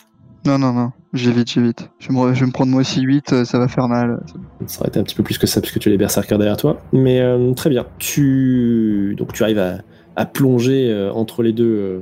Non, 0.44 0.58
non, 0.58 0.72
non. 0.72 0.92
J'évite, 1.12 1.52
j'évite. 1.52 1.90
Je 1.98 2.08
vais, 2.08 2.14
me, 2.14 2.34
je 2.34 2.40
vais 2.40 2.46
me 2.46 2.52
prendre 2.52 2.70
moi 2.70 2.80
aussi 2.80 3.00
8, 3.02 3.32
euh, 3.32 3.44
ça 3.44 3.58
va 3.58 3.68
faire 3.68 3.86
mal. 3.86 4.20
Ça 4.66 4.80
aurait 4.80 4.88
été 4.88 4.98
un 4.98 5.02
petit 5.02 5.14
peu 5.14 5.22
plus 5.22 5.38
que 5.38 5.46
ça 5.46 5.60
parce 5.60 5.72
que 5.72 5.78
tu 5.78 5.88
as 5.88 5.92
les 5.92 5.98
berserkers 5.98 6.38
derrière 6.38 6.56
toi. 6.56 6.80
Mais 6.92 7.20
euh, 7.20 7.52
très 7.52 7.70
bien. 7.70 7.86
Tu 7.98 9.14
donc 9.18 9.32
tu 9.32 9.42
arrives 9.42 9.62
à, 10.16 10.26
plonger 10.26 10.90
euh, 10.90 11.12
entre 11.12 11.42
les 11.42 11.52
deux 11.52 11.64
euh, 11.64 11.98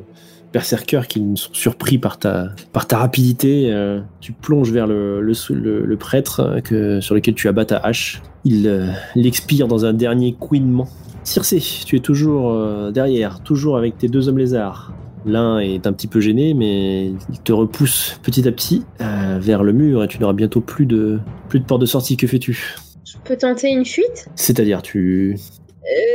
berserkers 0.53 1.07
qui 1.07 1.21
sont 1.35 1.53
surpris 1.53 1.99
par 1.99 2.19
ta 2.19 2.49
par 2.73 2.87
ta 2.87 2.99
rapidité. 2.99 3.75
tu 4.21 4.33
plonges 4.33 4.73
vers 4.73 4.87
le, 4.87 5.21
le, 5.21 5.97
prêtre 5.97 6.61
que, 6.65 7.01
sur 7.01 7.15
lequel 7.15 7.35
tu 7.35 7.49
abats 7.49 7.65
ta 7.65 7.79
hache. 7.79 8.23
Il, 8.45 8.67
euh, 8.67 8.91
il 9.17 9.27
expire 9.27 9.69
dans 9.69 9.85
un 9.85 9.93
dernier 9.93 10.35
couinement. 10.35 10.89
Circé, 11.25 11.59
tu 11.59 11.97
es 11.97 12.01
toujours 12.01 12.91
derrière, 12.93 13.43
toujours 13.43 13.77
avec 13.77 13.99
tes 13.99 14.09
deux 14.09 14.29
hommes 14.29 14.39
lézards. 14.39 14.93
L'un 15.27 15.59
est 15.59 15.87
un 15.87 15.93
petit 15.93 16.07
peu 16.07 16.21
gêné, 16.21 16.55
mais 16.55 17.07
il 17.07 17.41
te 17.45 17.53
repousse 17.53 18.19
petit 18.23 18.47
à 18.49 18.53
petit 18.53 18.85
euh, 19.01 19.39
vers 19.41 19.63
le 19.63 19.73
mur 19.73 20.03
et 20.03 20.09
tu 20.09 20.19
n'auras 20.19 20.33
bientôt 20.33 20.61
plus 20.61 20.87
de, 20.87 21.21
plus 21.49 21.61
de 21.61 21.65
porte 21.65 21.81
de 21.81 21.87
sortie. 21.87 22.17
Que 22.17 22.27
fais-tu? 22.27 22.77
Je 23.05 23.17
peux 23.25 23.37
tenter 23.37 23.71
une 23.71 23.85
fuite? 23.85 24.29
C'est-à-dire, 24.35 24.83
tu. 24.83 25.37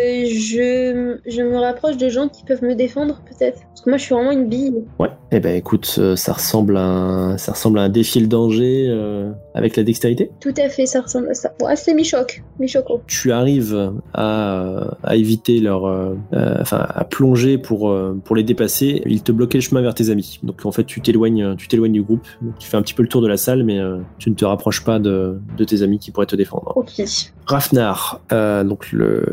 Euh, 0.06 0.26
je, 0.26 1.18
je 1.28 1.41
me 1.41 1.58
rapproche 1.58 1.98
de 1.98 2.10
gens 2.10 2.28
qui 2.30 2.44
peuvent 2.44 2.63
me 2.63 2.76
défendre, 2.76 3.22
peut-être. 3.26 3.62
Parce 3.68 3.82
que 3.82 3.89
moi, 3.89 3.98
je 3.98 4.04
suis 4.04 4.13
vraiment 4.15 4.32
une 4.32 4.48
bille. 4.48 4.84
Ouais. 5.00 5.10
Eh 5.32 5.39
ben, 5.39 5.56
écoute, 5.56 5.96
euh, 5.98 6.15
ça 6.15 6.34
ressemble 6.34 6.78
à 6.78 6.86
un, 6.86 7.38
ça 7.38 7.52
ressemble 7.54 7.80
à 7.80 7.82
un 7.82 7.89
défi 7.89 8.20
le 8.20 8.28
danger 8.28 8.88
euh, 8.89 9.32
avec 9.54 9.76
la 9.76 9.84
dextérité. 9.84 10.32
Tout 10.39 10.54
à 10.58 10.70
fait, 10.70 10.86
ça 10.86 11.02
ressemble 11.02 11.30
à 11.30 11.34
ça. 11.34 11.54
Ouais, 11.62 11.76
c'est 11.76 11.94
mi-choc. 11.94 12.44
Mi-choco. 12.60 13.02
Tu 13.08 13.32
arrives 13.32 13.91
à, 14.13 14.98
à 15.04 15.15
éviter 15.15 15.60
leur, 15.60 15.86
euh, 15.86 16.15
euh, 16.34 16.56
enfin, 16.62 16.86
à 16.88 17.04
plonger 17.04 17.58
pour 17.58 17.89
euh, 17.89 18.18
pour 18.24 18.36
les 18.36 18.44
dépasser. 18.44 19.02
Ils 19.06 19.24
te 19.24 19.32
bloquaient 19.32 19.58
le 19.58 19.63
chemin 19.63 19.82
vers 19.82 19.94
tes 19.94 20.10
amis. 20.10 20.39
Donc 20.44 20.65
en 20.65 20.72
fait, 20.72 20.86
tu 20.86 21.02
t'éloignes, 21.02 21.56
tu 21.58 21.68
t'éloignes 21.68 21.94
du 21.94 22.04
groupe. 22.04 22.26
Donc, 22.41 22.58
tu 22.60 22.70
fais 22.70 22.78
un 22.78 22.82
petit 22.82 22.94
peu 22.94 23.04
le 23.04 23.10
tour 23.10 23.22
de 23.22 23.28
la 23.28 23.38
salle, 23.38 23.63
mais 23.63 23.80
euh, 23.80 23.98
tu 24.20 24.30
ne 24.30 24.36
te 24.36 24.46
rapproches 24.46 24.84
pas 24.84 25.00
de, 25.00 25.39
de 25.58 25.63
tes 25.63 25.82
amis 25.82 26.00
qui 26.00 26.12
pourraient 26.12 26.26
te 26.26 26.36
défendre. 26.36 26.72
Ok. 26.76 27.04
Rafnar, 27.48 28.22
euh, 28.32 28.63
donc 28.63 28.91
le, 28.91 29.24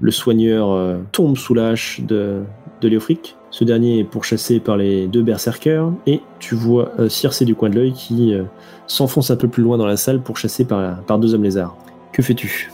le 0.00 0.10
soigneur, 0.14 0.70
euh, 0.70 0.98
tombe 1.12 1.36
sous 1.36 1.54
la 1.54 1.68
hache 1.68 2.00
de, 2.00 2.42
de 2.80 2.88
Léofric. 2.88 3.36
Ce 3.50 3.64
dernier 3.64 4.00
est 4.00 4.04
pourchassé 4.04 4.58
par 4.60 4.76
les 4.76 5.06
deux 5.06 5.22
berserkers 5.22 5.92
et 6.06 6.20
tu 6.40 6.54
vois 6.54 6.92
euh, 6.98 7.08
Circé 7.08 7.44
du 7.44 7.54
coin 7.54 7.70
de 7.70 7.76
l'œil 7.76 7.92
qui 7.92 8.34
euh, 8.34 8.44
s'enfonce 8.86 9.30
un 9.30 9.36
peu 9.36 9.48
plus 9.48 9.62
loin 9.62 9.78
dans 9.78 9.86
la 9.86 9.96
salle 9.96 10.20
pourchassé 10.20 10.64
par, 10.64 11.18
deux 11.18 11.34
hommes 11.34 11.44
lézards. 11.44 11.76
Que 12.12 12.22
fais-tu? 12.22 12.70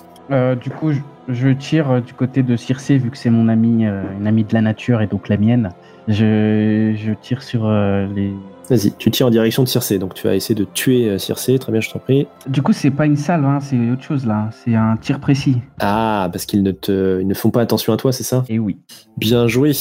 Du 0.62 0.70
coup, 0.70 0.92
je, 1.28 1.48
tire 1.48 2.00
du 2.02 2.14
côté 2.14 2.44
de 2.44 2.54
Circé, 2.54 2.98
vu 2.98 3.10
que 3.10 3.18
c'est 3.18 3.30
mon 3.30 3.48
ami, 3.48 3.84
une 3.84 4.26
amie 4.28 4.44
de 4.44 4.54
la 4.54 4.60
nature 4.60 5.02
et 5.02 5.08
donc 5.08 5.28
la 5.28 5.36
mienne. 5.36 5.70
Je, 6.06 6.94
je 6.96 7.12
tire 7.20 7.42
sur 7.42 7.68
les. 7.68 8.32
Vas-y, 8.68 8.92
tu 8.98 9.10
tires 9.10 9.26
en 9.26 9.30
direction 9.30 9.64
de 9.64 9.68
Circé, 9.68 9.98
donc 9.98 10.14
tu 10.14 10.26
vas 10.28 10.34
essayer 10.36 10.54
de 10.54 10.64
tuer 10.64 11.08
euh, 11.08 11.18
Circé, 11.18 11.58
très 11.58 11.72
bien, 11.72 11.80
je 11.80 11.90
t'en 11.90 11.98
prie. 11.98 12.28
Du 12.46 12.62
coup, 12.62 12.72
c'est 12.72 12.90
pas 12.92 13.06
une 13.06 13.16
salve, 13.16 13.44
hein, 13.44 13.58
c'est 13.60 13.76
autre 13.90 14.02
chose 14.02 14.26
là. 14.26 14.48
C'est 14.52 14.74
un 14.76 14.96
tir 14.96 15.18
précis. 15.18 15.56
Ah, 15.80 16.28
parce 16.32 16.46
qu'ils 16.46 16.62
ne, 16.62 16.70
te, 16.70 17.20
ils 17.20 17.26
ne 17.26 17.34
font 17.34 17.50
pas 17.50 17.62
attention 17.62 17.92
à 17.92 17.96
toi, 17.96 18.12
c'est 18.12 18.22
ça? 18.22 18.44
Et 18.48 18.58
oui. 18.60 18.76
Bien 19.16 19.48
joué. 19.48 19.72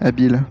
Habile. 0.00 0.42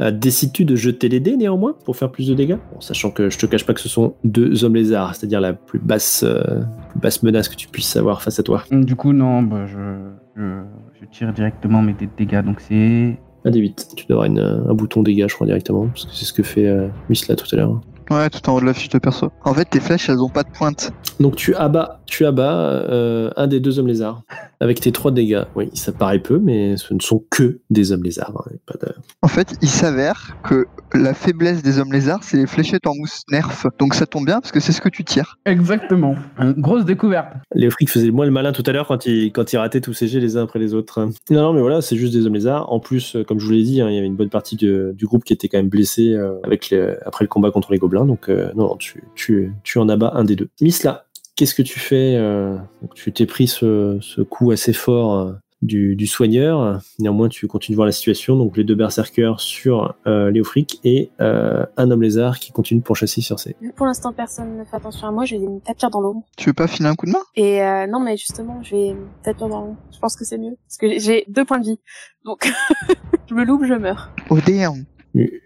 Euh, 0.00 0.10
Décides-tu 0.10 0.64
de 0.64 0.76
jeter 0.76 1.10
les 1.10 1.20
dés 1.20 1.36
néanmoins 1.36 1.74
pour 1.84 1.94
faire 1.94 2.10
plus 2.10 2.26
de 2.26 2.34
dégâts? 2.34 2.56
Bon, 2.72 2.80
Sachant 2.80 3.10
que 3.10 3.28
je 3.28 3.38
te 3.38 3.44
cache 3.44 3.66
pas 3.66 3.74
que 3.74 3.80
ce 3.80 3.88
sont 3.90 4.14
deux 4.24 4.64
hommes 4.64 4.76
lézards, 4.76 5.14
c'est-à-dire 5.14 5.42
la 5.42 5.52
plus 5.52 5.78
basse, 5.78 6.22
euh, 6.26 6.62
plus 6.88 7.00
basse 7.00 7.22
menace 7.22 7.50
que 7.50 7.56
tu 7.56 7.68
puisses 7.68 7.96
avoir 7.96 8.22
face 8.22 8.38
à 8.38 8.42
toi. 8.42 8.64
Du 8.70 8.96
coup, 8.96 9.12
non, 9.12 9.42
bah, 9.42 9.66
je, 9.66 10.08
je, 10.36 10.62
je 10.98 11.06
tire 11.06 11.34
directement 11.34 11.82
mes 11.82 11.92
dés 11.92 12.06
de 12.06 12.12
dégâts. 12.16 12.42
Donc 12.42 12.60
c'est. 12.60 13.18
Un 13.44 13.50
des 13.50 13.60
8. 13.60 13.88
Tu 13.96 14.06
dois 14.06 14.24
avoir 14.24 14.26
une- 14.26 14.64
un 14.68 14.74
bouton 14.74 15.02
dégâts, 15.02 15.26
je 15.28 15.34
crois, 15.34 15.46
directement, 15.46 15.86
parce 15.86 16.04
que 16.06 16.12
c'est 16.14 16.24
ce 16.24 16.32
que 16.32 16.42
fait 16.42 16.66
euh, 16.66 16.88
Misla 17.08 17.36
tout 17.36 17.46
à 17.52 17.56
l'heure. 17.56 17.80
Ouais, 18.10 18.28
tout 18.28 18.50
en 18.50 18.54
haut 18.56 18.60
de 18.60 18.66
la 18.66 18.74
fiche 18.74 18.88
de 18.88 18.98
perso. 18.98 19.30
En 19.44 19.54
fait, 19.54 19.64
tes 19.66 19.78
flèches, 19.80 20.08
elles 20.08 20.20
ont 20.20 20.28
pas 20.28 20.42
de 20.42 20.50
pointe. 20.50 20.92
Donc 21.20 21.36
tu 21.36 21.54
abats, 21.54 21.99
tu 22.10 22.26
abats 22.26 22.58
euh, 22.90 23.30
un 23.36 23.46
des 23.46 23.60
deux 23.60 23.78
hommes 23.78 23.86
lézards 23.86 24.22
avec 24.60 24.80
tes 24.80 24.92
trois 24.92 25.10
dégâts. 25.12 25.44
Oui, 25.54 25.70
ça 25.74 25.92
paraît 25.92 26.18
peu, 26.18 26.38
mais 26.38 26.76
ce 26.76 26.92
ne 26.92 27.00
sont 27.00 27.24
que 27.30 27.60
des 27.70 27.92
hommes 27.92 28.02
lézards. 28.02 28.34
hein, 28.46 28.50
pas 28.66 28.74
de... 28.84 28.92
En 29.22 29.28
fait, 29.28 29.54
il 29.62 29.68
s'avère 29.68 30.36
que 30.42 30.66
la 30.92 31.14
faiblesse 31.14 31.62
des 31.62 31.78
hommes 31.78 31.92
lézards, 31.92 32.22
c'est 32.24 32.36
les 32.36 32.46
fléchettes 32.46 32.86
en 32.86 32.94
mousse 32.94 33.22
nerf. 33.30 33.66
Donc 33.78 33.94
ça 33.94 34.04
tombe 34.06 34.26
bien 34.26 34.40
parce 34.40 34.52
que 34.52 34.60
c'est 34.60 34.72
ce 34.72 34.80
que 34.80 34.88
tu 34.88 35.04
tires. 35.04 35.38
Exactement. 35.46 36.16
Une 36.38 36.52
grosse 36.52 36.84
découverte. 36.84 37.28
Léofric 37.54 37.88
faisait 37.90 38.10
moins 38.10 38.26
le 38.26 38.32
malin 38.32 38.52
tout 38.52 38.64
à 38.66 38.72
l'heure 38.72 38.88
quand 38.88 39.06
il, 39.06 39.32
quand 39.32 39.52
il 39.52 39.56
ratait 39.56 39.80
tous 39.80 39.92
ses 39.94 40.08
jets 40.08 40.20
les 40.20 40.36
uns 40.36 40.42
après 40.42 40.58
les 40.58 40.74
autres. 40.74 41.00
Non, 41.30 41.42
non, 41.42 41.52
mais 41.52 41.60
voilà, 41.60 41.80
c'est 41.80 41.96
juste 41.96 42.12
des 42.12 42.26
hommes 42.26 42.34
lézards. 42.34 42.70
En 42.72 42.80
plus, 42.80 43.16
euh, 43.16 43.24
comme 43.24 43.38
je 43.38 43.46
vous 43.46 43.52
l'ai 43.52 43.62
dit, 43.62 43.80
hein, 43.80 43.88
il 43.88 43.94
y 43.94 43.98
avait 43.98 44.06
une 44.08 44.16
bonne 44.16 44.30
partie 44.30 44.56
de- 44.56 44.92
du 44.96 45.06
groupe 45.06 45.24
qui 45.24 45.32
était 45.32 45.48
quand 45.48 45.58
même 45.58 45.68
blessé 45.68 46.12
euh, 46.12 46.34
avec 46.42 46.70
les- 46.70 46.96
après 47.06 47.24
le 47.24 47.28
combat 47.28 47.50
contre 47.52 47.70
les 47.72 47.78
gobelins. 47.78 48.04
Donc, 48.04 48.28
euh, 48.28 48.50
non, 48.56 48.68
non, 48.68 48.76
tu, 48.76 49.04
tu, 49.14 49.52
tu 49.62 49.78
en 49.78 49.88
abats 49.88 50.12
un 50.16 50.24
des 50.24 50.34
deux. 50.36 50.48
Misla, 50.60 51.04
qu'est-ce 51.40 51.54
que 51.54 51.62
tu 51.62 51.80
fais 51.80 52.16
euh, 52.16 52.58
donc, 52.82 52.92
Tu 52.94 53.10
t'es 53.14 53.24
pris 53.24 53.46
ce, 53.46 53.98
ce 54.02 54.20
coup 54.20 54.50
assez 54.50 54.74
fort 54.74 55.14
euh, 55.14 55.32
du, 55.62 55.96
du 55.96 56.06
soigneur. 56.06 56.82
Néanmoins, 56.98 57.30
tu 57.30 57.46
continues 57.46 57.74
de 57.74 57.76
voir 57.76 57.86
la 57.86 57.92
situation. 57.92 58.36
Donc, 58.36 58.58
les 58.58 58.64
deux 58.64 58.74
berserkers 58.74 59.40
sur 59.40 59.94
euh, 60.06 60.30
Léofric 60.30 60.80
et 60.84 61.10
euh, 61.22 61.64
un 61.78 61.90
homme 61.90 62.02
lézard 62.02 62.38
qui 62.38 62.52
continue 62.52 62.82
pour 62.82 62.94
chasser 62.94 63.22
Circé. 63.22 63.56
Vu 63.62 63.70
que 63.70 63.74
pour 63.74 63.86
l'instant 63.86 64.12
personne 64.12 64.58
ne 64.58 64.64
fait 64.64 64.76
attention 64.76 65.08
à 65.08 65.12
moi, 65.12 65.24
je 65.24 65.36
vais 65.36 65.46
me 65.46 65.60
tapir 65.60 65.88
dans 65.88 66.02
l'eau. 66.02 66.22
Tu 66.36 66.50
veux 66.50 66.54
pas 66.54 66.66
filer 66.66 66.90
un 66.90 66.94
coup 66.94 67.06
de 67.06 67.12
main? 67.12 67.22
Et 67.36 67.62
euh, 67.62 67.86
non, 67.86 68.00
mais 68.00 68.18
justement, 68.18 68.62
je 68.62 68.76
vais 68.76 68.92
me 68.92 69.06
tapir 69.22 69.48
dans 69.48 69.60
l'eau. 69.60 69.76
Je 69.94 69.98
pense 69.98 70.14
que 70.14 70.26
c'est 70.26 70.36
mieux. 70.36 70.58
Parce 70.68 70.76
que 70.76 70.98
j'ai 70.98 71.24
deux 71.26 71.46
points 71.46 71.60
de 71.60 71.64
vie. 71.64 71.80
Donc, 72.26 72.52
je 73.30 73.34
me 73.34 73.44
loupe, 73.46 73.64
je 73.64 73.74
meurs. 73.74 74.10
Oh 74.28 74.36
damn 74.46 74.84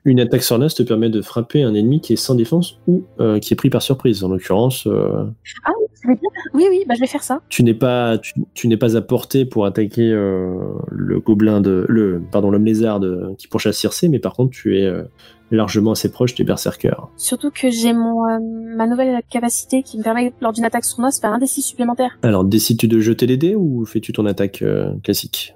Une 0.05 0.21
attaque 0.21 0.43
sur 0.43 0.59
l'as 0.59 0.75
te 0.75 0.83
permet 0.83 1.09
de 1.09 1.23
frapper 1.23 1.63
un 1.63 1.75
ennemi 1.75 2.01
qui 2.01 2.13
est 2.13 2.17
sans 2.17 2.35
défense 2.35 2.79
ou 2.87 3.05
euh, 3.21 3.39
qui 3.39 3.55
est 3.55 3.57
pris 3.57 3.71
par 3.71 3.81
surprise. 3.83 4.23
En 4.23 4.29
l'occurrence, 4.29 4.87
euh, 4.87 5.25
Ah 5.65 5.71
oui, 5.81 5.87
je 6.03 6.09
vais 6.09 6.15
bien. 6.17 6.31
Oui, 6.53 6.67
oui, 6.71 6.85
bah 6.87 6.95
je 6.95 7.01
vais 7.01 7.07
faire 7.07 7.23
ça. 7.23 7.41
tu 7.49 7.63
n'es 7.63 7.73
pas, 7.75 8.19
tu, 8.19 8.35
tu 8.53 8.69
n'es 8.69 8.77
pas 8.77 8.97
à 8.97 9.01
portée 9.01 9.45
pour 9.47 9.65
attaquer 9.65 10.11
euh, 10.13 10.55
le 10.91 11.19
gobelin 11.21 11.61
de, 11.63 11.87
le, 11.89 12.23
pardon, 12.31 12.51
l'homme 12.51 12.67
lézard 12.67 13.01
de- 13.01 13.35
qui 13.39 13.49
pourchasse 13.49 13.77
Circé, 13.79 14.09
mais 14.09 14.19
par 14.19 14.35
contre, 14.35 14.51
tu 14.53 14.79
es 14.79 14.85
euh, 14.85 15.03
largement 15.51 15.93
assez 15.93 16.11
proche 16.13 16.35
des 16.35 16.45
berserkers. 16.45 17.09
Surtout 17.17 17.51
que 17.51 17.71
j'ai 17.71 17.93
mon 17.95 18.29
euh, 18.29 18.39
ma 18.77 18.87
nouvelle 18.87 19.21
capacité 19.31 19.83
qui 19.83 19.97
me 19.99 20.03
permet, 20.03 20.33
lors 20.43 20.53
d'une 20.53 20.65
attaque 20.65 20.85
sournoise, 20.85 21.17
de 21.17 21.21
faire 21.23 21.33
un 21.33 21.39
des 21.39 21.47
six 21.47 21.63
supplémentaires. 21.63 22.19
Alors, 22.23 22.45
décides-tu 22.45 22.87
de 22.87 23.01
jeter 23.01 23.27
les 23.27 23.39
dés 23.39 23.55
ou 23.57 23.85
fais-tu 23.87 24.13
ton 24.13 24.27
attaque 24.27 24.61
euh, 24.63 24.93
classique? 25.03 25.55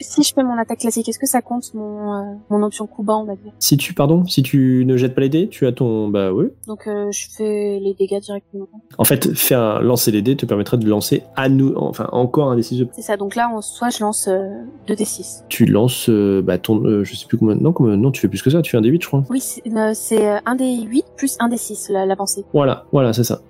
Si 0.00 0.22
je 0.22 0.32
fais 0.34 0.42
mon 0.42 0.56
attaque 0.58 0.78
classique, 0.80 1.08
est-ce 1.08 1.18
que 1.18 1.26
ça 1.26 1.42
compte 1.42 1.72
mon, 1.74 2.14
euh, 2.14 2.34
mon 2.48 2.62
option 2.62 2.86
coup 2.86 3.02
bas, 3.02 3.16
on 3.16 3.24
va 3.24 3.34
dire? 3.36 3.52
Si 3.58 3.76
tu, 3.76 3.92
pardon, 3.94 4.24
si 4.26 4.42
tu 4.42 4.84
ne 4.86 4.96
jettes 4.96 5.14
pas 5.14 5.20
les 5.20 5.28
dés, 5.28 5.48
tu 5.48 5.66
as 5.66 5.72
ton, 5.72 6.08
bah 6.08 6.32
oui. 6.32 6.46
Donc 6.66 6.86
euh, 6.86 7.10
je 7.12 7.26
fais 7.36 7.78
les 7.82 7.94
dégâts 7.94 8.20
directement. 8.20 8.68
En 8.98 9.04
fait, 9.04 9.34
faire 9.34 9.82
lancer 9.82 10.10
les 10.10 10.22
dés 10.22 10.36
te 10.36 10.46
permettrait 10.46 10.78
de 10.78 10.86
lancer 10.88 11.22
à 11.36 11.48
nous, 11.48 11.74
enfin 11.76 12.08
encore 12.12 12.50
un 12.50 12.56
des 12.56 12.62
six 12.62 12.78
de 12.78 12.88
C'est 12.92 13.02
ça, 13.02 13.16
donc 13.16 13.34
là, 13.36 13.48
en 13.52 13.60
soit 13.60 13.90
je 13.90 14.00
lance 14.02 14.28
euh, 14.28 14.48
2d6. 14.88 15.44
tu 15.48 15.66
lances 15.66 16.08
euh, 16.08 16.40
bah, 16.42 16.58
ton 16.58 16.82
euh, 16.84 17.04
je 17.04 17.14
sais 17.14 17.26
plus 17.26 17.36
combien 17.38 17.54
non 17.56 17.72
combien 17.72 17.96
non 17.96 18.10
tu 18.10 18.20
fais 18.20 18.28
plus 18.28 18.42
que 18.42 18.50
ça 18.50 18.62
tu 18.62 18.70
fais 18.70 18.76
un 18.78 18.80
D8 18.80 19.02
je 19.02 19.06
crois 19.06 19.24
Oui, 19.28 19.40
c'est 19.40 19.62
un 20.46 20.54
des 20.54 20.82
8 20.82 21.04
plus 21.16 21.36
un 21.40 21.48
des 21.48 21.56
6, 21.56 21.90
l'avancée. 21.90 22.44
voilà 22.52 22.86
voilà 22.92 23.12
c'est 23.12 23.24
ça 23.24 23.40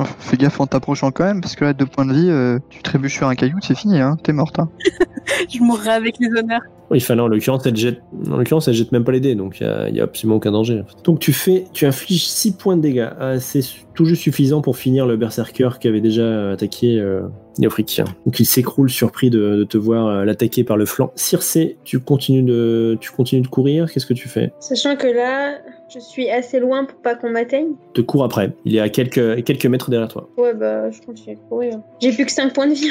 Enfin, 0.00 0.14
Fais 0.18 0.36
gaffe 0.36 0.60
en 0.60 0.66
t'approchant 0.66 1.10
quand 1.10 1.24
même, 1.24 1.40
parce 1.40 1.56
que 1.56 1.64
là, 1.64 1.72
deux 1.72 1.86
points 1.86 2.06
de 2.06 2.12
vie, 2.12 2.28
euh, 2.30 2.58
tu 2.70 2.82
trébuches 2.82 3.16
sur 3.16 3.28
un 3.28 3.34
caillou, 3.34 3.56
c'est 3.62 3.76
fini, 3.76 3.98
hein, 4.00 4.16
t'es 4.22 4.32
morte. 4.32 4.58
Hein. 4.58 4.68
je 5.52 5.60
mourrai 5.60 5.90
avec 5.90 6.16
les 6.20 6.28
honneurs. 6.28 6.62
oui 6.90 7.00
fallait 7.00 7.20
en 7.20 7.28
l'occurrence 7.28 7.64
elle 7.66 7.76
jette 7.76 8.00
en 8.30 8.36
l'occurrence 8.36 8.66
elle 8.68 8.74
jette 8.74 8.90
même 8.92 9.04
pas 9.04 9.12
les 9.12 9.20
dés 9.20 9.34
donc 9.36 9.60
il 9.60 9.66
y 9.66 9.70
a, 9.70 9.88
y 9.88 10.00
a 10.00 10.04
absolument 10.04 10.36
aucun 10.36 10.50
danger 10.50 10.82
donc 11.04 11.20
tu 11.20 11.32
fais 11.32 11.64
tu 11.72 11.86
infliges 11.86 12.26
6 12.26 12.52
points 12.56 12.76
de 12.76 12.82
dégâts 12.82 13.08
Ah, 13.20 13.38
c'est 13.38 13.60
tout 13.94 14.04
juste 14.04 14.22
suffisant 14.22 14.60
pour 14.60 14.76
finir 14.76 15.06
le 15.06 15.16
berserker 15.16 15.70
qui 15.80 15.86
avait 15.88 16.00
déjà 16.00 16.50
attaqué 16.50 16.98
euh, 16.98 17.22
Donc 17.68 18.40
il 18.40 18.46
s'écroule 18.46 18.90
surpris 18.90 19.30
de, 19.30 19.56
de 19.56 19.64
te 19.64 19.76
voir 19.78 20.06
euh, 20.06 20.24
l'attaquer 20.24 20.64
par 20.64 20.76
le 20.76 20.86
flanc 20.86 21.12
Circé 21.14 21.76
tu 21.84 21.98
continues 22.00 22.42
de 22.42 22.96
tu 23.00 23.10
continues 23.10 23.42
de 23.42 23.48
courir 23.48 23.90
qu'est-ce 23.92 24.06
que 24.06 24.14
tu 24.14 24.28
fais? 24.28 24.52
Sachant 24.60 24.96
que 24.96 25.06
là, 25.06 25.58
je 25.92 25.98
suis 25.98 26.30
assez 26.30 26.60
loin 26.60 26.84
pour 26.84 26.98
pas 27.00 27.14
qu'on 27.14 27.30
m'atteigne. 27.30 27.72
te 27.94 28.00
cours 28.00 28.24
après 28.24 28.52
il 28.64 28.76
est 28.76 28.80
à 28.80 28.88
quelques 28.88 29.44
quelques 29.44 29.66
mètres 29.66 29.90
derrière 29.90 30.08
toi 30.08 30.28
Ouais, 30.36 30.54
bah, 30.54 30.90
je 30.90 31.00
continue 31.02 31.36
de 31.36 31.40
courir. 31.48 31.80
J'ai 32.00 32.12
plus 32.12 32.24
que 32.26 32.32
5 32.32 32.52
points 32.54 32.66
de 32.68 32.74
vie. 32.74 32.90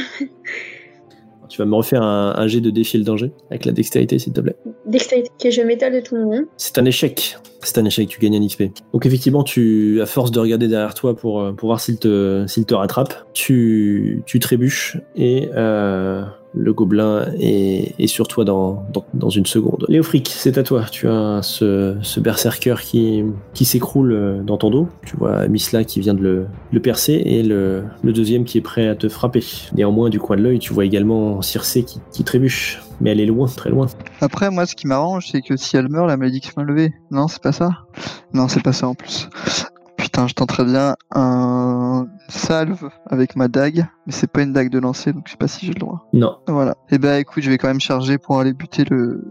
Tu 1.50 1.58
vas 1.58 1.66
me 1.66 1.76
refaire 1.76 2.02
un, 2.02 2.34
un 2.38 2.48
jet 2.48 2.62
de 2.62 2.70
défi 2.70 2.98
le 2.98 3.04
danger 3.04 3.32
avec 3.50 3.66
la 3.66 3.72
dextérité 3.72 4.20
s'il 4.20 4.34
te 4.34 4.42
plaît 4.42 4.56
Dextérité, 4.86 5.30
que 5.42 5.52
je 5.52 5.62
m'étale 5.62 5.94
de 5.94 6.00
tout 6.00 6.16
le 6.16 6.26
monde. 6.26 6.46
C'est 6.58 6.78
un 6.78 6.86
échec. 6.86 7.38
C'est 7.62 7.78
un 7.78 7.86
échec, 7.86 8.08
tu 8.08 8.20
gagnes 8.20 8.38
un 8.38 8.48
XP. 8.48 8.64
Donc 8.94 9.06
effectivement, 9.06 9.44
tu, 9.44 10.00
à 10.02 10.06
force 10.06 10.32
de 10.32 10.40
regarder 10.40 10.68
derrière 10.68 10.94
toi 10.94 11.16
pour, 11.16 11.42
euh, 11.42 11.52
pour 11.52 11.68
voir 11.68 11.80
s'il 11.80 11.98
te, 11.98 12.46
s'il 12.48 12.66
te 12.66 12.74
rattrape, 12.74 13.14
tu, 13.34 14.24
tu 14.26 14.40
trébuches 14.40 14.98
et 15.16 15.50
euh, 15.56 16.24
le 16.54 16.74
gobelin 16.74 17.28
est, 17.40 18.08
sur 18.08 18.28
toi 18.28 18.44
dans, 18.44 19.30
une 19.30 19.46
seconde. 19.46 19.86
Léofric, 19.88 20.30
c'est 20.30 20.58
à 20.58 20.64
toi. 20.64 20.86
Tu 20.92 21.08
as 21.08 21.42
ce, 21.44 21.98
ce 22.02 22.20
berserker 22.20 22.76
qui, 22.82 23.24
s'écroule 23.66 24.14
euh, 24.14 24.42
dans 24.42 24.58
ton 24.58 24.70
dos. 24.70 24.88
Tu 25.06 25.16
vois 25.16 25.48
Misla 25.48 25.84
qui 25.84 26.00
vient 26.00 26.14
de 26.14 26.22
le, 26.22 26.48
le 26.72 26.80
percer 26.80 27.22
et 27.26 27.44
le, 27.44 27.84
le 28.04 28.14
deuxième 28.14 28.46
qui 28.46 28.58
est 28.58 28.62
prêt 28.62 28.88
à 28.88 28.96
te 28.96 29.10
frapper. 29.10 29.44
Néanmoins, 29.76 30.10
du 30.10 30.20
coin 30.20 30.38
de 30.38 30.42
l'œil, 30.42 30.60
tu 30.60 30.74
vois 30.74 30.86
également 30.86 31.42
Circé 31.42 31.84
qui, 31.84 32.00
qui 32.12 32.24
trébuche. 32.24 32.82
Mais 33.02 33.12
elle 33.12 33.22
est 33.22 33.26
loin, 33.26 33.48
très 33.48 33.70
loin. 33.70 33.88
Après, 34.20 34.50
moi, 34.52 34.66
ce 34.66 34.76
qui 34.76 34.88
m'arrange, 34.88 35.30
c'est 35.32 35.42
que 35.42 35.56
si 35.56 35.78
elle 35.78 35.88
meurt, 35.88 36.08
la 36.08 36.18
malédiction 36.18 36.62
est 36.62 36.66
levée. 36.66 36.94
Non, 37.12 37.28
c'est 37.28 37.42
pas 37.42 37.54
ça? 37.54 37.86
Non, 38.34 38.48
c'est 38.48 38.62
pas 38.62 38.74
ça 38.74 38.88
en 38.88 38.96
plus. 38.96 39.30
Putain, 40.10 40.26
je 40.26 40.34
tenterais 40.34 40.66
bien 40.66 40.96
un 41.14 42.08
salve 42.30 42.90
avec 43.06 43.36
ma 43.36 43.48
dague, 43.48 43.86
mais 44.08 44.12
c'est 44.12 44.26
pas 44.26 44.42
une 44.42 44.54
dague 44.54 44.72
de 44.72 44.80
lancer, 44.80 45.14
donc 45.14 45.26
je 45.28 45.34
sais 45.34 45.38
pas 45.38 45.48
si 45.48 45.68
j'ai 45.68 45.74
le 45.74 45.80
droit. 45.80 46.10
Non, 46.14 46.38
Voilà. 46.48 46.78
Et 46.90 46.98
bah 46.98 47.20
écoute, 47.20 47.44
je 47.44 47.52
vais 47.52 47.60
quand 47.60 47.68
même 47.68 47.80
charger 47.80 48.18
pour 48.18 48.40
aller 48.40 48.54
buter 48.54 48.86
le, 48.90 49.24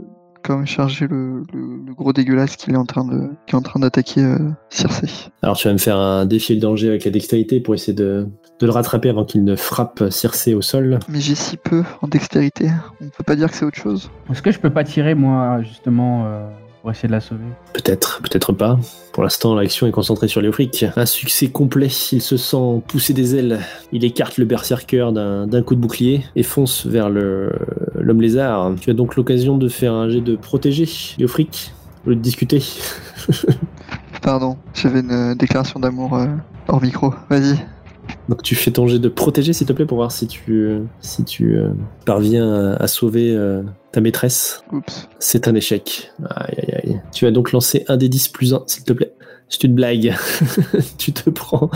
quand 0.44 0.58
même 0.58 0.68
charger 0.68 1.08
le, 1.08 1.42
le, 1.52 1.82
le 1.84 1.94
gros 1.94 2.12
dégueulasse 2.12 2.54
qui 2.54 2.70
est 2.70 2.76
en 2.76 2.84
train 2.84 3.04
de, 3.04 3.28
qui 3.48 3.56
est 3.56 3.58
en 3.58 3.60
train 3.60 3.80
d'attaquer 3.80 4.22
euh, 4.22 4.38
Circé. 4.70 5.08
Alors 5.42 5.56
tu 5.56 5.66
vas 5.66 5.72
me 5.72 5.78
faire 5.78 5.96
un 5.96 6.26
défi 6.26 6.54
le 6.54 6.60
danger 6.60 6.86
avec 6.86 7.04
la 7.04 7.10
dextérité 7.10 7.58
pour 7.58 7.74
essayer 7.74 7.92
de, 7.92 8.28
de 8.60 8.66
le 8.66 8.70
rattraper 8.70 9.08
avant 9.08 9.24
qu'il 9.24 9.42
ne 9.42 9.56
frappe 9.56 10.04
Circé 10.10 10.54
au 10.54 10.62
sol. 10.62 11.00
Mais 11.08 11.18
j'ai 11.18 11.34
si 11.34 11.56
peu 11.56 11.82
en 12.02 12.06
dextérité, 12.06 12.70
on 13.00 13.08
peut 13.08 13.24
pas 13.24 13.34
dire 13.34 13.50
que 13.50 13.56
c'est 13.56 13.64
autre 13.64 13.78
chose. 13.78 14.12
Est-ce 14.30 14.42
que 14.42 14.52
je 14.52 14.60
peux 14.60 14.70
pas 14.70 14.84
tirer, 14.84 15.16
moi, 15.16 15.60
justement, 15.62 16.26
euh, 16.26 16.48
pour 16.88 16.92
essayer 16.94 17.08
de 17.08 17.12
la 17.12 17.20
sauver 17.20 17.44
Peut-être, 17.74 18.22
peut-être 18.22 18.54
pas. 18.54 18.78
Pour 19.12 19.22
l'instant, 19.22 19.54
l'action 19.54 19.86
est 19.86 19.90
concentrée 19.90 20.26
sur 20.26 20.40
Léofric. 20.40 20.86
Un 20.96 21.04
succès 21.04 21.48
complet, 21.48 21.88
il 22.12 22.22
se 22.22 22.38
sent 22.38 22.82
pousser 22.86 23.12
des 23.12 23.36
ailes. 23.36 23.60
Il 23.92 24.06
écarte 24.06 24.38
le 24.38 24.46
berserker 24.46 25.10
d'un 25.12 25.62
coup 25.62 25.74
de 25.74 25.80
bouclier 25.80 26.24
et 26.34 26.42
fonce 26.42 26.86
vers 26.86 27.10
le 27.10 27.52
l'homme 27.94 28.22
lézard. 28.22 28.72
Tu 28.80 28.88
as 28.88 28.94
donc 28.94 29.16
l'occasion 29.16 29.58
de 29.58 29.68
faire 29.68 29.92
un 29.92 30.08
jet 30.08 30.22
de 30.22 30.34
protéger 30.34 30.88
Léofric, 31.18 31.74
au 32.06 32.10
lieu 32.10 32.16
de 32.16 32.22
discuter. 32.22 32.62
Pardon, 34.22 34.56
j'avais 34.72 35.00
une 35.00 35.34
déclaration 35.34 35.80
d'amour 35.80 36.16
euh, 36.16 36.26
hors 36.68 36.80
micro. 36.80 37.12
Vas-y. 37.28 37.58
Donc 38.28 38.42
tu 38.42 38.54
fais 38.54 38.70
ton 38.70 38.86
jet 38.86 38.98
de 38.98 39.08
protéger 39.08 39.52
s'il 39.52 39.66
te 39.66 39.72
plaît 39.72 39.86
pour 39.86 39.96
voir 39.96 40.12
si 40.12 40.26
tu, 40.26 40.80
si 41.00 41.24
tu 41.24 41.56
euh, 41.56 41.70
parviens 42.04 42.72
à, 42.72 42.82
à 42.82 42.86
sauver 42.86 43.34
euh, 43.34 43.62
ta 43.92 44.00
maîtresse. 44.00 44.62
Oups. 44.72 45.08
C'est 45.18 45.48
un 45.48 45.54
échec. 45.54 46.10
Aïe 46.28 46.54
aïe 46.58 46.74
aïe. 46.84 47.00
Tu 47.12 47.24
vas 47.24 47.30
donc 47.30 47.52
lancer 47.52 47.84
un 47.88 47.96
des 47.96 48.08
10 48.08 48.28
plus 48.28 48.54
1, 48.54 48.64
s'il 48.66 48.84
te 48.84 48.92
plaît. 48.92 49.12
C'est 49.48 49.64
une 49.64 49.74
blague. 49.74 50.14
tu 50.98 51.12
te 51.12 51.30
prends 51.30 51.70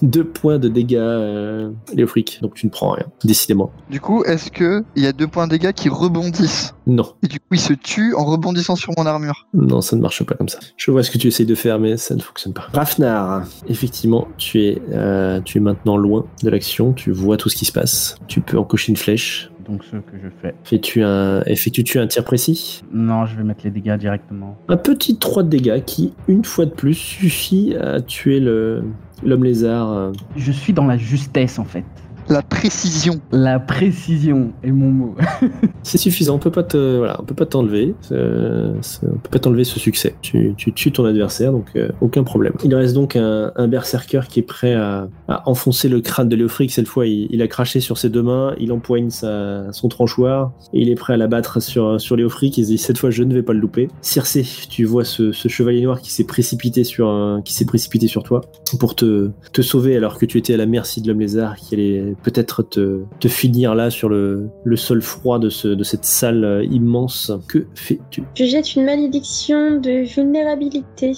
deux 0.00 0.24
points 0.24 0.58
de 0.58 0.68
dégâts, 0.68 0.96
euh, 0.96 1.70
Léofric. 1.94 2.38
Donc 2.42 2.54
tu 2.54 2.66
ne 2.66 2.70
prends 2.70 2.92
rien, 2.92 3.06
décidément. 3.24 3.70
Du 3.90 4.00
coup, 4.00 4.24
est-ce 4.24 4.50
que 4.50 4.84
il 4.96 5.02
y 5.02 5.06
a 5.06 5.12
deux 5.12 5.26
points 5.26 5.46
de 5.46 5.52
dégâts 5.52 5.72
qui 5.72 5.88
rebondissent? 5.88 6.74
Non, 6.86 7.14
et 7.22 7.28
du 7.28 7.38
coup 7.38 7.46
il 7.52 7.60
se 7.60 7.74
tue 7.74 8.14
en 8.14 8.24
rebondissant 8.24 8.74
sur 8.74 8.92
mon 8.96 9.06
armure 9.06 9.46
non, 9.54 9.80
ça 9.80 9.96
ne 9.96 10.00
marche 10.00 10.22
pas 10.24 10.34
comme 10.34 10.48
ça. 10.48 10.58
Je 10.76 10.90
vois 10.90 11.02
ce 11.02 11.10
que 11.10 11.18
tu 11.18 11.28
essayes 11.28 11.46
de 11.46 11.54
faire, 11.54 11.78
mais 11.78 11.96
ça 11.96 12.14
ne 12.14 12.20
fonctionne 12.20 12.52
pas. 12.52 12.68
Rafnar, 12.72 13.44
effectivement, 13.68 14.28
tu 14.38 14.62
es, 14.62 14.82
euh, 14.92 15.40
tu 15.40 15.58
es 15.58 15.60
maintenant 15.60 15.96
loin 15.96 16.26
de 16.42 16.50
l'action. 16.50 16.92
Tu 16.92 17.10
vois 17.12 17.36
tout 17.36 17.48
ce 17.48 17.56
qui 17.56 17.64
se 17.64 17.72
passe. 17.72 18.16
Tu 18.28 18.40
peux 18.40 18.58
encocher 18.58 18.90
une 18.90 18.96
flèche. 18.96 19.51
Donc, 19.66 19.84
ce 19.84 19.96
que 19.96 20.16
je 20.22 20.28
fais. 20.40 20.54
Fais-tu 20.64 21.02
un, 21.02 21.40
un 21.40 22.06
tir 22.06 22.24
précis? 22.24 22.82
Non, 22.92 23.26
je 23.26 23.36
vais 23.36 23.44
mettre 23.44 23.60
les 23.64 23.70
dégâts 23.70 23.96
directement. 23.96 24.56
Un 24.68 24.76
petit 24.76 25.16
3 25.16 25.42
de 25.44 25.48
dégâts 25.48 25.82
qui, 25.84 26.12
une 26.28 26.44
fois 26.44 26.64
de 26.66 26.70
plus, 26.70 26.94
suffit 26.94 27.74
à 27.76 28.00
tuer 28.00 28.40
le 28.40 28.82
l'homme 29.24 29.44
lézard. 29.44 29.92
euh, 29.92 30.12
Je 30.36 30.50
suis 30.50 30.72
dans 30.72 30.86
la 30.86 30.96
justesse, 30.96 31.58
en 31.60 31.64
fait. 31.64 31.84
La 32.28 32.42
précision. 32.42 33.20
La 33.32 33.58
précision 33.60 34.52
est 34.62 34.70
mon 34.70 34.90
mot. 34.90 35.14
C'est 35.82 35.98
suffisant, 35.98 36.36
on 36.36 36.38
peut 36.38 36.50
pas 36.50 36.62
te, 36.62 36.98
voilà, 36.98 37.18
on 37.20 37.24
peut 37.24 37.34
pas 37.34 37.46
t'enlever, 37.46 37.94
euh, 38.12 38.74
on 39.02 39.18
peut 39.18 39.30
pas 39.30 39.38
t'enlever 39.38 39.64
ce 39.64 39.78
succès. 39.78 40.14
Tu, 40.22 40.54
tu 40.56 40.72
tues 40.72 40.92
ton 40.92 41.04
adversaire, 41.04 41.52
donc 41.52 41.66
euh, 41.76 41.88
aucun 42.00 42.22
problème. 42.22 42.54
Il 42.64 42.74
reste 42.74 42.94
donc 42.94 43.16
un, 43.16 43.52
un 43.56 43.68
berserker 43.68 44.22
qui 44.28 44.40
est 44.40 44.44
prêt 44.44 44.74
à, 44.74 45.08
à 45.28 45.48
enfoncer 45.48 45.88
le 45.88 46.00
crâne 46.00 46.28
de 46.28 46.36
Léofric. 46.36 46.70
Cette 46.70 46.88
fois, 46.88 47.06
il, 47.06 47.26
il 47.30 47.42
a 47.42 47.48
craché 47.48 47.80
sur 47.80 47.98
ses 47.98 48.08
deux 48.08 48.22
mains, 48.22 48.54
il 48.58 48.72
empoigne 48.72 49.10
sa, 49.10 49.72
son 49.72 49.88
tranchoir 49.88 50.52
et 50.72 50.80
il 50.80 50.88
est 50.88 50.94
prêt 50.94 51.14
à 51.14 51.16
l'abattre 51.16 51.60
sur, 51.60 52.00
sur 52.00 52.16
Léofric. 52.16 52.56
Il 52.58 52.64
se 52.64 52.70
dit 52.70 52.78
cette 52.78 52.98
fois, 52.98 53.10
je 53.10 53.22
ne 53.24 53.34
vais 53.34 53.42
pas 53.42 53.52
le 53.52 53.60
louper. 53.60 53.88
Circé, 54.00 54.46
tu 54.68 54.84
vois 54.84 55.04
ce, 55.04 55.32
ce 55.32 55.48
chevalier 55.48 55.82
noir 55.82 56.00
qui 56.00 56.12
s'est 56.12 56.24
précipité 56.24 56.84
sur 56.84 57.08
un, 57.08 57.42
qui 57.42 57.52
s'est 57.52 57.66
précipité 57.66 58.06
sur 58.06 58.22
toi 58.22 58.40
pour 58.78 58.94
te, 58.94 59.30
te 59.52 59.62
sauver 59.62 59.96
alors 59.96 60.18
que 60.18 60.26
tu 60.26 60.38
étais 60.38 60.54
à 60.54 60.56
la 60.56 60.66
merci 60.66 61.02
de 61.02 61.08
l'homme 61.08 61.20
lézard 61.20 61.56
qui 61.56 61.74
allait 61.74 62.11
et 62.12 62.14
peut-être 62.14 62.62
te, 62.62 63.02
te 63.18 63.28
finir 63.28 63.74
là 63.74 63.90
sur 63.90 64.08
le, 64.08 64.48
le 64.64 64.76
sol 64.76 65.02
froid 65.02 65.38
de, 65.38 65.48
ce, 65.48 65.68
de 65.68 65.82
cette 65.82 66.04
salle 66.04 66.44
euh, 66.44 66.64
immense. 66.64 67.32
Que 67.48 67.66
fais-tu? 67.74 68.24
Je 68.34 68.44
jette 68.44 68.74
une 68.74 68.84
malédiction 68.84 69.80
de 69.80 70.04
vulnérabilité. 70.04 71.12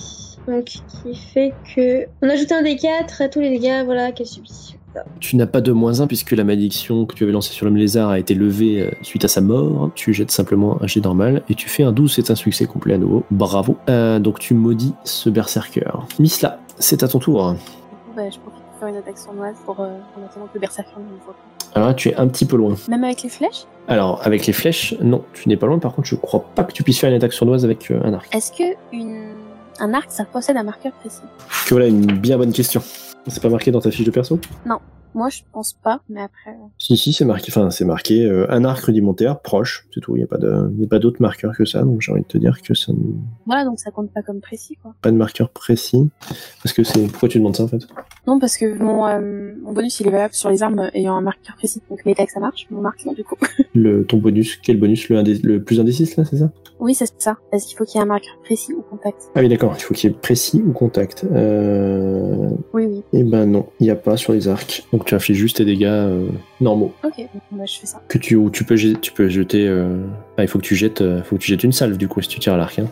Donc, 0.47 0.65
qui 0.65 1.15
fait 1.15 1.53
que. 1.75 2.05
On 2.23 2.29
ajoute 2.29 2.53
un 2.53 2.63
D4 2.63 3.23
à 3.23 3.29
tous 3.29 3.41
les 3.41 3.51
dégâts 3.51 3.83
voilà, 3.85 4.13
qu'elle 4.13 4.27
subit. 4.27 4.77
Tu 5.19 5.35
n'as 5.35 5.47
pas 5.47 5.61
de 5.61 5.73
moins 5.73 6.01
1 6.01 6.07
puisque 6.07 6.31
la 6.31 6.45
malédiction 6.45 7.05
que 7.05 7.17
tu 7.17 7.25
avais 7.25 7.33
lancée 7.33 7.53
sur 7.53 7.67
l'homme 7.67 7.77
lézard 7.77 8.11
a 8.11 8.19
été 8.21 8.35
levée 8.35 8.83
euh, 8.83 8.91
suite 9.03 9.25
à 9.25 9.29
sa 9.29 9.41
mort. 9.41 9.91
Tu 9.97 10.15
jettes 10.15 10.31
simplement 10.31 10.81
un 10.81 10.87
jet 10.87 11.01
normal 11.01 11.43
et 11.49 11.57
tu 11.57 11.69
fais 11.69 11.83
un 11.83 11.91
12, 11.91 12.13
c'est 12.13 12.31
un 12.31 12.37
succès 12.37 12.67
complet 12.67 12.95
à 12.95 12.99
nouveau. 12.99 13.25
Bravo. 13.33 13.77
Euh, 13.89 14.21
donc 14.21 14.39
tu 14.39 14.55
maudis 14.55 14.95
ce 15.03 15.31
berserker. 15.31 15.91
Misla, 16.21 16.61
c'est 16.79 17.03
à 17.03 17.09
ton 17.09 17.19
tour. 17.19 17.57
Coup, 17.57 18.13
bah, 18.15 18.31
je 18.31 18.39
profite 18.39 18.64
faire 18.85 18.95
une 18.95 19.01
attaque 19.01 19.19
sournoise 19.19 19.57
pour, 19.65 19.81
euh, 19.81 19.89
en 20.19 20.25
attendant 20.25 20.47
que 20.47 20.55
le 20.55 20.61
berserker 20.61 20.99
ne 20.99 21.05
me 21.05 21.19
voit 21.25 21.35
pas. 21.35 21.67
Alors 21.75 21.89
là, 21.89 21.95
tu 21.95 22.11
es 22.11 22.17
un 22.17 22.29
petit 22.29 22.45
peu 22.45 22.57
loin. 22.57 22.77
Même 22.89 23.05
avec 23.05 23.23
les 23.23 23.29
flèches? 23.29 23.65
Alors, 23.89 24.21
avec 24.25 24.47
les 24.47 24.53
flèches, 24.53 24.95
non, 25.01 25.25
tu 25.33 25.49
n'es 25.49 25.57
pas 25.57 25.67
loin. 25.67 25.79
Par 25.79 25.95
contre, 25.95 26.09
je 26.09 26.15
crois 26.15 26.45
pas 26.55 26.65
que 26.65 26.73
tu 26.73 26.83
puisses 26.83 27.01
faire 27.01 27.11
une 27.11 27.17
attaque 27.17 27.33
sournoise 27.33 27.65
avec 27.65 27.91
euh, 27.91 28.01
un 28.05 28.15
arc. 28.15 28.35
Est-ce 28.35 28.53
que 28.53 28.77
une... 28.93 29.35
un 29.81 29.95
arc, 29.95 30.11
ça 30.11 30.25
possède 30.25 30.57
un 30.57 30.63
marqueur 30.63 30.93
précis? 30.93 31.23
Que 31.67 31.75
voilà 31.75 31.87
une 31.87 32.07
bien 32.07 32.39
bonne 32.39 32.53
question. 32.53 32.83
C'est 33.27 33.43
pas 33.43 33.49
marqué 33.49 33.71
dans 33.71 33.81
ta 33.81 33.91
fiche 33.91 34.07
de 34.07 34.11
perso? 34.11 34.39
Moi, 35.15 35.29
je 35.29 35.43
pense 35.53 35.73
pas, 35.75 36.01
mais 36.09 36.21
après... 36.23 36.51
euh, 36.51 36.67
Si, 36.79 36.97
si, 36.97 37.13
c'est 37.13 37.25
marqué. 37.25 37.47
Enfin, 37.51 37.71
c'est 37.71 37.85
marqué 37.85 38.25
euh, 38.27 38.47
un 38.51 38.65
arc 38.65 38.85
rudimentaire 38.85 39.41
proche, 39.41 39.87
c'est 39.95 40.01
tout. 40.01 40.17
Il 40.17 40.19
n'y 40.19 40.25
a 40.25 40.27
pas 40.27 40.39
de, 40.39 40.73
y 40.79 40.85
a 40.85 40.89
pas 40.89 40.99
d'autres 40.99 41.23
marqueurs 41.23 41.57
que 41.57 41.65
ça. 41.65 41.83
Donc, 41.83 42.01
j'ai 42.01 42.11
envie 42.13 42.23
de 42.23 42.27
te 42.27 42.39
dire 42.39 42.61
que 42.63 42.75
ça, 42.75 42.93
n- 42.93 43.15
Voilà, 43.47 43.65
donc 43.65 43.79
ça 43.79 43.91
compte 43.91 44.11
pas 44.13 44.23
comme 44.23 44.41
précis, 44.41 44.77
quoi. 44.83 44.95
pas 45.03 45.11
de 45.11 45.17
marqueur 45.17 45.51
précis. 45.51 46.11
Parce 46.63 46.73
que 46.73 46.83
c'est, 46.83 47.07
pourquoi 47.07 47.29
tu 47.29 47.39
demandes 47.39 47.57
ça 47.57 47.65
en 47.65 47.69
fait? 47.69 47.87
Non, 48.27 48.39
parce 48.39 48.57
que 48.57 48.77
mon, 48.79 49.07
euh, 49.07 49.53
mon 49.63 49.73
bonus, 49.73 50.01
il 50.01 50.07
est 50.09 50.11
valable 50.11 50.35
sur 50.35 50.51
les 50.51 50.63
armes 50.63 50.91
ayant 50.95 51.15
un 51.17 51.21
marqueur 51.21 51.55
précis. 51.57 51.81
Donc 51.91 52.01
les 52.05 52.15
que 52.15 52.31
ça 52.33 52.41
marche, 52.41 52.67
mon 52.71 52.81
marque, 52.81 53.05
non, 53.05 53.13
du 53.13 53.23
coup. 53.25 53.37
Le, 53.75 54.05
ton 54.07 54.19
bonus, 54.19 54.57
quel 54.63 54.79
bonus 54.79 55.09
le, 55.09 55.17
indé- 55.19 55.41
le 55.43 55.63
plus 55.63 55.81
indécis 55.81 56.13
là, 56.17 56.25
c'est 56.25 56.37
ça? 56.39 56.51
Oui, 56.81 56.95
c'est 56.95 57.13
ça. 57.19 57.37
Parce 57.51 57.65
qu'il 57.65 57.77
faut 57.77 57.85
qu'il 57.85 57.97
y 57.97 57.99
ait 57.99 58.03
un 58.03 58.07
marqueur 58.09 58.35
précis 58.45 58.73
ou 58.73 58.83
contact. 58.83 59.17
Ah 59.35 59.41
oui, 59.41 59.49
d'accord. 59.49 59.75
Il 59.77 59.83
faut 59.83 59.95
qu'il 59.95 60.11
y 60.11 60.13
ait 60.13 60.17
précis 60.17 60.63
ou 60.65 60.73
contact. 60.73 61.25
Euh... 61.25 62.51
Oui, 62.73 62.87
oui. 62.87 63.03
Eh 63.13 63.25
ben 63.25 63.47
non, 63.47 63.67
il 63.81 63.85
n'y 63.85 63.91
a 63.91 63.97
pas 63.97 64.17
sur 64.17 64.33
les 64.33 64.49
arcs. 64.49 64.87
Donc 64.93 65.04
tu 65.05 65.15
infliges 65.15 65.37
juste 65.39 65.57
tes 65.59 65.65
dégâts 65.65 65.85
euh, 65.85 66.29
normaux. 66.61 66.95
Ok, 67.05 67.19
donc 67.19 67.29
bah, 67.53 67.65
je 67.67 67.79
fais 67.79 67.87
ça. 67.87 68.01
Que 68.09 68.19
tu, 68.19 68.37
ou 68.37 68.51
tu 68.51 68.65
peux, 68.65 68.77
tu 68.77 69.13
peux 69.13 69.29
jeter. 69.29 69.67
euh, 69.69 69.97
Ah, 70.39 70.43
il 70.43 70.49
faut 70.49 70.59
que 70.59 70.65
tu 70.65 70.75
jettes, 70.77 71.01
euh, 71.03 71.23
faut 71.23 71.37
que 71.37 71.41
tu 71.43 71.49
jettes 71.49 71.65
une 71.65 71.73
salve 71.73 71.97
du 71.97 72.09
coup 72.09 72.21
si 72.23 72.29
tu 72.29 72.39
tires 72.41 72.55
à 72.55 72.57
l'arc. 72.57 72.79
hein. 72.79 72.87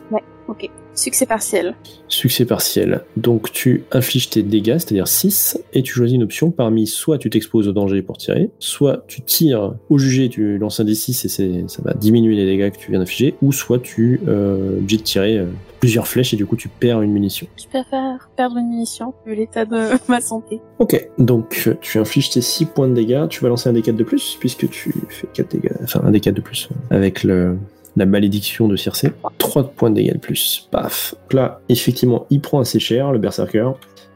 Ok. 0.49 0.69
Succès 0.95 1.27
partiel. 1.27 1.75
Succès 2.09 2.45
partiel. 2.45 3.03
Donc 3.17 3.51
tu 3.53 3.85
infliges 3.93 4.29
tes 4.29 4.43
dégâts, 4.43 4.79
c'est-à-dire 4.79 5.09
6, 5.09 5.59
et 5.73 5.83
tu 5.83 5.93
choisis 5.93 6.15
une 6.15 6.23
option 6.23 6.51
parmi 6.51 6.87
soit 6.87 7.19
tu 7.19 7.31
t'exposes 7.31 7.69
au 7.69 7.73
danger 7.73 8.03
pour 8.03 8.19
tirer, 8.19 8.51
soit 8.59 9.05
tu 9.09 9.23
tires 9.23 9.75
au 9.89 9.99
jugé, 9.99 10.29
tu 10.29 10.59
lances 10.59 10.81
un 10.81 10.85
D6 10.85 11.43
et 11.43 11.65
ça 11.69 11.83
va 11.83 11.95
diminuer 11.95 12.37
les 12.37 12.45
dégâts 12.45 12.71
que 12.71 12.79
tu 12.79 12.91
viens 12.91 13.01
d'infliger, 13.01 13.35
ou 13.41 13.53
soit 13.53 13.79
tu 13.79 14.21
euh, 14.29 14.77
es 14.77 14.79
obligé 14.79 14.97
de 14.99 15.03
tirer 15.03 15.39
euh, 15.39 15.47
plusieurs 15.81 16.07
flèches 16.07 16.35
et 16.35 16.37
du 16.37 16.47
coup 16.47 16.57
tu 16.57 16.69
perds 16.69 17.03
une 17.03 17.13
munition. 17.13 17.47
Je 17.57 17.67
préfère 17.67 18.31
perdre 18.37 18.59
une 18.59 18.69
munition 18.69 19.15
vu 19.27 19.35
l'état 19.35 19.65
de 19.65 19.91
ma 20.09 20.21
santé. 20.21 20.61
Ok, 20.79 21.09
donc 21.19 21.71
tu 21.81 21.99
infliges 21.99 22.31
tes 22.31 22.41
6 22.41 22.67
points 22.67 22.89
de 22.89 22.95
dégâts, 22.95 23.27
tu 23.29 23.43
vas 23.43 23.49
lancer 23.49 23.71
un 23.71 23.73
D4 23.73 23.97
de 23.97 24.05
plus, 24.05 24.37
puisque 24.39 24.69
tu 24.69 24.95
fais 25.09 25.27
4 25.33 25.51
dégâts, 25.51 25.73
enfin 25.83 26.03
un 26.05 26.13
D4 26.13 26.35
de 26.35 26.41
plus, 26.41 26.69
euh, 26.71 26.97
avec 26.97 27.25
le, 27.25 27.57
la 27.97 28.07
malédiction 28.07 28.69
de 28.69 28.77
Circé. 28.77 29.13
3 29.39 29.71
points 29.71 29.91
de 29.91 29.97
dégâts 29.97 30.15
de 30.15 30.19
plus, 30.19 30.69
paf. 30.71 31.15
Donc 31.23 31.35
là, 31.35 31.61
effectivement, 31.69 32.27
il 32.31 32.41
prend 32.41 32.61
assez 32.61 32.81
cher, 32.81 33.13
le 33.13 33.19
berserker. 33.19 33.73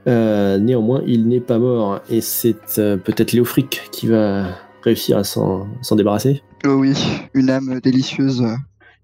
Euh, 0.06 0.58
néanmoins, 0.58 1.02
il 1.06 1.26
n'est 1.28 1.40
pas 1.40 1.58
mort, 1.58 2.00
et 2.08 2.20
c'est 2.20 2.78
euh, 2.78 2.96
peut-être 2.96 3.32
Léofric 3.32 3.82
qui 3.90 4.06
va 4.06 4.46
réussir 4.82 5.18
à 5.18 5.24
s'en 5.24 5.66
débarrasser. 5.96 6.42
Oh 6.64 6.74
oui, 6.74 6.94
une 7.34 7.50
âme 7.50 7.80
délicieuse 7.80 8.44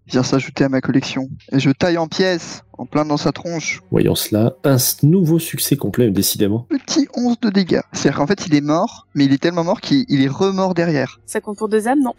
vient 0.06 0.22
s'ajouter 0.22 0.64
à 0.64 0.68
ma 0.68 0.80
collection. 0.80 1.28
Et 1.52 1.60
je 1.60 1.70
taille 1.70 1.98
en 1.98 2.08
pièces, 2.08 2.62
en 2.78 2.86
plein 2.86 3.04
dans 3.04 3.16
sa 3.16 3.32
tronche. 3.32 3.80
Voyons 3.90 4.14
cela, 4.14 4.54
un 4.64 4.76
nouveau 5.02 5.38
succès 5.38 5.76
complet, 5.76 6.10
décidément. 6.10 6.66
Petit 6.68 7.08
11 7.16 7.40
de 7.40 7.50
dégâts. 7.50 7.80
C'est-à-dire 7.92 8.18
qu'en 8.18 8.26
fait, 8.26 8.46
il 8.46 8.54
est 8.54 8.60
mort, 8.60 9.06
mais 9.14 9.24
il 9.24 9.32
est 9.32 9.42
tellement 9.42 9.64
mort 9.64 9.80
qu'il 9.80 10.04
il 10.08 10.22
est 10.22 10.28
remort 10.28 10.74
derrière. 10.74 11.20
Ça 11.26 11.40
compte 11.40 11.58
pour 11.58 11.68
deux 11.68 11.88
âmes, 11.88 12.02
non? 12.02 12.14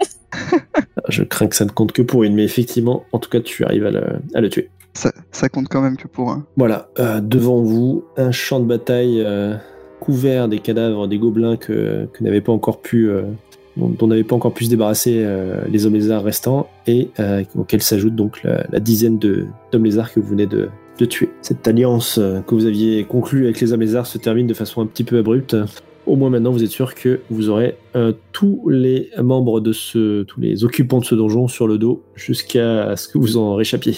Je 1.09 1.23
crains 1.23 1.47
que 1.47 1.55
ça 1.55 1.65
ne 1.65 1.71
compte 1.71 1.91
que 1.91 2.01
pour 2.01 2.23
une, 2.23 2.34
mais 2.34 2.43
effectivement, 2.43 3.03
en 3.11 3.19
tout 3.19 3.29
cas, 3.29 3.41
tu 3.41 3.63
arrives 3.65 3.86
à 3.86 3.91
le, 3.91 4.03
à 4.34 4.41
le 4.41 4.49
tuer. 4.49 4.69
Ça, 4.93 5.11
ça 5.31 5.49
compte 5.49 5.67
quand 5.69 5.81
même 5.81 5.97
que 5.97 6.07
pour 6.07 6.31
un. 6.31 6.45
Voilà, 6.55 6.89
euh, 6.99 7.19
devant 7.19 7.61
vous, 7.61 8.05
un 8.15 8.31
champ 8.31 8.59
de 8.59 8.65
bataille 8.65 9.21
euh, 9.21 9.55
couvert 9.99 10.47
des 10.47 10.59
cadavres 10.59 11.07
des 11.07 11.17
gobelins 11.17 11.57
que, 11.57 12.07
que 12.13 12.23
n'avaient 12.23 12.41
pas 12.41 12.51
encore 12.51 12.81
pu, 12.81 13.09
euh, 13.09 13.23
dont, 13.78 13.89
dont 13.89 14.07
n'avaient 14.07 14.24
pas 14.24 14.36
encore 14.36 14.53
pu 14.53 14.65
se 14.65 14.69
débarrasser 14.69 15.21
euh, 15.24 15.61
les 15.69 15.86
hommes 15.86 15.93
lézards 15.93 16.24
restants, 16.24 16.69
et 16.88 17.09
euh, 17.19 17.43
auxquels 17.55 17.82
s'ajoute 17.82 18.15
donc 18.15 18.43
la, 18.43 18.65
la 18.71 18.80
dizaine 18.80 19.19
d'hommes 19.19 19.86
lézards 19.86 20.13
que 20.13 20.19
vous 20.19 20.30
venez 20.30 20.45
de, 20.45 20.69
de 20.97 21.05
tuer. 21.05 21.30
Cette 21.41 21.67
alliance 21.67 22.17
euh, 22.17 22.41
que 22.41 22.55
vous 22.55 22.65
aviez 22.65 23.03
conclue 23.03 23.45
avec 23.45 23.59
les 23.59 23.74
hommes 23.74 23.82
lézards 23.82 24.07
se 24.07 24.17
termine 24.17 24.47
de 24.47 24.53
façon 24.53 24.82
un 24.82 24.86
petit 24.86 25.03
peu 25.03 25.17
abrupte. 25.17 25.55
Au 26.05 26.17
moins 26.17 26.30
maintenant, 26.30 26.51
vous 26.51 26.63
êtes 26.65 26.69
sûr 26.69 26.95
que 26.95 27.21
vous 27.30 27.49
aurez 27.49 27.78
euh, 27.95 28.11
tous 28.34 28.67
les 28.67 29.09
membres 29.21 29.61
de 29.61 29.71
ce, 29.71 30.24
tous 30.24 30.41
les 30.41 30.65
occupants 30.65 30.99
de 30.99 31.05
ce 31.05 31.15
donjon 31.15 31.47
sur 31.47 31.65
le 31.65 31.78
dos 31.78 32.03
jusqu'à 32.15 32.95
ce 32.97 33.07
que 33.07 33.17
vous 33.17 33.38
en 33.38 33.55
réchappiez. 33.55 33.95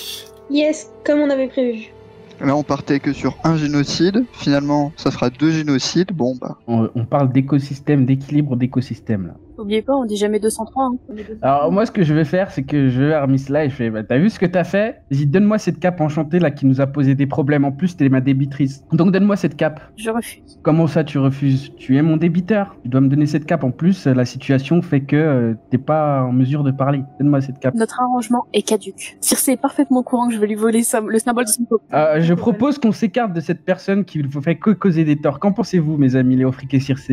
Yes, 0.52 0.92
comme 1.04 1.20
on 1.20 1.30
avait 1.32 1.48
prévu. 1.48 1.92
Là, 2.40 2.56
on 2.56 2.62
partait 2.64 3.00
que 3.00 3.12
sur 3.12 3.38
un 3.44 3.58
génocide. 3.58 4.24
Finalement, 4.34 4.92
ça 4.98 5.10
fera 5.10 5.32
deux 5.32 5.50
génocides. 5.50 6.12
Bon, 6.14 6.36
bah. 6.40 6.60
On, 6.68 6.90
on 6.94 7.06
parle 7.06 7.32
d'écosystème, 7.32 8.06
d'équilibre 8.06 8.56
d'écosystème 8.56 9.28
là. 9.28 9.36
Oubliez 9.58 9.82
pas, 9.82 9.94
on 9.96 10.06
dit 10.06 10.18
jamais 10.18 10.40
203. 10.40 10.84
Hein. 10.86 10.96
Alors 11.42 11.72
moi 11.72 11.86
ce 11.86 11.92
que 11.92 12.04
je 12.04 12.14
vais 12.14 12.26
faire 12.26 12.52
c'est 12.52 12.64
que 12.64 12.90
je 12.90 13.00
vais 13.02 13.08
vers 13.10 13.28
Miss 13.28 13.50
et 13.50 13.70
je 13.70 13.76
fais 13.76 13.90
bah, 13.90 14.04
t'as 14.04 14.18
vu 14.18 14.30
ce 14.30 14.40
que 14.40 14.46
t'as 14.46 14.64
fait? 14.64 15.02
Vas-y 15.12 15.26
donne-moi 15.26 15.58
cette 15.58 15.80
cape 15.80 16.02
enchantée 16.02 16.40
là 16.40 16.52
qui 16.52 16.66
nous 16.66 16.82
a 16.82 16.88
posé 16.88 17.16
des 17.16 17.28
problèmes 17.28 17.66
en 17.66 17.72
plus 17.72 17.96
t'es 17.98 18.10
ma 18.10 18.22
débitrice. 18.22 18.84
Donc 18.92 19.12
donne-moi 19.12 19.36
cette 19.36 19.56
cape. 19.56 19.80
Je 19.98 20.10
refuse. 20.10 20.60
Comment 20.64 20.88
ça 20.88 21.04
tu 21.04 21.18
refuses? 21.20 21.72
Tu 21.78 21.98
es 21.98 22.02
mon 22.02 22.18
débiteur. 22.18 22.76
Tu 22.84 22.90
dois 22.90 23.02
me 23.02 23.08
donner 23.08 23.26
cette 23.26 23.46
cape 23.46 23.64
en 23.64 23.72
plus 23.72 24.06
la 24.08 24.26
situation 24.26 24.82
fait 24.82 25.02
que 25.02 25.16
euh, 25.16 25.54
t'es 25.70 25.78
pas 25.78 26.24
en 26.24 26.32
mesure 26.32 26.64
de 26.64 26.72
parler. 26.72 27.04
Donne-moi 27.20 27.42
cette 27.42 27.60
cape. 27.60 27.76
Notre 27.76 28.02
arrangement 28.02 28.46
est 28.54 28.62
caduque. 28.62 29.18
Circe 29.22 29.48
est 29.50 29.58
parfaitement 29.58 30.00
au 30.00 30.04
courant 30.04 30.28
que 30.28 30.34
je 30.34 30.40
vais 30.40 30.48
lui 30.48 30.56
voler 30.56 30.84
ça- 30.84 31.02
le 31.02 31.20
symbole 31.20 31.46
de 31.46 31.50
son 31.50 31.64
peuple. 31.66 31.84
Euh, 31.94 32.20
je 32.22 32.34
propose 32.34 32.78
qu'on 32.80 32.92
s'écarte 32.92 33.34
de 33.34 33.40
cette 33.42 33.64
personne 33.64 34.06
qui 34.06 34.20
ne 34.24 34.28
fait 34.42 34.56
que 34.56 34.72
causer 34.72 35.04
des 35.04 35.16
torts. 35.18 35.40
Qu'en 35.40 35.52
pensez-vous 35.54 35.98
mes 35.98 36.16
amis 36.16 36.36
Léofric 36.36 36.74
et 36.74 36.80
Circe? 36.80 37.06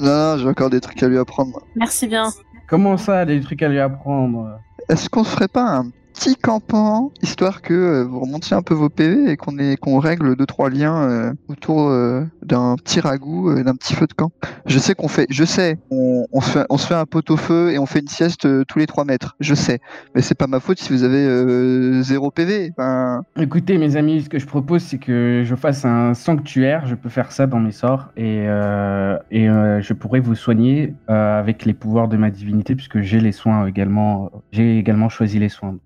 Non, 0.00 0.06
non, 0.06 0.36
j'ai 0.38 0.48
encore 0.48 0.70
des 0.70 0.80
trucs 0.80 1.02
à 1.02 1.08
lui 1.08 1.18
apprendre. 1.18 1.50
moi. 1.52 1.62
Merci 1.84 2.06
bien. 2.06 2.32
Comment 2.66 2.96
ça 2.96 3.26
des 3.26 3.42
trucs 3.42 3.62
à 3.62 3.68
lui 3.68 3.78
apprendre? 3.78 4.58
Est-ce 4.88 5.10
qu'on 5.10 5.22
se 5.22 5.28
ferait 5.28 5.48
pas 5.48 5.80
un 5.80 5.90
petit 6.14 6.36
campement, 6.36 7.12
histoire 7.22 7.60
que 7.60 7.74
euh, 7.74 8.04
vous 8.04 8.20
remontiez 8.20 8.56
un 8.56 8.62
peu 8.62 8.72
vos 8.72 8.88
PV 8.88 9.32
et 9.32 9.36
qu'on 9.36 9.56
qu'on 9.80 9.98
règle 9.98 10.36
deux 10.36 10.46
trois 10.46 10.70
liens 10.70 11.02
euh, 11.02 11.32
autour 11.48 11.88
euh, 11.88 12.24
d'un 12.42 12.76
petit 12.76 13.00
ragoût, 13.00 13.52
d'un 13.62 13.74
petit 13.74 13.94
feu 13.94 14.06
de 14.06 14.12
camp. 14.12 14.30
Je 14.66 14.78
sais 14.78 14.94
qu'on 14.94 15.08
fait, 15.08 15.26
je 15.28 15.44
sais, 15.44 15.78
on, 15.90 16.40
se 16.40 16.50
fait, 16.50 16.66
on 16.70 16.78
se 16.78 16.86
fait 16.86 16.94
un 16.94 17.04
pot 17.04 17.28
au 17.30 17.36
feu 17.36 17.72
et 17.72 17.78
on 17.78 17.86
fait 17.86 17.98
une 18.00 18.08
sieste 18.08 18.46
tous 18.66 18.78
les 18.78 18.86
trois 18.86 19.04
mètres. 19.04 19.36
Je 19.40 19.54
sais, 19.54 19.80
mais 20.14 20.22
c'est 20.22 20.36
pas 20.36 20.46
ma 20.46 20.60
faute 20.60 20.78
si 20.78 20.92
vous 20.92 21.02
avez 21.02 21.26
euh, 21.26 22.02
zéro 22.02 22.30
PV. 22.30 22.72
Écoutez, 23.38 23.76
mes 23.78 23.96
amis, 23.96 24.22
ce 24.22 24.28
que 24.28 24.38
je 24.38 24.46
propose, 24.46 24.82
c'est 24.82 24.98
que 24.98 25.42
je 25.44 25.54
fasse 25.54 25.84
un 25.84 26.14
sanctuaire. 26.14 26.86
Je 26.86 26.94
peux 26.94 27.08
faire 27.08 27.32
ça 27.32 27.46
dans 27.46 27.60
mes 27.60 27.72
sorts 27.72 28.10
et, 28.16 28.44
et 29.30 29.46
je 29.46 29.92
pourrais 29.92 30.20
vous 30.20 30.36
soigner 30.36 30.94
avec 31.08 31.64
les 31.64 31.74
pouvoirs 31.74 32.08
de 32.08 32.16
ma 32.16 32.30
divinité, 32.30 32.76
puisque 32.76 33.00
j'ai 33.00 33.20
les 33.20 33.32
soins 33.32 33.66
également. 33.66 34.30
J'ai 34.52 34.78
également 34.78 35.08
choisi 35.08 35.38
les 35.38 35.48
soins. 35.48 35.76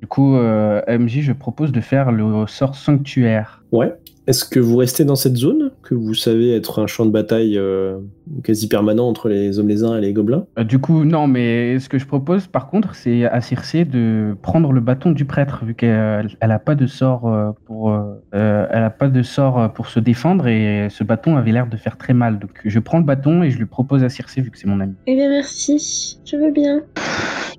Du 0.00 0.06
coup, 0.06 0.36
euh, 0.36 0.82
MJ, 0.88 1.20
je 1.20 1.32
propose 1.32 1.72
de 1.72 1.80
faire 1.80 2.12
le 2.12 2.46
sort 2.46 2.74
sanctuaire. 2.74 3.64
Ouais. 3.72 3.94
Est-ce 4.26 4.44
que 4.44 4.58
vous 4.58 4.76
restez 4.76 5.04
dans 5.04 5.16
cette 5.16 5.36
zone 5.36 5.70
que 5.82 5.94
vous 5.94 6.14
savez 6.14 6.54
être 6.54 6.80
un 6.82 6.86
champ 6.86 7.06
de 7.06 7.10
bataille 7.10 7.56
euh, 7.58 7.98
quasi 8.42 8.68
permanent 8.68 9.08
entre 9.08 9.28
les 9.28 9.58
hommes 9.58 9.68
lézards 9.68 9.96
et 9.98 10.00
les 10.00 10.12
gobelins? 10.12 10.46
Euh, 10.58 10.64
du 10.64 10.78
coup, 10.78 11.04
non, 11.04 11.26
mais 11.26 11.78
ce 11.78 11.88
que 11.88 11.98
je 11.98 12.06
propose, 12.06 12.46
par 12.46 12.68
contre, 12.68 12.94
c'est 12.94 13.24
à 13.24 13.40
Circé 13.40 13.84
de 13.84 14.36
prendre 14.42 14.72
le 14.72 14.80
bâton 14.80 15.12
du 15.12 15.24
prêtre, 15.24 15.64
vu 15.64 15.74
qu'elle 15.74 16.28
elle 16.40 16.50
a 16.50 16.58
pas 16.58 16.74
de 16.74 16.86
sort 16.86 17.32
pour, 17.66 17.92
euh, 18.36 18.66
elle 18.70 18.82
a 18.82 18.90
pas 18.90 19.08
de 19.08 19.22
sort 19.22 19.58
euh, 19.58 19.68
pour 19.68 19.88
se 19.88 20.00
défendre 20.00 20.46
et 20.46 20.88
ce 20.90 21.04
bâton 21.04 21.36
avait 21.36 21.52
l'air 21.52 21.66
de 21.66 21.76
faire 21.76 21.96
très 21.96 22.12
mal. 22.12 22.38
Donc, 22.38 22.60
je 22.64 22.78
prends 22.78 22.98
le 22.98 23.04
bâton 23.04 23.42
et 23.42 23.50
je 23.50 23.58
le 23.58 23.66
propose 23.66 24.04
à 24.04 24.08
Circé, 24.08 24.40
vu 24.40 24.50
que 24.50 24.58
c'est 24.58 24.66
mon 24.66 24.80
ami. 24.80 24.94
Eh 25.06 25.14
bien, 25.14 25.28
merci. 25.28 26.18
Je 26.24 26.36
veux 26.36 26.50
bien. 26.50 26.82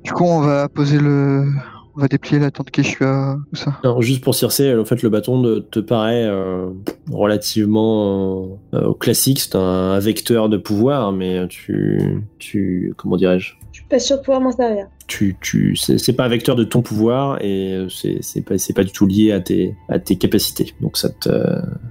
du 0.04 0.12
coup, 0.12 0.26
on 0.26 0.42
va 0.42 0.68
poser 0.70 1.00
le, 1.00 1.46
on 1.98 2.02
va 2.02 2.08
déplier 2.08 2.40
la 2.40 2.52
tente 2.52 2.70
Keshua, 2.72 3.38
tout 3.50 3.56
ça. 3.56 3.74
Alors, 3.84 4.02
juste 4.04 4.24
pour 4.24 4.36
Circe, 4.36 4.62
en 4.62 4.86
fait, 4.86 5.02
le 5.02 5.10
bâton 5.10 5.42
de- 5.42 5.60
te 5.60 5.80
paraît 5.80 6.26
euh, 6.26 6.68
relativement 7.12 8.60
euh, 8.74 8.94
classique. 8.94 9.40
C'est 9.40 9.56
un, 9.56 9.60
un 9.60 10.00
vecteur 10.00 10.50
de 10.50 10.58
pouvoir, 10.58 11.12
mais 11.12 11.48
tu, 11.48 12.22
tu, 12.40 12.94
comment 12.98 13.18
dirais-je? 13.18 13.54
Je 13.72 13.80
suis 13.82 13.88
pas 13.90 14.00
sûre 14.00 14.18
de 14.18 14.22
pouvoir 14.22 14.42
m'en 14.42 14.52
servir. 14.52 14.88
tu, 15.08 15.36
tu, 15.42 15.76
c'est 15.76 16.14
pas 16.14 16.26
un 16.26 16.30
vecteur 16.30 16.56
de 16.56 16.64
ton 16.64 16.82
pouvoir 16.82 17.38
et 17.44 17.74
euh, 17.74 17.90
c'est 17.90 18.18
c'est 18.22 18.42
pas, 18.42 18.58
c'est 18.58 18.74
pas 18.74 18.84
du 18.84 18.92
tout 18.92 19.06
lié 19.06 19.32
à 19.32 19.40
tes, 19.40 19.76
à 19.88 20.00
tes 20.00 20.16
capacités. 20.16 20.74
Donc 20.82 20.98
ça 20.98 21.10
te, 21.10 21.30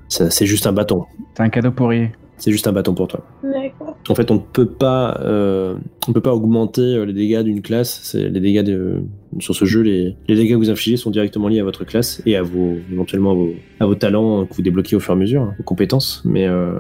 ça, 0.09 0.31
c'est 0.31 0.47
juste 0.47 0.67
un 0.67 0.73
bâton. 0.73 1.05
C'est 1.37 1.43
un 1.43 1.49
cadeau 1.49 1.71
pour 1.71 1.91
Rie. 1.91 2.09
C'est 2.39 2.51
juste 2.51 2.67
un 2.67 2.73
bâton 2.73 2.93
pour 2.93 3.09
toi. 3.09 3.25
D'accord. 3.43 3.97
En 4.11 4.15
fait, 4.15 4.31
on 4.31 4.35
ne 4.35 4.41
peut 4.41 4.67
pas, 4.67 5.19
euh, 5.23 5.77
on 6.07 6.13
peut 6.13 6.21
pas 6.21 6.35
augmenter 6.35 6.83
euh, 6.83 7.07
les 7.07 7.15
dégâts 7.15 7.41
d'une 7.41 7.63
classe. 7.63 8.01
C'est 8.03 8.29
les 8.29 8.41
dégâts 8.41 8.63
de, 8.63 9.05
sur 9.41 9.55
ce 9.55 9.65
jeu, 9.65 9.81
les, 9.83 10.17
les 10.29 10.35
dégâts 10.35 10.51
que 10.53 10.57
vous 10.57 10.71
infligez 10.71 10.97
sont 10.97 11.11
directement 11.11 11.49
liés 11.49 11.61
à 11.61 11.65
votre 11.65 11.85
classe 11.85 12.23
et 12.27 12.37
à 12.37 12.43
vos, 12.43 12.77
éventuellement 12.93 13.33
à 13.33 13.35
vos, 13.35 13.51
à 13.81 13.87
vos 13.87 13.95
talents 13.95 14.47
que 14.47 14.55
vous 14.55 14.63
débloquez 14.63 14.97
au 14.97 15.01
fur 15.01 15.13
et 15.15 15.17
à 15.17 15.19
mesure, 15.19 15.43
hein, 15.43 15.55
vos 15.59 15.65
compétences. 15.65 16.23
Mais 16.25 16.47
euh, 16.47 16.79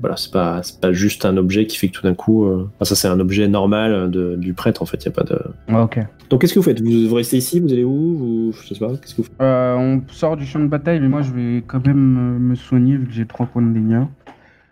voilà, 0.00 0.16
c'est 0.16 0.32
pas, 0.32 0.62
c'est 0.62 0.80
pas 0.80 0.92
juste 0.92 1.24
un 1.24 1.36
objet 1.36 1.66
qui 1.66 1.76
fait 1.76 1.88
que 1.88 1.92
tout 1.92 2.02
d'un 2.02 2.14
coup, 2.14 2.44
euh, 2.46 2.68
enfin, 2.76 2.84
ça 2.84 2.94
c'est 2.94 3.08
un 3.08 3.18
objet 3.20 3.48
normal 3.48 4.10
de, 4.10 4.36
du 4.36 4.54
prêtre 4.54 4.80
en 4.82 4.86
fait. 4.86 5.04
Y 5.04 5.08
a 5.08 5.10
pas 5.10 5.24
de. 5.24 5.38
Ah, 5.68 5.82
ok. 5.84 5.98
Donc 6.30 6.40
qu'est-ce 6.40 6.54
que 6.54 6.58
vous 6.58 6.64
faites? 6.64 6.80
Vous, 6.80 7.08
vous 7.08 7.14
restez 7.14 7.36
ici? 7.38 7.58
Vous 7.58 7.72
allez 7.72 7.84
où? 7.84 8.16
Vous, 8.16 8.52
Je 8.52 8.74
sais 8.74 8.78
pas. 8.78 8.88
Qu'est-ce 8.96 9.14
que 9.14 9.22
vous 9.22 9.24
faites? 9.28 9.40
Euh, 9.40 9.74
on 9.76 10.02
sort 10.12 10.36
du 10.36 10.44
champ 10.46 10.60
de 10.60 10.66
bataille, 10.68 11.00
mais 11.00 11.08
moi 11.08 11.22
je 11.22 11.32
vais 11.32 11.62
quand 11.66 11.84
même 11.86 12.38
me 12.38 12.54
soigner 12.54 12.96
vu 12.96 13.06
que 13.06 13.12
j'ai 13.12 13.26
trois 13.26 13.46
points 13.46 13.62
de 13.62 13.72
dégâts. 13.72 14.02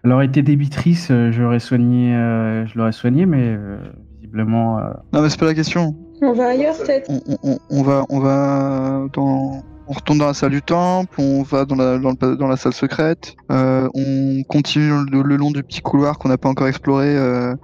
Elle 0.04 0.12
aurait 0.12 0.26
été 0.26 0.42
débitrice, 0.42 1.10
j'aurais 1.32 1.58
soigné, 1.58 2.14
euh, 2.14 2.64
je 2.68 2.78
l'aurais 2.78 2.92
soigné, 2.92 3.26
mais 3.26 3.56
euh, 3.58 3.76
visiblement. 4.20 4.78
euh, 4.78 4.82
Non, 5.12 5.20
mais 5.22 5.28
c'est 5.28 5.40
pas 5.40 5.46
la 5.46 5.54
question. 5.54 5.96
On 6.22 6.32
va 6.32 6.48
ailleurs 6.48 6.76
peut-être. 6.76 7.10
On, 7.10 7.20
on- 7.26 7.38
on- 7.52 7.58
on 7.70 7.82
va, 7.82 8.04
on 8.08 8.20
va 8.20 9.06
dans. 9.12 9.62
On 9.88 9.92
retourne 9.92 10.18
dans 10.18 10.26
la 10.26 10.34
salle 10.34 10.50
du 10.50 10.62
temple, 10.62 11.14
on 11.20 11.44
va 11.44 11.64
dans 11.64 11.76
la, 11.76 11.96
dans 11.98 12.10
le- 12.20 12.36
dans 12.36 12.48
la 12.48 12.56
salle 12.56 12.72
secrète, 12.72 13.34
euh, 13.52 13.88
on 13.94 14.42
continue 14.48 14.90
le, 15.12 15.22
le 15.22 15.36
long 15.36 15.52
du 15.52 15.62
petit 15.62 15.80
couloir 15.80 16.18
qu'on 16.18 16.28
n'a 16.28 16.38
pas 16.38 16.48
encore 16.48 16.66
exploré, 16.66 17.16
euh, 17.16 17.54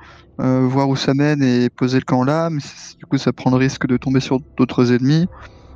euh, 0.41 0.61
voir 0.61 0.89
où 0.89 0.95
ça 0.95 1.15
mène 1.15 1.43
et 1.43 1.69
poser 1.69 1.99
le 1.99 2.05
camp 2.05 2.23
là, 2.23 2.49
mais 2.49 2.61
c'est- 2.61 2.97
du 2.97 3.07
coup 3.07 3.19
ça 3.19 3.33
prend 3.33 3.51
le 3.51 3.57
risque 3.57 3.89
de 3.89 3.97
tomber 3.97 4.21
sur 4.21 4.39
d'autres 4.57 4.93
ennemis. 4.93 5.27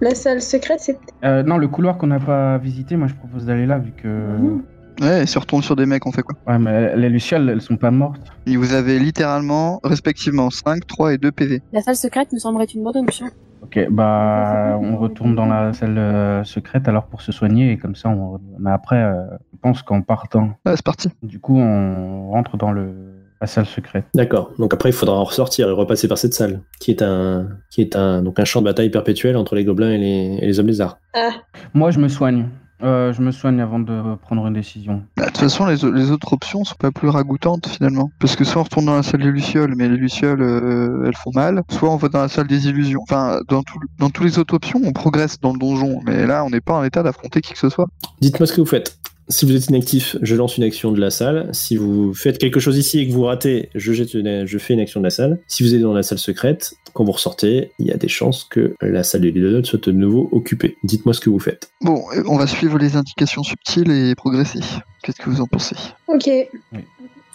La 0.01 0.14
salle 0.14 0.41
secrète, 0.41 0.79
c'est. 0.79 1.01
euh, 1.24 1.43
non, 1.43 1.59
le 1.59 1.66
couloir 1.66 1.99
qu'on 1.99 2.07
n'a 2.07 2.20
pas 2.20 2.59
visité, 2.59 2.97
moi 2.97 3.09
je 3.09 3.14
propose 3.14 3.45
d'aller 3.47 3.66
là 3.66 3.79
vu 3.81 3.93
que. 4.01 4.07
Mhm. 4.07 4.62
Ouais, 5.01 5.26
si 5.26 5.36
on 5.36 5.40
retourne 5.40 5.62
sur 5.62 5.76
des 5.76 5.84
mecs, 5.86 6.07
on 6.07 6.12
fait 6.12 6.22
quoi 6.22 6.34
Ouais, 6.47 6.59
mais 6.59 6.97
les 6.97 7.09
lucioles, 7.09 7.49
elles 7.51 7.61
sont 7.61 7.76
pas 7.76 7.90
mortes. 7.90 8.20
Et 8.47 8.57
vous 8.57 8.72
avez 8.72 8.99
littéralement, 8.99 9.80
respectivement, 9.84 10.49
5, 10.51 10.86
3 10.86 11.14
et 11.14 11.18
2 11.18 11.30
PV. 11.32 11.62
La 11.72 11.82
salle 11.82 11.97
secrète 11.97 12.32
me 12.32 12.38
semblerait 12.38 12.64
une 12.66 12.82
bonne 12.82 12.97
option. 12.97 13.26
Ok, 13.62 13.86
bah 13.90 14.78
on 14.80 14.97
retourne 14.97 15.34
dans 15.34 15.47
la 15.47 15.72
salle 15.72 15.99
euh, 15.99 16.44
secrète 16.44 16.86
alors 16.88 17.07
pour 17.07 17.20
se 17.22 17.32
soigner 17.32 17.72
et 17.72 17.78
comme 17.78 17.97
ça 17.97 18.11
on. 18.11 18.38
Mais 18.59 18.70
après, 18.70 19.03
euh, 19.03 19.24
je 19.53 19.59
pense 19.61 19.82
qu'en 19.82 20.03
partant, 20.03 20.51
Ah, 20.66 20.72
c'est 20.76 20.84
parti. 20.84 21.09
du 21.22 21.40
coup 21.40 21.59
on 21.59 22.30
rentre 22.30 22.57
dans 22.57 22.70
le 22.70 22.92
la 23.40 23.47
salle 23.47 23.66
secrète. 23.66 24.05
D'accord. 24.14 24.53
Donc 24.59 24.72
après, 24.72 24.88
il 24.90 24.94
faudra 24.94 25.16
en 25.16 25.24
ressortir 25.24 25.68
et 25.68 25.72
repasser 25.72 26.07
par 26.09 26.16
cette 26.16 26.32
salle, 26.32 26.61
qui 26.80 26.90
est 26.90 27.03
un, 27.03 27.49
qui 27.70 27.82
est 27.82 27.94
un, 27.97 28.22
donc 28.22 28.38
un 28.38 28.44
champ 28.47 28.61
de 28.61 28.64
bataille 28.66 28.88
perpétuel 28.90 29.36
entre 29.36 29.55
les 29.57 29.64
gobelins 29.64 29.90
et 29.90 29.99
les, 29.99 30.38
et 30.40 30.47
les 30.47 30.59
hommes 30.61 30.68
lézards. 30.68 30.99
Ah, 31.14 31.30
Moi 31.74 31.90
je 31.90 31.99
me 31.99 32.09
soigne. 32.09 32.49
Euh, 32.83 33.12
je 33.12 33.22
me 33.22 33.31
soigne 33.31 33.61
avant 33.61 33.79
de 33.79 34.16
prendre 34.16 34.47
une 34.47 34.53
décision. 34.55 35.03
Bah, 35.16 35.24
De 35.24 35.31
toute 35.31 35.39
façon, 35.39 35.66
les, 35.66 36.11
autres 36.11 36.33
options 36.33 36.64
sont 36.64 36.74
pas 36.74 36.91
plus 36.91 37.09
ragoûtantes 37.09 37.66
finalement. 37.66 38.11
Parce 38.18 38.37
que 38.37 38.45
soit 38.45 38.61
on 38.61 38.64
retourne 38.64 38.87
dans 38.87 38.97
la 38.97 39.03
salle 39.03 39.22
des 39.22 39.31
Lucioles, 39.31 39.74
mais 39.77 39.89
les 39.89 39.97
Lucioles, 39.97 40.43
euh, 40.43 41.07
elles 41.07 41.16
font 41.16 41.31
mal. 41.35 41.62
Soit 41.70 41.91
on 41.91 41.97
va 41.97 42.09
dans 42.09 42.20
la 42.20 42.29
salle 42.29 42.47
des 42.47 42.68
illusions. 42.68 43.01
Enfin, 43.03 43.41
dans, 43.49 43.62
tout, 43.62 43.79
dans 43.99 44.11
toutes 44.11 44.24
les 44.24 44.39
autres 44.39 44.55
options, 44.55 44.81
on 44.85 44.93
progresse 44.93 45.41
dans 45.41 45.53
le 45.53 45.59
donjon. 45.59 46.01
Mais 46.05 46.27
là, 46.27 46.45
on 46.45 46.51
n'est 46.51 46.61
pas 46.61 46.74
en 46.74 46.85
état 46.85 47.03
d'affronter 47.03 47.41
qui 47.41 47.55
que 47.55 47.59
ce 47.59 47.70
soit. 47.70 47.87
Dites-moi 48.20 48.47
ce 48.47 48.53
que 48.53 48.61
vous 48.61 48.66
faites. 48.66 48.99
Si 49.29 49.45
vous 49.45 49.57
êtes 49.57 49.66
inactif, 49.68 50.16
je 50.22 50.37
lance 50.37 50.57
une 50.57 50.62
action 50.62 50.93
de 50.93 51.01
la 51.01 51.11
salle. 51.11 51.49
Si 51.53 51.77
vous 51.77 52.14
faites 52.14 52.39
quelque 52.39 52.61
chose 52.61 52.79
ici 52.79 53.01
et 53.01 53.09
que 53.09 53.12
vous 53.12 53.22
ratez, 53.24 53.70
je, 53.74 53.93
jette 53.93 54.14
une- 54.14 54.47
je 54.47 54.59
fais 54.59 54.74
une 54.74 54.81
action 54.81 55.01
de 55.01 55.05
la 55.05 55.11
salle. 55.11 55.39
Si 55.49 55.64
vous 55.64 55.74
êtes 55.74 55.81
dans 55.81 55.93
la 55.95 56.05
salle 56.05 56.18
secrète, 56.18 56.74
quand 56.93 57.03
vous 57.05 57.12
ressortez, 57.12 57.72
il 57.81 57.87
y 57.87 57.93
a 57.93 57.97
des 57.97 58.07
chances 58.09 58.45
que 58.45 58.74
la 58.81 59.03
salle 59.03 59.22
de 59.22 59.29
l'idole 59.29 59.66
soit 59.66 59.85
de 59.85 59.91
nouveau 59.93 60.29
occupée. 60.31 60.77
Dites-moi 60.85 61.12
ce 61.12 61.20
que 61.20 61.29
vous 61.29 61.41
faites. 61.41 61.70
Bon, 61.81 62.05
euh, 62.16 62.22
on 62.29 62.37
va 62.37 62.47
suivre 62.47 62.79
les 62.79 62.95
indications 62.97 63.43
subtiles 63.43 63.91
et 63.91 64.14
progresser. 64.14 64.61
Qu'est-ce 65.03 65.18
que 65.20 65.29
vous 65.29 65.41
en 65.41 65.47
pensez? 65.47 65.74
Ok. 66.07 66.29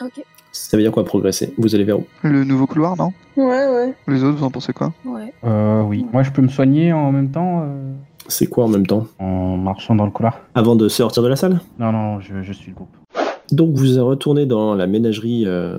Ok. 0.02 0.24
Ça 0.54 0.76
veut 0.78 0.84
dire 0.84 0.92
quoi 0.92 1.06
progresser? 1.06 1.54
Vous 1.58 1.76
allez 1.76 1.84
vers 1.86 2.00
où? 2.00 2.06
Le 2.24 2.44
nouveau 2.44 2.68
couloir, 2.68 2.98
non? 2.98 3.14
Ouais, 3.38 3.68
ouais. 3.68 3.94
Les 4.08 4.24
autres, 4.24 4.38
vous 4.38 4.44
en 4.44 4.52
pensez 4.52 4.74
quoi? 4.74 4.94
Ouais. 5.06 5.34
Euh, 5.46 5.82
oui. 5.84 6.06
Moi 6.12 6.24
je 6.24 6.32
peux 6.32 6.42
me 6.42 6.50
soigner 6.50 6.92
en 6.92 7.12
même 7.12 7.32
temps 7.32 7.62
euh, 7.64 7.94
C'est 8.32 8.48
quoi 8.48 8.64
en 8.64 8.70
même 8.70 8.88
temps 8.88 9.08
en 9.20 9.58
marchant 9.58 9.94
dans 9.96 10.06
le 10.06 10.12
couloir. 10.12 10.40
Avant 10.56 10.76
de 10.76 10.88
sortir 10.88 11.22
de 11.22 11.28
la 11.28 11.36
salle? 11.36 11.60
Non, 11.80 11.92
non, 11.92 12.20
je, 12.22 12.42
je 12.42 12.54
suis 12.54 12.72
le 12.72 12.76
groupe. 12.76 12.88
Donc 13.52 13.76
vous 13.76 14.06
retournez 14.06 14.46
dans 14.46 14.76
la 14.76 14.88
ménagerie, 14.88 15.44
euh, 15.46 15.78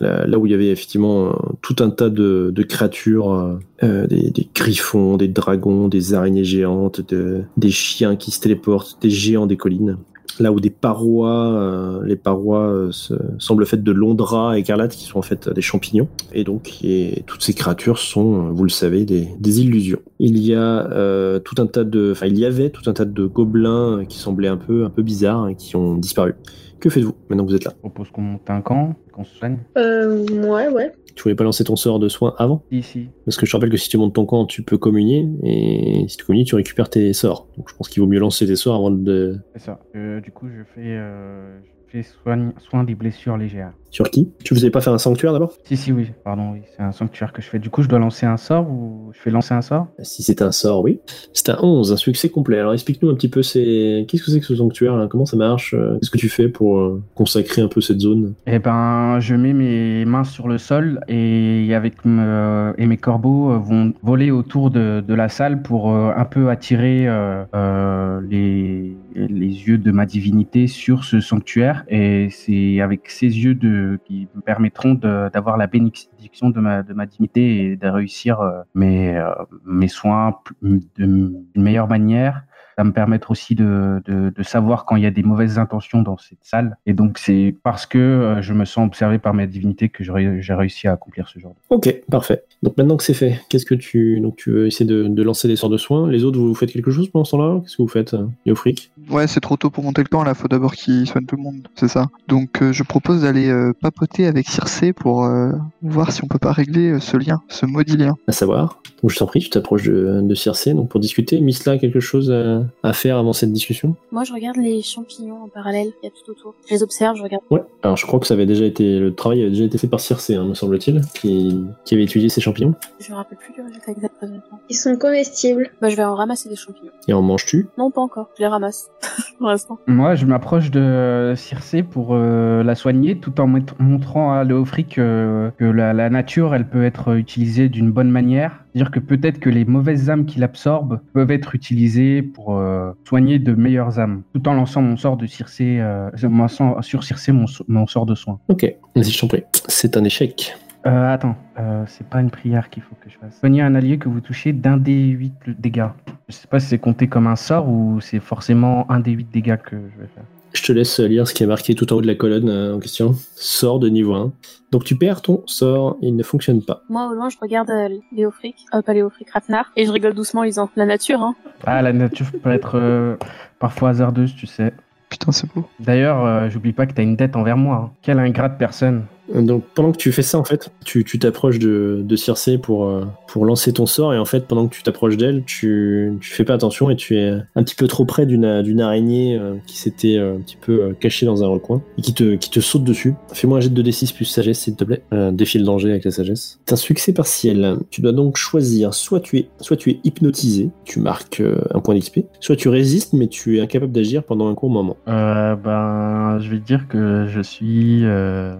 là, 0.00 0.24
là 0.26 0.38
où 0.38 0.46
il 0.46 0.52
y 0.52 0.54
avait 0.54 0.68
effectivement 0.68 1.26
euh, 1.26 1.32
tout 1.62 1.74
un 1.80 1.90
tas 1.90 2.10
de, 2.10 2.52
de 2.54 2.62
créatures, 2.62 3.58
euh, 3.82 4.06
des, 4.06 4.30
des 4.30 4.48
griffons, 4.54 5.16
des 5.16 5.26
dragons, 5.26 5.88
des 5.88 6.14
araignées 6.14 6.44
géantes, 6.44 7.00
de- 7.12 7.42
des 7.56 7.70
chiens 7.70 8.14
qui 8.14 8.30
se 8.30 8.40
téléportent, 8.40 8.98
des 9.02 9.10
géants 9.10 9.46
des 9.46 9.56
collines. 9.56 9.96
Là 10.40 10.52
où 10.52 10.60
des 10.60 10.70
parois, 10.70 11.52
euh, 11.54 12.04
les 12.04 12.14
parois 12.14 12.68
euh, 12.68 12.92
se- 12.92 13.14
semblent 13.38 13.66
faites 13.66 13.82
de 13.82 13.90
longs 13.90 14.14
draps 14.14 14.56
écarlates 14.56 14.94
qui 14.94 15.04
sont 15.04 15.18
en 15.18 15.22
fait 15.22 15.48
des 15.48 15.62
champignons. 15.62 16.08
Et 16.32 16.44
donc 16.44 16.78
toutes 17.26 17.42
ces 17.42 17.54
créatures 17.54 17.98
sont, 17.98 18.46
euh, 18.46 18.50
vous 18.50 18.62
le 18.62 18.70
savez, 18.70 19.04
des, 19.04 19.60
illusions. 19.60 19.98
Il 20.20 20.38
y 20.38 20.54
a 20.54 20.86
euh, 20.92 21.40
tout 21.40 21.56
un 21.58 21.66
tas 21.66 21.82
de, 21.82 22.12
enfin 22.12 22.26
il 22.26 22.38
y 22.38 22.44
avait 22.44 22.70
tout 22.70 22.88
un 22.88 22.92
tas 22.92 23.04
de 23.04 23.26
gobelins 23.26 24.04
qui 24.08 24.18
semblaient 24.18 24.48
un 24.48 24.56
peu, 24.56 24.84
un 24.84 24.90
peu 24.90 25.02
bizarres 25.02 25.48
et 25.48 25.56
qui 25.56 25.74
ont 25.74 25.96
disparu. 25.96 26.34
Que 26.80 26.90
faites-vous 26.90 27.14
maintenant 27.28 27.44
que 27.44 27.50
vous 27.50 27.56
êtes 27.56 27.64
là? 27.64 27.72
Je 27.74 27.80
propose 27.80 28.10
qu'on 28.10 28.22
monte 28.22 28.48
un 28.48 28.60
camp, 28.60 28.94
qu'on 29.12 29.24
se 29.24 29.34
soigne. 29.36 29.58
Euh, 29.76 30.24
ouais, 30.46 30.68
ouais. 30.68 30.92
Tu 31.16 31.24
voulais 31.24 31.34
pas 31.34 31.42
lancer 31.42 31.64
ton 31.64 31.74
sort 31.74 31.98
de 31.98 32.08
soin 32.08 32.34
avant? 32.38 32.62
Ici. 32.70 33.08
Parce 33.24 33.36
que 33.36 33.46
je 33.46 33.50
te 33.50 33.56
rappelle 33.56 33.70
que 33.70 33.76
si 33.76 33.88
tu 33.88 33.98
montes 33.98 34.14
ton 34.14 34.26
camp, 34.26 34.46
tu 34.46 34.62
peux 34.62 34.78
communier, 34.78 35.28
et 35.42 36.06
si 36.06 36.16
tu 36.16 36.24
communies, 36.24 36.44
tu 36.44 36.54
récupères 36.54 36.88
tes 36.88 37.12
sorts. 37.12 37.48
Donc 37.56 37.68
je 37.68 37.74
pense 37.74 37.88
qu'il 37.88 38.00
vaut 38.00 38.08
mieux 38.08 38.20
lancer 38.20 38.46
tes 38.46 38.54
sorts 38.54 38.76
avant 38.76 38.92
de... 38.92 39.40
C'est 39.54 39.62
ça. 39.62 39.80
Euh, 39.96 40.20
du 40.20 40.30
coup, 40.30 40.46
je 40.48 40.62
fais, 40.74 40.86
euh, 40.96 41.58
je 41.88 41.90
fais 41.90 42.02
soigne, 42.04 42.52
soin 42.58 42.84
des 42.84 42.94
blessures 42.94 43.36
légères. 43.36 43.72
Sur 43.90 44.10
qui? 44.10 44.30
Tu 44.44 44.54
faisais 44.54 44.70
pas 44.70 44.80
faire 44.82 44.92
un 44.92 44.98
sanctuaire 44.98 45.32
d'abord? 45.32 45.52
Si, 45.64 45.76
si, 45.76 45.92
oui. 45.92 46.08
Pardon, 46.24 46.50
oui. 46.52 46.60
C'est 46.76 46.82
un 46.82 46.92
sanctuaire 46.92 47.32
que 47.32 47.40
je 47.40 47.48
fais. 47.48 47.58
Du 47.58 47.70
coup, 47.70 47.82
je 47.82 47.88
dois 47.88 47.98
lancer 47.98 48.26
un 48.26 48.36
sort 48.36 48.68
ou 48.70 49.10
je 49.14 49.18
fais 49.20 49.30
lancer 49.30 49.54
un 49.54 49.62
sort? 49.62 49.86
Si 50.02 50.22
c'est 50.22 50.42
un 50.42 50.52
sort, 50.52 50.82
oui. 50.82 51.00
C'est 51.32 51.48
un 51.48 51.58
11, 51.62 51.92
un 51.92 51.96
succès 51.96 52.28
complet. 52.28 52.58
Alors 52.58 52.74
explique-nous 52.74 53.08
un 53.10 53.14
petit 53.14 53.28
peu, 53.30 53.42
c'est... 53.42 54.04
qu'est-ce 54.06 54.22
que 54.22 54.30
c'est 54.30 54.40
que 54.40 54.46
ce 54.46 54.56
sanctuaire 54.56 54.96
là? 54.96 55.06
Comment 55.10 55.24
ça 55.26 55.36
marche? 55.38 55.74
Euh, 55.74 55.96
Qu'est-ce 55.98 56.10
que 56.10 56.18
tu 56.18 56.28
fais 56.28 56.48
pour 56.48 56.78
euh, 56.78 57.02
consacrer 57.14 57.62
un 57.62 57.68
peu 57.68 57.80
cette 57.80 58.00
zone? 58.00 58.34
Eh 58.46 58.58
ben, 58.58 59.20
je 59.20 59.34
mets 59.34 59.54
mes 59.54 60.04
mains 60.04 60.24
sur 60.24 60.48
le 60.48 60.58
sol 60.58 61.00
et 61.08 61.74
avec 61.74 62.04
me- 62.04 62.74
et 62.76 62.86
mes 62.86 62.98
corbeaux 62.98 63.52
euh, 63.52 63.56
vont 63.58 63.94
voler 64.02 64.30
autour 64.30 64.70
de, 64.70 65.02
de 65.06 65.14
la 65.14 65.28
salle 65.30 65.62
pour 65.62 65.92
euh, 65.94 66.12
un 66.14 66.24
peu 66.26 66.50
attirer 66.50 67.08
euh, 67.08 67.44
euh, 67.54 68.20
les, 68.28 68.94
les 69.14 69.46
yeux 69.46 69.78
de 69.78 69.90
ma 69.92 70.04
divinité 70.04 70.66
sur 70.66 71.04
ce 71.04 71.20
sanctuaire. 71.20 71.84
Et 71.88 72.28
c'est 72.30 72.80
avec 72.80 73.08
ces 73.10 73.26
yeux 73.26 73.54
de, 73.54 73.77
qui 74.04 74.28
me 74.34 74.40
permettront 74.40 74.94
d'avoir 74.94 75.56
la 75.56 75.66
bénédiction 75.66 76.50
de 76.50 76.60
ma, 76.60 77.06
divinité 77.06 77.64
et 77.64 77.76
de 77.76 77.88
réussir 77.88 78.40
euh, 78.40 78.62
mes, 78.74 79.16
euh, 79.16 79.32
mes 79.64 79.88
soins 79.88 80.38
d'une 80.62 81.44
meilleure 81.54 81.88
manière 81.88 82.42
ça 82.78 82.84
me 82.84 82.92
permettre 82.92 83.32
aussi 83.32 83.56
de, 83.56 84.00
de, 84.06 84.30
de 84.30 84.42
savoir 84.44 84.84
quand 84.84 84.94
il 84.94 85.02
y 85.02 85.06
a 85.06 85.10
des 85.10 85.24
mauvaises 85.24 85.58
intentions 85.58 86.00
dans 86.00 86.16
cette 86.16 86.38
salle. 86.42 86.76
Et 86.86 86.92
donc, 86.92 87.18
c'est 87.18 87.52
parce 87.64 87.86
que 87.86 87.98
euh, 87.98 88.40
je 88.40 88.52
me 88.52 88.64
sens 88.64 88.86
observé 88.86 89.18
par 89.18 89.34
ma 89.34 89.46
divinité 89.46 89.88
que 89.88 90.04
j'ai 90.04 90.54
réussi 90.54 90.86
à 90.86 90.92
accomplir 90.92 91.26
ce 91.28 91.40
genre. 91.40 91.54
de- 91.70 91.74
Ok, 91.74 92.02
parfait. 92.08 92.44
Donc 92.62 92.76
maintenant 92.76 92.96
que 92.96 93.02
c'est 93.02 93.14
fait, 93.14 93.40
qu'est-ce 93.48 93.66
que 93.66 93.74
tu... 93.74 94.20
Donc 94.20 94.36
tu 94.36 94.52
veux 94.52 94.66
essayer 94.68 94.86
de, 94.86 95.08
de 95.08 95.22
lancer 95.24 95.48
des 95.48 95.56
sorts 95.56 95.70
de 95.70 95.76
soins? 95.76 96.08
Les 96.08 96.22
autres, 96.22 96.38
vous 96.38 96.54
faites 96.54 96.70
quelque 96.70 96.92
chose 96.92 97.08
pendant 97.08 97.24
ce 97.24 97.32
temps-là? 97.32 97.60
Qu'est-ce 97.62 97.76
que 97.78 97.82
vous 97.82 97.88
faites 97.88 98.14
Léofric 98.46 98.92
Ouais, 99.10 99.26
c'est 99.26 99.40
trop 99.40 99.56
tôt 99.56 99.70
pour 99.70 99.82
monter 99.82 100.02
le 100.02 100.08
camp, 100.08 100.22
là, 100.22 100.34
faut 100.34 100.46
d'abord 100.48 100.74
qu'il 100.74 101.04
soigne 101.08 101.24
tout 101.26 101.36
le 101.36 101.42
monde, 101.42 101.66
c'est 101.74 101.88
ça. 101.88 102.06
Donc 102.28 102.62
euh, 102.62 102.72
je 102.72 102.82
propose 102.84 103.22
d'aller 103.22 103.48
euh, 103.48 103.72
papoter 103.80 104.26
avec 104.26 104.48
Circé 104.48 104.92
pour 104.92 105.24
euh, 105.24 105.50
voir 105.82 106.12
si 106.12 106.22
on 106.22 106.28
peut 106.28 106.38
pas 106.38 106.52
régler 106.52 106.90
euh, 106.92 107.00
ce 107.00 107.16
lien, 107.16 107.40
ce 107.48 107.64
maudit 107.66 107.96
lien. 107.96 108.14
à 108.28 108.32
savoir. 108.32 108.80
Donc 109.02 109.10
je 109.10 109.16
t'en 109.18 109.26
prie, 109.26 109.40
tu 109.40 109.50
t'approches 109.50 109.84
de, 109.84 110.20
de 110.22 110.34
Circé 110.34 110.74
donc 110.74 110.88
pour 110.90 111.00
discuter. 111.00 111.40
Misla, 111.40 111.78
quelque 111.78 112.00
chose 112.00 112.30
à, 112.30 112.62
à 112.82 112.92
faire 112.92 113.16
avant 113.18 113.32
cette 113.32 113.52
discussion 113.52 113.96
Moi, 114.12 114.24
je 114.24 114.32
regarde 114.32 114.56
les 114.56 114.82
champignons 114.82 115.44
en 115.44 115.48
parallèle. 115.48 115.92
Il 116.02 116.06
y 116.06 116.08
a 116.08 116.10
tout 116.10 116.30
autour. 116.30 116.54
Je 116.66 116.74
les 116.74 116.82
observe, 116.82 117.16
je 117.16 117.22
regarde. 117.22 117.42
Ouais. 117.50 117.62
Alors 117.82 117.96
je 117.96 118.06
crois 118.06 118.18
que 118.20 118.26
ça 118.26 118.34
avait 118.34 118.46
déjà 118.46 118.64
été 118.64 118.98
le 118.98 119.14
travail 119.14 119.40
avait 119.42 119.50
déjà 119.50 119.64
été 119.64 119.78
fait 119.78 119.86
par 119.88 120.00
Circé, 120.00 120.34
hein, 120.34 120.44
me 120.44 120.54
semble-t-il, 120.54 121.00
qui, 121.14 121.64
qui 121.84 121.94
avait 121.94 122.04
étudié 122.04 122.28
ces 122.28 122.40
champignons. 122.40 122.74
Je 123.00 123.10
me 123.10 123.16
rappelle 123.16 123.38
plus 123.38 123.52
du 123.54 123.60
résultat 123.62 123.92
exact 123.92 124.14
présentement. 124.16 124.58
Ils 124.68 124.74
sont 124.76 124.96
comestibles. 124.96 125.70
Bah, 125.80 125.88
je 125.88 125.96
vais 125.96 126.04
en 126.04 126.14
ramasser 126.14 126.48
des 126.48 126.56
champignons. 126.56 126.90
Et 127.08 127.12
en 127.12 127.22
manges-tu 127.22 127.68
Non, 127.78 127.90
pas 127.90 128.00
encore. 128.00 128.28
Je 128.36 128.42
les 128.42 128.48
ramasse. 128.48 128.90
Pour 129.38 129.48
l'instant. 129.48 129.78
Moi, 129.86 130.14
je 130.14 130.26
m'approche 130.26 130.70
de 130.70 131.34
Circé 131.36 131.82
pour 131.82 132.08
euh, 132.12 132.62
la 132.64 132.74
soigner 132.74 133.18
tout 133.18 133.40
en 133.40 133.46
mont- 133.46 133.64
montrant 133.78 134.32
à 134.32 134.42
Léofric 134.44 134.98
euh, 134.98 135.50
que 135.58 135.64
la, 135.64 135.92
la 135.92 136.10
nature, 136.10 136.54
elle 136.54 136.68
peut 136.68 136.84
être 136.84 137.14
utilisée 137.16 137.68
d'une 137.68 137.90
bonne 137.92 138.10
manière. 138.10 138.64
C'est-à-dire 138.72 138.90
que 138.90 139.00
peut-être 139.00 139.40
que 139.40 139.48
les 139.50 139.64
mauvaises 139.64 140.10
âmes 140.10 140.24
qu'il 140.26 140.44
absorbe 140.44 141.00
peuvent 141.12 141.30
être 141.30 141.54
utilisées 141.54 142.22
pour 142.22 142.56
euh, 142.56 142.92
soigner 143.08 143.38
de 143.38 143.54
meilleures 143.54 143.98
âmes, 143.98 144.22
tout 144.34 144.46
en 144.48 144.54
lançant 144.54 144.82
mon 144.82 144.96
sort 144.96 145.16
de 145.16 145.26
Circé, 145.26 145.78
euh, 145.80 146.10
mon 146.24 146.48
sort- 146.48 146.82
sur 146.84 147.02
Circé 147.04 147.32
mon, 147.32 147.46
so- 147.46 147.64
mon 147.68 147.86
sort 147.86 148.06
de 148.06 148.14
soin. 148.14 148.38
Ok, 148.48 148.64
vas-y, 148.94 149.10
je 149.10 149.20
t'en 149.20 149.28
prie. 149.28 149.42
C'est 149.68 149.96
un 149.96 150.04
échec. 150.04 150.56
Euh, 150.86 151.12
attends, 151.12 151.34
euh, 151.58 151.82
c'est 151.88 152.06
pas 152.06 152.20
une 152.20 152.30
prière 152.30 152.70
qu'il 152.70 152.82
faut 152.82 152.94
que 153.04 153.10
je 153.10 153.18
fasse. 153.18 153.38
Soigner 153.40 153.62
un 153.62 153.74
allié 153.74 153.98
que 153.98 154.08
vous 154.08 154.20
touchez 154.20 154.52
d'un 154.52 154.76
des 154.76 155.06
8 155.08 155.34
dégâts. 155.58 155.88
Je 156.28 156.34
sais 156.34 156.46
pas 156.46 156.60
si 156.60 156.68
c'est 156.68 156.78
compté 156.78 157.08
comme 157.08 157.26
un 157.26 157.36
sort 157.36 157.68
ou 157.68 158.00
c'est 158.00 158.20
forcément 158.20 158.90
un 158.90 159.00
des 159.00 159.10
8 159.10 159.28
dégâts 159.32 159.56
que 159.56 159.76
je 159.76 160.00
vais 160.00 160.08
faire. 160.14 160.24
Je 160.52 160.62
te 160.62 160.72
laisse 160.72 160.98
lire 161.00 161.28
ce 161.28 161.34
qui 161.34 161.42
est 161.42 161.46
marqué 161.46 161.74
tout 161.74 161.92
en 161.92 161.96
haut 161.96 162.00
de 162.02 162.06
la 162.06 162.14
colonne 162.14 162.48
euh, 162.48 162.74
en 162.74 162.78
question. 162.80 163.14
Sort 163.36 163.78
de 163.78 163.88
niveau 163.88 164.14
1. 164.14 164.32
Donc 164.70 164.84
tu 164.84 164.96
perds 164.96 165.22
ton 165.22 165.42
sort, 165.46 165.96
il 166.02 166.16
ne 166.16 166.22
fonctionne 166.22 166.62
pas. 166.62 166.82
Moi, 166.88 167.08
au 167.10 167.14
loin, 167.14 167.28
je 167.28 167.36
regarde 167.40 167.70
euh, 167.70 167.88
Léofric, 168.12 168.56
euh, 168.74 168.82
pas 168.82 168.92
Léofric, 168.92 169.30
Rafnar, 169.30 169.70
et 169.76 169.86
je 169.86 169.92
rigole 169.92 170.14
doucement 170.14 170.42
en 170.42 170.44
disant 170.44 170.68
la 170.76 170.84
nature, 170.86 171.22
hein. 171.22 171.34
Ah, 171.64 171.80
la 171.82 171.92
nature 171.92 172.26
peut 172.42 172.50
être 172.50 172.72
euh, 172.76 173.16
parfois 173.58 173.90
hasardeuse, 173.90 174.34
tu 174.34 174.46
sais. 174.46 174.72
Putain, 175.08 175.32
c'est 175.32 175.50
beau. 175.54 175.64
D'ailleurs, 175.80 176.24
euh, 176.24 176.48
j'oublie 176.50 176.72
pas 176.74 176.86
que 176.86 176.92
t'as 176.92 177.02
une 177.02 177.16
dette 177.16 177.34
envers 177.36 177.56
moi. 177.56 177.76
hein. 177.76 177.90
Quelle 178.02 178.18
ingrate 178.18 178.58
personne. 178.58 179.04
Donc 179.34 179.64
pendant 179.74 179.92
que 179.92 179.96
tu 179.96 180.12
fais 180.12 180.22
ça 180.22 180.38
en 180.38 180.44
fait, 180.44 180.70
tu 180.84 181.04
t'approches 181.18 181.58
de, 181.58 182.02
de 182.04 182.16
Circé 182.16 182.58
pour, 182.58 182.84
euh, 182.84 183.04
pour 183.26 183.44
lancer 183.44 183.72
ton 183.72 183.86
sort 183.86 184.14
et 184.14 184.18
en 184.18 184.24
fait 184.24 184.46
pendant 184.46 184.68
que 184.68 184.74
tu 184.74 184.82
t'approches 184.82 185.16
d'elle, 185.16 185.44
tu, 185.44 186.16
tu 186.20 186.30
fais 186.30 186.44
pas 186.44 186.54
attention 186.54 186.90
et 186.90 186.96
tu 186.96 187.16
es 187.16 187.30
un 187.54 187.62
petit 187.62 187.74
peu 187.74 187.86
trop 187.86 188.04
près 188.04 188.26
d'une 188.26 188.44
araignée 188.80 189.38
euh, 189.38 189.56
qui 189.66 189.76
s'était 189.76 190.16
euh, 190.16 190.36
un 190.36 190.40
petit 190.40 190.56
peu 190.56 190.82
euh, 190.82 190.92
cachée 190.92 191.26
dans 191.26 191.44
un 191.44 191.48
recoin 191.48 191.82
et 191.98 192.02
qui 192.02 192.14
te, 192.14 192.36
qui 192.36 192.50
te 192.50 192.60
saute 192.60 192.84
dessus. 192.84 193.14
Fais-moi 193.32 193.58
un 193.58 193.60
jet 193.60 193.72
de 193.72 193.82
D6 193.82 194.14
plus 194.14 194.24
sagesse 194.24 194.60
s'il 194.60 194.76
te 194.76 194.84
plaît. 194.84 195.02
Euh, 195.12 195.30
défie 195.30 195.58
le 195.58 195.64
danger 195.64 195.90
avec 195.90 196.04
la 196.04 196.10
sagesse. 196.10 196.58
C'est 196.66 196.72
un 196.72 196.76
succès 196.76 197.12
partiel. 197.12 197.78
Tu 197.90 198.00
dois 198.00 198.12
donc 198.12 198.36
choisir 198.36 198.94
soit 198.94 199.20
tu 199.20 199.38
es, 199.38 199.48
soit 199.60 199.76
tu 199.76 199.90
es 199.90 200.00
hypnotisé, 200.04 200.70
tu 200.84 201.00
marques 201.00 201.40
euh, 201.40 201.60
un 201.72 201.80
point 201.80 201.94
d'XP, 201.94 202.20
soit 202.40 202.56
tu 202.56 202.68
résistes 202.68 203.12
mais 203.12 203.28
tu 203.28 203.58
es 203.58 203.60
incapable 203.60 203.92
d'agir 203.92 204.24
pendant 204.24 204.48
un 204.48 204.54
court 204.54 204.70
moment. 204.70 204.96
Euh, 205.08 205.54
ben, 205.56 206.38
je 206.40 206.50
vais 206.50 206.58
dire 206.58 206.88
que 206.88 207.26
je 207.28 207.40
suis 207.40 208.04
euh, 208.04 208.54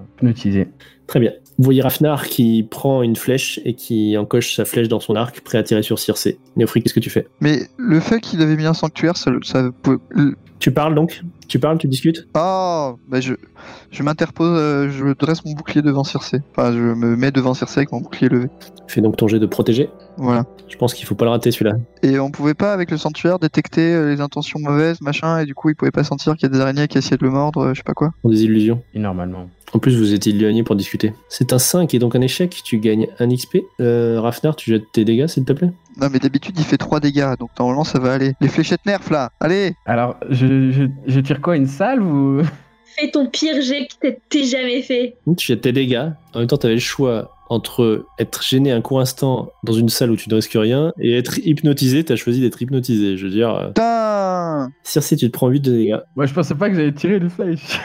Très 1.07 1.21
bien. 1.21 1.33
Vous 1.59 1.65
voyez 1.65 1.83
Rafnar 1.83 2.27
qui 2.29 2.63
prend 2.63 3.03
une 3.03 3.17
flèche 3.17 3.61
et 3.65 3.75
qui 3.75 4.17
encoche 4.17 4.55
sa 4.55 4.65
flèche 4.65 4.89
dans 4.89 5.01
son 5.01 5.17
arc, 5.17 5.41
prêt 5.41 5.59
à 5.59 5.63
tirer 5.63 5.83
sur 5.83 5.99
Circé. 5.99 6.39
Néophri, 6.57 6.83
qu'est-ce 6.83 6.95
que 6.95 7.01
tu 7.01 7.11
fais? 7.11 7.27
Mais 7.41 7.63
le 7.79 7.99
fait 7.99 8.21
qu'il 8.21 8.43
avait 8.43 8.57
mis 8.57 8.67
un 8.67 8.75
sanctuaire, 8.75 9.17
ça, 9.17 9.33
ça 9.43 9.71
Tu 10.59 10.73
parles 10.73 10.95
donc 10.95 11.23
Tu 11.47 11.59
parles, 11.59 11.79
tu 11.79 11.87
discutes? 11.87 12.27
Ah, 12.35 12.95
bah 13.09 13.21
je, 13.21 13.35
je 13.91 14.03
m'interpose, 14.03 14.59
euh, 14.59 14.91
je 14.91 15.15
dresse 15.15 15.45
mon 15.45 15.53
bouclier 15.53 15.83
devant 15.83 16.05
Circé. 16.05 16.41
Enfin, 16.51 16.73
je 16.73 16.79
me 16.79 17.17
mets 17.17 17.31
devant 17.31 17.55
Circé 17.55 17.81
avec 17.81 17.93
mon 17.93 18.01
bouclier 18.01 18.29
levé. 18.29 18.49
Fais 18.89 19.01
donc 19.01 19.17
ton 19.17 19.29
jet 19.29 19.39
de 19.39 19.47
protéger. 19.47 19.89
Voilà. 20.17 20.47
Je 20.69 20.77
pense 20.77 20.95
qu'il 20.95 21.07
faut 21.07 21.15
pas 21.15 21.27
le 21.27 21.31
rater 21.31 21.51
celui-là. 21.51 21.77
Et 22.03 22.19
on 22.19 22.31
pouvait 22.31 22.55
pas, 22.55 22.73
avec 22.73 22.91
le 22.91 22.97
sanctuaire, 22.97 23.39
détecter 23.39 23.95
euh, 23.95 24.11
les 24.15 24.21
intentions 24.21 24.59
mauvaises, 24.59 25.01
machin, 25.01 25.39
et 25.39 25.47
du 25.47 25.55
coup, 25.55 25.69
il 25.71 25.77
pouvait 25.77 25.91
pas 25.91 26.05
sentir 26.05 26.35
qu'il 26.35 26.49
y 26.49 26.51
a 26.51 26.55
des 26.55 26.61
araignées 26.61 26.89
qui 26.89 26.99
essayaient 26.99 27.19
de 27.19 27.25
le 27.25 27.31
mordre, 27.31 27.61
euh, 27.61 27.75
je 27.75 27.79
sais 27.79 27.85
pas 27.85 27.95
quoi. 27.95 28.13
Des 28.25 28.45
illusions. 28.45 28.83
Et 28.95 28.99
normalement. 28.99 29.49
En 29.75 29.79
plus, 29.79 29.97
vous 29.97 30.15
êtes 30.15 30.27
éloigné 30.27 30.63
pour 30.63 30.77
discuter. 30.77 31.13
C'est 31.29 31.53
un 31.53 31.59
5 31.59 31.93
et 31.95 31.99
donc 31.99 32.17
un 32.17 32.23
échec. 32.23 32.63
Tu 32.65 32.79
gagnes 32.79 33.09
un 33.19 33.29
XP. 33.29 33.59
Euh, 33.81 34.21
Rafnar, 34.21 34.57
tu 34.57 34.71
jettes 34.71 34.91
tes 34.93 35.05
dégâts, 35.05 35.27
s'il 35.27 35.45
te 35.45 35.53
plaît? 35.53 35.71
Non, 36.01 36.09
mais 36.13 36.19
d'habitude, 36.21 36.55
il 36.59 36.65
fait 36.65 36.77
3 36.77 37.01
dégâts, 37.01 37.35
donc 37.39 37.51
normalement, 37.59 37.85
ça 37.85 37.99
va 37.99 38.13
aller. 38.13 38.35
Les 38.41 38.49
fléchettes 38.49 38.87
nerfs, 38.87 39.11
là 39.11 39.31
Allez 39.41 39.75
Alors, 39.85 40.17
je, 40.31 40.71
je, 40.71 40.85
je 41.07 41.21
tire 41.21 41.41
quoi 41.41 41.57
Une 41.57 41.67
salve 41.67 42.07
ou. 42.07 42.43
Fais 42.99 43.11
ton 43.11 43.27
pire 43.27 43.61
jet 43.63 43.87
que 44.01 44.09
t'aies 44.29 44.45
jamais 44.45 44.83
fait. 44.83 45.17
Tu 45.37 45.47
jettes 45.47 45.61
tes 45.61 45.73
dégâts. 45.73 46.11
En 46.35 46.41
même 46.41 46.49
temps, 46.49 46.57
tu 46.57 46.67
avais 46.67 46.75
le 46.75 46.81
choix 46.81 47.35
entre 47.49 48.05
être 48.19 48.43
gêné 48.43 48.73
un 48.73 48.81
court 48.81 49.01
instant 49.01 49.53
dans 49.63 49.73
une 49.73 49.89
salle 49.89 50.11
où 50.11 50.17
tu 50.17 50.29
ne 50.29 50.35
risques 50.35 50.57
rien 50.57 50.93
et 50.99 51.17
être 51.17 51.39
hypnotisé. 51.39 52.05
Tu 52.05 52.13
as 52.13 52.17
choisi 52.17 52.41
d'être 52.41 52.61
hypnotisé. 52.61 53.17
Je 53.17 53.27
veux 53.27 53.33
dire, 53.33 53.69
Putain 53.69 54.71
Circe, 54.83 55.15
tu 55.17 55.29
te 55.29 55.33
prends 55.33 55.49
8 55.49 55.61
de 55.61 55.73
dégâts. 55.73 55.99
Moi, 56.17 56.27
je 56.27 56.35
pensais 56.35 56.55
pas 56.55 56.69
que 56.71 56.77
j'allais 56.77 56.93
tirer 56.93 57.17
une 57.17 57.31
flèche. 57.31 57.81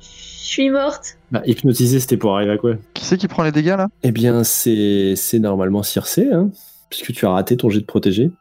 Je 0.00 0.06
suis 0.54 0.70
morte. 0.70 1.18
Bah, 1.30 1.42
hypnotisé, 1.46 2.00
c'était 2.00 2.16
pour 2.16 2.34
arriver 2.36 2.52
à 2.52 2.58
quoi? 2.58 2.74
Qui 2.94 3.04
c'est 3.04 3.16
qui 3.16 3.28
prend 3.28 3.42
les 3.44 3.52
dégâts, 3.52 3.76
là? 3.76 3.88
Eh 4.02 4.12
bien, 4.12 4.44
c'est 4.44 5.14
c'est 5.16 5.38
normalement 5.38 5.82
Circe, 5.82 6.18
hein, 6.18 6.50
puisque 6.90 7.12
tu 7.12 7.26
as 7.26 7.30
raté 7.30 7.56
ton 7.56 7.68
jet 7.70 7.80
de 7.80 7.86
protégé. 7.86 8.30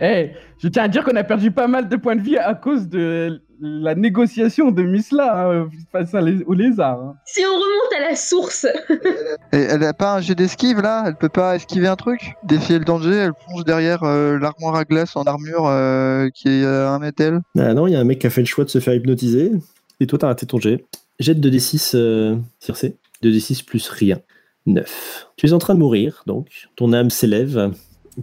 Eh, 0.00 0.30
je 0.62 0.68
tiens 0.68 0.84
à 0.84 0.88
dire 0.88 1.02
qu'on 1.02 1.16
a 1.16 1.24
perdu 1.24 1.50
pas 1.50 1.66
mal 1.66 1.88
de 1.88 1.96
points 1.96 2.14
de 2.14 2.20
vie 2.22 2.38
à 2.38 2.54
cause 2.54 2.86
de 2.86 3.42
la 3.60 3.96
négociation 3.96 4.70
de 4.70 4.84
Misla 4.84 5.48
hein, 5.50 5.68
face 5.90 6.14
à 6.14 6.20
les- 6.20 6.44
aux 6.44 6.54
lézards. 6.54 7.00
hein. 7.00 7.14
Si 7.24 7.42
on 7.44 7.52
remonte 7.52 7.92
à 7.96 8.08
la 8.10 8.14
source, 8.14 8.64
Et 9.52 9.56
elle 9.56 9.82
a 9.82 9.92
pas 9.92 10.14
un 10.14 10.20
jet 10.20 10.36
d'esquive, 10.36 10.80
là? 10.80 11.02
Elle 11.08 11.16
peut 11.16 11.28
pas 11.28 11.56
esquiver 11.56 11.88
un 11.88 11.96
truc? 11.96 12.34
Défier 12.44 12.78
le 12.78 12.84
danger, 12.84 13.12
elle 13.12 13.32
plonge 13.48 13.64
derrière 13.64 14.04
euh, 14.04 14.38
l'armoire 14.38 14.76
à 14.76 14.84
glace 14.84 15.16
en 15.16 15.24
armure 15.24 15.66
euh, 15.66 16.28
qui 16.32 16.48
est 16.48 16.64
à 16.64 16.90
un 16.92 17.00
mètre 17.00 17.16
d'elle. 17.16 17.40
Ah 17.58 17.74
non, 17.74 17.88
il 17.88 17.92
y 17.94 17.96
a 17.96 17.98
un 17.98 18.04
mec 18.04 18.20
qui 18.20 18.28
a 18.28 18.30
fait 18.30 18.42
le 18.42 18.46
choix 18.46 18.62
de 18.64 18.70
se 18.70 18.78
faire 18.78 18.94
hypnotiser, 18.94 19.50
et 19.98 20.06
toi, 20.06 20.16
t'as 20.20 20.28
raté 20.28 20.46
ton 20.46 20.60
jet. 20.60 20.84
Jette 21.18 21.40
de 21.40 21.50
D6, 21.50 21.96
euh, 21.96 22.36
Circe. 22.60 22.84
2D6 23.22 23.64
plus 23.64 23.88
rien. 23.88 24.20
9. 24.68 25.28
Tu 25.36 25.46
es 25.46 25.52
en 25.52 25.58
train 25.58 25.74
de 25.74 25.80
mourir, 25.80 26.22
donc. 26.26 26.68
Ton 26.76 26.92
âme 26.92 27.10
s'élève. 27.10 27.72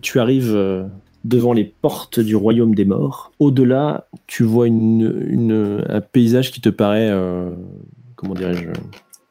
Tu 0.02 0.20
arrives 0.20 0.56
euh, 0.56 0.86
devant 1.24 1.54
les 1.54 1.64
portes 1.64 2.20
du 2.20 2.36
royaume 2.36 2.76
des 2.76 2.86
morts. 2.86 3.32
Au-delà, 3.40 4.08
tu 4.28 4.44
vois 4.44 4.68
une, 4.68 5.84
un 5.88 6.02
paysage 6.02 6.52
qui 6.52 6.62
te 6.62 6.70
paraît, 6.70 7.10
euh, 7.10 7.52
comment 8.16 8.34
dirais-je, 8.34 8.70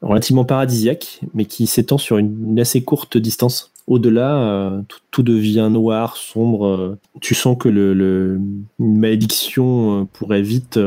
relativement 0.01 0.45
paradisiaque, 0.45 1.21
mais 1.33 1.45
qui 1.45 1.67
s'étend 1.67 1.97
sur 1.97 2.17
une, 2.17 2.59
assez 2.59 2.83
courte 2.83 3.17
distance. 3.17 3.71
Au-delà, 3.87 4.37
euh, 4.37 4.81
tout, 5.11 5.23
devient 5.23 5.69
noir, 5.71 6.17
sombre. 6.17 6.97
tu 7.21 7.35
sens 7.35 7.55
que 7.57 7.69
le, 7.69 8.41
une 8.79 8.97
malédiction 8.97 10.07
pourrait 10.11 10.41
vite 10.41 10.79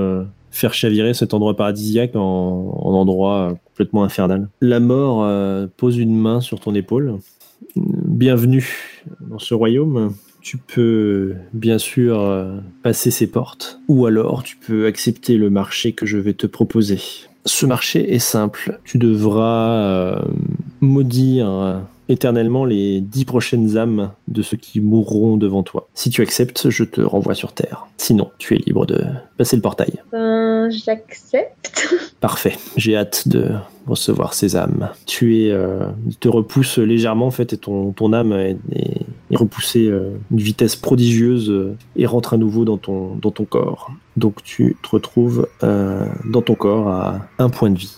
faire 0.51 0.75
chavirer 0.75 1.15
cet 1.15 1.35
endroit 1.35 1.57
paradisiaque 1.57 2.17
en, 2.17 2.21
en 2.21 2.93
endroit 2.95 3.51
euh, 3.51 3.55
complètement 3.67 4.05
infernal. 4.05 4.49
La 4.61 4.81
mort 4.81 5.25
euh, 5.25 5.67
pose 5.77 5.99
une 5.99 6.17
main 6.17 6.41
sur 6.41 6.61
ton 6.61 6.75
épaule. 6.75 7.19
Bienvenue 7.77 9.03
dans 9.21 9.39
ce 9.39 9.55
royaume. 9.55 10.15
Tu 10.41 10.57
peux 10.57 11.35
bien 11.53 11.79
sûr 11.79 12.21
euh, 12.21 12.59
passer 12.83 13.11
ces 13.11 13.27
portes, 13.27 13.81
ou 13.89 14.07
alors 14.07 14.43
tu 14.43 14.57
peux 14.57 14.87
accepter 14.87 15.37
le 15.37 15.51
marché 15.51 15.93
que 15.93 16.07
je 16.07 16.17
vais 16.17 16.35
te 16.35 16.47
proposer. 16.47 17.01
Ce 17.45 17.67
marché 17.67 18.15
est 18.15 18.19
simple. 18.19 18.81
Tu 18.85 18.99
devras 18.99 20.23
maudire 20.81 21.83
éternellement 22.09 22.65
les 22.65 23.01
dix 23.01 23.25
prochaines 23.25 23.77
âmes 23.77 24.13
de 24.29 24.43
ceux 24.43 24.57
qui 24.57 24.81
mourront 24.81 25.37
devant 25.37 25.63
toi. 25.63 25.89
Si 25.95 26.11
tu 26.11 26.23
acceptes, 26.23 26.71
je 26.71 26.85
te 26.85 27.01
renvoie 27.01 27.35
sur 27.35 27.53
Terre. 27.53 27.87
Sinon, 27.97 28.31
tu 28.39 28.55
es 28.55 28.59
libre 28.59 28.87
de 28.87 29.03
passer 29.37 29.57
le 29.57 29.63
portail. 29.63 29.93
ben 30.13 30.71
j'accepte. 30.71 31.95
Parfait. 32.21 32.57
J'ai 32.77 32.97
hâte 32.97 33.29
de 33.29 33.51
recevoir 33.87 34.35
ces 34.35 34.57
âmes. 34.57 34.91
Tu 35.07 35.43
es, 35.45 35.51
euh, 35.51 35.87
il 36.09 36.17
te 36.17 36.29
repousse 36.29 36.79
légèrement 36.79 37.27
en 37.27 37.31
fait, 37.31 37.53
et 37.53 37.59
ton, 37.59 37.93
ton 37.93 38.13
âme 38.13 38.33
est, 38.33 38.57
est- 38.73 39.01
est 39.31 39.37
repoussée 39.37 39.87
euh, 39.89 40.11
d'une 40.31 40.41
vitesse 40.41 40.75
prodigieuse 40.77 41.51
euh, 41.51 41.77
et 41.97 42.07
rentre 42.07 42.33
à 42.35 42.37
nouveau 42.39 42.65
dans 42.65 42.79
ton, 42.79 43.15
dans 43.17 43.31
ton 43.31 43.45
corps. 43.45 43.91
Donc 44.17 44.43
tu 44.43 44.77
te 44.83 44.89
retrouves 44.89 45.47
euh, 45.63 46.07
dans 46.31 46.41
ton 46.43 46.55
corps 46.55 46.89
à 46.89 47.21
un 47.39 47.49
point 47.51 47.71
de 47.71 47.79
vie. 47.79 47.97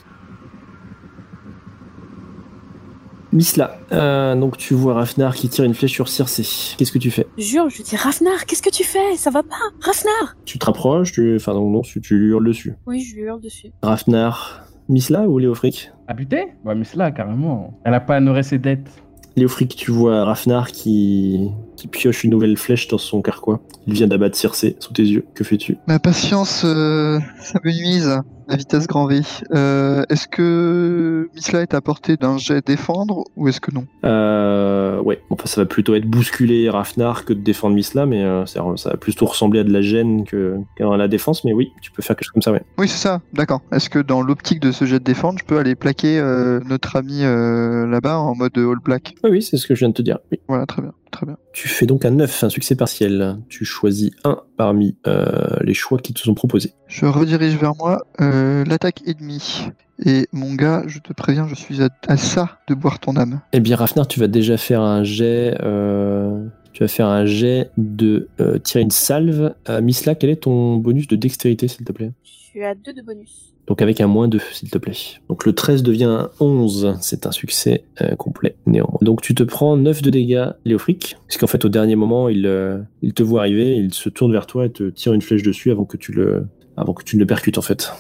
Misla, 3.33 3.79
euh, 3.93 4.35
donc 4.35 4.57
tu 4.57 4.75
vois 4.75 4.95
Rafnar 4.95 5.35
qui 5.37 5.49
tire 5.49 5.65
une 5.65 5.75
flèche 5.75 5.93
sur 5.93 6.09
Circe. 6.09 6.75
Qu'est-ce 6.77 6.91
que 6.91 6.99
tu 6.99 7.13
fais? 7.13 7.27
Jure, 7.39 7.69
je 7.71 7.83
dis 7.83 7.95
Rafnar, 7.95 8.45
qu'est-ce 8.47 8.63
que 8.63 8.71
tu 8.71 8.83
fais? 8.83 9.17
Ça 9.17 9.31
va 9.31 9.45
pas 9.45 9.55
Rafnar 9.81 10.37
Tu 10.45 10.59
te 10.59 10.67
rapproches, 10.67 11.13
tu, 11.13 11.37
enfin 11.37 11.55
non, 11.55 11.71
non, 11.71 11.83
tu, 11.83 12.01
tu 12.01 12.19
lui 12.19 12.31
hurles 12.31 12.47
dessus. 12.47 12.75
Oui, 12.87 13.01
je 13.03 13.15
lui 13.15 13.23
hurle 13.23 13.41
dessus. 13.41 13.69
Rafnar, 13.83 14.65
Misla 14.89 15.29
ou 15.29 15.39
Léofric? 15.39 15.93
À 16.09 16.15
buter 16.15 16.49
Ouais, 16.65 16.75
Misla, 16.75 17.13
carrément. 17.13 17.79
Elle 17.85 17.95
a 17.95 18.01
pas 18.01 18.17
honoré 18.17 18.43
ses 18.43 18.59
dettes. 18.59 18.91
Léofric, 19.37 19.77
tu 19.77 19.93
vois 19.93 20.25
Rafnar 20.25 20.73
qui, 20.73 21.51
qui 21.77 21.87
pioche 21.87 22.25
une 22.25 22.33
nouvelle 22.33 22.57
flèche 22.57 22.89
dans 22.89 22.99
son 22.99 23.23
carquois. 23.23 23.61
Il 23.87 23.95
vient 23.95 24.09
d'abattre 24.09 24.37
Circe 24.37 24.67
sous 24.81 24.93
tes 24.93 25.05
yeux. 25.05 25.25
Que 25.37 25.45
fais-tu? 25.45 25.77
Ma 25.87 26.01
patience, 26.01 26.63
euh, 26.65 27.21
ça 27.41 27.61
me 27.65 27.71
nuise. 27.71 28.21
La 28.51 28.57
vitesse 28.57 28.89
grand 28.89 29.07
V. 29.07 29.21
Euh, 29.53 30.03
est-ce 30.09 30.27
que 30.27 31.31
Misla 31.37 31.63
est 31.63 31.73
à 31.73 31.81
portée 31.81 32.17
d'un 32.17 32.37
jet 32.37 32.67
défendre 32.67 33.23
ou 33.37 33.47
est-ce 33.47 33.61
que 33.61 33.73
non? 33.73 33.87
Euh, 34.05 35.01
Ouais, 35.03 35.23
enfin 35.31 35.47
ça 35.47 35.61
va 35.61 35.67
plutôt 35.67 35.95
être 35.95 36.05
bousculer 36.05 36.69
Rafnar 36.69 37.25
que 37.25 37.33
de 37.33 37.41
défendre 37.41 37.77
Misla, 37.77 38.07
mais 38.07 38.25
euh, 38.25 38.45
ça, 38.47 38.65
ça 38.77 38.91
va 38.91 38.97
plutôt 38.97 39.27
ressembler 39.27 39.61
à 39.61 39.65
de 39.65 39.73
la 39.73 39.83
gêne 39.83 40.25
que, 40.25 40.57
la 40.81 41.07
défense. 41.07 41.45
Mais 41.45 41.53
oui, 41.53 41.71
tu 41.81 41.93
peux 41.93 42.03
faire 42.03 42.17
quelque 42.17 42.25
chose 42.25 42.33
comme 42.33 42.43
ça, 42.43 42.51
ouais. 42.51 42.63
Oui, 42.77 42.89
c'est 42.89 42.99
ça, 42.99 43.21
d'accord. 43.33 43.61
Est-ce 43.71 43.89
que 43.89 44.01
dans 44.01 44.21
l'optique 44.21 44.59
de 44.59 44.73
ce 44.73 44.85
jet 44.85 44.99
de 44.99 45.05
défendre, 45.05 45.39
je 45.39 45.45
peux 45.45 45.59
aller 45.59 45.77
plaquer 45.77 46.19
euh, 46.19 46.59
notre 46.67 46.97
ami 46.97 47.23
euh, 47.23 47.87
là-bas 47.87 48.19
en 48.19 48.35
mode 48.35 48.59
all 48.59 48.81
black 48.85 49.15
Oui, 49.23 49.31
oui, 49.31 49.43
c'est 49.43 49.59
ce 49.59 49.67
que 49.69 49.77
je 49.77 49.81
viens 49.81 49.91
de 49.91 49.95
te 49.95 50.03
dire. 50.03 50.19
Oui. 50.33 50.41
Voilà, 50.49 50.67
très 50.67 50.83
bien, 50.83 50.93
très 51.11 51.27
bien. 51.27 51.37
Tu 51.53 51.69
fais 51.69 51.87
donc 51.87 52.05
un 52.05 52.11
9, 52.11 52.45
un 52.45 52.49
succès 52.49 52.75
partiel. 52.77 53.37
Tu 53.49 53.65
choisis 53.65 54.11
un 54.25 54.41
parmi 54.57 54.97
euh, 55.07 55.27
les 55.63 55.75
choix 55.75 55.99
qui 55.99 56.13
te 56.15 56.21
sont 56.21 56.35
proposés. 56.35 56.73
Je 56.87 57.07
redirige 57.07 57.57
vers 57.57 57.75
moi 57.77 58.07
euh, 58.21 58.65
l'attaque 58.65 59.03
ennemie. 59.07 59.69
Et 60.05 60.27
mon 60.33 60.55
gars, 60.55 60.83
je 60.87 60.99
te 60.99 61.13
préviens, 61.13 61.47
je 61.47 61.55
suis 61.55 61.83
à, 61.83 61.89
à 62.09 62.17
ça 62.17 62.59
de 62.69 62.75
boire 62.75 62.99
ton 63.01 63.17
âme. 63.17 63.41
Eh 63.53 63.61
bien, 63.61 63.77
Rafnar, 63.77 64.09
tu 64.09 64.19
vas 64.19 64.29
déjà 64.29 64.57
faire 64.57 64.81
un 64.81 65.05
jet. 65.05 65.57
euh, 65.63 66.47
tu 66.73 66.83
vas 66.85 66.89
faire 66.89 67.07
un 67.09 67.27
jet 67.27 67.71
de 67.77 68.29
euh, 68.41 68.59
tirer 68.59 68.83
une 68.83 68.91
salve. 68.93 69.55
Euh, 69.69 69.83
Misla, 69.83 70.15
quel 70.15 70.31
est 70.31 70.43
ton 70.45 70.77
bonus 70.77 71.07
de 71.09 71.17
dextérité, 71.17 71.69
s'il 71.69 71.85
te 71.85 71.93
plaît? 71.93 72.13
Tu 72.53 72.65
as 72.65 72.75
2 72.75 72.93
de 72.93 73.03
bonus. 73.03 73.55
Donc 73.69 73.81
avec 73.83 74.01
un 74.01 74.09
moins 74.09 74.27
2, 74.27 74.41
s'il 74.53 74.71
te 74.71 74.79
plaît. 74.79 74.93
Donc 75.29 75.47
le 75.47 75.53
13 75.53 75.83
devient 75.85 76.05
un 76.05 76.31
11. 76.41 76.97
C'est 77.01 77.27
un 77.27 77.31
succès 77.31 77.85
euh, 78.03 78.17
complet, 78.17 78.57
néanmoins. 78.67 78.99
Donc 79.03 79.23
tu 79.23 79.35
te 79.37 79.45
prends 79.45 79.77
9 79.77 80.03
de 80.03 80.11
dégâts, 80.11 80.49
Léofric. 80.65 81.17
Puisqu'en 81.29 81.47
fait, 81.47 81.65
au 81.65 81.69
dernier 81.69 81.95
moment, 81.95 82.29
il, 82.29 82.47
euh, 82.47 82.79
il 83.03 83.13
te 83.15 83.23
voit 83.23 83.41
arriver, 83.43 83.77
il 83.77 83.95
se 83.95 84.09
tourne 84.09 84.33
vers 84.33 84.47
toi 84.47 84.67
et 84.67 84.71
te 84.73 84.91
tire 84.91 85.13
une 85.13 85.23
flèche 85.23 85.43
dessus 85.45 85.71
avant 85.71 85.85
que 85.85 85.97
tu 85.97 86.11
le, 86.13 86.47
avant 86.77 86.93
que 86.93 87.05
tu 87.05 87.15
ne 87.17 87.21
le 87.21 87.27
percutes, 87.27 87.59
en 87.59 87.63
fait. 87.63 87.93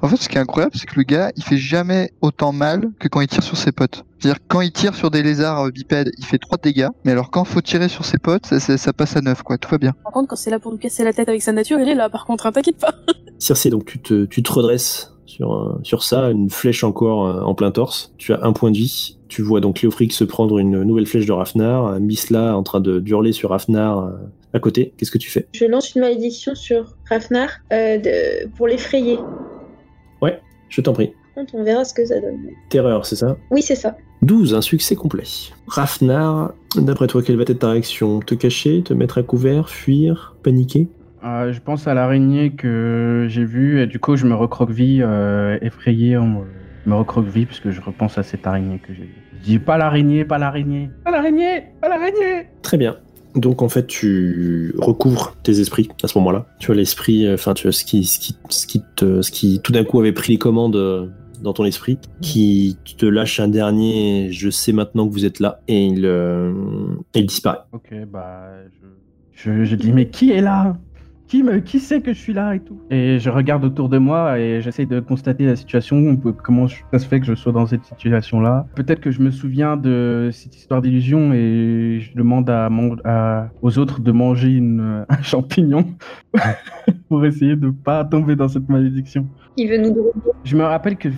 En 0.00 0.08
fait, 0.08 0.16
ce 0.16 0.28
qui 0.28 0.36
est 0.36 0.40
incroyable, 0.40 0.72
c'est 0.74 0.86
que 0.86 0.96
le 0.96 1.02
gars, 1.02 1.30
il 1.36 1.42
fait 1.42 1.56
jamais 1.58 2.10
autant 2.22 2.52
mal 2.52 2.90
que 2.98 3.08
quand 3.08 3.20
il 3.20 3.28
tire 3.28 3.42
sur 3.42 3.56
ses 3.58 3.72
potes. 3.72 4.04
C'est-à-dire, 4.18 4.40
quand 4.48 4.60
il 4.62 4.72
tire 4.72 4.94
sur 4.94 5.10
des 5.10 5.22
lézards 5.22 5.66
euh, 5.66 5.70
bipèdes, 5.70 6.10
il 6.16 6.24
fait 6.24 6.38
3 6.38 6.56
dégâts, 6.62 6.88
mais 7.04 7.12
alors 7.12 7.30
quand 7.30 7.44
faut 7.44 7.60
tirer 7.60 7.88
sur 7.88 8.04
ses 8.06 8.18
potes, 8.18 8.46
ça, 8.46 8.58
ça- 8.58 8.78
ça 8.78 8.92
passe 8.94 9.16
à 9.16 9.20
9, 9.20 9.42
quoi. 9.42 9.58
Tout 9.58 9.68
va 9.70 9.76
bien. 9.78 9.92
Par 10.02 10.12
contre, 10.12 10.28
quand 10.28 10.36
c'est 10.36 10.50
là 10.50 10.58
pour 10.58 10.72
nous 10.72 10.78
casser 10.78 11.04
la 11.04 11.12
tête 11.12 11.28
avec 11.28 11.42
sa 11.42 11.52
nature, 11.52 11.78
il 11.80 11.88
est 11.88 11.94
là. 11.94 12.08
Par 12.08 12.24
contre, 12.24 12.46
hein, 12.46 12.52
t'inquiète 12.52 12.78
pas. 12.78 12.94
Circé, 13.38 13.70
donc 13.70 13.84
tu 13.86 13.98
te, 14.00 14.24
tu 14.24 14.42
te 14.42 14.52
redresses 14.52 15.14
sur, 15.26 15.78
sur 15.82 16.02
ça, 16.02 16.30
une 16.30 16.50
flèche 16.50 16.82
encore 16.84 17.26
euh, 17.26 17.40
en 17.42 17.54
plein 17.54 17.70
torse. 17.70 18.12
Tu 18.18 18.32
as 18.32 18.40
un 18.44 18.52
point 18.52 18.70
de 18.70 18.76
vie. 18.76 19.16
Tu 19.28 19.42
vois 19.42 19.60
donc 19.60 19.82
Léofric 19.82 20.12
se 20.12 20.24
prendre 20.24 20.58
une 20.58 20.82
nouvelle 20.84 21.06
flèche 21.06 21.26
de 21.26 21.32
Rafnar, 21.32 21.86
euh, 21.86 21.98
Misla 22.00 22.56
en 22.56 22.62
train 22.62 22.80
de 22.80 23.02
hurler 23.06 23.32
sur 23.32 23.50
Rafnar 23.50 23.98
euh, 23.98 24.10
à 24.54 24.58
côté. 24.58 24.94
Qu'est-ce 24.96 25.10
que 25.10 25.18
tu 25.18 25.30
fais? 25.30 25.46
Je 25.52 25.66
lance 25.66 25.94
une 25.94 26.00
malédiction 26.00 26.54
sur 26.54 26.94
Rafnar 27.08 27.50
euh, 27.72 27.98
de- 27.98 28.48
pour 28.56 28.66
l'effrayer. 28.66 29.18
Je 30.70 30.82
t'en 30.82 30.92
prie. 30.92 31.12
On 31.54 31.64
verra 31.64 31.82
ce 31.82 31.94
que 31.94 32.04
ça 32.04 32.20
donne. 32.20 32.48
Terreur, 32.68 33.06
c'est 33.06 33.16
ça? 33.16 33.38
Oui, 33.50 33.62
c'est 33.62 33.74
ça. 33.74 33.96
12, 34.20 34.54
un 34.54 34.60
succès 34.60 34.96
complet. 34.96 35.22
Rafnar, 35.66 36.52
d'après 36.76 37.06
toi, 37.06 37.22
quelle 37.22 37.36
va 37.36 37.44
être 37.44 37.58
ta 37.58 37.70
réaction? 37.70 38.20
Te 38.20 38.34
cacher, 38.34 38.82
te 38.82 38.92
mettre 38.92 39.16
à 39.16 39.22
couvert, 39.22 39.70
fuir, 39.70 40.36
paniquer? 40.42 40.88
Euh, 41.24 41.52
je 41.52 41.60
pense 41.60 41.86
à 41.88 41.94
l'araignée 41.94 42.50
que 42.50 43.26
j'ai 43.28 43.44
vue 43.44 43.80
et 43.80 43.86
du 43.86 43.98
coup 43.98 44.16
je 44.16 44.24
me 44.26 44.34
recroqueville 44.34 45.02
euh, 45.06 45.58
effrayé. 45.62 46.16
en- 46.16 46.44
Je 46.84 46.90
me 46.90 46.94
recroqueville 46.94 47.46
parce 47.46 47.60
que 47.60 47.70
je 47.70 47.80
repense 47.80 48.16
à 48.18 48.22
cette 48.22 48.46
araignée 48.46 48.78
que 48.78 48.94
j'ai 48.94 49.02
vue. 49.02 49.14
Je 49.40 49.44
dis 49.44 49.58
pas 49.58 49.76
l'araignée, 49.78 50.24
pas 50.24 50.38
l'araignée, 50.38 50.90
pas 51.04 51.10
l'araignée, 51.10 51.64
pas 51.80 51.88
l'araignée. 51.88 52.48
Très 52.62 52.76
bien. 52.76 52.96
Donc 53.34 53.62
en 53.62 53.68
fait, 53.68 53.86
tu 53.86 54.74
recouvres 54.78 55.36
tes 55.42 55.60
esprits 55.60 55.88
à 56.02 56.08
ce 56.08 56.16
moment-là. 56.18 56.46
Tu 56.60 56.70
as 56.70 56.74
l'esprit, 56.74 57.26
euh, 57.26 57.34
enfin 57.34 57.52
tu 57.54 57.68
as 57.68 57.72
ce 57.72 57.84
qui, 57.84 58.04
ce 58.04 58.18
qui, 58.18 58.36
ce 58.48 58.66
qui, 58.66 58.82
te, 58.96 59.20
ce 59.22 59.30
qui 59.30 59.60
tout 59.62 59.70
d'un 59.72 59.84
coup 59.84 60.00
avait 60.00 60.12
pris 60.12 60.32
les 60.32 60.38
commandes 60.38 60.76
euh, 60.76 61.08
dans 61.42 61.52
ton 61.52 61.64
esprit, 61.64 61.98
qui 62.20 62.78
te 62.96 63.06
lâche 63.06 63.38
un 63.38 63.48
dernier. 63.48 64.28
Je 64.32 64.50
sais 64.50 64.72
maintenant 64.72 65.06
que 65.06 65.12
vous 65.12 65.24
êtes 65.24 65.40
là, 65.40 65.60
et 65.68 65.86
il, 65.86 66.04
euh, 66.06 66.52
il 67.14 67.26
disparaît. 67.26 67.58
Ok, 67.72 67.92
bah 68.10 68.48
je, 69.34 69.50
je, 69.52 69.64
je 69.64 69.76
dis 69.76 69.92
mais 69.92 70.08
qui 70.08 70.32
est 70.32 70.40
là? 70.40 70.76
Qui, 71.28 71.42
me, 71.42 71.58
qui 71.58 71.78
sait 71.78 72.00
que 72.00 72.12
je 72.12 72.18
suis 72.18 72.32
là 72.32 72.54
et 72.54 72.60
tout 72.60 72.78
Et 72.90 73.18
je 73.18 73.28
regarde 73.30 73.64
autour 73.64 73.88
de 73.88 73.98
moi 73.98 74.38
et 74.38 74.60
j'essaie 74.62 74.86
de 74.86 74.98
constater 75.00 75.44
la 75.46 75.56
situation, 75.56 76.16
comment 76.42 76.66
je- 76.66 76.76
ça 76.92 76.98
se 76.98 77.06
fait 77.06 77.20
que 77.20 77.26
je 77.26 77.34
sois 77.34 77.52
dans 77.52 77.66
cette 77.66 77.84
situation-là. 77.84 78.66
Peut-être 78.74 79.00
que 79.00 79.10
je 79.10 79.20
me 79.20 79.30
souviens 79.30 79.76
de 79.76 80.30
cette 80.32 80.56
histoire 80.56 80.80
d'illusion 80.80 81.32
et 81.34 81.98
je 82.00 82.16
demande 82.16 82.48
à, 82.48 82.70
man- 82.70 82.96
à- 83.04 83.48
aux 83.62 83.78
autres 83.78 84.00
de 84.00 84.10
manger 84.12 84.54
une, 84.54 85.04
un 85.08 85.22
champignon 85.22 85.84
pour 87.08 87.24
essayer 87.24 87.56
de 87.56 87.70
pas 87.70 88.04
tomber 88.04 88.36
dans 88.36 88.48
cette 88.48 88.68
malédiction. 88.68 89.26
Il 89.56 89.68
veut 89.70 89.78
nous 89.78 89.90
droguer. 89.90 90.12
Je 90.44 90.56
me 90.56 90.62
rappelle 90.64 90.96
qu'il 90.96 91.12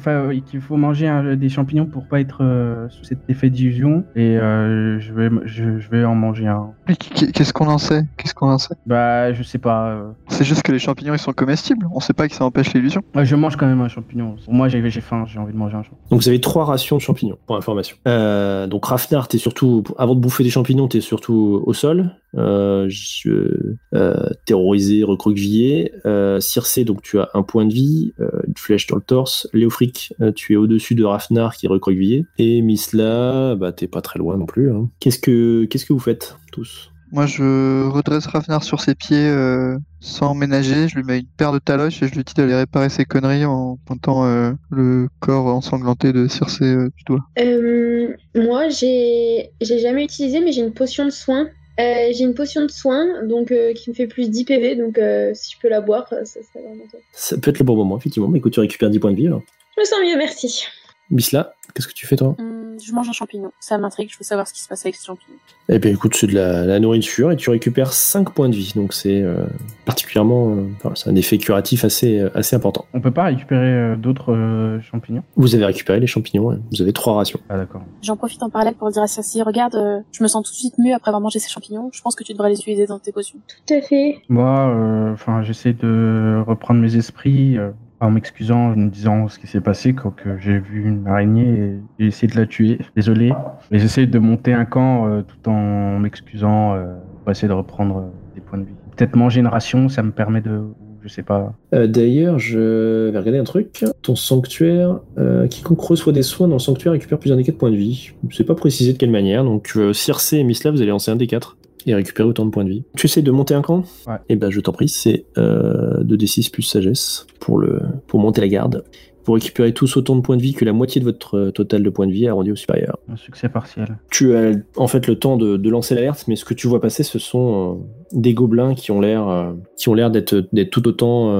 faut 0.60 0.76
manger 0.76 1.06
un- 1.06 1.36
des 1.36 1.48
champignons 1.48 1.86
pour 1.86 2.08
pas 2.08 2.20
être 2.20 2.42
euh, 2.42 2.88
sous 2.88 3.04
cet 3.04 3.18
effet 3.28 3.50
d'illusion 3.50 4.04
et 4.16 4.38
euh, 4.38 4.98
je, 4.98 5.12
vais, 5.12 5.28
je, 5.44 5.78
je 5.78 5.90
vais 5.90 6.04
en 6.04 6.14
manger 6.14 6.46
un. 6.46 6.70
Qu'est-ce 6.88 7.52
qu'on 7.52 7.68
en 7.68 7.78
sait? 7.78 8.02
Qu'est-ce 8.16 8.34
qu'on 8.34 8.48
en 8.50 8.58
sait? 8.58 8.74
Bah, 8.86 9.32
je 9.32 9.42
sais 9.42 9.58
pas. 9.58 9.99
Euh, 10.00 10.12
C'est 10.28 10.44
juste 10.44 10.62
que 10.62 10.72
les 10.72 10.78
champignons, 10.78 11.12
ils 11.14 11.18
sont 11.18 11.32
comestibles. 11.32 11.86
On 11.94 12.00
sait 12.00 12.12
pas 12.12 12.28
que 12.28 12.34
ça 12.34 12.44
empêche 12.44 12.72
l'illusion. 12.74 13.02
Ouais, 13.14 13.24
je 13.24 13.36
mange 13.36 13.56
quand 13.56 13.66
même 13.66 13.80
un 13.80 13.88
champignon. 13.88 14.36
Pour 14.44 14.54
moi, 14.54 14.68
j'ai 14.68 14.80
j'ai 14.90 15.00
faim, 15.00 15.24
j'ai 15.26 15.38
envie 15.38 15.52
de 15.52 15.58
manger 15.58 15.76
un 15.76 15.82
champignon. 15.82 16.02
Donc 16.10 16.22
vous 16.22 16.28
avez 16.28 16.40
trois 16.40 16.64
rations 16.64 16.96
de 16.96 17.00
champignons, 17.02 17.38
pour 17.46 17.56
information. 17.56 17.96
Euh, 18.08 18.66
donc 18.66 18.84
Rafnar, 18.86 19.28
t'es 19.28 19.38
surtout, 19.38 19.84
avant 19.98 20.14
de 20.14 20.20
bouffer 20.20 20.42
des 20.44 20.50
champignons, 20.50 20.88
t'es 20.88 21.00
surtout 21.00 21.62
au 21.64 21.72
sol, 21.74 22.16
euh, 22.36 22.86
je- 22.88 23.74
euh, 23.94 24.28
terrorisé, 24.46 25.04
recroquevillé. 25.04 25.92
Euh, 26.06 26.40
Circé, 26.40 26.84
donc 26.84 27.02
tu 27.02 27.18
as 27.18 27.28
un 27.34 27.42
point 27.42 27.66
de 27.66 27.72
vie, 27.72 28.12
euh, 28.20 28.28
une 28.46 28.54
flèche 28.56 28.86
dans 28.86 28.96
le 28.96 29.02
torse. 29.02 29.48
Léofric, 29.52 30.12
euh, 30.20 30.32
tu 30.32 30.54
es 30.54 30.56
au-dessus 30.56 30.94
de 30.94 31.04
Rafnar 31.04 31.54
qui 31.56 31.66
est 31.66 31.68
recroquevillé. 31.68 32.24
Et 32.38 32.62
Misla, 32.62 33.54
bah 33.56 33.72
t'es 33.72 33.86
pas 33.88 34.00
très 34.00 34.18
loin 34.18 34.36
non 34.36 34.46
plus. 34.46 34.72
hein. 34.72 34.88
Qu'est-ce 35.00 35.18
que 35.18 35.64
qu'est-ce 35.66 35.84
que 35.86 35.92
vous 35.92 35.98
faites 35.98 36.36
tous? 36.52 36.89
Moi, 37.12 37.26
je 37.26 37.88
redresse 37.88 38.26
Rafnar 38.26 38.62
sur 38.62 38.80
ses 38.80 38.94
pieds 38.94 39.28
euh, 39.28 39.76
sans 40.00 40.34
ménager. 40.34 40.86
Je 40.88 40.96
lui 40.96 41.02
mets 41.02 41.18
une 41.18 41.26
paire 41.26 41.52
de 41.52 41.58
taloches 41.58 42.02
et 42.02 42.08
je 42.08 42.14
lui 42.14 42.22
dis 42.22 42.34
d'aller 42.34 42.54
réparer 42.54 42.88
ses 42.88 43.04
conneries 43.04 43.44
en 43.44 43.78
pointant 43.84 44.24
euh, 44.24 44.52
le 44.70 45.08
corps 45.18 45.46
ensanglanté 45.46 46.12
de 46.12 46.28
Circé 46.28 46.64
euh, 46.64 46.90
du 46.96 47.04
doigt. 47.04 47.24
Euh, 47.38 48.14
moi, 48.36 48.68
j'ai 48.68 49.50
j'ai 49.60 49.78
jamais 49.80 50.04
utilisé, 50.04 50.40
mais 50.40 50.52
j'ai 50.52 50.62
une 50.62 50.72
potion 50.72 51.04
de 51.04 51.10
soin. 51.10 51.48
Euh, 51.80 52.12
j'ai 52.12 52.24
une 52.24 52.34
potion 52.34 52.62
de 52.62 52.70
soin 52.70 53.24
donc 53.24 53.50
euh, 53.50 53.72
qui 53.72 53.90
me 53.90 53.94
fait 53.94 54.06
plus 54.06 54.28
10 54.28 54.44
PV, 54.44 54.76
donc 54.76 54.98
euh, 54.98 55.30
si 55.34 55.54
je 55.54 55.58
peux 55.60 55.68
la 55.68 55.80
boire, 55.80 56.06
ça 56.08 56.24
serait 56.26 56.62
vraiment 56.62 56.84
top. 56.90 57.00
Ça 57.12 57.38
peut 57.38 57.50
être 57.50 57.58
le 57.58 57.64
bon 57.64 57.76
moment, 57.76 57.96
effectivement. 57.96 58.28
Mais 58.28 58.38
écoute, 58.38 58.52
tu 58.52 58.60
récupères 58.60 58.90
10 58.90 58.98
points 58.98 59.12
de 59.12 59.16
vie 59.16 59.26
alors. 59.26 59.42
Je 59.76 59.80
me 59.80 59.86
sens 59.86 59.98
mieux, 60.00 60.16
merci. 60.16 60.66
Misla, 61.10 61.54
qu'est-ce 61.74 61.88
que 61.88 61.92
tu 61.92 62.06
fais 62.06 62.16
toi? 62.16 62.34
Hum, 62.38 62.76
je 62.84 62.92
mange 62.92 63.08
un 63.08 63.12
champignon. 63.12 63.52
Ça 63.60 63.76
m'intrigue, 63.78 64.08
je 64.10 64.16
veux 64.18 64.24
savoir 64.24 64.46
ce 64.48 64.52
qui 64.54 64.60
se 64.60 64.68
passe 64.68 64.84
avec 64.86 64.94
ce 64.96 65.04
champignon. 65.06 65.36
Eh 65.68 65.78
bien, 65.78 65.90
écoute, 65.90 66.14
c'est 66.16 66.26
de 66.26 66.34
la, 66.34 66.64
la 66.64 66.80
nourriture 66.80 67.30
et 67.30 67.36
tu 67.36 67.50
récupères 67.50 67.92
5 67.92 68.30
points 68.30 68.48
de 68.48 68.54
vie. 68.56 68.72
Donc, 68.74 68.92
c'est 68.94 69.20
euh, 69.22 69.44
particulièrement. 69.84 70.50
euh, 70.56 70.66
enfin, 70.76 70.92
c'est 70.94 71.10
un 71.10 71.14
effet 71.14 71.38
curatif 71.38 71.84
assez, 71.84 72.18
euh, 72.18 72.30
assez 72.34 72.56
important. 72.56 72.86
On 72.94 73.00
peut 73.00 73.10
pas 73.10 73.24
récupérer 73.24 73.66
euh, 73.72 73.96
d'autres 73.96 74.32
euh, 74.32 74.80
champignons? 74.80 75.22
Vous 75.36 75.54
avez 75.54 75.64
récupéré 75.64 76.00
les 76.00 76.06
champignons, 76.06 76.44
ouais. 76.46 76.56
vous 76.72 76.82
avez 76.82 76.92
3 76.92 77.14
rations. 77.14 77.40
Ah, 77.48 77.56
d'accord. 77.56 77.82
J'en 78.02 78.16
profite 78.16 78.42
en 78.42 78.50
parallèle 78.50 78.74
pour 78.74 78.90
dire 78.90 79.02
à 79.02 79.06
Circe, 79.06 79.36
regarde, 79.44 79.74
euh, 79.74 80.00
je 80.12 80.22
me 80.22 80.28
sens 80.28 80.44
tout 80.46 80.52
de 80.52 80.56
suite 80.56 80.74
mieux 80.78 80.94
après 80.94 81.10
avoir 81.10 81.20
mangé 81.20 81.38
ces 81.38 81.50
champignons. 81.50 81.90
Je 81.92 82.00
pense 82.02 82.14
que 82.16 82.24
tu 82.24 82.32
devrais 82.32 82.50
les 82.50 82.58
utiliser 82.58 82.86
dans 82.86 82.98
tes 82.98 83.12
potions. 83.12 83.38
Tout 83.66 83.74
à 83.74 83.80
fait. 83.82 84.18
Moi, 84.28 84.68
euh, 84.68 85.12
enfin, 85.12 85.42
j'essaie 85.42 85.72
de 85.74 86.42
reprendre 86.46 86.80
mes 86.80 86.96
esprits 86.96 87.58
euh, 87.58 87.70
en 88.00 88.10
m'excusant, 88.10 88.72
en 88.72 88.76
me 88.76 88.88
disant 88.88 89.28
ce 89.28 89.38
qui 89.38 89.46
s'est 89.46 89.60
passé 89.60 89.92
quand 89.92 90.14
j'ai 90.38 90.58
vu 90.58 90.88
une 90.88 91.06
araignée 91.06 91.48
et 91.48 91.78
j'ai 91.98 92.06
essayé 92.06 92.32
de 92.32 92.36
la 92.38 92.46
tuer. 92.46 92.78
Désolé. 92.96 93.32
Et 93.70 93.78
j'essaie 93.78 94.06
de 94.06 94.18
monter 94.18 94.52
un 94.52 94.64
camp 94.64 95.06
euh, 95.06 95.22
tout 95.22 95.50
en 95.50 95.98
m'excusant 95.98 96.74
euh, 96.74 96.94
pour 97.22 97.30
essayer 97.30 97.48
de 97.48 97.52
reprendre 97.52 97.98
euh, 97.98 98.34
des 98.34 98.40
points 98.40 98.58
de 98.58 98.64
vie. 98.64 98.74
Peut-être 98.96 99.16
manger 99.16 99.40
une 99.40 99.46
ration, 99.46 99.88
ça 99.88 100.02
me 100.02 100.12
permet 100.12 100.40
de, 100.40 100.62
je 101.02 101.08
sais 101.08 101.22
pas. 101.22 101.52
D'ailleurs, 101.72 102.38
je 102.38 103.10
vais 103.10 103.18
regarder 103.18 103.38
un 103.38 103.44
truc. 103.44 103.84
Ton 104.02 104.16
sanctuaire, 104.16 105.00
quiconque 105.48 105.80
reçoit 105.80 106.12
des 106.12 106.22
soins 106.22 106.48
dans 106.48 106.56
le 106.56 106.60
sanctuaire 106.60 106.92
récupère 106.92 107.18
plus 107.18 107.30
d'un 107.30 107.36
des 107.36 107.44
4 107.44 107.56
points 107.56 107.70
de 107.70 107.76
vie. 107.76 108.10
C'est 108.30 108.44
pas 108.44 108.54
précisé 108.54 108.92
de 108.92 108.98
quelle 108.98 109.10
manière. 109.10 109.42
Donc, 109.42 109.78
Circe 109.92 110.34
et 110.34 110.44
Misla, 110.44 110.70
vous 110.70 110.82
allez 110.82 110.90
lancer 110.90 111.10
un 111.10 111.16
des 111.16 111.26
4 111.26 111.56
et 111.86 111.94
récupérer 111.94 112.28
autant 112.28 112.44
de 112.44 112.50
points 112.50 112.64
de 112.64 112.70
vie. 112.70 112.84
Tu 112.96 113.06
essaies 113.06 113.22
de 113.22 113.30
monter 113.30 113.54
un 113.54 113.62
camp 113.62 113.84
Ouais. 114.06 114.16
Eh 114.28 114.36
ben, 114.36 114.50
je 114.50 114.60
t'en 114.60 114.72
prie, 114.72 114.88
c'est 114.88 115.24
euh, 115.38 116.02
2d6 116.04 116.50
plus 116.50 116.62
sagesse 116.62 117.26
pour, 117.38 117.58
le, 117.58 117.80
pour 118.06 118.20
monter 118.20 118.40
la 118.40 118.48
garde. 118.48 118.84
Vous 119.24 119.34
récupérez 119.34 119.72
tous 119.72 119.96
autant 119.96 120.16
de 120.16 120.22
points 120.22 120.36
de 120.36 120.42
vie 120.42 120.54
que 120.54 120.64
la 120.64 120.72
moitié 120.72 121.00
de 121.00 121.04
votre 121.04 121.36
euh, 121.36 121.50
total 121.50 121.82
de 121.82 121.90
points 121.90 122.06
de 122.06 122.12
vie 122.12 122.26
arrondi 122.26 122.52
au 122.52 122.56
supérieur. 122.56 122.98
Un 123.08 123.16
succès 123.16 123.48
partiel. 123.48 123.98
Tu 124.10 124.34
as 124.34 124.54
en 124.76 124.86
fait 124.86 125.06
le 125.06 125.18
temps 125.18 125.36
de, 125.36 125.56
de 125.56 125.70
lancer 125.70 125.94
l'alerte, 125.94 126.24
mais 126.26 126.36
ce 126.36 126.44
que 126.44 126.54
tu 126.54 126.66
vois 126.68 126.80
passer, 126.80 127.02
ce 127.02 127.18
sont 127.18 127.78
euh, 127.78 128.18
des 128.18 128.32
gobelins 128.34 128.74
qui 128.74 128.90
ont 128.90 129.00
l'air 129.00 129.28
euh, 129.28 129.52
qui 129.76 129.88
ont 129.88 129.94
l'air 129.94 130.10
d'être 130.10 130.48
d'être 130.52 130.70
tout 130.70 130.88
autant 130.88 131.30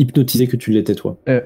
hypnotisés 0.00 0.46
que 0.46 0.56
tu 0.56 0.70
l'étais 0.72 0.94
toi. 0.94 1.16
Euh. 1.28 1.40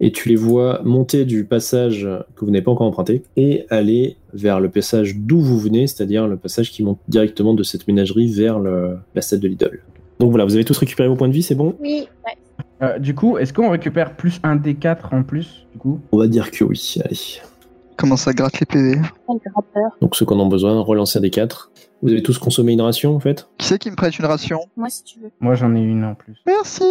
Et 0.00 0.10
tu 0.12 0.28
les 0.28 0.36
vois 0.36 0.80
monter 0.84 1.24
du 1.24 1.44
passage 1.44 2.08
que 2.36 2.44
vous 2.44 2.50
n'avez 2.50 2.62
pas 2.64 2.70
encore 2.72 2.86
emprunté 2.86 3.22
et 3.36 3.66
aller 3.70 4.16
vers 4.32 4.60
le 4.60 4.68
passage 4.68 5.16
d'où 5.16 5.40
vous 5.40 5.58
venez, 5.58 5.86
c'est-à-dire 5.86 6.26
le 6.26 6.36
passage 6.36 6.70
qui 6.72 6.82
monte 6.82 6.98
directement 7.08 7.54
de 7.54 7.62
cette 7.62 7.86
ménagerie 7.86 8.32
vers 8.32 8.58
le- 8.58 8.96
la 9.14 9.20
stade 9.22 9.40
de 9.40 9.48
l'idole. 9.48 9.80
Donc 10.18 10.30
voilà, 10.30 10.44
vous 10.44 10.54
avez 10.54 10.64
tous 10.64 10.78
récupéré 10.78 11.08
vos 11.08 11.14
points 11.16 11.28
de 11.28 11.32
vie, 11.32 11.42
c'est 11.42 11.54
bon? 11.54 11.74
Oui. 11.80 12.08
Euh, 12.82 12.98
du 12.98 13.14
coup, 13.14 13.38
est-ce 13.38 13.52
qu'on 13.52 13.70
récupère 13.70 14.14
plus 14.16 14.40
un 14.42 14.56
des 14.56 14.74
4 14.74 15.12
en 15.12 15.22
plus 15.22 15.66
Du 15.72 15.78
coup? 15.78 16.00
On 16.12 16.18
va 16.18 16.26
dire 16.28 16.50
que 16.50 16.64
oui, 16.64 16.94
allez. 17.04 17.16
Comment 17.96 18.16
ça 18.16 18.32
gratte 18.32 18.60
les 18.60 18.66
PV. 18.66 18.98
Donc 20.00 20.14
ceux 20.14 20.24
qu'on 20.24 20.44
a 20.44 20.48
besoin, 20.48 20.80
relancer 20.80 21.20
des 21.20 21.30
4. 21.30 21.70
Vous 22.00 22.10
avez 22.10 22.22
tous 22.22 22.38
consommé 22.38 22.74
une 22.74 22.80
ration 22.80 23.16
en 23.16 23.20
fait 23.20 23.48
Qui 23.58 23.66
c'est 23.66 23.78
qui 23.78 23.90
me 23.90 23.96
prête 23.96 24.16
une 24.18 24.24
ration 24.26 24.60
Moi, 24.76 24.88
si 24.88 25.02
tu 25.02 25.18
veux. 25.18 25.30
Moi, 25.40 25.54
j'en 25.56 25.74
ai 25.74 25.80
une 25.80 26.04
en 26.04 26.14
plus. 26.14 26.34
Merci 26.46 26.84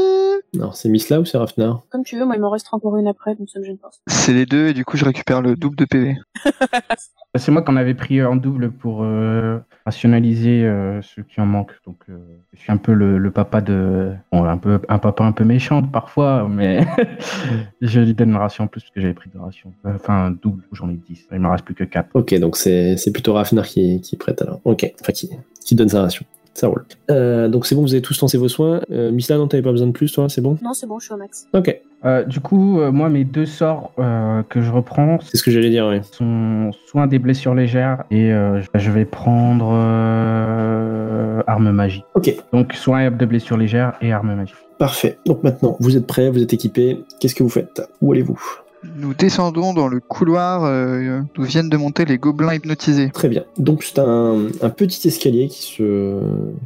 Non, 0.54 0.72
c'est 0.74 0.90
Misla 0.90 1.22
ou 1.22 1.26
c'est 1.26 1.38
Rafnar 1.38 1.84
Comme 1.90 2.04
tu 2.04 2.18
veux, 2.18 2.26
moi, 2.26 2.36
il 2.36 2.42
m'en 2.42 2.50
restera 2.50 2.76
encore 2.76 2.98
une 2.98 3.08
après, 3.08 3.36
donc 3.36 3.50
ça 3.50 3.60
me 3.60 3.66
gêne 3.66 3.78
pas. 3.78 3.90
C'est 4.08 4.34
les 4.34 4.46
deux 4.46 4.68
et 4.68 4.74
du 4.74 4.84
coup 4.84 4.98
je 4.98 5.06
récupère 5.06 5.42
le 5.42 5.56
double 5.56 5.78
de 5.78 5.86
PV. 5.86 6.18
C'est 7.38 7.52
moi 7.52 7.62
qu'on 7.62 7.76
avait 7.76 7.94
pris 7.94 8.24
en 8.24 8.36
double 8.36 8.72
pour 8.72 9.04
euh, 9.04 9.60
rationaliser 9.86 10.64
euh, 10.66 11.02
ceux 11.02 11.24
qui 11.24 11.40
en 11.40 11.46
manquent. 11.46 11.80
Donc, 11.86 11.98
euh, 12.10 12.18
je 12.54 12.60
suis 12.60 12.72
un 12.72 12.78
peu 12.78 12.94
le, 12.94 13.32
papa 13.32 13.62
de. 13.62 14.14
Bon, 14.32 14.44
un, 14.44 14.58
peu, 14.58 14.80
un 14.90 15.00
papa 15.00 15.24
un 15.24 15.32
peu 15.32 15.44
méchant 15.44 15.82
parfois, 15.82 16.48
mais 16.50 16.86
je 17.82 18.02
lui 18.02 18.14
donne 18.14 18.30
une 18.30 18.36
ration 18.36 18.66
en 18.66 18.68
plus 18.68 18.82
parce 18.82 18.92
que 18.92 19.02
j'avais 19.02 19.14
pris 19.14 19.30
deux 19.34 19.40
rations. 19.40 19.72
Euh, 19.86 19.94
Enfin, 19.96 20.32
double, 20.32 20.64
j'en 20.72 20.90
ai 20.90 20.96
10. 20.96 21.28
Il 21.32 21.40
me 21.40 21.48
reste 21.48 21.66
plus 21.66 21.76
que 21.76 21.84
4. 21.84 22.10
Ok, 22.14 22.34
donc 22.40 22.58
c'est 22.58 22.98
c'est 22.98 23.12
plutôt 23.12 23.34
Rafnar 23.34 23.66
qui, 23.66 24.02
qui 24.02 24.16
prête 24.18 24.42
alors. 24.42 24.60
Ok, 24.66 24.92
enfin 25.02 25.14
qui, 25.14 25.30
qui 25.64 25.76
donne 25.76 25.90
sa 25.90 26.02
ration. 26.02 26.26
Ça 26.60 26.68
roule. 26.68 26.86
Euh, 27.12 27.48
donc 27.50 27.68
c'est 27.68 27.76
bon, 27.76 27.84
vous 27.84 27.94
avez 27.94 28.02
tous 28.02 28.20
lancé 28.20 28.36
vos 28.40 28.48
soins. 28.48 28.82
Euh, 28.92 29.12
Misla, 29.12 29.38
non, 29.38 29.48
t'avais 29.48 29.62
pas 29.62 29.70
besoin 29.72 29.86
de 29.86 29.92
plus, 29.92 30.12
toi, 30.12 30.28
c'est 30.28 30.42
bon? 30.42 30.58
Non, 30.64 30.74
c'est 30.74 30.88
bon, 30.88 30.98
je 30.98 31.06
suis 31.06 31.14
au 31.14 31.18
max. 31.18 31.46
Ok, 31.54 31.80
Euh, 32.04 32.24
du 32.24 32.40
coup, 32.40 32.80
euh, 32.80 32.92
moi, 32.92 33.10
mes 33.10 33.24
deux 33.26 33.46
sorts 33.46 33.92
euh, 34.00 34.42
que 34.50 34.62
je 34.62 34.72
reprends 34.72 35.20
c'est 35.22 35.38
ce 35.38 35.44
que 35.44 35.52
j'allais 35.52 35.70
dire, 35.70 35.86
oui. 35.88 36.00
sont 36.12 36.72
soit 36.88 37.06
des 37.06 37.20
blessures 37.20 37.54
légères 37.54 38.06
et 38.10 38.32
euh, 38.34 38.60
je- 38.76 38.90
vais 38.92 39.06
prendre 39.06 39.70
euh, 39.72 41.42
arme 41.48 41.72
magie. 41.72 42.04
Ok, 42.16 42.36
Donc, 42.54 42.74
soin 42.74 43.12
de 43.12 43.26
blessures 43.26 43.58
légères 43.58 43.94
et 44.02 44.12
arme 44.12 44.34
magie. 44.36 44.54
parfait. 44.80 45.18
Donc 45.26 45.44
maintenant, 45.44 45.76
vous 45.80 45.96
êtes 45.98 46.08
prêts, 46.08 46.30
vous 46.30 46.42
êtes 46.42 46.54
équipés. 46.54 47.04
Qu'est-ce 47.20 47.36
que 47.36 47.44
vous 47.44 47.50
faites? 47.50 47.82
Où 48.02 48.12
allez-vous? 48.14 48.40
Nous 48.84 49.14
descendons 49.14 49.74
dans 49.74 49.88
le 49.88 50.00
couloir 50.00 50.64
euh, 50.66 51.22
d'où 51.34 51.44
viennent 51.44 51.70
de 51.70 51.78
monter 51.78 52.06
les 52.06 52.18
gobelins 52.18 52.54
hypnotisés. 52.54 53.10
Très 53.14 53.28
bien. 53.28 53.44
Donc 53.58 53.84
c'est 53.84 54.00
un, 54.00 54.48
petit 54.76 55.08
escalier 55.08 55.48
qui 55.48 55.64
se 55.64 56.20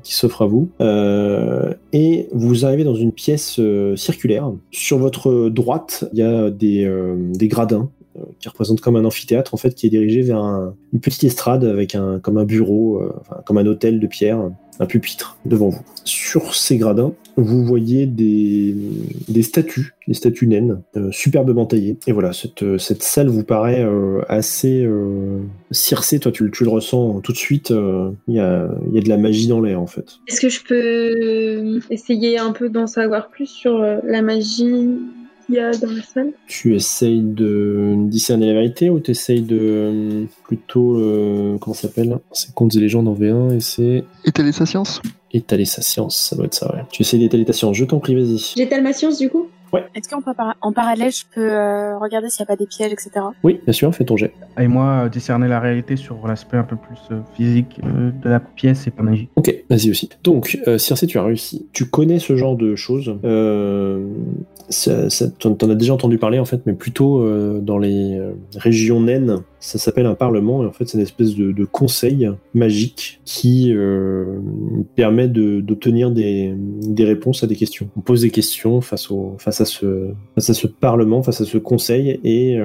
qui 0.03 0.14
s'offre 0.14 0.41
à 0.41 0.45
vous 0.45 0.70
euh, 0.82 1.74
et 1.93 2.28
vous 2.34 2.66
arrivez 2.66 2.84
dans 2.84 2.95
une 2.95 3.12
pièce 3.14 3.59
euh, 3.59 3.95
circulaire. 3.95 4.51
Sur 4.72 4.97
votre 4.97 5.49
droite, 5.49 6.05
il 6.14 6.20
y 6.20 6.24
a 6.24 6.49
des, 6.49 6.84
euh, 6.84 7.16
des 7.34 7.47
gradins 7.47 7.89
qui 8.39 8.49
représentent 8.49 8.82
comme 8.82 8.97
un 8.97 9.05
amphithéâtre 9.05 9.53
en 9.53 9.57
fait 9.57 9.74
qui 9.74 9.88
est 9.88 9.89
dirigé 9.89 10.22
vers 10.22 10.39
un- 10.39 10.74
une 10.91 10.99
petite 10.99 11.24
estrade 11.24 11.64
avec 11.64 11.95
un 11.95 12.20
comme 12.20 12.38
un 12.38 12.43
bureau, 12.43 13.01
comme 13.45 13.57
un 13.57 13.66
hôtel 13.66 14.01
de 14.01 14.07
pierre, 14.07 14.49
un 14.82 14.86
pupitre 14.86 15.38
devant 15.45 15.70
vous. 15.70 15.82
Sur 16.03 16.53
ces 16.53 16.76
gradins, 16.78 17.14
vous 17.38 17.64
voyez 17.66 18.06
des, 18.06 18.76
statues, 19.42 19.94
des 20.08 20.14
statues 20.14 20.48
naines, 20.48 20.82
euh, 20.98 21.10
superbement 21.12 21.66
taillées. 21.66 21.98
Et 22.08 22.12
voilà, 22.12 22.34
cette, 22.34 22.64
euh, 22.64 22.78
cette 22.78 23.04
salle 23.04 23.28
vous 23.30 23.44
paraît 23.44 23.84
euh, 23.84 24.22
assez 24.28 24.88
circée. 25.72 26.20
Toi, 26.20 26.32
tu, 26.32 26.44
le- 26.46 26.52
tu 26.52 26.64
le 26.64 26.70
ressens 26.70 27.22
tout 27.22 27.32
de 27.32 27.38
suite. 27.38 27.72
Il 28.28 28.34
y, 28.36 28.40
a, 28.40 28.70
y 28.92 28.98
a 28.98 29.02
de 29.02 29.10
la 29.10 29.18
magie 29.18 29.48
dans 29.48 29.62
l'air, 29.62 29.80
en 29.82 29.88
fait. 29.88 30.06
Est-ce 30.28 30.42
que 30.42 30.50
je 30.50 30.64
peux 30.64 31.80
essayer 31.90 32.38
un 32.38 32.52
peu 32.52 32.70
d'en 32.70 32.88
savoir 32.88 33.30
plus 33.30 33.48
sur 33.48 33.80
la 33.80 34.22
magie? 34.22 34.90
Qu'il 35.52 35.60
y 35.60 35.60
a 35.60 35.72
dans 35.72 35.91
la 35.91 36.02
salle? 36.04 36.32
Tu 36.47 36.76
essayes 36.76 37.22
de 37.22 37.95
discerner 38.08 38.47
la 38.47 38.54
vérité 38.54 38.89
ou 38.89 38.99
tu 38.99 39.12
essayes 39.12 39.41
de 39.41 39.58
euh, 39.62 40.24
plutôt. 40.45 40.97
euh, 40.97 41.58
comment 41.60 41.74
ça 41.74 41.88
s'appelle? 41.88 42.18
C'est 42.32 42.54
Contes 42.54 42.76
et 42.76 42.80
légendes 42.80 43.08
en 43.08 43.14
V1 43.16 43.56
et 43.56 43.60
c'est 43.60 44.04
Étaler 44.26 44.52
sa 44.52 44.66
science 44.66 45.02
étaler 45.34 45.64
sa 45.64 45.82
science. 45.82 46.18
Ça 46.30 46.36
doit 46.36 46.43
être 46.47 46.54
ça, 46.56 46.70
ouais. 46.76 46.82
Tu 46.91 47.04
essayes 47.04 47.18
d'étaler 47.22 47.45
ta 47.45 47.54
science. 47.54 47.78
Je 47.78 47.86
t'en 47.86 47.99
prie, 47.99 48.16
vas-y. 48.16 48.52
J'étale 48.58 48.84
ma 48.84 48.91
science 48.91 49.18
du 49.18 49.30
coup? 49.30 49.47
Est-ce 49.95 50.10
qu'en 50.10 50.22
par- 50.22 50.58
en 50.62 50.74
parallèle, 50.74 51.14
je 51.14 51.24
peux 51.34 51.49
euh, 51.49 51.97
regarder 51.97 52.28
s'il 52.30 52.43
n'y 52.43 52.47
a 52.47 52.47
pas 52.47 52.56
des 52.58 52.66
pièges, 52.68 52.91
etc. 52.91 53.12
Oui, 53.41 53.62
bien 53.64 53.72
sûr, 53.72 53.95
fais 53.95 54.04
ton 54.04 54.18
jet. 54.18 54.34
Et 54.60 54.68
moi, 54.68 55.04
euh, 55.06 55.08
discerner 55.10 55.47
la 55.47 55.62
réalité 55.62 55.95
sur 55.95 56.28
l'aspect 56.28 56.58
un 56.58 56.66
peu 56.66 56.76
plus 56.76 56.99
euh, 57.12 57.22
physique 57.38 57.80
euh, 57.86 58.12
de 58.12 58.28
la 58.30 58.41
pièce 58.41 58.86
et 58.88 58.91
pas 58.91 59.04
magique. 59.04 59.30
Ok, 59.38 59.56
vas-y 59.70 59.89
aussi. 59.89 60.10
Donc, 60.26 60.60
euh, 60.68 60.78
Circe, 60.78 61.08
tu 61.08 61.18
as 61.18 61.24
réussi. 61.24 61.66
Tu 61.72 61.86
connais 61.86 62.20
ce 62.20 62.36
genre 62.36 62.58
de 62.58 62.76
choses. 62.76 63.16
Ça, 64.70 65.09
ça- 65.09 65.30
t'en 65.30 65.53
t'en 65.53 65.70
as 65.70 65.76
déjà 65.76 65.93
entendu 65.93 66.18
parler, 66.18 66.39
en 66.39 66.45
fait, 66.45 66.62
mais 66.66 66.74
plutôt 66.74 67.20
euh, 67.20 67.59
dans 67.59 67.78
les 67.78 68.18
euh, 68.18 68.32
régions 68.55 69.01
naines. 69.01 69.38
Ça 69.59 69.78
s'appelle 69.78 70.05
un 70.05 70.16
parlement, 70.16 70.64
et 70.64 70.66
en 70.66 70.72
fait, 70.72 70.88
c'est 70.88 70.97
une 70.97 71.03
espèce 71.03 71.36
de, 71.36 71.66
conseil 71.66 72.30
magique 72.53 73.22
qui 73.26 73.72
euh, 73.74 74.39
permet 74.95 75.28
d'obtenir 75.28 76.12
des, 76.12 76.55
réponses 76.99 77.43
à 77.43 77.47
des 77.47 77.55
questions. 77.55 77.89
On 77.95 78.01
pose 78.01 78.22
des 78.22 78.32
questions 78.32 78.82
face, 78.82 79.09
à, 79.45 79.66
ce, 79.66 80.68
parlement, 80.68 81.22
face 81.22 81.41
à 81.41 81.45
ce 81.45 81.57
conseil, 81.57 82.20
et, 82.24 82.59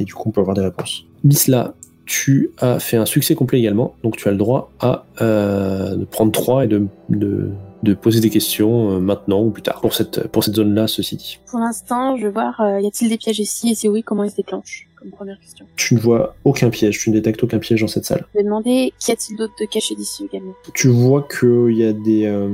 du 0.00 0.12
coup, 0.12 0.28
on 0.28 0.32
peut 0.32 0.40
avoir 0.40 0.56
des 0.56 0.62
réponses. 0.62 1.06
Bisla, 1.22 1.74
tu 2.04 2.50
as 2.58 2.80
fait 2.80 2.96
un 2.96 3.06
succès 3.06 3.36
complet 3.36 3.60
également, 3.60 3.94
donc 4.02 4.16
tu 4.16 4.26
as 4.26 4.32
le 4.32 4.38
droit 4.38 4.72
à 4.80 5.04
de 5.20 6.04
prendre 6.04 6.32
3 6.32 6.64
et 6.64 6.68
de, 6.68 6.88
de 7.82 7.94
poser 7.94 8.20
des 8.20 8.30
questions 8.30 8.92
euh, 8.92 9.00
maintenant 9.00 9.42
ou 9.42 9.50
plus 9.50 9.62
tard 9.62 9.80
pour 9.80 9.94
cette, 9.94 10.28
pour 10.28 10.44
cette 10.44 10.54
zone-là, 10.54 10.86
ceci 10.86 11.16
dit. 11.16 11.40
Pour 11.50 11.58
l'instant, 11.60 12.16
je 12.16 12.26
vais 12.26 12.32
voir, 12.32 12.60
euh, 12.60 12.80
y 12.80 12.86
a-t-il 12.86 13.08
des 13.08 13.18
pièges 13.18 13.40
ici 13.40 13.70
Et 13.70 13.74
si 13.74 13.88
oui, 13.88 14.02
comment 14.02 14.24
ils 14.24 14.30
se 14.30 14.36
déclenchent 14.36 14.88
Comme 14.96 15.10
première 15.10 15.38
question. 15.40 15.66
Tu 15.76 15.94
ne 15.94 16.00
vois 16.00 16.36
aucun 16.44 16.70
piège, 16.70 16.98
tu 16.98 17.10
ne 17.10 17.14
détectes 17.14 17.42
aucun 17.42 17.58
piège 17.58 17.80
dans 17.80 17.88
cette 17.88 18.04
salle. 18.04 18.24
Je 18.32 18.38
vais 18.38 18.44
demander, 18.44 18.92
qu'y 19.00 19.12
a-t-il 19.12 19.36
d'autre 19.36 19.54
de 19.60 19.66
caché 19.66 19.94
d'ici 19.94 20.24
également? 20.24 20.54
Tu 20.74 20.88
vois 20.88 21.26
qu'il 21.28 21.76
y 21.76 21.84
a 21.84 21.92
des 21.92 22.26
euh, 22.26 22.48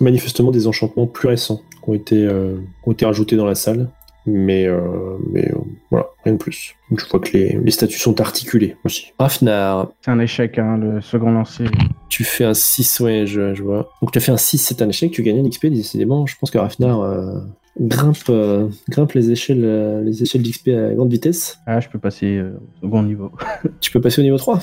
manifestement 0.00 0.50
des 0.50 0.66
enchantements 0.66 1.06
plus 1.06 1.28
récents 1.28 1.62
qui 1.82 1.90
ont 1.90 1.94
été, 1.94 2.26
euh, 2.26 2.56
qui 2.82 2.88
ont 2.88 2.92
été 2.92 3.06
rajoutés 3.06 3.36
dans 3.36 3.46
la 3.46 3.54
salle, 3.54 3.88
mais, 4.28 4.66
euh, 4.66 5.16
mais 5.30 5.48
euh, 5.50 5.58
voilà, 5.90 6.06
rien 6.24 6.34
de 6.34 6.38
plus. 6.38 6.74
Tu 6.96 7.04
vois 7.10 7.20
que 7.20 7.36
les, 7.36 7.58
les 7.62 7.70
statues 7.70 7.98
sont 7.98 8.20
articulées 8.20 8.76
aussi. 8.84 9.12
Rafnar, 9.18 9.88
C'est 10.02 10.10
un 10.10 10.20
échec, 10.20 10.58
hein, 10.58 10.76
le 10.78 11.00
second 11.00 11.30
lancer. 11.30 11.64
Tu 12.08 12.24
fais 12.24 12.44
un 12.44 12.54
6, 12.54 13.00
ouais, 13.00 13.26
je, 13.26 13.54
je 13.54 13.62
vois. 13.62 13.90
Donc 14.00 14.12
tu 14.12 14.18
as 14.18 14.20
fait 14.20 14.32
un 14.32 14.36
6, 14.36 14.58
c'est 14.58 14.82
un 14.82 14.88
échec, 14.88 15.10
tu 15.10 15.22
gagnes 15.22 15.44
un 15.44 15.48
XP, 15.48 15.66
décidément. 15.66 16.26
Je 16.26 16.36
pense 16.38 16.50
que 16.50 16.58
Rafnar 16.58 17.00
euh, 17.00 17.38
grimpe, 17.80 18.16
euh, 18.28 18.68
grimpe 18.88 19.12
les 19.12 19.30
échelles, 19.30 20.02
les 20.04 20.22
échelles 20.22 20.42
d'XP 20.42 20.68
à 20.68 20.94
grande 20.94 21.10
vitesse. 21.10 21.58
Ah, 21.66 21.80
je 21.80 21.88
peux 21.88 21.98
passer 21.98 22.36
euh, 22.36 22.58
au 22.82 22.86
second 22.86 23.02
niveau. 23.02 23.32
Tu 23.80 23.90
peux 23.90 24.00
passer 24.00 24.20
au 24.20 24.24
niveau 24.24 24.38
3. 24.38 24.60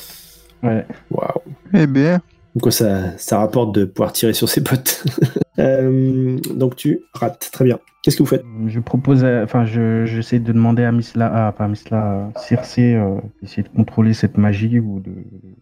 Ouais. 0.64 0.86
Waouh. 1.12 1.42
Eh 1.74 1.88
bien, 1.88 2.22
Donc 2.56 2.64
quoi, 2.64 2.72
ça, 2.72 3.18
ça 3.18 3.40
rapporte 3.40 3.74
de 3.76 3.86
pouvoir 3.86 4.14
tirer 4.14 4.34
sur 4.34 4.50
ses 4.50 4.62
potes. 4.64 5.04
Euh, 5.58 6.38
donc 6.54 6.76
tu 6.76 7.00
rates, 7.14 7.50
très 7.50 7.64
bien. 7.64 7.80
Qu'est-ce 8.06 8.18
que 8.18 8.22
vous 8.22 8.30
faites? 8.30 8.46
Je 8.68 8.80
propose, 8.80 9.26
à- 9.26 9.42
enfin, 9.44 9.66
je- 9.66 10.06
j'essaie 10.06 10.38
de 10.38 10.54
demander 10.54 10.84
à 10.84 10.92
Misla, 10.92 11.48
ah, 11.48 11.52
pas 11.52 11.68
Misla, 11.68 12.30
à 12.36 12.40
Circe, 12.40 12.76
euh, 12.78 13.18
d'essayer 13.42 13.64
de 13.64 13.68
contrôler 13.70 14.14
cette 14.14 14.38
magie 14.38 14.80
ou 14.80 15.00
de, 15.00 15.12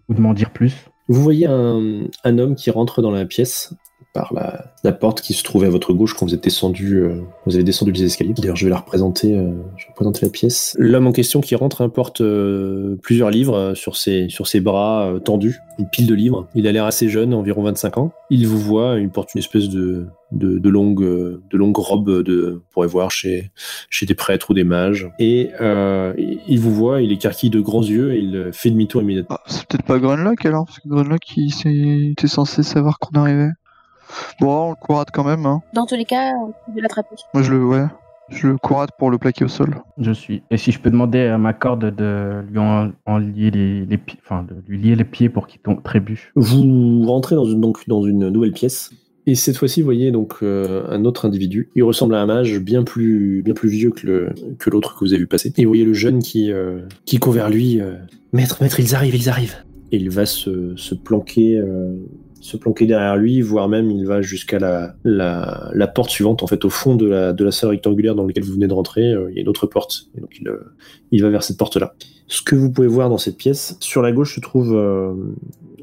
ou 0.10 0.14
de 0.14 0.20
m'en 0.20 0.34
dire 0.34 0.50
plus. 0.50 0.76
Vous 1.08 1.22
voyez 1.22 1.48
un, 1.48 2.02
un 2.26 2.38
homme 2.40 2.56
qui 2.56 2.70
rentre 2.70 3.02
dans 3.02 3.12
la 3.12 3.26
pièce 3.26 3.74
par 4.14 4.32
la, 4.34 4.66
la 4.84 4.92
porte 4.92 5.22
qui 5.22 5.34
se 5.34 5.44
trouvait 5.44 5.66
à 5.68 5.70
votre 5.72 5.92
gauche 5.92 6.14
quand 6.14 6.28
vous 6.28 6.36
êtes 6.36 6.44
descendu, 6.44 6.98
euh, 6.98 7.16
vous 7.48 7.56
avez 7.56 7.64
descendu 7.64 7.92
les 7.92 8.04
escaliers. 8.04 8.34
D'ailleurs, 8.34 8.56
je 8.56 8.66
vais 8.66 8.70
la 8.70 8.78
représenter, 8.78 9.36
euh, 9.36 9.50
je 9.76 9.86
vais 9.86 9.90
représenter 9.90 10.20
la 10.26 10.30
pièce. 10.32 10.76
L'homme 10.78 11.08
en 11.08 11.12
question 11.12 11.42
qui 11.42 11.56
rentre 11.56 11.82
hein, 11.82 11.90
porte 11.90 12.22
euh, 12.22 12.96
plusieurs 13.02 13.32
livres 13.32 13.56
euh, 13.58 13.74
sur 13.76 13.98
ses, 13.98 14.30
sur 14.30 14.48
ses 14.48 14.60
bras 14.62 15.08
euh, 15.08 15.20
tendus, 15.20 15.60
une 15.80 15.88
pile 15.90 16.06
de 16.06 16.14
livres. 16.14 16.48
Il 16.54 16.68
a 16.68 16.72
l'air 16.72 16.86
assez 16.86 17.10
jeune, 17.10 17.34
environ 17.34 17.64
25 17.64 17.98
ans. 17.98 18.12
Il 18.30 18.48
vous 18.48 18.60
voit, 18.60 19.00
il 19.00 19.10
porte 19.10 19.34
une 19.34 19.40
espèce 19.40 19.68
de, 19.70 20.06
de, 20.32 20.60
de 20.60 20.70
longue, 20.70 21.02
euh, 21.04 21.42
de 21.52 21.58
longue 21.58 21.78
robe 21.78 22.22
de, 22.24 22.62
on 22.70 22.74
pourrait 22.74 22.88
voir 22.88 23.10
chez, 23.10 23.50
chez 23.90 24.06
des 24.06 24.14
prêtres 24.16 24.52
ou 24.52 24.54
des 24.54 24.64
mages. 24.64 25.10
Et 25.18 25.50
euh, 25.60 26.14
il 26.48 26.60
vous 26.60 26.74
voit, 26.74 27.02
il 27.02 27.12
écarquille 27.12 27.50
de 27.50 27.60
grands 27.62 27.82
yeux 27.84 28.14
et 28.14 28.20
il 28.20 28.50
fait 28.54 28.70
demi-tour 28.70 29.02
immédiatement. 29.02 29.38
ah, 29.40 29.44
c'est 29.48 29.66
peut-être 29.66 29.86
pas 29.86 29.98
Grunlock 29.98 30.46
alors, 30.46 30.66
parce 30.66 30.80
que 30.80 30.88
Grunlock 30.88 31.36
il 31.36 31.52
s'est- 31.52 32.10
était 32.12 32.28
censé 32.28 32.62
savoir 32.62 33.00
qu'on 33.00 33.20
arrivait. 33.20 33.50
Bon, 34.40 34.68
on 34.68 34.70
le 34.72 34.76
courade 34.76 35.08
quand 35.14 35.24
même, 35.24 35.46
hein. 35.46 35.62
Dans 35.74 35.86
tous 35.86 35.96
les 35.96 36.06
cas, 36.06 36.32
on 36.68 36.72
peut 36.74 36.82
l'attraper. 36.82 37.16
Moi 37.34 37.44
je 37.44 37.52
le, 37.54 37.66
ouais, 37.66 37.86
je 38.30 38.48
le 38.48 38.58
courade 38.58 38.90
pour 38.98 39.12
le 39.12 39.18
plaquer 39.18 39.46
au 39.46 39.48
sol. 39.48 39.76
Je 39.98 40.12
suis. 40.12 40.44
Et 40.52 40.58
si 40.58 40.72
je 40.72 40.80
peux 40.80 40.90
demander 40.90 41.22
à 41.28 41.38
ma 41.38 41.54
corde 41.54 41.96
de 41.96 42.42
lui 42.50 42.60
en, 42.60 42.92
en 43.06 43.18
lier 43.18 43.52
les, 43.52 43.86
les 43.86 43.98
pieds, 43.98 44.20
enfin, 44.24 44.44
de 44.44 44.56
lui 44.68 44.80
lier 44.82 44.96
les 44.96 45.04
pieds 45.04 45.30
pour 45.30 45.48
qu'il 45.48 45.62
tombe 45.62 45.84
trébuche. 45.84 46.32
Vous 46.36 47.04
rentrez 47.06 47.36
dans 47.36 47.46
une, 47.46 47.62
donc, 47.62 47.88
dans 47.88 48.04
une 48.04 48.30
nouvelle 48.30 48.54
pièce. 48.54 48.92
Et 49.26 49.36
cette 49.36 49.56
fois-ci, 49.56 49.80
vous 49.80 49.86
voyez 49.86 50.12
donc 50.12 50.34
euh, 50.44 50.84
un 50.90 51.06
autre 51.06 51.26
individu. 51.26 51.70
Il 51.76 51.84
ressemble 51.84 52.14
à 52.16 52.22
un 52.22 52.26
mage 52.26 52.60
bien 52.60 52.84
plus, 52.84 53.42
bien 53.42 53.54
plus 53.54 53.70
vieux 53.70 53.92
que 53.92 54.06
le 54.06 54.30
que 54.60 54.70
l'autre 54.70 54.96
que 54.96 55.06
vous 55.06 55.14
avez 55.14 55.20
vu 55.22 55.28
passer. 55.28 55.54
Et 55.58 55.64
vous 55.64 55.70
voyez 55.70 55.86
le 55.86 55.94
jeune 55.94 56.20
qui, 56.20 56.52
euh, 56.52 56.82
qui 57.06 57.20
court 57.20 57.32
vers 57.32 57.50
lui. 57.50 57.80
euh, 57.80 57.94
maître, 58.34 58.58
maître, 58.62 58.82
ils 58.82 58.96
arrivent, 58.96 59.16
ils 59.16 59.30
arrivent. 59.30 59.56
Et 59.94 59.98
il 59.98 60.10
va 60.10 60.26
se, 60.26 60.76
se 60.76 60.94
planquer, 60.94 61.56
euh, 61.56 61.94
se 62.44 62.58
planquer 62.58 62.86
derrière 62.86 63.16
lui, 63.16 63.42
voire 63.42 63.70
même 63.70 63.90
il 63.90 64.06
va 64.06 64.22
jusqu'à 64.22 64.60
la, 64.60 64.96
la, 65.06 65.88
porte 65.88 66.10
suivante. 66.10 66.44
En 66.44 66.48
fait, 66.48 66.66
au 66.66 66.70
fond 66.70 66.96
de 66.96 67.06
la, 67.08 67.32
de 67.32 67.44
la 67.44 67.52
salle 67.52 67.70
rectangulaire 67.70 68.16
dans 68.16 68.28
laquelle 68.28 68.44
vous 68.44 68.54
venez 68.54 68.68
de 68.68 68.74
rentrer, 68.74 69.14
euh, 69.14 69.30
il 69.32 69.36
y 69.36 69.40
a 69.40 69.42
une 69.42 69.48
autre 69.48 69.66
porte. 69.66 70.08
Et 70.18 70.22
donc 70.22 70.32
il, 70.40 70.48
euh, 70.50 70.58
il 71.12 71.22
va 71.24 71.30
vers 71.30 71.42
cette 71.42 71.58
porte-là. 71.58 71.94
Ce 72.28 72.42
que 72.42 72.56
vous 72.56 72.70
pouvez 72.70 72.88
voir 72.88 73.10
dans 73.10 73.18
cette 73.18 73.38
pièce, 73.38 73.78
sur 73.80 74.02
la 74.02 74.12
gauche 74.12 74.36
se 74.36 74.42
trouve, 74.42 74.76
euh, 74.76 75.14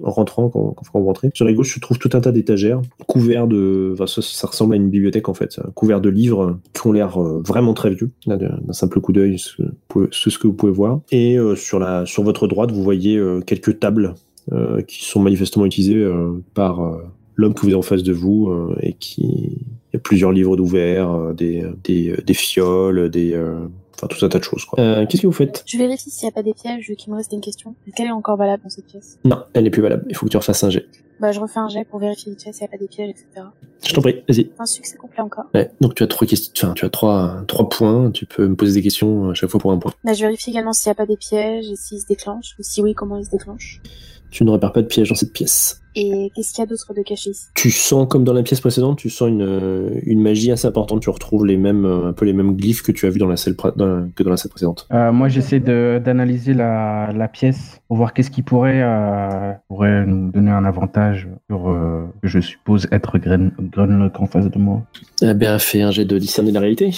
en 0.03 0.11
rentrant, 0.11 0.51
quand, 0.51 0.75
quand 0.75 1.01
vous 1.01 1.07
rentrez, 1.07 1.31
sur 1.33 1.47
la 1.47 1.53
gauche 1.55 1.75
se 1.75 1.81
trouve 1.81 1.99
tout 1.99 2.11
un 2.13 2.21
tas 2.21 2.33
d'étagères 2.33 2.83
couverts 3.07 3.47
de, 3.47 3.95
ça, 4.07 4.47
ressemble 4.47 4.75
à 4.75 4.77
une 4.77 4.91
bibliothèque 4.91 5.31
en 5.31 5.35
fait, 5.35 5.61
couverts 5.75 6.03
de 6.03 6.11
livres 6.11 6.59
qui 6.75 6.87
ont 6.87 6.93
l'air 6.93 7.19
vraiment 7.19 7.73
très 7.73 7.91
vieux, 7.91 8.11
d'un 8.27 8.59
simple 8.73 9.01
coup 9.01 9.13
d'œil, 9.13 9.39
ce, 9.39 9.63
que- 9.89 10.09
ce 10.11 10.39
que 10.39 10.47
vous 10.47 10.55
pouvez 10.55 10.73
voir. 10.73 11.01
Et 11.11 11.39
sur 11.57 11.79
la, 11.79 12.07
sur 12.07 12.23
votre 12.23 12.47
droite, 12.47 12.71
vous 12.73 12.83
voyez 12.83 13.21
quelques 13.47 13.79
tables 13.79 14.15
euh, 14.53 14.83
qui 14.83 15.05
sont 15.05 15.21
manifestement 15.21 15.67
utilisées 15.67 15.97
euh, 15.97 16.43
par 16.55 16.81
euh, 16.85 17.03
l'homme 17.37 17.55
que 17.55 17.61
vous 17.61 17.69
avez 17.69 17.77
en 17.77 17.83
face 17.83 18.03
de 18.03 18.13
vous 18.13 18.49
euh, 18.49 18.77
et 18.81 18.95
qui 18.95 19.59
il 19.93 19.95
y 19.95 19.97
a 19.97 20.01
plusieurs 20.01 20.31
livres 20.33 20.57
d'ouverts, 20.57 21.11
euh, 21.13 21.33
des, 21.33 21.65
des, 21.83 22.17
des 22.25 22.35
fioles, 22.35 23.11
des, 23.11 23.33
euh, 23.35 23.59
enfin 23.97 24.07
tout 24.07 24.25
un 24.25 24.29
tas 24.29 24.39
de 24.39 24.45
choses. 24.45 24.65
quoi. 24.65 24.79
Euh, 24.79 25.05
Qu'est-ce 25.07 25.23
que 25.23 25.27
vous 25.27 25.33
faites? 25.33 25.65
Je 25.67 25.79
vérifie 25.79 26.11
s'il 26.11 26.27
n'y 26.27 26.31
a 26.31 26.33
pas 26.33 26.43
des 26.45 26.55
pièges, 26.55 26.87
vu 26.89 26.95
qu'il 26.95 27.13
me 27.13 27.17
restait 27.19 27.35
une 27.35 27.43
question. 27.43 27.75
Est-ce 27.87 27.97
qu'elle 27.97 28.07
est 28.07 28.13
encore 28.13 28.37
valable 28.37 28.63
dans 28.63 28.69
cette 28.71 28.87
pièce? 28.87 29.19
Non, 29.25 29.43
elle 29.53 29.65
n'est 29.65 29.71
plus 29.71 29.83
valable. 29.83 30.05
Il 30.09 30.15
faut 30.15 30.27
que 30.27 30.31
tu 30.31 30.37
refasses 30.37 30.63
un 30.63 30.71
jet. 30.71 30.87
Bah, 31.19 31.33
je 31.33 31.41
refais 31.41 31.59
un 31.59 31.69
jet 31.69 31.85
pour 31.85 31.99
vérifier 31.99 32.31
vite 32.33 32.43
fait 32.45 32.53
s'il 32.53 32.63
n'y 32.63 32.69
a 32.69 32.71
pas 32.71 32.79
des 32.79 32.87
pièges, 32.89 33.11
etc. 33.11 33.47
Je 33.87 33.93
t'en 33.93 34.01
prie, 34.01 34.23
vas-y. 34.29 34.51
Un 34.59 34.65
succès 34.65 34.97
complet 34.97 35.21
encore. 35.21 35.45
Ouais, 35.55 35.71
donc 35.81 35.95
tu 35.97 36.03
as 36.03 36.07
trois 36.07 36.27
questions, 36.27 36.69
enfin 36.69 36.75
tu 36.75 36.85
as 36.87 36.89
trois, 36.89 37.43
trois 37.47 37.69
points. 37.69 38.11
Tu 38.13 38.25
peux 38.27 38.47
me 38.49 38.55
poser 38.55 38.75
des 38.75 38.83
questions 38.83 39.29
à 39.31 39.35
chaque 39.35 39.51
fois 39.51 39.59
pour 39.61 39.73
un 39.73 39.79
point. 39.79 39.93
Bah, 40.05 40.13
je 40.15 40.21
vérifie 40.21 40.51
également 40.51 40.73
s'il 40.73 40.89
n'y 40.89 40.93
a 40.93 40.95
pas 40.95 41.05
des 41.07 41.17
pièges 41.19 41.69
et 41.69 41.77
s'ils 41.77 42.01
se 42.01 42.07
déclenchent, 42.07 42.55
ou 42.59 42.63
si 42.63 42.81
oui, 42.81 42.95
comment 42.95 43.19
ils 43.19 43.25
se 43.27 43.31
déclenchent. 43.31 43.83
Tu 44.31 44.45
ne 44.45 44.51
repères 44.51 44.73
pas 44.73 44.83
de 44.83 44.87
piège 44.87 45.09
dans 45.09 45.15
cette 45.15 45.33
pièce. 45.33 45.77
Et 45.97 46.31
qu'est-ce 46.37 46.53
qu'il 46.55 46.63
y 46.63 46.65
a 46.65 46.67
d'autre 46.67 46.95
de 46.95 47.03
caché 47.03 47.31
ici? 47.31 47.47
Tu 47.57 47.73
sens, 47.73 48.07
comme 48.09 48.23
dans 48.23 48.33
la 48.33 48.45
pièce 48.45 48.61
précédente, 48.61 48.97
tu 48.99 49.11
sens 49.11 49.29
une, 49.29 49.43
euh, 49.43 49.91
une 50.05 50.23
magie 50.23 50.53
assez 50.53 50.69
importante. 50.69 51.01
Tu 51.03 51.11
retrouves 51.11 51.45
les 51.45 51.57
mêmes, 51.57 51.85
euh, 51.85 52.09
un 52.09 52.13
peu 52.13 52.25
les 52.27 52.33
mêmes 52.33 52.55
glyphes 52.57 52.83
que 52.83 52.93
tu 52.93 53.07
as 53.07 53.11
vu 53.11 53.19
dans 53.19 53.27
la 53.27 53.37
salle, 53.37 53.57
pré- 53.57 53.73
dans- 53.75 54.09
que 54.15 54.23
dans 54.23 54.31
la 54.31 54.37
salle 54.37 54.51
précédente. 54.51 54.87
Euh, 54.93 55.11
moi, 55.11 55.29
j'essaie 55.29 55.59
de- 55.59 56.01
d'analyser 56.05 56.55
la, 56.55 57.13
la 57.13 57.27
pièce 57.27 57.81
pour 57.89 57.97
voir 57.97 58.15
qu'est-ce 58.15 58.31
qui 58.31 58.43
pourrait, 58.43 58.81
euh, 58.83 59.53
pourrait 59.67 60.07
nous 60.07 60.31
donner 60.31 60.53
un 60.53 60.65
avantage 60.65 61.27
sur, 61.49 61.69
euh, 61.69 62.05
que 62.23 62.29
je 62.29 62.39
suppose, 62.39 62.87
être 62.93 63.19
Grunlock 63.19 64.21
en 64.21 64.27
face 64.27 64.49
de 64.49 64.59
moi. 64.59 64.83
Eh 65.23 65.35
bien, 65.35 65.59
fais 65.59 65.83
un 65.83 65.91
jet 65.91 66.05
de 66.05 66.19
discerner 66.19 66.53
la 66.53 66.61
réalité. 66.61 66.91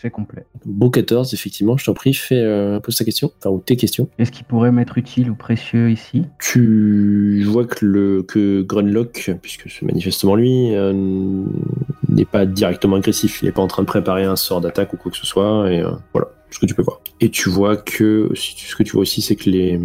C'est 0.00 0.10
complet. 0.10 0.44
14, 0.92 1.34
effectivement, 1.34 1.76
je 1.76 1.84
t'en 1.84 1.94
prie, 1.94 2.14
fais, 2.14 2.36
euh, 2.36 2.78
pose 2.78 2.94
ta 2.96 3.04
question, 3.04 3.32
enfin, 3.38 3.50
ou 3.50 3.58
tes 3.58 3.76
questions. 3.76 4.08
Est-ce 4.18 4.30
qui 4.30 4.44
pourrait 4.44 4.70
m'être 4.70 4.96
utile 4.96 5.30
ou 5.30 5.34
précieux 5.34 5.90
ici? 5.90 6.22
Tu 6.40 7.42
vois 7.44 7.64
que, 7.66 7.84
le, 7.84 8.22
que 8.22 8.62
Grunlock, 8.62 9.32
puisque 9.42 9.68
c'est 9.68 9.82
manifestement 9.84 10.36
lui, 10.36 10.74
euh, 10.74 10.92
n'est 12.08 12.24
pas 12.24 12.46
directement 12.46 12.96
agressif. 12.96 13.42
Il 13.42 13.46
n'est 13.46 13.52
pas 13.52 13.62
en 13.62 13.66
train 13.66 13.82
de 13.82 13.88
préparer 13.88 14.24
un 14.24 14.36
sort 14.36 14.60
d'attaque 14.60 14.92
ou 14.92 14.96
quoi 14.96 15.10
que 15.10 15.16
ce 15.18 15.26
soit. 15.26 15.70
Et 15.72 15.80
euh, 15.80 15.90
voilà, 16.12 16.28
ce 16.50 16.58
que 16.60 16.66
tu 16.66 16.74
peux 16.74 16.82
voir. 16.82 17.00
Et 17.20 17.30
tu 17.30 17.48
vois 17.50 17.76
que 17.76 18.30
ce 18.34 18.76
que 18.76 18.82
tu 18.84 18.92
vois 18.92 19.02
aussi, 19.02 19.20
c'est 19.20 19.34
que 19.36 19.50
les, 19.50 19.80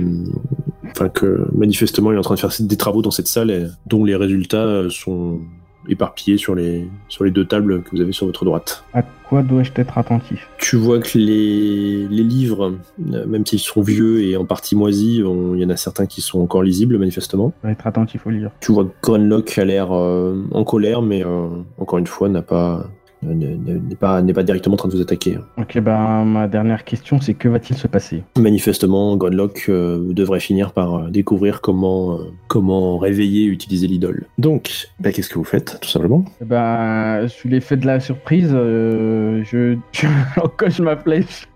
enfin 0.91 1.09
que 1.09 1.47
manifestement, 1.55 2.11
il 2.11 2.15
est 2.15 2.19
en 2.19 2.21
train 2.21 2.35
de 2.35 2.39
faire 2.39 2.51
des 2.59 2.77
travaux 2.77 3.01
dans 3.01 3.11
cette 3.11 3.27
salle, 3.27 3.49
et- 3.49 3.65
dont 3.87 4.03
les 4.05 4.15
résultats 4.15 4.83
sont 4.89 5.39
éparpillés 5.87 6.37
sur 6.37 6.55
les 6.55 6.87
sur 7.09 7.23
les 7.23 7.31
deux 7.31 7.45
tables 7.45 7.83
que 7.83 7.91
vous 7.91 8.01
avez 8.01 8.11
sur 8.11 8.25
votre 8.25 8.45
droite. 8.45 8.83
À 8.93 9.01
quoi 9.01 9.43
dois-je 9.43 9.71
être 9.75 9.97
attentif? 9.97 10.47
Tu 10.57 10.75
vois 10.75 10.99
que 10.99 11.17
les, 11.17 12.07
les 12.07 12.23
livres, 12.23 12.75
euh, 13.11 13.25
même 13.25 13.45
s'ils 13.45 13.59
sont 13.59 13.81
vieux 13.81 14.23
et 14.23 14.37
en 14.37 14.45
partie 14.45 14.75
moisis, 14.75 15.17
il 15.17 15.59
y 15.59 15.65
en 15.65 15.69
a 15.69 15.77
certains 15.77 16.05
qui 16.05 16.21
sont 16.21 16.41
encore 16.41 16.63
lisibles 16.63 16.97
manifestement. 16.97 17.53
Je 17.63 17.69
être 17.69 17.87
attentif 17.87 18.25
au 18.27 18.29
livre. 18.29 18.51
Tu 18.59 18.71
vois 18.71 18.85
que 18.85 18.91
Grunlock 19.01 19.57
a 19.57 19.65
l'air 19.65 19.91
euh, 19.91 20.43
en 20.51 20.63
colère, 20.63 21.01
mais 21.01 21.23
euh, 21.25 21.47
encore 21.77 21.99
une 21.99 22.07
fois 22.07 22.29
n'a 22.29 22.41
pas 22.41 22.87
n'est 23.25 23.95
pas 23.95 24.21
n'est 24.21 24.33
pas 24.33 24.43
directement 24.43 24.73
en 24.73 24.77
train 24.77 24.89
de 24.89 24.93
vous 24.95 25.01
attaquer. 25.01 25.37
Ok, 25.57 25.79
ben 25.79 26.25
ma 26.25 26.47
dernière 26.47 26.83
question, 26.83 27.19
c'est 27.21 27.33
que 27.33 27.47
va-t-il 27.47 27.77
se 27.77 27.87
passer? 27.87 28.23
Manifestement, 28.37 29.15
Grunlock 29.17 29.65
euh, 29.69 30.13
devrait 30.13 30.39
finir 30.39 30.71
par 30.73 30.95
euh, 30.95 31.09
découvrir 31.09 31.61
comment 31.61 32.13
euh, 32.13 32.31
comment 32.47 32.97
réveiller 32.97 33.43
et 33.43 33.47
utiliser 33.47 33.87
l'idole. 33.87 34.25
Donc, 34.37 34.87
bah, 34.99 35.11
qu'est-ce 35.11 35.29
que 35.29 35.35
vous 35.39 35.43
faites, 35.43 35.79
tout 35.81 35.89
simplement? 35.89 36.25
Eh 36.41 36.45
Ben, 36.45 37.27
sous 37.27 37.47
l'effet 37.47 37.77
de 37.77 37.85
la 37.85 37.99
surprise, 37.99 38.51
euh, 38.53 39.43
je, 39.43 39.75
je 39.91 40.07
encoche 40.41 40.79
ma 40.79 40.95
flèche 40.97 41.47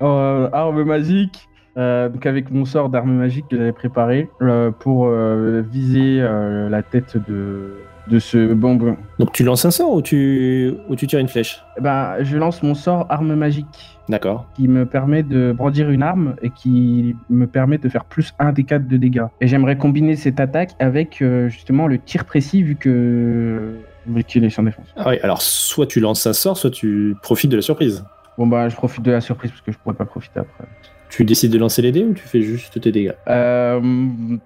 en 0.00 0.48
arme 0.52 0.82
magique. 0.84 1.48
euh, 1.76 2.08
donc 2.08 2.24
avec 2.26 2.50
mon 2.52 2.64
sort 2.64 2.88
d'arme 2.88 3.14
magique 3.14 3.46
que 3.50 3.56
j'avais 3.56 3.72
préparé 3.72 4.28
euh, 4.42 4.70
pour 4.70 5.06
euh, 5.06 5.62
viser 5.72 6.18
euh, 6.20 6.68
la 6.68 6.82
tête 6.84 7.16
de, 7.28 7.74
de 8.08 8.18
ce 8.18 8.52
bonbon. 8.52 8.96
Donc, 9.18 9.32
tu 9.32 9.44
lances 9.44 9.64
un 9.64 9.70
sort 9.70 9.92
ou 9.92 10.02
tu 10.02 10.74
ou 10.88 10.96
tu 10.96 11.06
tires 11.06 11.18
une 11.20 11.28
flèche? 11.28 11.62
Ben, 11.80 12.16
je 12.20 12.36
lance 12.36 12.62
mon 12.62 12.74
sort 12.74 13.06
arme 13.08 13.34
magique 13.34 13.98
D'accord. 14.08 14.46
qui 14.54 14.68
me 14.68 14.84
permet 14.84 15.22
de 15.22 15.52
brandir 15.52 15.90
une 15.90 16.02
arme 16.02 16.36
et 16.42 16.50
qui 16.50 17.16
me 17.30 17.46
permet 17.46 17.78
de 17.78 17.88
faire 17.88 18.04
plus 18.04 18.34
1 18.38 18.52
des 18.52 18.64
4 18.64 18.86
de 18.86 18.96
dégâts. 18.96 19.24
Et 19.40 19.46
j'aimerais 19.48 19.76
combiner 19.78 20.16
cette 20.16 20.40
attaque 20.40 20.72
avec 20.78 21.22
euh, 21.22 21.48
justement 21.48 21.86
le 21.86 21.98
tir 21.98 22.24
précis 22.24 22.62
vu 22.62 22.76
que 22.76 23.74
vu 24.06 24.24
qu'il 24.24 24.44
est 24.44 24.50
sans 24.50 24.62
défense. 24.62 24.86
Ah 24.96 25.08
oui, 25.08 25.18
alors 25.22 25.40
soit 25.40 25.86
tu 25.86 26.00
lances 26.00 26.26
un 26.26 26.34
sort, 26.34 26.58
soit 26.58 26.70
tu 26.70 27.16
profites 27.22 27.50
de 27.50 27.56
la 27.56 27.62
surprise. 27.62 28.04
Bon 28.36 28.46
bah 28.46 28.68
je 28.68 28.74
profite 28.76 29.02
de 29.02 29.12
la 29.12 29.20
surprise 29.20 29.50
parce 29.50 29.62
que 29.62 29.72
je 29.72 29.78
pourrais 29.78 29.94
pas 29.94 30.04
profiter 30.04 30.40
après. 30.40 30.64
Tu 31.08 31.24
décides 31.24 31.52
de 31.52 31.58
lancer 31.58 31.80
les 31.80 31.92
dés 31.92 32.04
ou 32.04 32.12
tu 32.12 32.26
fais 32.26 32.42
juste 32.42 32.80
tes 32.80 32.90
dégâts? 32.90 33.12
Euh, 33.28 33.80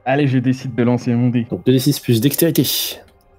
allez, 0.04 0.26
je 0.26 0.38
décide 0.38 0.74
de 0.74 0.82
lancer 0.82 1.14
mon 1.14 1.30
dé. 1.30 1.46
Donc 1.50 1.66
2d6 1.66 2.02
plus 2.02 2.20
dextérité. 2.20 2.64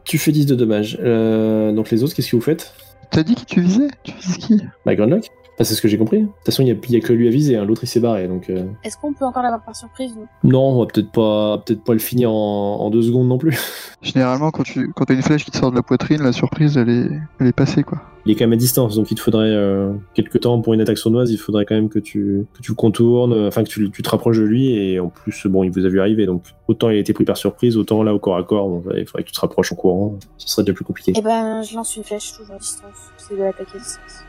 Tu 0.09 0.17
fais 0.17 0.31
10 0.31 0.47
de 0.47 0.55
dommages. 0.55 0.97
Euh, 1.03 1.71
donc 1.71 1.91
les 1.91 2.03
autres, 2.03 2.15
qu'est-ce 2.15 2.31
que 2.31 2.35
vous 2.35 2.41
faites? 2.41 2.73
T'as 3.11 3.21
dit 3.21 3.35
qui 3.35 3.45
tu 3.45 3.61
visais? 3.61 3.89
Tu 4.01 4.11
vises 4.19 4.37
qui? 4.37 4.59
Bah 4.83 4.95
Grunlock 4.95 5.29
Enfin, 5.59 5.67
c'est 5.67 5.75
ce 5.75 5.81
que 5.81 5.89
j'ai 5.89 5.97
compris. 5.97 6.21
De 6.21 6.25
toute 6.25 6.45
façon, 6.45 6.61
il 6.61 6.67
n'y 6.67 6.71
a, 6.71 6.75
il 6.87 6.91
y 6.93 6.95
a 6.95 7.01
que 7.01 7.11
lui 7.11 7.27
à 7.27 7.31
viser, 7.31 7.57
hein. 7.57 7.65
l'autre 7.65 7.83
il 7.83 7.87
s'est 7.87 7.99
barré. 7.99 8.29
Donc, 8.29 8.49
euh, 8.49 8.63
Est-ce 8.85 8.95
qu'on 8.97 9.11
peut 9.11 9.25
encore 9.25 9.43
l'avoir 9.43 9.61
par 9.61 9.75
surprise 9.75 10.13
nous? 10.15 10.49
Non, 10.49 10.69
on 10.69 10.79
va 10.79 10.85
peut-être 10.85 11.11
pas, 11.11 11.57
peut-être 11.57 11.83
pas 11.83 11.91
le 11.91 11.99
finir 11.99 12.31
en, 12.31 12.79
en 12.79 12.89
deux 12.89 13.01
secondes 13.01 13.27
non 13.27 13.37
plus. 13.37 13.59
Généralement, 14.01 14.51
quand 14.51 14.63
tu 14.63 14.93
quand 14.95 15.03
t'as 15.03 15.15
une 15.15 15.21
flèche 15.21 15.43
qui 15.43 15.51
te 15.51 15.57
sort 15.57 15.71
de 15.71 15.75
la 15.75 15.83
poitrine, 15.83 16.21
la 16.23 16.31
surprise, 16.31 16.77
elle 16.77 16.87
est, 16.87 17.09
elle 17.41 17.47
est 17.47 17.51
passée, 17.51 17.83
quoi. 17.83 18.01
Il 18.25 18.31
est 18.31 18.35
quand 18.35 18.45
même 18.45 18.53
à 18.53 18.57
distance, 18.57 18.95
donc 18.95 19.11
il 19.11 19.15
te 19.15 19.21
faudrait 19.21 19.49
euh, 19.49 19.91
quelques 20.13 20.39
temps 20.41 20.61
pour 20.61 20.73
une 20.73 20.79
attaque 20.79 20.97
sournoise. 20.97 21.29
Il 21.31 21.37
faudrait 21.37 21.65
quand 21.65 21.75
même 21.75 21.89
que 21.89 21.99
tu, 21.99 22.45
que 22.53 22.61
tu 22.61 22.71
le 22.71 22.75
contournes, 22.75 23.33
euh, 23.33 23.47
enfin 23.49 23.63
que 23.65 23.69
tu, 23.69 23.91
tu 23.91 24.01
te 24.01 24.09
rapproches 24.09 24.37
de 24.37 24.43
lui. 24.43 24.71
Et 24.71 25.01
en 25.01 25.09
plus, 25.09 25.45
bon, 25.47 25.65
il 25.65 25.71
vous 25.71 25.85
a 25.85 25.89
vu 25.89 25.99
arriver, 25.99 26.25
donc 26.25 26.43
autant 26.69 26.89
il 26.89 26.95
a 26.95 26.99
été 26.99 27.11
pris 27.11 27.25
par 27.25 27.35
surprise, 27.35 27.75
autant 27.75 28.01
là 28.03 28.13
au 28.13 28.19
corps 28.19 28.37
à 28.37 28.43
corps, 28.43 28.69
bon, 28.69 28.83
il 28.95 29.05
faudrait 29.05 29.23
que 29.23 29.27
tu 29.27 29.33
te 29.33 29.41
rapproches 29.41 29.73
en 29.73 29.75
courant. 29.75 30.15
Ce 30.37 30.47
serait 30.47 30.63
déjà 30.63 30.73
plus 30.73 30.85
compliqué. 30.85 31.11
Eh 31.17 31.21
ben, 31.21 31.63
je 31.63 31.75
lance 31.75 31.97
une 31.97 32.03
flèche 32.03 32.31
toujours 32.31 32.55
à 32.55 32.59
distance. 32.59 33.11
C'est 33.17 33.35
de 33.35 33.41
l'attaquer 33.41 33.75
à 33.75 33.79
distance. 33.79 34.23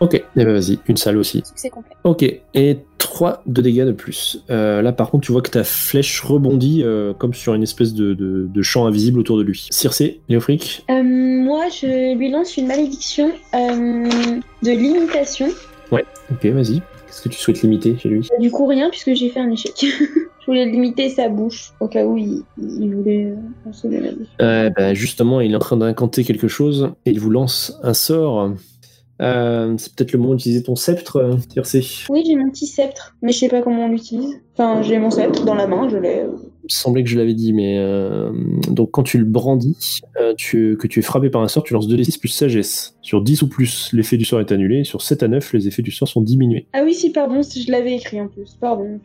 Ok, 0.00 0.14
et 0.14 0.24
ben 0.36 0.52
vas-y, 0.52 0.78
une 0.86 0.96
salle 0.96 1.16
aussi. 1.16 1.42
Succès 1.44 1.70
complet. 1.70 1.96
Ok, 2.04 2.22
et 2.22 2.78
3 2.98 3.42
de 3.46 3.62
dégâts 3.62 3.84
de 3.84 3.92
plus. 3.92 4.44
Euh, 4.50 4.80
là, 4.80 4.92
par 4.92 5.10
contre, 5.10 5.26
tu 5.26 5.32
vois 5.32 5.42
que 5.42 5.50
ta 5.50 5.64
flèche 5.64 6.20
rebondit 6.20 6.82
euh, 6.84 7.12
comme 7.14 7.34
sur 7.34 7.54
une 7.54 7.62
espèce 7.62 7.94
de, 7.94 8.14
de, 8.14 8.48
de 8.48 8.62
champ 8.62 8.86
invisible 8.86 9.18
autour 9.18 9.38
de 9.38 9.42
lui. 9.42 9.66
Circé, 9.70 10.20
Léofric 10.28 10.84
Euh, 10.90 11.02
moi, 11.02 11.64
je 11.68 12.16
lui 12.16 12.30
lance 12.30 12.56
une 12.56 12.66
malédiction 12.68 13.30
de 13.52 14.70
limitation. 14.70 15.48
Ok, 16.30 16.44
vas-y. 16.46 16.80
Qu'est-ce 17.06 17.22
que 17.22 17.28
tu 17.30 17.38
souhaites 17.38 17.62
limiter 17.62 17.96
chez 17.96 18.08
lui? 18.10 18.28
Du 18.38 18.50
coup, 18.50 18.66
rien, 18.66 18.90
puisque 18.90 19.14
j'ai 19.14 19.30
fait 19.30 19.40
un 19.40 19.50
échec. 19.50 19.72
je 19.80 20.46
voulais 20.46 20.66
limiter 20.66 21.08
sa 21.08 21.28
bouche, 21.30 21.72
au 21.80 21.88
cas 21.88 22.04
où 22.04 22.18
il, 22.18 22.42
il 22.58 22.94
voulait 22.94 23.32
lancer 23.64 23.88
euh, 24.42 24.70
bah, 24.70 24.92
Justement, 24.92 25.40
il 25.40 25.52
est 25.52 25.56
en 25.56 25.60
train 25.60 25.78
d'incanter 25.78 26.24
quelque 26.24 26.48
chose 26.48 26.92
et 27.06 27.10
il 27.10 27.20
vous 27.20 27.30
lance 27.30 27.78
un 27.82 27.94
sort. 27.94 28.50
Euh, 29.20 29.74
c'est 29.78 29.94
peut-être 29.94 30.12
le 30.12 30.18
moment 30.18 30.34
d'utiliser 30.34 30.62
ton 30.62 30.76
sceptre, 30.76 31.16
euh, 31.16 31.36
Circé. 31.52 31.84
Oui, 32.08 32.22
j'ai 32.26 32.36
mon 32.36 32.50
petit 32.50 32.66
sceptre, 32.66 33.16
mais 33.22 33.32
je 33.32 33.38
sais 33.38 33.48
pas 33.48 33.62
comment 33.62 33.86
on 33.86 33.88
l'utilise. 33.88 34.40
Enfin, 34.54 34.82
j'ai 34.82 34.98
mon 34.98 35.10
sceptre 35.10 35.44
dans 35.44 35.54
la 35.54 35.66
main, 35.66 35.88
je 35.88 35.96
l'ai. 35.96 36.24
Il 36.64 36.72
semblait 36.72 37.02
que 37.02 37.08
je 37.08 37.16
l'avais 37.16 37.34
dit, 37.34 37.52
mais 37.52 37.78
euh, 37.78 38.30
donc 38.68 38.90
quand 38.90 39.02
tu 39.02 39.18
le 39.18 39.24
brandis, 39.24 40.00
euh, 40.20 40.34
tu, 40.36 40.76
que 40.76 40.86
tu 40.86 40.98
es 40.98 41.02
frappé 41.02 41.30
par 41.30 41.42
un 41.42 41.48
sort, 41.48 41.62
tu 41.62 41.74
lances 41.74 41.88
2d6 41.88 42.18
plus 42.18 42.28
sagesse. 42.28 42.96
Sur 43.00 43.22
10 43.22 43.42
ou 43.42 43.48
plus, 43.48 43.90
l'effet 43.92 44.16
du 44.16 44.24
sort 44.24 44.40
est 44.40 44.52
annulé. 44.52 44.84
Sur 44.84 45.02
7 45.02 45.22
à 45.22 45.28
9, 45.28 45.52
les 45.54 45.68
effets 45.68 45.82
du 45.82 45.90
sort 45.90 46.08
sont 46.08 46.20
diminués. 46.20 46.66
Ah 46.72 46.82
oui, 46.84 46.94
si, 46.94 47.10
pardon, 47.10 47.42
si 47.42 47.62
je 47.62 47.72
l'avais 47.72 47.94
écrit 47.94 48.20
en 48.20 48.28
plus. 48.28 48.56
Pardon. 48.60 49.00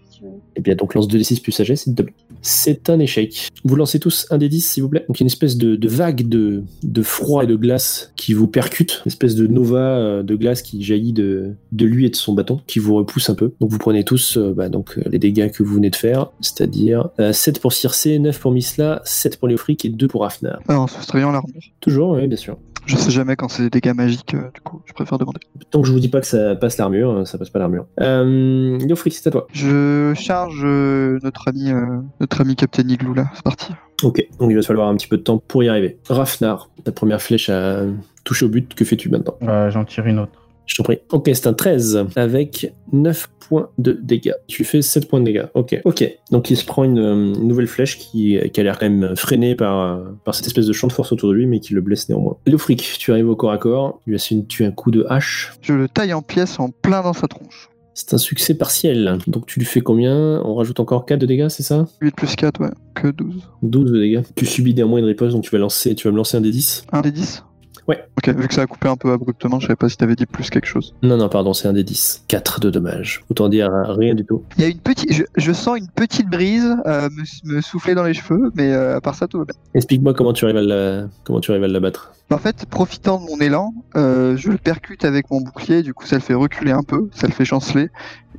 Eh 0.56 0.62
bien, 0.62 0.76
donc 0.76 0.94
lance 0.94 1.08
2d6 1.08 1.42
plus 1.42 1.52
sagesse, 1.52 1.84
s'il 1.84 1.96
te 1.96 2.02
plaît. 2.04 2.14
C'est 2.42 2.90
un 2.90 3.00
échec. 3.00 3.50
Vous 3.64 3.76
lancez 3.76 4.00
tous 4.00 4.28
un 4.30 4.38
d10, 4.38 4.60
s'il 4.60 4.84
vous 4.84 4.90
plaît. 4.90 5.06
Donc, 5.08 5.18
il 5.18 5.22
y 5.22 5.24
a 5.24 5.26
une 5.26 5.28
espèce 5.28 5.58
de, 5.58 5.76
de 5.76 5.88
vague 5.88 6.28
de, 6.28 6.64
de 6.84 7.02
froid 7.02 7.44
et 7.44 7.48
de 7.48 7.56
glace 7.56 8.12
qui 8.16 8.34
vous 8.34 8.48
percute. 8.48 9.02
Une 9.06 9.10
espèce 9.10 9.36
de 9.36 9.48
nova 9.48 9.98
euh, 9.98 10.24
de 10.24 10.36
glace 10.36 10.62
qui 10.62 10.84
jaillit 10.84 11.14
de, 11.14 11.54
de 11.72 11.86
lui 11.86 12.06
et 12.06 12.10
de 12.10 12.16
son 12.16 12.34
bâton, 12.34 12.60
qui 12.68 12.80
vous 12.80 12.96
repousse 12.96 13.30
un 13.30 13.36
peu. 13.36 13.54
Donc, 13.62 13.72
vous 13.72 13.78
prenez 13.78 14.04
tous 14.04 14.38
euh, 14.38 14.54
bah, 14.54 14.70
donc, 14.70 14.98
euh, 14.98 15.04
les 15.10 15.20
dégâts 15.20 15.52
que 15.52 15.64
vous 15.64 15.76
venez 15.76 15.90
de 15.90 15.96
faire, 15.96 16.32
c'est-à-dire 16.42 17.10
euh, 17.20 17.34
7 17.34 17.60
pour 17.60 17.74
Circé, 17.74 18.20
9 18.20 18.40
pour 18.40 18.52
Misla, 18.52 19.02
7 19.06 19.38
pour 19.38 19.48
Léofric 19.48 19.86
et 19.86 19.90
2 19.90 20.08
pour 20.08 20.26
Afnar. 20.26 20.60
Ah, 20.68 20.80
en 20.80 20.88
soustrayant 20.88 21.32
l'armure. 21.32 21.62
Toujours, 21.80 22.12
oui, 22.12 22.28
bien 22.28 22.38
sûr. 22.38 22.58
Je 22.86 22.96
sais 22.98 23.12
jamais 23.12 23.36
quand 23.36 23.48
c'est 23.48 23.64
des 23.64 23.70
dégâts 23.70 23.94
magiques, 23.96 24.34
euh, 24.34 24.50
du 24.54 24.62
coup, 24.62 24.82
je 24.86 24.94
préfère 24.94 25.18
demander. 25.18 25.40
Tant 25.72 25.82
que 25.82 25.88
je 25.88 25.94
vous 25.94 26.00
dis 26.00 26.10
pas 26.10 26.20
que 26.20 26.28
ça 26.28 26.56
passe 26.56 26.78
l'armure, 26.78 27.10
euh, 27.12 27.26
ça 27.26 27.38
passe 27.38 27.50
pas 27.50 27.60
l'armure. 27.60 27.86
Euh, 28.02 28.78
Léofric, 28.80 29.14
c'est 29.14 29.28
à 29.28 29.32
toi. 29.32 29.48
Je 29.54 30.14
charge 30.16 30.62
euh, 30.64 31.18
notre 31.24 31.48
ami, 31.48 31.72
euh, 31.72 31.86
notre 32.20 32.42
ami 32.42 32.56
Captain 32.56 32.88
Igloo 32.88 33.14
là, 33.14 33.26
c'est 33.34 33.44
parti. 33.44 33.74
Ok, 34.04 34.26
donc 34.38 34.50
il 34.52 34.56
va 34.56 34.62
falloir 34.64 34.90
un 34.90 34.96
petit 34.98 35.08
peu 35.08 35.18
de 35.18 35.22
temps 35.24 35.38
pour 35.38 35.64
y 35.64 35.70
arriver. 35.70 35.98
Rafnar, 36.10 36.70
ta 36.84 36.92
première 36.92 37.22
flèche 37.22 37.50
a 37.50 37.84
touché 38.26 38.46
au 38.46 38.50
but, 38.50 38.74
que 38.76 38.84
fais-tu 38.84 39.10
maintenant? 39.10 39.36
Euh, 39.44 39.70
J'en 39.72 39.86
tire 39.86 40.06
une 40.06 40.20
autre. 40.20 40.43
Je 40.66 40.76
t'en 40.76 40.84
prie. 40.84 40.99
Ok, 41.11 41.30
c'est 41.34 41.47
un 41.47 41.53
13 41.53 42.05
avec 42.16 42.74
9 42.91 43.30
points 43.47 43.70
de 43.78 43.91
dégâts. 44.01 44.34
Tu 44.47 44.64
fais 44.64 44.82
7 44.82 45.07
points 45.09 45.20
de 45.20 45.26
dégâts. 45.26 45.45
Ok. 45.53 45.80
Ok. 45.84 46.09
Donc 46.32 46.49
il 46.49 46.57
se 46.57 46.66
prend 46.66 46.84
une, 46.84 46.99
euh, 46.99 47.34
une 47.34 47.47
nouvelle 47.47 47.68
flèche 47.68 47.97
qui, 47.97 48.39
qui 48.53 48.59
a 48.59 48.64
l'air 48.64 48.80
quand 48.80 48.89
même 48.89 49.16
freinée 49.16 49.55
par, 49.55 49.80
euh, 49.80 50.03
par 50.24 50.36
cette 50.36 50.47
espèce 50.47 50.66
de 50.66 50.74
champ 50.74 50.88
de 50.88 50.93
force 50.93 51.11
autour 51.11 51.30
de 51.30 51.36
lui, 51.36 51.45
mais 51.45 51.59
qui 51.59 51.74
le 51.74 51.82
blesse 51.82 52.07
néanmoins. 52.09 52.38
Léofric, 52.45 52.97
tu 52.97 53.11
arrives 53.11 53.30
au 53.30 53.36
corps 53.36 53.51
à 53.51 53.57
corps. 53.57 53.99
Tu 54.03 54.11
lui 54.11 54.18
as 54.18 54.36
tué 54.47 54.66
un 54.66 54.72
coup 54.72 54.91
de 54.91 55.05
hache. 55.09 55.53
Je 55.61 55.74
le 55.74 55.88
taille 55.88 56.14
en 56.14 56.22
pièces 56.22 56.59
en 56.59 56.70
plein 56.70 57.01
dans 57.01 57.14
sa 57.14 57.28
tronche. 57.28 57.70
C'est 57.93 58.14
un 58.14 58.18
succès 58.18 58.55
partiel. 58.55 59.20
Donc 59.28 59.45
tu 59.45 59.59
lui 59.59 59.66
fais 59.66 59.82
combien? 59.82 60.41
On 60.43 60.55
rajoute 60.55 60.80
encore 60.80 61.05
4 61.05 61.20
de 61.20 61.26
dégâts, 61.26 61.49
c'est 61.49 61.64
ça? 61.64 61.86
8 62.01 62.16
plus 62.16 62.36
4, 62.36 62.61
ouais, 62.61 62.72
que 62.95 63.09
12. 63.09 63.49
12 63.61 63.91
de 63.91 63.99
dégâts. 63.99 64.22
Tu 64.36 64.45
subis 64.45 64.74
néanmoins 64.74 64.99
une 64.99 65.05
riposte, 65.05 65.34
donc 65.34 65.43
tu 65.43 65.51
vas, 65.51 65.59
lancer, 65.59 65.93
tu 65.93 66.07
vas 66.07 66.11
me 66.11 66.18
lancer 66.18 66.38
un 66.38 66.41
des 66.41 66.51
10. 66.51 66.86
Un 66.91 67.01
des 67.01 67.11
10 67.11 67.43
Ok, 67.88 68.30
vu 68.30 68.48
que 68.48 68.54
ça 68.54 68.62
a 68.62 68.68
coupé 68.68 68.88
un 68.88 68.96
peu 68.96 69.12
abruptement, 69.12 69.60
je 69.60 69.66
savais 69.68 69.76
pas 69.76 69.90
si 69.90 69.98
t'avais 69.98 70.16
dit 70.16 70.26
plus 70.26 70.50
quelque 70.50 70.68
chose. 70.68 70.96
Non, 71.04 71.18
non, 71.18 71.28
pardon, 71.28 71.54
c'est 71.54 71.68
un 71.68 71.74
des 71.74 71.84
10. 71.84 72.24
4 72.30 72.60
de 72.62 72.70
dommages. 72.70 73.24
Autant 73.30 73.50
dire 73.50 73.68
euh, 73.74 73.92
rien 73.94 74.16
du 74.16 74.24
tout. 74.24 74.44
Il 74.58 74.62
y 74.64 74.66
a 74.66 74.70
une 74.70 74.80
petite, 74.80 75.12
je, 75.14 75.24
je 75.36 75.52
sens 75.52 75.78
une 75.78 75.90
petite 75.90 76.30
brise 76.30 76.76
euh, 76.86 77.10
me, 77.10 77.56
me 77.56 77.62
souffler 77.62 77.96
dans 77.96 78.04
les 78.04 78.14
cheveux, 78.14 78.52
mais 78.56 78.72
euh, 78.72 78.96
à 78.96 79.02
part 79.02 79.16
ça, 79.16 79.28
tout 79.28 79.40
va 79.40 79.46
bien. 79.46 79.56
Explique-moi 79.74 80.14
comment 80.14 80.32
tu 80.32 80.46
arrives 80.46 80.58
à 80.58 80.62
la, 80.62 81.08
comment 81.26 81.42
tu 81.42 81.52
arrives 81.52 81.64
à 81.64 81.68
l'abattre. 81.68 82.14
En 82.32 82.38
fait, 82.38 82.66
profitant 82.66 83.20
de 83.20 83.26
mon 83.30 83.38
élan, 83.40 83.74
euh, 83.96 84.38
je 84.38 84.50
le 84.50 84.58
percute 84.58 85.04
avec 85.06 85.30
mon 85.30 85.42
bouclier, 85.42 85.84
du 85.84 85.94
coup 85.94 86.06
ça 86.08 86.16
le 86.16 86.22
fait 86.22 86.34
reculer 86.34 86.72
un 86.72 86.82
peu, 86.82 87.10
ça 87.14 87.28
le 87.28 87.34
fait 87.34 87.46
chanceler, 87.46 87.90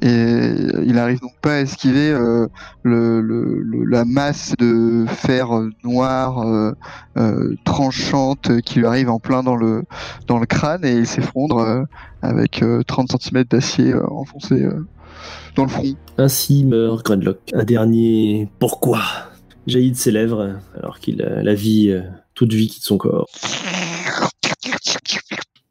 et 0.03 0.51
il 0.85 0.99
arrive 0.99 1.21
donc 1.21 1.35
pas 1.41 1.57
à 1.57 1.61
esquiver 1.61 2.11
euh, 2.11 2.49
le, 2.83 3.21
le- 3.21 3.61
le- 3.63 3.85
la 3.85 4.05
masse 4.05 4.55
de 4.59 5.05
fer 5.07 5.49
noir 5.85 6.41
euh, 6.43 6.73
euh, 7.19 7.55
tranchante 7.65 8.61
qui 8.63 8.81
lui 8.81 8.87
arrive 8.87 9.11
en 9.11 9.21
plein 9.21 9.34
dans 9.43 9.57
le, 9.57 9.85
dans 10.27 10.39
le 10.39 10.47
crâne, 10.47 10.85
et 10.85 10.93
il 10.93 11.07
s'effondre 11.07 11.59
euh, 11.59 11.85
avec 12.23 12.63
euh, 12.63 12.83
30 12.87 13.21
cm 13.21 13.45
d'acier 13.45 13.93
euh, 13.93 14.07
enfoncé 14.11 14.63
euh, 14.63 14.87
dans 15.57 15.65
le 15.65 15.71
front. 15.71 15.85
Ainsi 16.19 16.65
meurt 16.65 17.05
Grunlock. 17.05 17.39
Un 17.53 17.65
dernier 17.65 18.49
pourquoi 18.59 19.03
jaillit 19.67 19.93
de 19.93 19.97
ses 19.97 20.11
lèvres 20.11 20.57
alors 20.79 20.99
qu'il 21.01 21.23
a 21.23 21.43
la 21.43 21.55
vie, 21.55 21.91
euh, 21.91 22.03
toute 22.35 22.53
vie 22.53 22.69
quitte 22.69 22.85
son 22.85 22.99
corps. 22.99 23.27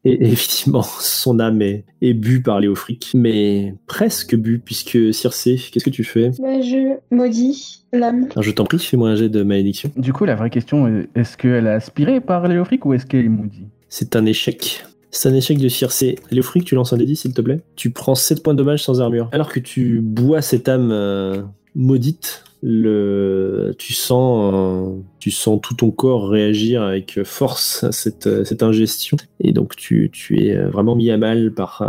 Et, 0.05 0.11
et 0.11 0.31
effectivement, 0.31 0.83
son 0.99 1.39
âme 1.39 1.61
est, 1.61 1.85
est 2.01 2.13
bue 2.13 2.41
par 2.41 2.59
Léofric, 2.59 3.11
mais 3.13 3.75
presque 3.87 4.35
bue 4.35 4.59
puisque 4.59 5.13
Circé, 5.13 5.59
qu'est-ce 5.71 5.85
que 5.85 5.89
tu 5.89 6.03
fais? 6.03 6.31
Bah, 6.39 6.61
je 6.61 6.97
maudis 7.11 7.85
l'âme. 7.93 8.27
Alors 8.31 8.43
je 8.43 8.51
t'en 8.51 8.65
prie, 8.65 8.79
fais-moi 8.79 9.09
un 9.09 9.15
jet 9.15 9.29
de 9.29 9.43
malédiction. 9.43 9.91
Du 9.95 10.13
coup, 10.13 10.25
la 10.25 10.35
vraie 10.35 10.49
question 10.49 10.87
est 10.87 11.09
est-ce 11.15 11.37
qu'elle 11.37 11.67
est 11.67 11.71
aspirée 11.71 12.21
par 12.21 12.47
Léofric 12.47 12.85
ou 12.85 12.93
est-ce 12.93 13.05
qu'elle 13.05 13.25
est 13.25 13.29
maudite? 13.29 13.67
C'est 13.89 14.15
un 14.15 14.25
échec. 14.25 14.85
C'est 15.11 15.29
un 15.29 15.35
échec 15.35 15.59
de 15.59 15.67
Circé. 15.69 16.15
Léofric, 16.31 16.65
tu 16.65 16.73
lances 16.73 16.91
un 16.91 16.97
D10 16.97 17.15
s'il 17.15 17.33
te 17.33 17.41
plaît? 17.41 17.61
Tu 17.75 17.91
prends 17.91 18.15
7 18.15 18.41
points 18.41 18.55
de 18.55 18.57
dommage 18.57 18.83
sans 18.83 18.99
armure. 18.99 19.29
Alors 19.31 19.51
que 19.51 19.59
tu 19.59 20.01
bois 20.01 20.41
cette 20.41 20.67
âme 20.67 20.89
euh, 20.91 21.43
maudite, 21.75 22.43
le... 22.65 23.75
tu, 23.77 23.93
sens, 23.93 24.53
euh, 24.53 24.95
tu 25.19 25.29
sens 25.31 25.59
tout 25.61 25.73
ton 25.75 25.91
corps 25.91 26.29
réagir 26.29 26.81
avec 26.81 27.21
force 27.23 27.83
à 27.83 27.91
cette, 27.91 28.25
euh, 28.27 28.43
cette 28.45 28.63
ingestion. 28.63 29.17
Et 29.41 29.51
donc 29.51 29.75
tu, 29.75 30.09
tu 30.13 30.41
es 30.45 30.55
euh, 30.55 30.69
vraiment 30.69 30.95
mis 30.95 31.11
à 31.11 31.17
mal 31.17 31.53
par, 31.53 31.83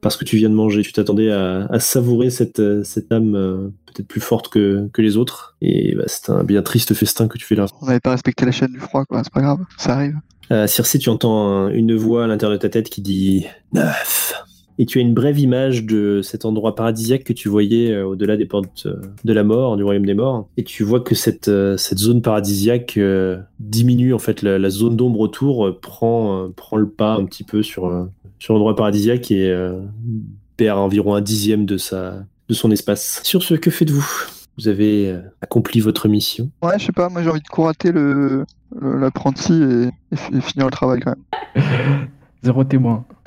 par 0.00 0.10
ce 0.12 0.18
que 0.18 0.24
tu 0.24 0.36
viens 0.36 0.50
de 0.50 0.54
manger. 0.54 0.82
Tu 0.82 0.92
t'attendais 0.92 1.30
à, 1.30 1.66
à 1.70 1.78
savourer 1.80 2.30
cette, 2.30 2.60
cette 2.84 3.10
âme 3.12 3.72
peut-être 3.86 4.08
plus 4.08 4.20
forte 4.20 4.48
que, 4.48 4.88
que 4.92 5.00
les 5.00 5.16
autres. 5.16 5.56
Et 5.62 5.94
bah, 5.94 6.04
c'est 6.06 6.30
un 6.30 6.42
bien 6.44 6.62
triste 6.62 6.92
festin 6.94 7.28
que 7.28 7.38
tu 7.38 7.46
fais 7.46 7.54
là. 7.54 7.66
On 7.80 7.86
n'avait 7.86 8.00
pas 8.00 8.10
respecté 8.10 8.44
la 8.44 8.52
chaîne 8.52 8.72
du 8.72 8.80
froid, 8.80 9.04
quoi, 9.04 9.22
c'est 9.22 9.32
pas 9.32 9.40
grave, 9.42 9.60
ça 9.78 9.94
arrive. 9.94 10.16
Euh, 10.52 10.66
Circe, 10.66 10.98
tu 10.98 11.08
entends 11.08 11.48
un- 11.48 11.70
une 11.70 11.94
voix 11.96 12.24
à 12.24 12.26
l'intérieur 12.26 12.56
de 12.58 12.62
ta 12.62 12.68
tête 12.68 12.88
qui 12.90 13.00
dit 13.02 13.46
neuf. 13.72 14.34
Et 14.78 14.84
tu 14.86 14.98
as 14.98 15.02
une 15.02 15.14
brève 15.14 15.38
image 15.38 15.84
de 15.84 16.20
cet 16.22 16.44
endroit 16.44 16.74
paradisiaque 16.74 17.24
que 17.24 17.32
tu 17.32 17.48
voyais 17.48 17.92
euh, 17.92 18.06
au-delà 18.06 18.36
des 18.36 18.44
portes 18.44 18.84
euh, 18.86 19.00
de 19.24 19.32
la 19.32 19.42
mort, 19.42 19.76
du 19.76 19.84
royaume 19.84 20.04
des 20.04 20.14
morts. 20.14 20.48
Et 20.58 20.64
tu 20.64 20.84
vois 20.84 21.00
que 21.00 21.14
cette, 21.14 21.48
euh, 21.48 21.76
cette 21.76 21.98
zone 21.98 22.20
paradisiaque 22.22 22.96
euh, 22.98 23.38
diminue, 23.58 24.12
en 24.12 24.18
fait, 24.18 24.42
la, 24.42 24.58
la 24.58 24.70
zone 24.70 24.96
d'ombre 24.96 25.20
autour 25.20 25.66
euh, 25.66 25.78
prend, 25.80 26.44
euh, 26.44 26.48
prend 26.54 26.76
le 26.76 26.88
pas 26.88 27.14
un 27.14 27.24
petit 27.24 27.44
peu 27.44 27.62
sur, 27.62 27.86
euh, 27.86 28.04
sur 28.38 28.52
l'endroit 28.54 28.76
paradisiaque 28.76 29.30
et 29.30 29.50
euh, 29.50 29.80
perd 30.58 30.78
environ 30.78 31.14
un 31.14 31.20
dixième 31.22 31.64
de, 31.64 31.78
sa, 31.78 32.24
de 32.48 32.54
son 32.54 32.70
espace. 32.70 33.20
Sur 33.24 33.42
ce, 33.42 33.54
que 33.54 33.70
faites-vous? 33.70 34.06
Vous 34.58 34.68
avez 34.68 35.14
accompli 35.42 35.80
votre 35.80 36.08
mission? 36.08 36.50
Ouais, 36.62 36.78
je 36.78 36.86
sais 36.86 36.92
pas, 36.92 37.10
moi 37.10 37.22
j'ai 37.22 37.28
envie 37.28 37.42
de 37.42 37.48
courater 37.48 37.92
le 37.92 38.44
le- 38.80 38.98
l'apprenti 38.98 39.52
et, 39.52 39.88
et 40.12 40.16
fi- 40.16 40.34
et 40.34 40.40
finir 40.40 40.64
le 40.66 40.72
travail 40.72 41.00
quand 41.00 41.14
même. 41.54 41.64
Zéro 42.46 42.62
témoin. 42.62 43.04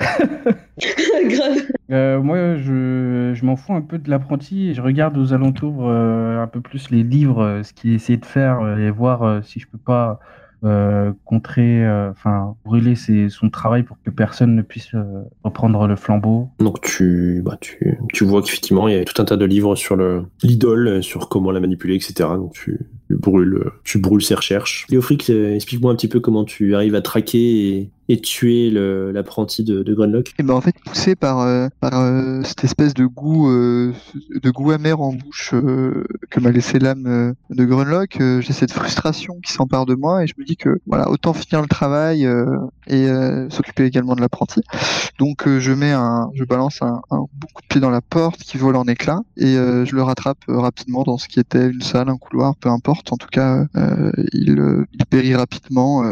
Grave. 0.78 1.58
Euh, 1.90 2.22
moi, 2.22 2.56
je, 2.56 3.32
je 3.34 3.44
m'en 3.44 3.56
fous 3.56 3.74
un 3.74 3.82
peu 3.82 3.98
de 3.98 4.08
l'apprenti 4.08 4.70
et 4.70 4.74
je 4.74 4.80
regarde 4.80 5.18
aux 5.18 5.34
alentours 5.34 5.88
euh, 5.90 6.42
un 6.42 6.46
peu 6.46 6.62
plus 6.62 6.90
les 6.90 7.02
livres, 7.02 7.42
euh, 7.42 7.62
ce 7.62 7.74
qu'il 7.74 7.92
essaie 7.92 8.16
de 8.16 8.24
faire 8.24 8.78
et 8.78 8.90
voir 8.90 9.22
euh, 9.22 9.40
si 9.42 9.60
je 9.60 9.66
peux 9.66 9.76
pas 9.76 10.20
euh, 10.64 11.12
contrer, 11.26 11.84
euh, 11.86 12.10
enfin 12.10 12.54
brûler 12.64 12.94
ses- 12.94 13.28
son 13.28 13.50
travail 13.50 13.82
pour 13.82 13.98
que 14.02 14.10
personne 14.10 14.54
ne 14.54 14.62
puisse 14.62 14.94
euh, 14.94 15.22
reprendre 15.44 15.86
le 15.86 15.96
flambeau. 15.96 16.48
Donc 16.60 16.80
tu, 16.80 17.42
bah, 17.44 17.56
tu, 17.60 17.98
tu 18.14 18.24
vois 18.24 18.40
qu'effectivement 18.42 18.88
il 18.88 18.94
y 18.96 18.98
a 18.98 19.04
tout 19.04 19.20
un 19.20 19.24
tas 19.26 19.36
de 19.36 19.44
livres 19.44 19.74
sur 19.74 19.96
le 19.96 20.24
l'idole, 20.42 21.02
sur 21.02 21.28
comment 21.28 21.50
la 21.50 21.60
manipuler, 21.60 21.94
etc. 21.96 22.28
Donc 22.36 22.52
tu, 22.52 22.78
tu 23.08 23.16
brûles, 23.16 23.70
tu 23.84 23.98
brûles 23.98 24.22
ses 24.22 24.34
recherches. 24.34 24.86
Léofric, 24.90 25.28
explique-moi 25.30 25.92
un 25.92 25.96
petit 25.96 26.08
peu 26.08 26.20
comment 26.20 26.44
tu 26.44 26.74
arrives 26.74 26.94
à 26.94 27.00
traquer 27.02 27.68
et, 27.78 27.90
et 28.10 28.20
tuer 28.20 28.70
l'apprenti 28.70 29.62
de, 29.62 29.84
de 29.84 29.94
Grunlock. 29.94 30.34
Et 30.36 30.42
ben 30.42 30.54
en 30.54 30.60
fait 30.60 30.74
poussé 30.84 31.14
par 31.14 31.38
euh, 31.40 31.68
euh, 31.84 32.42
cette 32.42 32.64
espèce 32.64 32.92
de 32.92 33.06
goût 33.06 33.48
euh, 33.48 33.92
de 34.42 34.50
goût 34.50 34.72
amer 34.72 35.00
en 35.00 35.12
bouche 35.12 35.50
que 35.52 36.40
m'a 36.40 36.50
laissé 36.50 36.80
l'âme 36.80 37.34
de 37.50 37.64
Grunlock, 37.64 38.18
j'ai 38.18 38.52
cette 38.52 38.72
frustration 38.72 39.38
qui 39.44 39.52
s'empare 39.52 39.86
de 39.86 39.94
moi 39.94 40.24
et 40.24 40.26
je 40.26 40.34
me 40.38 40.44
dis 40.44 40.56
que 40.56 40.80
voilà 40.86 41.08
autant 41.08 41.32
finir 41.32 41.62
le 41.62 41.68
travail 41.68 42.28
et 42.88 43.06
s'occuper 43.50 43.84
également 43.84 44.16
de 44.16 44.20
l'apprenti. 44.20 44.60
Donc 45.20 45.48
je 45.48 45.72
mets 45.72 45.92
un 45.92 46.30
je 46.34 46.42
balance 46.42 46.82
un, 46.82 47.02
un 47.10 47.18
coup 47.18 47.62
de 47.62 47.66
pied 47.68 47.80
dans 47.80 47.90
la 47.90 48.00
porte 48.00 48.40
qui 48.40 48.58
vole 48.58 48.74
en 48.74 48.84
éclats 48.84 49.20
et 49.36 49.54
je 49.54 49.94
le 49.94 50.02
rattrape 50.02 50.38
rapidement 50.48 51.04
dans 51.04 51.18
ce 51.18 51.28
qui 51.28 51.38
était 51.38 51.68
une 51.68 51.82
salle, 51.82 52.08
un 52.08 52.16
couloir, 52.16 52.56
peu 52.56 52.70
importe. 52.70 53.12
En 53.12 53.16
tout 53.16 53.28
cas 53.30 53.66
il, 54.32 54.86
il 54.92 55.06
périt 55.06 55.36
rapidement, 55.36 56.02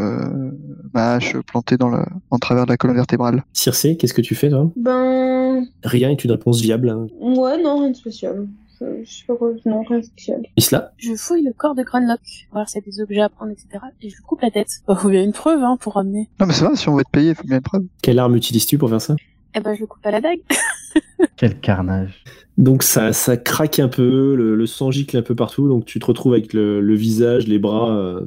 hache 0.94 1.36
plantée 1.38 1.76
dans 1.76 1.87
le 1.90 2.04
en 2.30 2.38
travers 2.38 2.64
de 2.66 2.70
la 2.70 2.76
colonne 2.76 2.96
vertébrale. 2.96 3.44
Circe, 3.52 3.86
qu'est-ce 3.98 4.14
que 4.14 4.22
tu 4.22 4.34
fais 4.34 4.48
toi? 4.50 4.70
Ben. 4.76 5.64
Rien 5.84 6.10
est 6.10 6.24
une 6.24 6.30
réponse 6.30 6.60
viable. 6.60 6.88
hein. 6.90 7.06
Ouais, 7.20 7.60
non, 7.62 7.78
rien 7.80 7.90
de 7.90 7.96
spécial. 7.96 8.46
Je, 8.80 9.10
sais 9.10 9.24
pas 9.26 9.34
quoi. 9.34 9.50
Non, 9.66 9.82
rien 9.82 9.98
de 9.98 10.04
spécial. 10.04 10.40
Isla 10.56 10.92
Je 10.98 11.14
fouille 11.16 11.42
le 11.42 11.52
corps 11.52 11.74
de 11.74 11.82
Grunlock, 11.82 12.20
voir 12.52 12.68
s'il 12.68 12.80
y 12.80 12.84
a 12.84 12.90
des 12.90 13.00
objets 13.00 13.20
à 13.22 13.28
prendre, 13.28 13.50
etc. 13.50 13.66
Et 14.02 14.08
je 14.08 14.14
lui 14.16 14.22
coupe 14.22 14.40
la 14.40 14.50
tête. 14.52 14.68
Bah, 14.86 14.94
faut 14.94 15.08
bien 15.08 15.24
une 15.24 15.32
preuve, 15.32 15.62
hein, 15.64 15.76
pour 15.80 15.94
ramener. 15.94 16.28
Non 16.38 16.46
mais 16.46 16.52
c'est 16.52 16.64
vrai, 16.64 16.76
si 16.76 16.88
on 16.88 16.94
veut 16.94 17.00
être 17.00 17.10
payé, 17.10 17.30
il 17.30 17.34
faut 17.34 17.42
bien 17.46 17.56
une 17.56 17.62
preuve. 17.62 17.82
Quelle 18.02 18.18
arme 18.20 18.36
utilises-tu 18.36 18.78
pour 18.78 18.88
faire 18.88 19.00
ça? 19.00 19.16
Eh 19.54 19.60
ben, 19.60 19.74
je 19.74 19.80
le 19.80 19.86
coupe 19.86 20.04
à 20.06 20.12
la 20.12 20.20
dague. 20.20 20.40
Quel 21.36 21.58
carnage. 21.58 22.22
Donc 22.56 22.82
ça, 22.84 23.12
ça 23.12 23.36
craque 23.36 23.78
un 23.80 23.88
peu, 23.88 24.34
le, 24.36 24.54
le 24.54 24.66
sang 24.66 24.90
gicle 24.92 25.16
un 25.16 25.22
peu 25.22 25.34
partout, 25.34 25.68
donc 25.68 25.84
tu 25.84 25.98
te 25.98 26.06
retrouves 26.06 26.32
avec 26.34 26.52
le, 26.52 26.80
le 26.80 26.94
visage, 26.94 27.46
les 27.48 27.58
bras, 27.58 27.90
euh, 27.90 28.20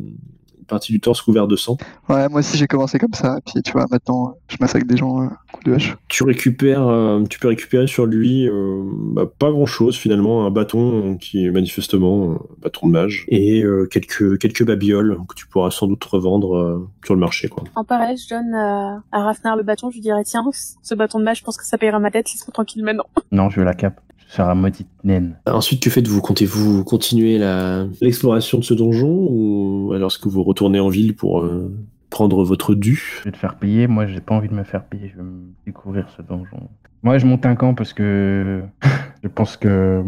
une 0.62 0.66
partie 0.68 0.92
du 0.94 1.00
torse 1.00 1.22
couvert 1.22 1.48
de 1.48 1.56
sang. 1.56 1.78
Ouais, 2.08 2.30
moi 2.30 2.40
aussi 2.40 2.58
j'ai 2.58 2.68
commencé 2.68 3.00
comme 3.00 3.14
ça, 3.14 3.38
et 3.38 3.42
puis 3.42 3.62
tu 3.62 3.72
vois, 3.72 3.86
maintenant 3.92 4.36
je 4.48 4.58
massacre 4.60 4.86
des 4.86 4.96
gens 4.98 5.22
euh, 5.22 5.26
à 5.26 5.52
coups 5.52 5.66
de 5.66 5.74
hache. 5.74 5.98
Tu 6.08 6.24
récupères, 6.24 6.88
euh, 6.88 7.24
tu 7.30 7.40
peux 7.40 7.48
récupérer 7.48 7.88
sur 7.88 8.06
lui 8.06 8.48
euh, 8.48 8.84
bah, 9.14 9.24
pas 9.26 9.52
grand 9.52 9.66
chose 9.66 9.98
finalement, 9.98 10.46
un 10.46 10.52
bâton 10.52 11.18
qui 11.18 11.46
est 11.46 11.52
manifestement 11.52 12.34
un 12.34 12.40
bâton 12.62 12.88
de 12.88 12.92
mage 12.92 13.26
et 13.28 13.64
euh, 13.64 13.88
quelques 13.92 14.40
quelques 14.40 14.66
babioles 14.66 15.18
que 15.28 15.36
tu 15.36 15.48
pourras 15.48 15.72
sans 15.72 15.88
doute 15.88 16.04
revendre 16.06 16.56
euh, 16.56 16.90
sur 17.04 17.16
le 17.16 17.20
marché 17.20 17.48
quoi. 17.50 17.64
En 17.76 17.84
parallèle, 17.84 18.18
je 18.18 18.30
donne 18.30 18.54
à, 18.54 19.02
à 19.12 19.24
Rafnar 19.24 19.56
le 19.56 19.64
bâton, 19.64 19.90
je 19.90 19.96
lui 19.96 20.02
dirais, 20.02 20.24
tiens, 20.24 20.44
ce 20.54 20.96
bâton 20.96 21.20
de 21.20 21.24
mage, 21.24 21.40
je 21.40 21.44
pense 21.44 21.58
que 21.58 21.66
ça 21.66 21.78
payera 21.78 22.00
ma 22.00 22.12
tête, 22.12 22.28
laisse-moi 22.32 22.54
tranquille 22.54 22.84
maintenant. 22.84 23.06
Non, 23.32 23.50
je 23.50 23.62
la 23.62 23.74
cape. 23.74 24.00
Je 24.32 24.38
serai 24.38 24.56
maudite 24.56 24.88
naine. 25.04 25.36
Ensuite, 25.46 25.84
que 25.84 25.90
faites-vous? 25.90 26.22
Comptez-vous 26.22 26.86
continuer 26.86 27.38
la 27.38 27.86
l'exploration 28.00 28.60
de 28.60 28.64
ce 28.64 28.74
donjon 28.74 29.28
ou 29.30 29.92
alors 29.94 30.10
est-ce 30.10 30.20
que 30.20 30.30
vous 30.30 30.42
retournez 30.42 30.80
en 30.80 30.88
ville 30.88 31.18
pour 31.18 31.42
euh, 31.42 31.70
prendre 32.10 32.42
votre 32.46 32.74
dû? 32.74 33.20
Je 33.20 33.26
vais 33.26 33.32
te 33.34 33.38
faire 33.38 33.56
payer. 33.56 33.88
Moi, 33.88 34.08
j'ai 34.08 34.22
pas 34.22 34.34
envie 34.34 34.48
de 34.48 34.54
me 34.54 34.64
faire 34.64 34.86
payer. 34.86 35.10
Je 35.10 35.18
veux 35.18 35.24
me 35.24 35.52
découvrir 35.66 36.08
ce 36.16 36.22
donjon. 36.22 36.70
Moi, 37.04 37.18
je 37.18 37.26
monte 37.26 37.46
un 37.46 37.56
camp 37.56 37.74
parce 37.74 37.92
que 37.92 38.62
je 39.24 39.28
pense 39.28 39.58
que 39.58 40.02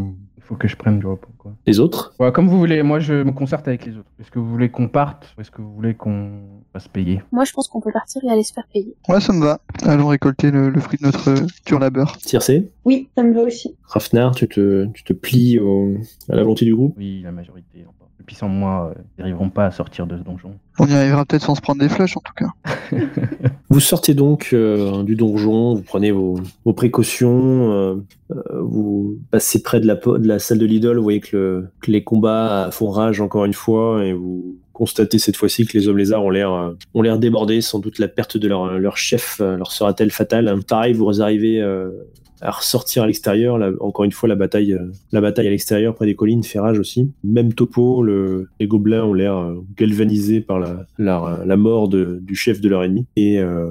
faut 0.54 0.60
que 0.60 0.68
je 0.68 0.76
prenne 0.76 1.00
du 1.00 1.06
repos. 1.08 1.30
Quoi. 1.38 1.54
Les 1.66 1.80
autres? 1.80 2.14
Ouais, 2.20 2.32
comme 2.32 2.48
vous 2.48 2.58
voulez. 2.60 2.84
Moi, 2.84 3.00
je 3.00 3.14
me 3.24 3.32
concerte 3.32 3.68
avec 3.68 3.86
les 3.86 3.98
autres. 3.98 4.10
Est-ce 4.20 4.30
que 4.32 4.40
vous 4.40 4.50
voulez 4.50 4.70
qu'on 4.70 4.88
parte 4.88 5.34
ou 5.38 5.42
est-ce 5.42 5.52
que 5.52 5.62
vous 5.62 5.74
voulez 5.74 5.96
qu'on 5.96 6.42
fasse 6.72 6.88
payer? 6.88 7.22
Moi, 7.32 7.44
je 7.46 7.54
pense 7.54 7.68
qu'on 7.68 7.82
peut 7.82 7.92
partir 7.92 8.22
et 8.24 8.30
aller 8.30 8.44
se 8.44 8.54
faire 8.54 8.68
payer. 8.72 8.96
Ouais, 9.10 9.20
ça 9.20 9.34
me 9.34 9.44
va. 9.44 9.60
Allons 9.84 10.08
récolter 10.08 10.52
le, 10.52 10.70
le 10.70 10.80
fruit 10.80 11.00
de 11.00 11.06
notre 11.06 11.30
euh, 11.30 11.46
dur 11.66 11.80
labeur. 11.80 12.18
Circe? 12.20 12.52
Oui, 12.86 13.10
ça 13.16 13.24
me 13.24 13.34
va 13.34 13.42
aussi. 13.42 13.76
Rafnar, 13.84 14.36
tu 14.36 14.48
te, 14.48 14.86
tu 14.94 15.04
te 15.04 15.14
plies 15.14 15.60
au- 15.60 15.96
à 16.30 16.36
la 16.36 16.44
volonté 16.44 16.66
du 16.66 16.76
groupe? 16.76 16.96
Oui, 16.98 17.22
la 17.24 17.32
majorité. 17.32 17.86
Depuis 18.20 18.36
sans 18.36 18.48
moi, 18.48 18.94
euh, 18.96 19.02
ils 19.18 19.22
n'arriveront 19.22 19.50
pas 19.50 19.66
à 19.66 19.72
sortir 19.72 20.08
de 20.08 20.18
ce 20.18 20.24
donjon. 20.24 20.52
On 20.80 20.88
y 20.88 20.94
arrivera 20.94 21.26
peut-être 21.26 21.44
sans 21.44 21.56
se 21.56 21.62
prendre 21.62 21.82
des 21.82 21.90
flèches 21.90 22.16
en 22.16 22.22
tout 22.22 22.34
cas. 22.34 22.52
Vous 23.70 23.80
sortez 23.80 24.14
donc 24.14 24.50
euh, 24.54 25.04
du 25.04 25.16
donjon, 25.16 25.74
vous 25.76 25.82
prenez 25.82 26.12
vos, 26.12 26.40
vos 26.64 26.74
précautions, 26.74 27.72
euh, 27.74 27.96
vous 28.62 29.18
passez 29.32 29.62
près 29.64 29.80
de 29.80 29.88
la, 29.88 29.96
po- 29.96 30.18
de 30.20 30.28
la 30.28 30.40
salle 30.40 30.60
de 30.60 30.66
l'idole, 30.66 30.98
vous 30.98 31.04
voyez 31.04 31.20
que, 31.20 31.36
le- 31.36 31.68
que 31.82 31.92
les 31.92 32.04
combats 32.04 32.70
font 32.72 32.90
rage 32.90 33.20
encore 33.20 33.46
une 33.46 33.54
fois, 33.54 34.06
et 34.06 34.14
vous 34.14 34.58
constatez 34.74 35.18
cette 35.20 35.36
fois-ci 35.38 35.66
que 35.66 35.78
les 35.78 35.88
hommes 35.88 35.98
lézards 35.98 36.24
ont 36.24 36.30
l'air 36.30 36.52
euh, 36.54 36.72
ont 36.94 37.02
l'air 37.02 37.18
débordés, 37.20 37.62
sans 37.62 37.80
doute 37.80 38.00
la 38.00 38.08
perte 38.08 38.38
de 38.38 38.48
leur, 38.48 38.78
leur 38.80 38.96
chef 38.98 39.40
leur 39.40 39.72
sera-t-elle 39.72 40.12
fatale? 40.12 40.54
Pareil, 40.68 40.94
vous 40.94 41.22
arrivez 41.22 41.60
euh, 41.62 41.90
à 42.44 42.52
ressortir 42.52 43.04
à 43.04 43.08
l'extérieur. 43.08 43.58
Encore 43.80 44.06
une 44.06 44.12
fois, 44.12 44.30
la 44.30 44.36
bataille, 44.36 44.74
euh, 44.74 44.92
la 45.12 45.22
bataille 45.22 45.48
à 45.48 45.50
l'extérieur 45.50 45.96
près 45.96 46.06
des 46.06 46.16
collines 46.16 46.44
fait 46.44 46.60
rage 46.60 46.78
aussi. 46.80 47.10
Même 47.24 47.54
topo, 47.54 48.04
le- 48.04 48.48
les 48.60 48.68
gobelins 48.68 49.04
ont 49.04 49.14
l'air 49.14 49.36
euh, 49.38 49.56
galvanisés 49.78 50.42
par 50.42 50.60
la, 50.60 50.86
mort 51.58 51.88
du 51.88 52.36
chef 52.36 52.62
de 52.62 52.70
leur 52.70 52.84
ennemi 52.84 53.06
et, 53.16 53.40
euh, 53.40 53.70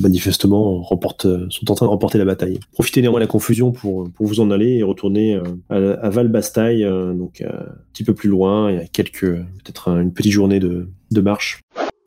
manifestement 0.00 0.80
remportent, 0.82 1.26
sont 1.50 1.70
en 1.70 1.74
train 1.74 1.86
de 1.86 1.90
remporter 1.90 2.18
la 2.18 2.24
bataille. 2.24 2.58
Profitez 2.72 3.02
néanmoins 3.02 3.20
de 3.20 3.24
la 3.24 3.28
confusion 3.28 3.72
pour, 3.72 4.08
vous 4.20 4.40
en 4.40 4.50
aller 4.50 4.76
et 4.78 4.82
retourner 4.82 5.40
à, 5.68 5.74
à 5.76 6.10
Val-Bastaille, 6.10 6.84
donc 7.14 7.42
un 7.42 7.64
petit 7.92 8.04
peu 8.04 8.14
plus 8.14 8.28
loin. 8.30 8.70
Il 8.70 8.76
y 8.76 8.80
a 8.80 8.86
quelques, 8.86 9.20
peut-être 9.34 9.88
un- 9.88 10.00
une 10.00 10.12
petite 10.12 10.32
journée 10.32 10.60
de 10.60 11.20
marche. 11.20 11.60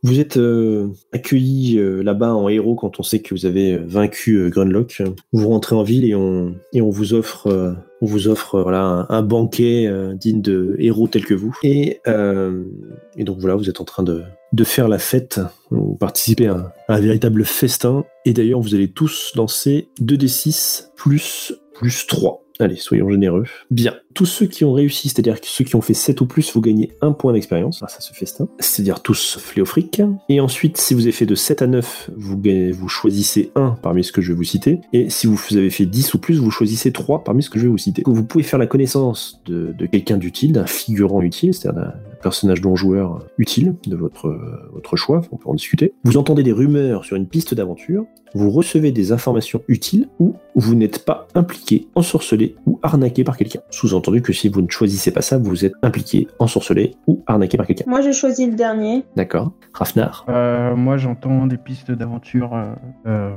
Vous 0.06 0.20
êtes 0.20 0.38
euh, 0.38 0.89
accueilli 1.14 1.80
euh, 1.80 2.03
là-bas 2.03 2.36
en 2.36 2.47
héros 2.47 2.76
quand 2.76 2.99
on 2.99 3.03
sait 3.03 3.24
que 3.24 3.34
vous 3.34 3.47
avez 3.47 3.74
euh, 3.74 3.84
vaincu 3.88 4.36
euh, 4.36 4.49
Grunlock. 4.49 5.01
Vous 5.34 5.49
rentrez 5.49 5.76
en 5.76 5.82
ville 5.82 6.06
et 6.06 6.14
on, 6.14 6.53
et 6.74 6.82
on 6.84 6.91
vous 6.91 7.16
offre, 7.16 7.47
euh, 7.47 7.74
on 8.01 8.06
vous 8.06 8.28
offre 8.28 8.62
voilà, 8.62 9.08
un, 9.10 9.22
banquet 9.24 9.91
digne 10.14 10.43
de 10.43 10.76
héros 10.78 11.08
tels 11.08 11.26
que 11.26 11.34
vous. 11.34 11.58
Et, 11.64 12.01
et 12.06 13.24
donc 13.24 13.39
voilà, 13.39 13.56
vous 13.56 13.68
êtes 13.68 13.82
en 13.82 13.84
train 13.84 14.03
de, 14.03 14.22
de 14.53 14.64
faire 14.64 14.88
la 14.88 14.99
fête. 14.99 15.40
Vous 15.72 15.95
participez 15.95 16.45
à 16.45 16.53
un, 16.53 16.72
à 16.88 16.98
un 16.98 16.99
véritable 16.99 17.44
festin. 17.44 18.06
Et 18.26 18.34
d'ailleurs, 18.34 18.61
vous 18.61 18.76
allez 18.76 18.91
tous 18.91 19.34
lancer 19.36 19.90
2d6 20.02 20.90
plus, 20.95 21.52
plus 21.73 22.06
3. 22.06 22.44
Allez, 22.60 22.76
soyons 22.77 23.10
généreux. 23.10 23.44
Bien. 23.69 23.94
Tous 24.14 24.26
ceux 24.26 24.45
qui 24.45 24.64
ont 24.64 24.72
réussi, 24.72 25.10
c'est-à-dire 25.10 25.36
ceux 25.44 25.65
qui 25.65 25.76
ont 25.76 25.82
fait 25.82 25.94
7 25.94 26.22
ou 26.22 26.26
plus, 26.26 26.53
vous 26.53 26.61
gagnez 26.61 26.91
un 27.02 27.11
point 27.11 27.34
d'expérience 27.34 27.80
grâce 27.80 27.98
à 27.98 27.99
ce 27.99 28.14
festin. 28.14 28.48
C'est-à-dire 28.60 29.02
tous 29.02 29.38
fléofriques. 29.38 30.02
Et 30.30 30.40
ensuite, 30.40 30.77
si 30.77 30.94
vous 30.94 31.02
avez 31.02 31.11
fait 31.11 31.26
de 31.26 31.36
7 31.36 31.61
à 31.64 31.68
9, 31.68 32.11
vous, 32.15 32.38
gagnez- 32.38 32.72
vous 32.72 32.88
choisissez 32.88 33.52
un 33.56 33.72
parmi 33.82 34.06
ce 34.06 34.14
que 34.14 34.22
je 34.22 34.30
vais 34.32 34.38
vous 34.38 34.44
citer. 34.45 34.80
Et 34.94 35.10
si 35.10 35.27
vous 35.27 35.38
avez 35.52 35.69
fait 35.69 35.86
10 35.86 36.14
ou 36.14 36.19
plus, 36.19 36.38
vous 36.40 36.49
choisissez 36.49 36.94
3 36.94 37.26
parmi 37.26 37.44
ce 37.44 37.49
que 37.49 37.60
je 37.60 37.65
vais 37.65 37.69
vous 37.69 37.77
citer. 37.77 38.03
Vous 38.06 38.23
pouvez 38.23 38.44
faire 38.45 38.60
la 38.60 38.68
connaissance 38.68 39.41
de, 39.48 39.76
de 39.77 39.86
quelqu'un 39.86 40.15
d'utile, 40.18 40.53
d'un 40.53 40.65
figurant 40.65 41.22
utile, 41.22 41.53
c'est-à-dire 41.53 41.82
d'un 41.82 41.94
personnage 42.26 42.64
non 42.64 42.76
joueur 42.76 43.19
utile 43.38 43.76
de 43.85 43.95
votre, 43.95 44.30
euh, 44.30 44.68
votre 44.73 44.95
choix, 44.95 45.22
on 45.31 45.38
peut 45.38 45.47
en 45.47 45.53
discuter. 45.53 45.93
Vous 46.03 46.18
entendez 46.18 46.41
des 46.41 46.53
rumeurs 46.53 47.06
sur 47.06 47.15
une 47.15 47.27
piste 47.27 47.53
d'aventure, 47.53 48.07
vous 48.34 48.49
recevez 48.49 48.91
des 48.91 49.11
informations 49.11 49.61
utiles 49.68 50.10
ou 50.18 50.34
vous 50.56 50.73
n'êtes 50.73 51.06
pas 51.06 51.27
impliqué, 51.35 51.88
ensorcelé 51.93 52.56
ou 52.65 52.80
arnaqué 52.81 53.23
par 53.23 53.38
quelqu'un. 53.38 53.60
Sous-entendu 53.69 54.23
que 54.23 54.34
si 54.34 54.49
vous 54.49 54.64
ne 54.64 54.69
choisissez 54.72 55.11
pas 55.11 55.22
ça, 55.22 55.38
vous 55.38 55.65
êtes 55.65 55.73
impliqué, 55.84 56.27
ensorcelé 56.39 56.95
ou 57.06 57.22
arnaqué 57.27 57.57
par 57.57 57.68
quelqu'un. 57.68 57.85
Moi, 57.85 58.02
j'ai 58.02 58.14
choisi 58.14 58.47
le 58.47 58.56
dernier. 58.56 59.03
D'accord. 59.15 59.52
Rafnar. 59.73 60.26
Euh, 60.27 60.76
moi, 60.76 60.97
j'entends 60.97 61.45
des 61.45 61.57
pistes 61.57 61.91
d'aventure, 61.91 62.56
euh, 62.56 62.73
euh, 63.06 63.35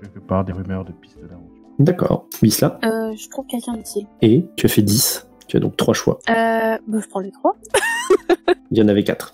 quelque 0.00 0.20
part 0.20 0.46
des 0.46 0.54
rumeurs 0.54 0.86
de 0.86 0.92
pistes 0.92 1.20
d'aventure. 1.20 1.54
D'accord. 1.78 2.26
Bisla. 2.40 2.78
Euh, 2.84 3.14
je 3.16 3.28
trouve 3.28 3.46
quelqu'un 3.46 3.74
d'utile. 3.74 4.06
Et 4.22 4.46
tu 4.56 4.64
as 4.64 4.68
fait 4.68 4.82
10. 4.82 5.28
Tu 5.48 5.56
as 5.56 5.60
donc 5.60 5.76
3 5.76 5.94
choix. 5.94 6.18
Euh, 6.28 6.32
bah, 6.32 6.98
je 7.02 7.08
prends 7.08 7.20
les 7.20 7.30
trois. 7.30 7.56
Il 8.70 8.78
y 8.78 8.82
en 8.82 8.88
avait 8.88 9.04
4. 9.04 9.32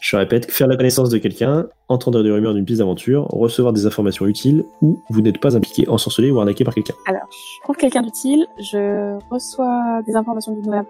Je 0.00 0.16
répète, 0.16 0.50
faire 0.50 0.66
la 0.66 0.76
connaissance 0.76 1.10
de 1.10 1.18
quelqu'un, 1.18 1.66
entendre 1.88 2.24
des 2.24 2.30
rumeurs 2.30 2.54
d'une 2.54 2.64
piste 2.64 2.80
d'aventure, 2.80 3.26
recevoir 3.28 3.72
des 3.72 3.86
informations 3.86 4.26
utiles, 4.26 4.64
ou 4.80 5.00
vous 5.10 5.20
n'êtes 5.20 5.38
pas 5.40 5.56
impliqué, 5.56 5.88
ensorcelé 5.88 6.30
ou 6.32 6.40
arnaqué 6.40 6.64
par 6.64 6.74
quelqu'un. 6.74 6.94
Alors, 7.06 7.22
je 7.30 7.62
trouve 7.62 7.76
quelqu'un 7.76 8.02
d'utile, 8.02 8.44
je 8.58 9.16
reçois 9.30 10.02
des 10.06 10.16
informations 10.16 10.52
d'une 10.52 10.64
nouvelle 10.64 10.84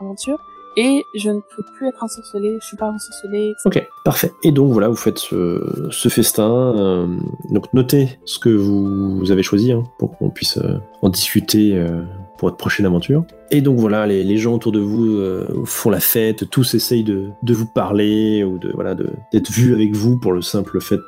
aventure, 0.00 0.38
et 0.76 1.04
je 1.16 1.30
ne 1.30 1.40
peux 1.40 1.62
plus 1.76 1.88
être 1.88 2.02
ensorcelé, 2.02 2.56
je 2.60 2.66
suis 2.66 2.76
pas 2.76 2.90
ensorcelé. 2.90 3.54
Ok, 3.64 3.84
parfait. 4.04 4.32
Et 4.42 4.52
donc 4.52 4.72
voilà, 4.72 4.88
vous 4.88 4.96
faites 4.96 5.18
ce, 5.18 5.88
ce 5.90 6.08
festin. 6.08 6.76
euh, 6.76 7.06
donc 7.50 7.72
notez 7.72 8.18
ce 8.24 8.38
que 8.38 8.50
vous 8.50 9.30
avez 9.30 9.42
choisi 9.42 9.72
hein, 9.72 9.82
pour 9.98 10.16
qu'on 10.16 10.30
puisse 10.30 10.58
euh, 10.58 10.78
en 11.02 11.08
discuter 11.08 11.76
euh, 11.76 12.02
pour 12.40 12.48
votre 12.48 12.56
prochaine 12.56 12.86
aventure. 12.86 13.24
Et 13.50 13.60
donc 13.60 13.78
voilà, 13.78 14.06
les, 14.06 14.36
gens 14.38 14.54
autour 14.54 14.72
de 14.72 14.80
vous 14.80 15.04
euh, 15.04 15.46
font 15.66 15.90
la 15.90 16.00
fête, 16.00 16.48
tous 16.48 16.72
essayent 16.72 17.04
de, 17.04 17.32
vous 17.46 17.66
parler 17.66 18.42
ou 18.44 18.58
de 18.58 18.72
voilà 18.72 18.94
d'être 18.94 19.50
vus 19.50 19.74
avec 19.74 19.94
vous 19.94 20.18
pour 20.18 20.32
le 20.32 20.40
simple 20.40 20.80
fait 20.80 21.00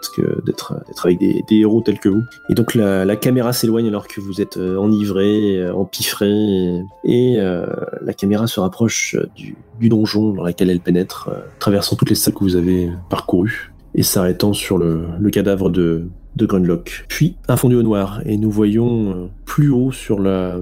d'être 0.45 0.75
avec 1.03 1.19
des, 1.19 1.43
héros 1.51 1.81
tels 1.81 2.01
que 2.01 2.11
vous. 2.11 2.21
Et 2.51 2.55
donc 2.55 2.75
la, 2.75 3.17
caméra 3.17 3.55
s'éloigne 3.55 3.89
alors 3.89 4.09
que 4.09 4.21
vous 4.21 4.43
êtes 4.43 4.59
euh, 4.59 4.77
enivré, 4.77 5.57
euh, 5.57 5.73
empiffré, 5.73 6.83
et, 7.05 7.39
la 7.39 8.13
caméra 8.13 8.47
se 8.47 8.61
rapproche 8.61 9.17
du, 9.35 9.57
donjon 9.89 10.33
dans 10.33 10.45
lequel 10.45 10.69
elle 10.69 10.81
pénètre, 10.81 11.31
traversant 11.59 11.97
toutes 11.97 12.11
les 12.11 12.15
salles 12.15 12.35
que 12.35 12.45
vous 12.45 12.57
avez 12.57 12.91
parcourues 13.09 13.73
et 13.95 14.03
s'arrêtant 14.03 14.53
sur 14.53 14.77
le, 14.77 15.07
cadavre 15.31 15.71
de, 15.71 16.09
de 16.37 16.47
Grunlock. 16.47 17.07
Puis 17.09 17.37
un 17.49 17.57
fondu 17.57 17.77
au 17.77 17.83
noir 17.83 18.21
et 18.27 18.37
nous 18.37 18.51
voyons 18.51 19.31
plus 19.47 19.71
haut 19.71 19.93
sur 19.93 20.19
la 20.19 20.57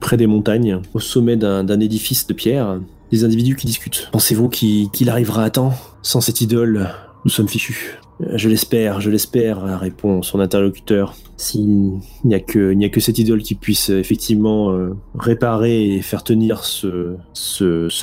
près 0.00 0.16
des 0.16 0.26
montagnes, 0.26 0.80
au 0.94 1.00
sommet 1.00 1.36
d'un 1.36 1.80
édifice 1.80 2.26
de 2.26 2.34
pierre, 2.34 2.80
des 3.10 3.24
individus 3.24 3.56
qui 3.56 3.66
discutent. 3.66 4.08
Pensez-vous 4.12 4.48
qu'il 4.48 5.10
arrivera 5.10 5.44
à 5.44 5.50
temps? 5.50 5.74
Sans 6.02 6.20
cette 6.20 6.40
idole, 6.40 6.88
nous 7.24 7.30
sommes 7.30 7.48
fichus. 7.48 7.98
Je 8.34 8.48
l'espère, 8.48 9.00
je 9.00 9.10
l'espère, 9.10 9.78
répond 9.78 10.22
son 10.22 10.40
interlocuteur. 10.40 11.14
S'il 11.36 12.00
n'y 12.24 12.34
a 12.34 12.40
que, 12.40 12.74
cette 12.98 13.18
idole 13.18 13.42
qui 13.42 13.54
puisse 13.54 13.90
euh, 13.90 13.98
effectivement 13.98 14.70
euh, 14.70 14.96
réparer 15.18 15.94
et 15.94 16.00
faire 16.00 16.24
tenir 16.24 16.64
ce, 16.64 17.16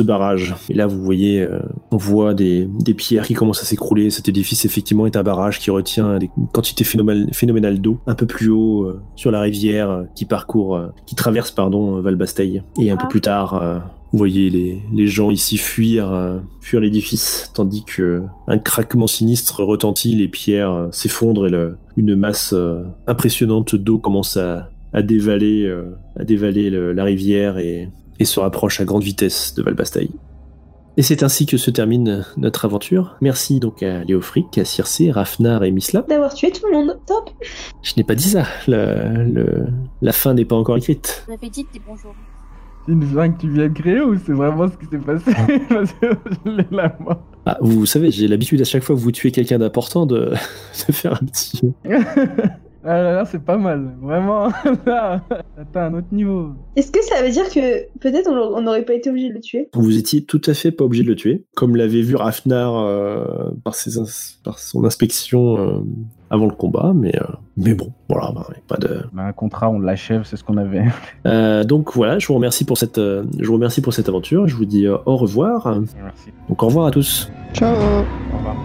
barrage. 0.03 0.55
Et 0.69 0.75
là, 0.75 0.85
vous 0.85 1.01
voyez, 1.03 1.41
euh, 1.41 1.59
on 1.91 1.97
voit 1.97 2.33
des, 2.33 2.69
pierres 2.95 3.25
qui 3.25 3.33
commencent 3.33 3.61
à 3.61 3.65
s'écrouler. 3.65 4.11
Cet 4.11 4.29
édifice, 4.29 4.65
effectivement, 4.65 5.07
est 5.07 5.15
un 5.15 5.23
barrage 5.23 5.59
qui 5.59 5.71
retient 5.71 6.19
des 6.19 6.29
quantités 6.51 6.83
phénoménales, 6.83 7.81
d'eau 7.81 7.99
un 8.05 8.13
peu 8.15 8.27
plus 8.27 8.49
haut 8.49 8.91
sur 9.15 9.31
la 9.31 9.41
rivière 9.41 10.05
qui 10.15 10.25
parcourt, 10.25 10.79
qui 11.07 11.15
traverse, 11.15 11.49
pardon, 11.49 12.01
Valbasteille. 12.01 12.61
Et 12.79 12.91
un 12.91 12.97
peu 12.97 13.07
plus 13.07 13.21
tard, 13.21 13.81
vous 14.11 14.17
voyez 14.17 14.49
les, 14.49 15.07
gens 15.07 15.31
ici 15.31 15.57
fuir, 15.57 16.39
fuir 16.61 16.81
l'édifice, 16.81 17.51
tandis 17.55 17.83
que 17.83 18.21
un 18.47 18.59
craquement 18.59 19.07
sinistre 19.07 19.63
retentit, 19.63 20.15
les 20.15 20.27
pierres 20.27 20.89
s'effondrent 20.91 21.47
et 21.47 21.49
le- 21.49 21.77
une 21.97 22.15
masse 22.15 22.53
euh, 22.53 22.83
impressionnante 23.07 23.75
d'eau 23.75 23.97
commence 23.99 24.37
à, 24.37 24.69
à 24.93 25.01
dévaler, 25.01 25.63
euh, 25.65 25.95
à 26.19 26.23
dévaler 26.23 26.69
le- 26.69 26.93
la 26.93 27.03
rivière 27.03 27.57
et, 27.57 27.89
et 28.19 28.25
se 28.25 28.39
rapproche 28.39 28.79
à 28.81 28.85
grande 28.85 29.03
vitesse 29.03 29.53
de 29.55 29.63
Valbasteille. 29.63 30.11
Et 30.95 31.01
c'est 31.01 31.23
ainsi 31.23 31.47
que 31.47 31.57
se 31.57 31.71
termine 31.71 32.23
notre 32.37 32.65
aventure. 32.65 33.15
Merci 33.19 33.59
donc 33.59 33.81
à 33.81 34.03
Léofric, 34.03 34.59
à 34.59 34.65
Circé, 34.65 35.09
Rafnar 35.09 35.63
et 35.63 35.71
Misla. 35.71 36.03
D'avoir 36.07 36.33
tué 36.35 36.51
tout 36.51 36.67
le 36.67 36.73
monde. 36.73 36.99
Top. 37.07 37.31
Je 37.81 37.93
n'ai 37.97 38.03
pas 38.03 38.13
dit 38.13 38.29
ça. 38.29 38.43
Le- 38.67 39.23
le- 39.23 39.65
la 40.03 40.11
fin 40.11 40.35
n'est 40.35 40.45
pas 40.45 40.55
encore 40.55 40.77
écrite. 40.77 41.25
On 41.27 41.33
avait 41.33 41.49
dit 41.49 41.65
dis 41.73 41.81
bonjour. 41.87 42.13
C'est 42.85 42.91
une 42.91 43.05
blague 43.05 43.37
que 43.37 43.41
tu 43.41 43.49
viens 43.49 43.69
de 43.69 43.73
créer 43.73 44.01
ou 44.01 44.15
c'est 44.23 44.33
vraiment 44.33 44.67
ce 44.69 44.77
qui 44.77 44.85
s'est 44.85 44.99
passé? 44.99 45.31
Parce 45.69 45.93
que 45.93 46.07
je 46.45 46.51
l'ai 46.51 46.67
la 46.69 46.95
main. 46.99 47.17
Ah, 47.45 47.57
vous 47.61 47.85
savez, 47.85 48.09
j'ai 48.11 48.27
l'habitude 48.27 48.61
à 48.61 48.65
chaque 48.65 48.83
fois 48.83 48.95
que 48.95 49.01
vous 49.01 49.11
tuez 49.11 49.31
quelqu'un 49.31 49.59
d'important 49.59 50.05
de, 50.05 50.31
de 50.87 50.93
faire 50.93 51.13
un 51.21 51.25
petit. 51.25 51.61
Ah 52.85 53.01
là 53.01 53.13
là, 53.13 53.23
c'est 53.25 53.41
pas 53.41 53.55
mal. 53.57 53.93
Vraiment, 54.01 54.49
là, 54.85 55.21
t'as 55.71 55.85
un 55.87 55.93
autre 55.93 56.07
niveau. 56.11 56.49
Est-ce 56.75 56.91
que 56.91 57.01
ça 57.01 57.21
veut 57.23 57.29
dire 57.29 57.47
que 57.49 57.87
peut-être 57.99 58.29
on 58.29 58.61
n'aurait 58.61 58.83
pas 58.83 58.93
été 58.93 59.09
obligé 59.09 59.29
de 59.29 59.35
le 59.35 59.39
tuer? 59.39 59.69
Vous 59.73 59.97
étiez 59.97 60.25
tout 60.25 60.41
à 60.47 60.53
fait 60.53 60.71
pas 60.73 60.83
obligé 60.83 61.03
de 61.03 61.07
le 61.07 61.15
tuer, 61.15 61.45
comme 61.55 61.77
l'avait 61.77 62.01
vu 62.01 62.17
Rafnar 62.17 62.75
euh, 62.77 63.51
par, 63.63 63.75
ses 63.75 63.97
ins- 63.99 64.35
par 64.43 64.59
son 64.59 64.83
inspection 64.83 65.57
euh, 65.59 65.79
avant 66.33 66.47
le 66.47 66.53
combat, 66.55 66.93
mais, 66.95 67.15
euh, 67.15 67.25
mais 67.57 67.75
bon, 67.75 67.91
voilà, 68.09 68.31
bah, 68.33 68.47
pas 68.67 68.77
de. 68.77 69.03
Un 69.15 69.31
contrat, 69.33 69.69
on 69.69 69.79
l'achève, 69.79 70.23
c'est 70.23 70.35
ce 70.35 70.43
qu'on 70.43 70.57
avait. 70.57 70.83
Euh, 71.25 71.63
donc 71.63 71.93
voilà, 71.93 72.19
je 72.19 72.27
vous 72.27 72.33
remercie 72.33 72.65
pour 72.65 72.77
cette, 72.77 72.97
euh, 72.97 73.23
je 73.39 73.47
vous 73.47 73.53
remercie 73.53 73.81
pour 73.81 73.93
cette 73.93 74.09
aventure. 74.09 74.45
Je 74.47 74.55
vous 74.57 74.65
dis 74.65 74.85
euh, 74.85 74.97
au 75.05 75.15
revoir. 75.15 75.79
Merci. 76.03 76.31
Donc 76.49 76.61
au 76.61 76.65
revoir 76.65 76.87
à 76.87 76.91
tous. 76.91 77.31
Ciao 77.53 77.73
Au 77.73 78.37
revoir. 78.37 78.55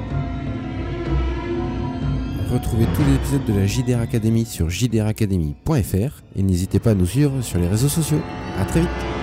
Retrouvez 2.53 2.87
tous 2.97 3.03
les 3.03 3.15
épisodes 3.15 3.45
de 3.47 3.61
la 3.61 3.67
JDR 3.67 4.01
Academy 4.01 4.45
sur 4.45 4.71
jdracademy.fr 4.71 6.23
et 6.35 6.43
n'hésitez 6.43 6.81
pas 6.81 6.91
à 6.91 6.95
nous 6.95 7.07
suivre 7.07 7.41
sur 7.43 7.61
les 7.61 7.69
réseaux 7.69 7.89
sociaux. 7.89 8.21
À 8.61 8.65
très 8.65 8.81
vite 8.81 9.18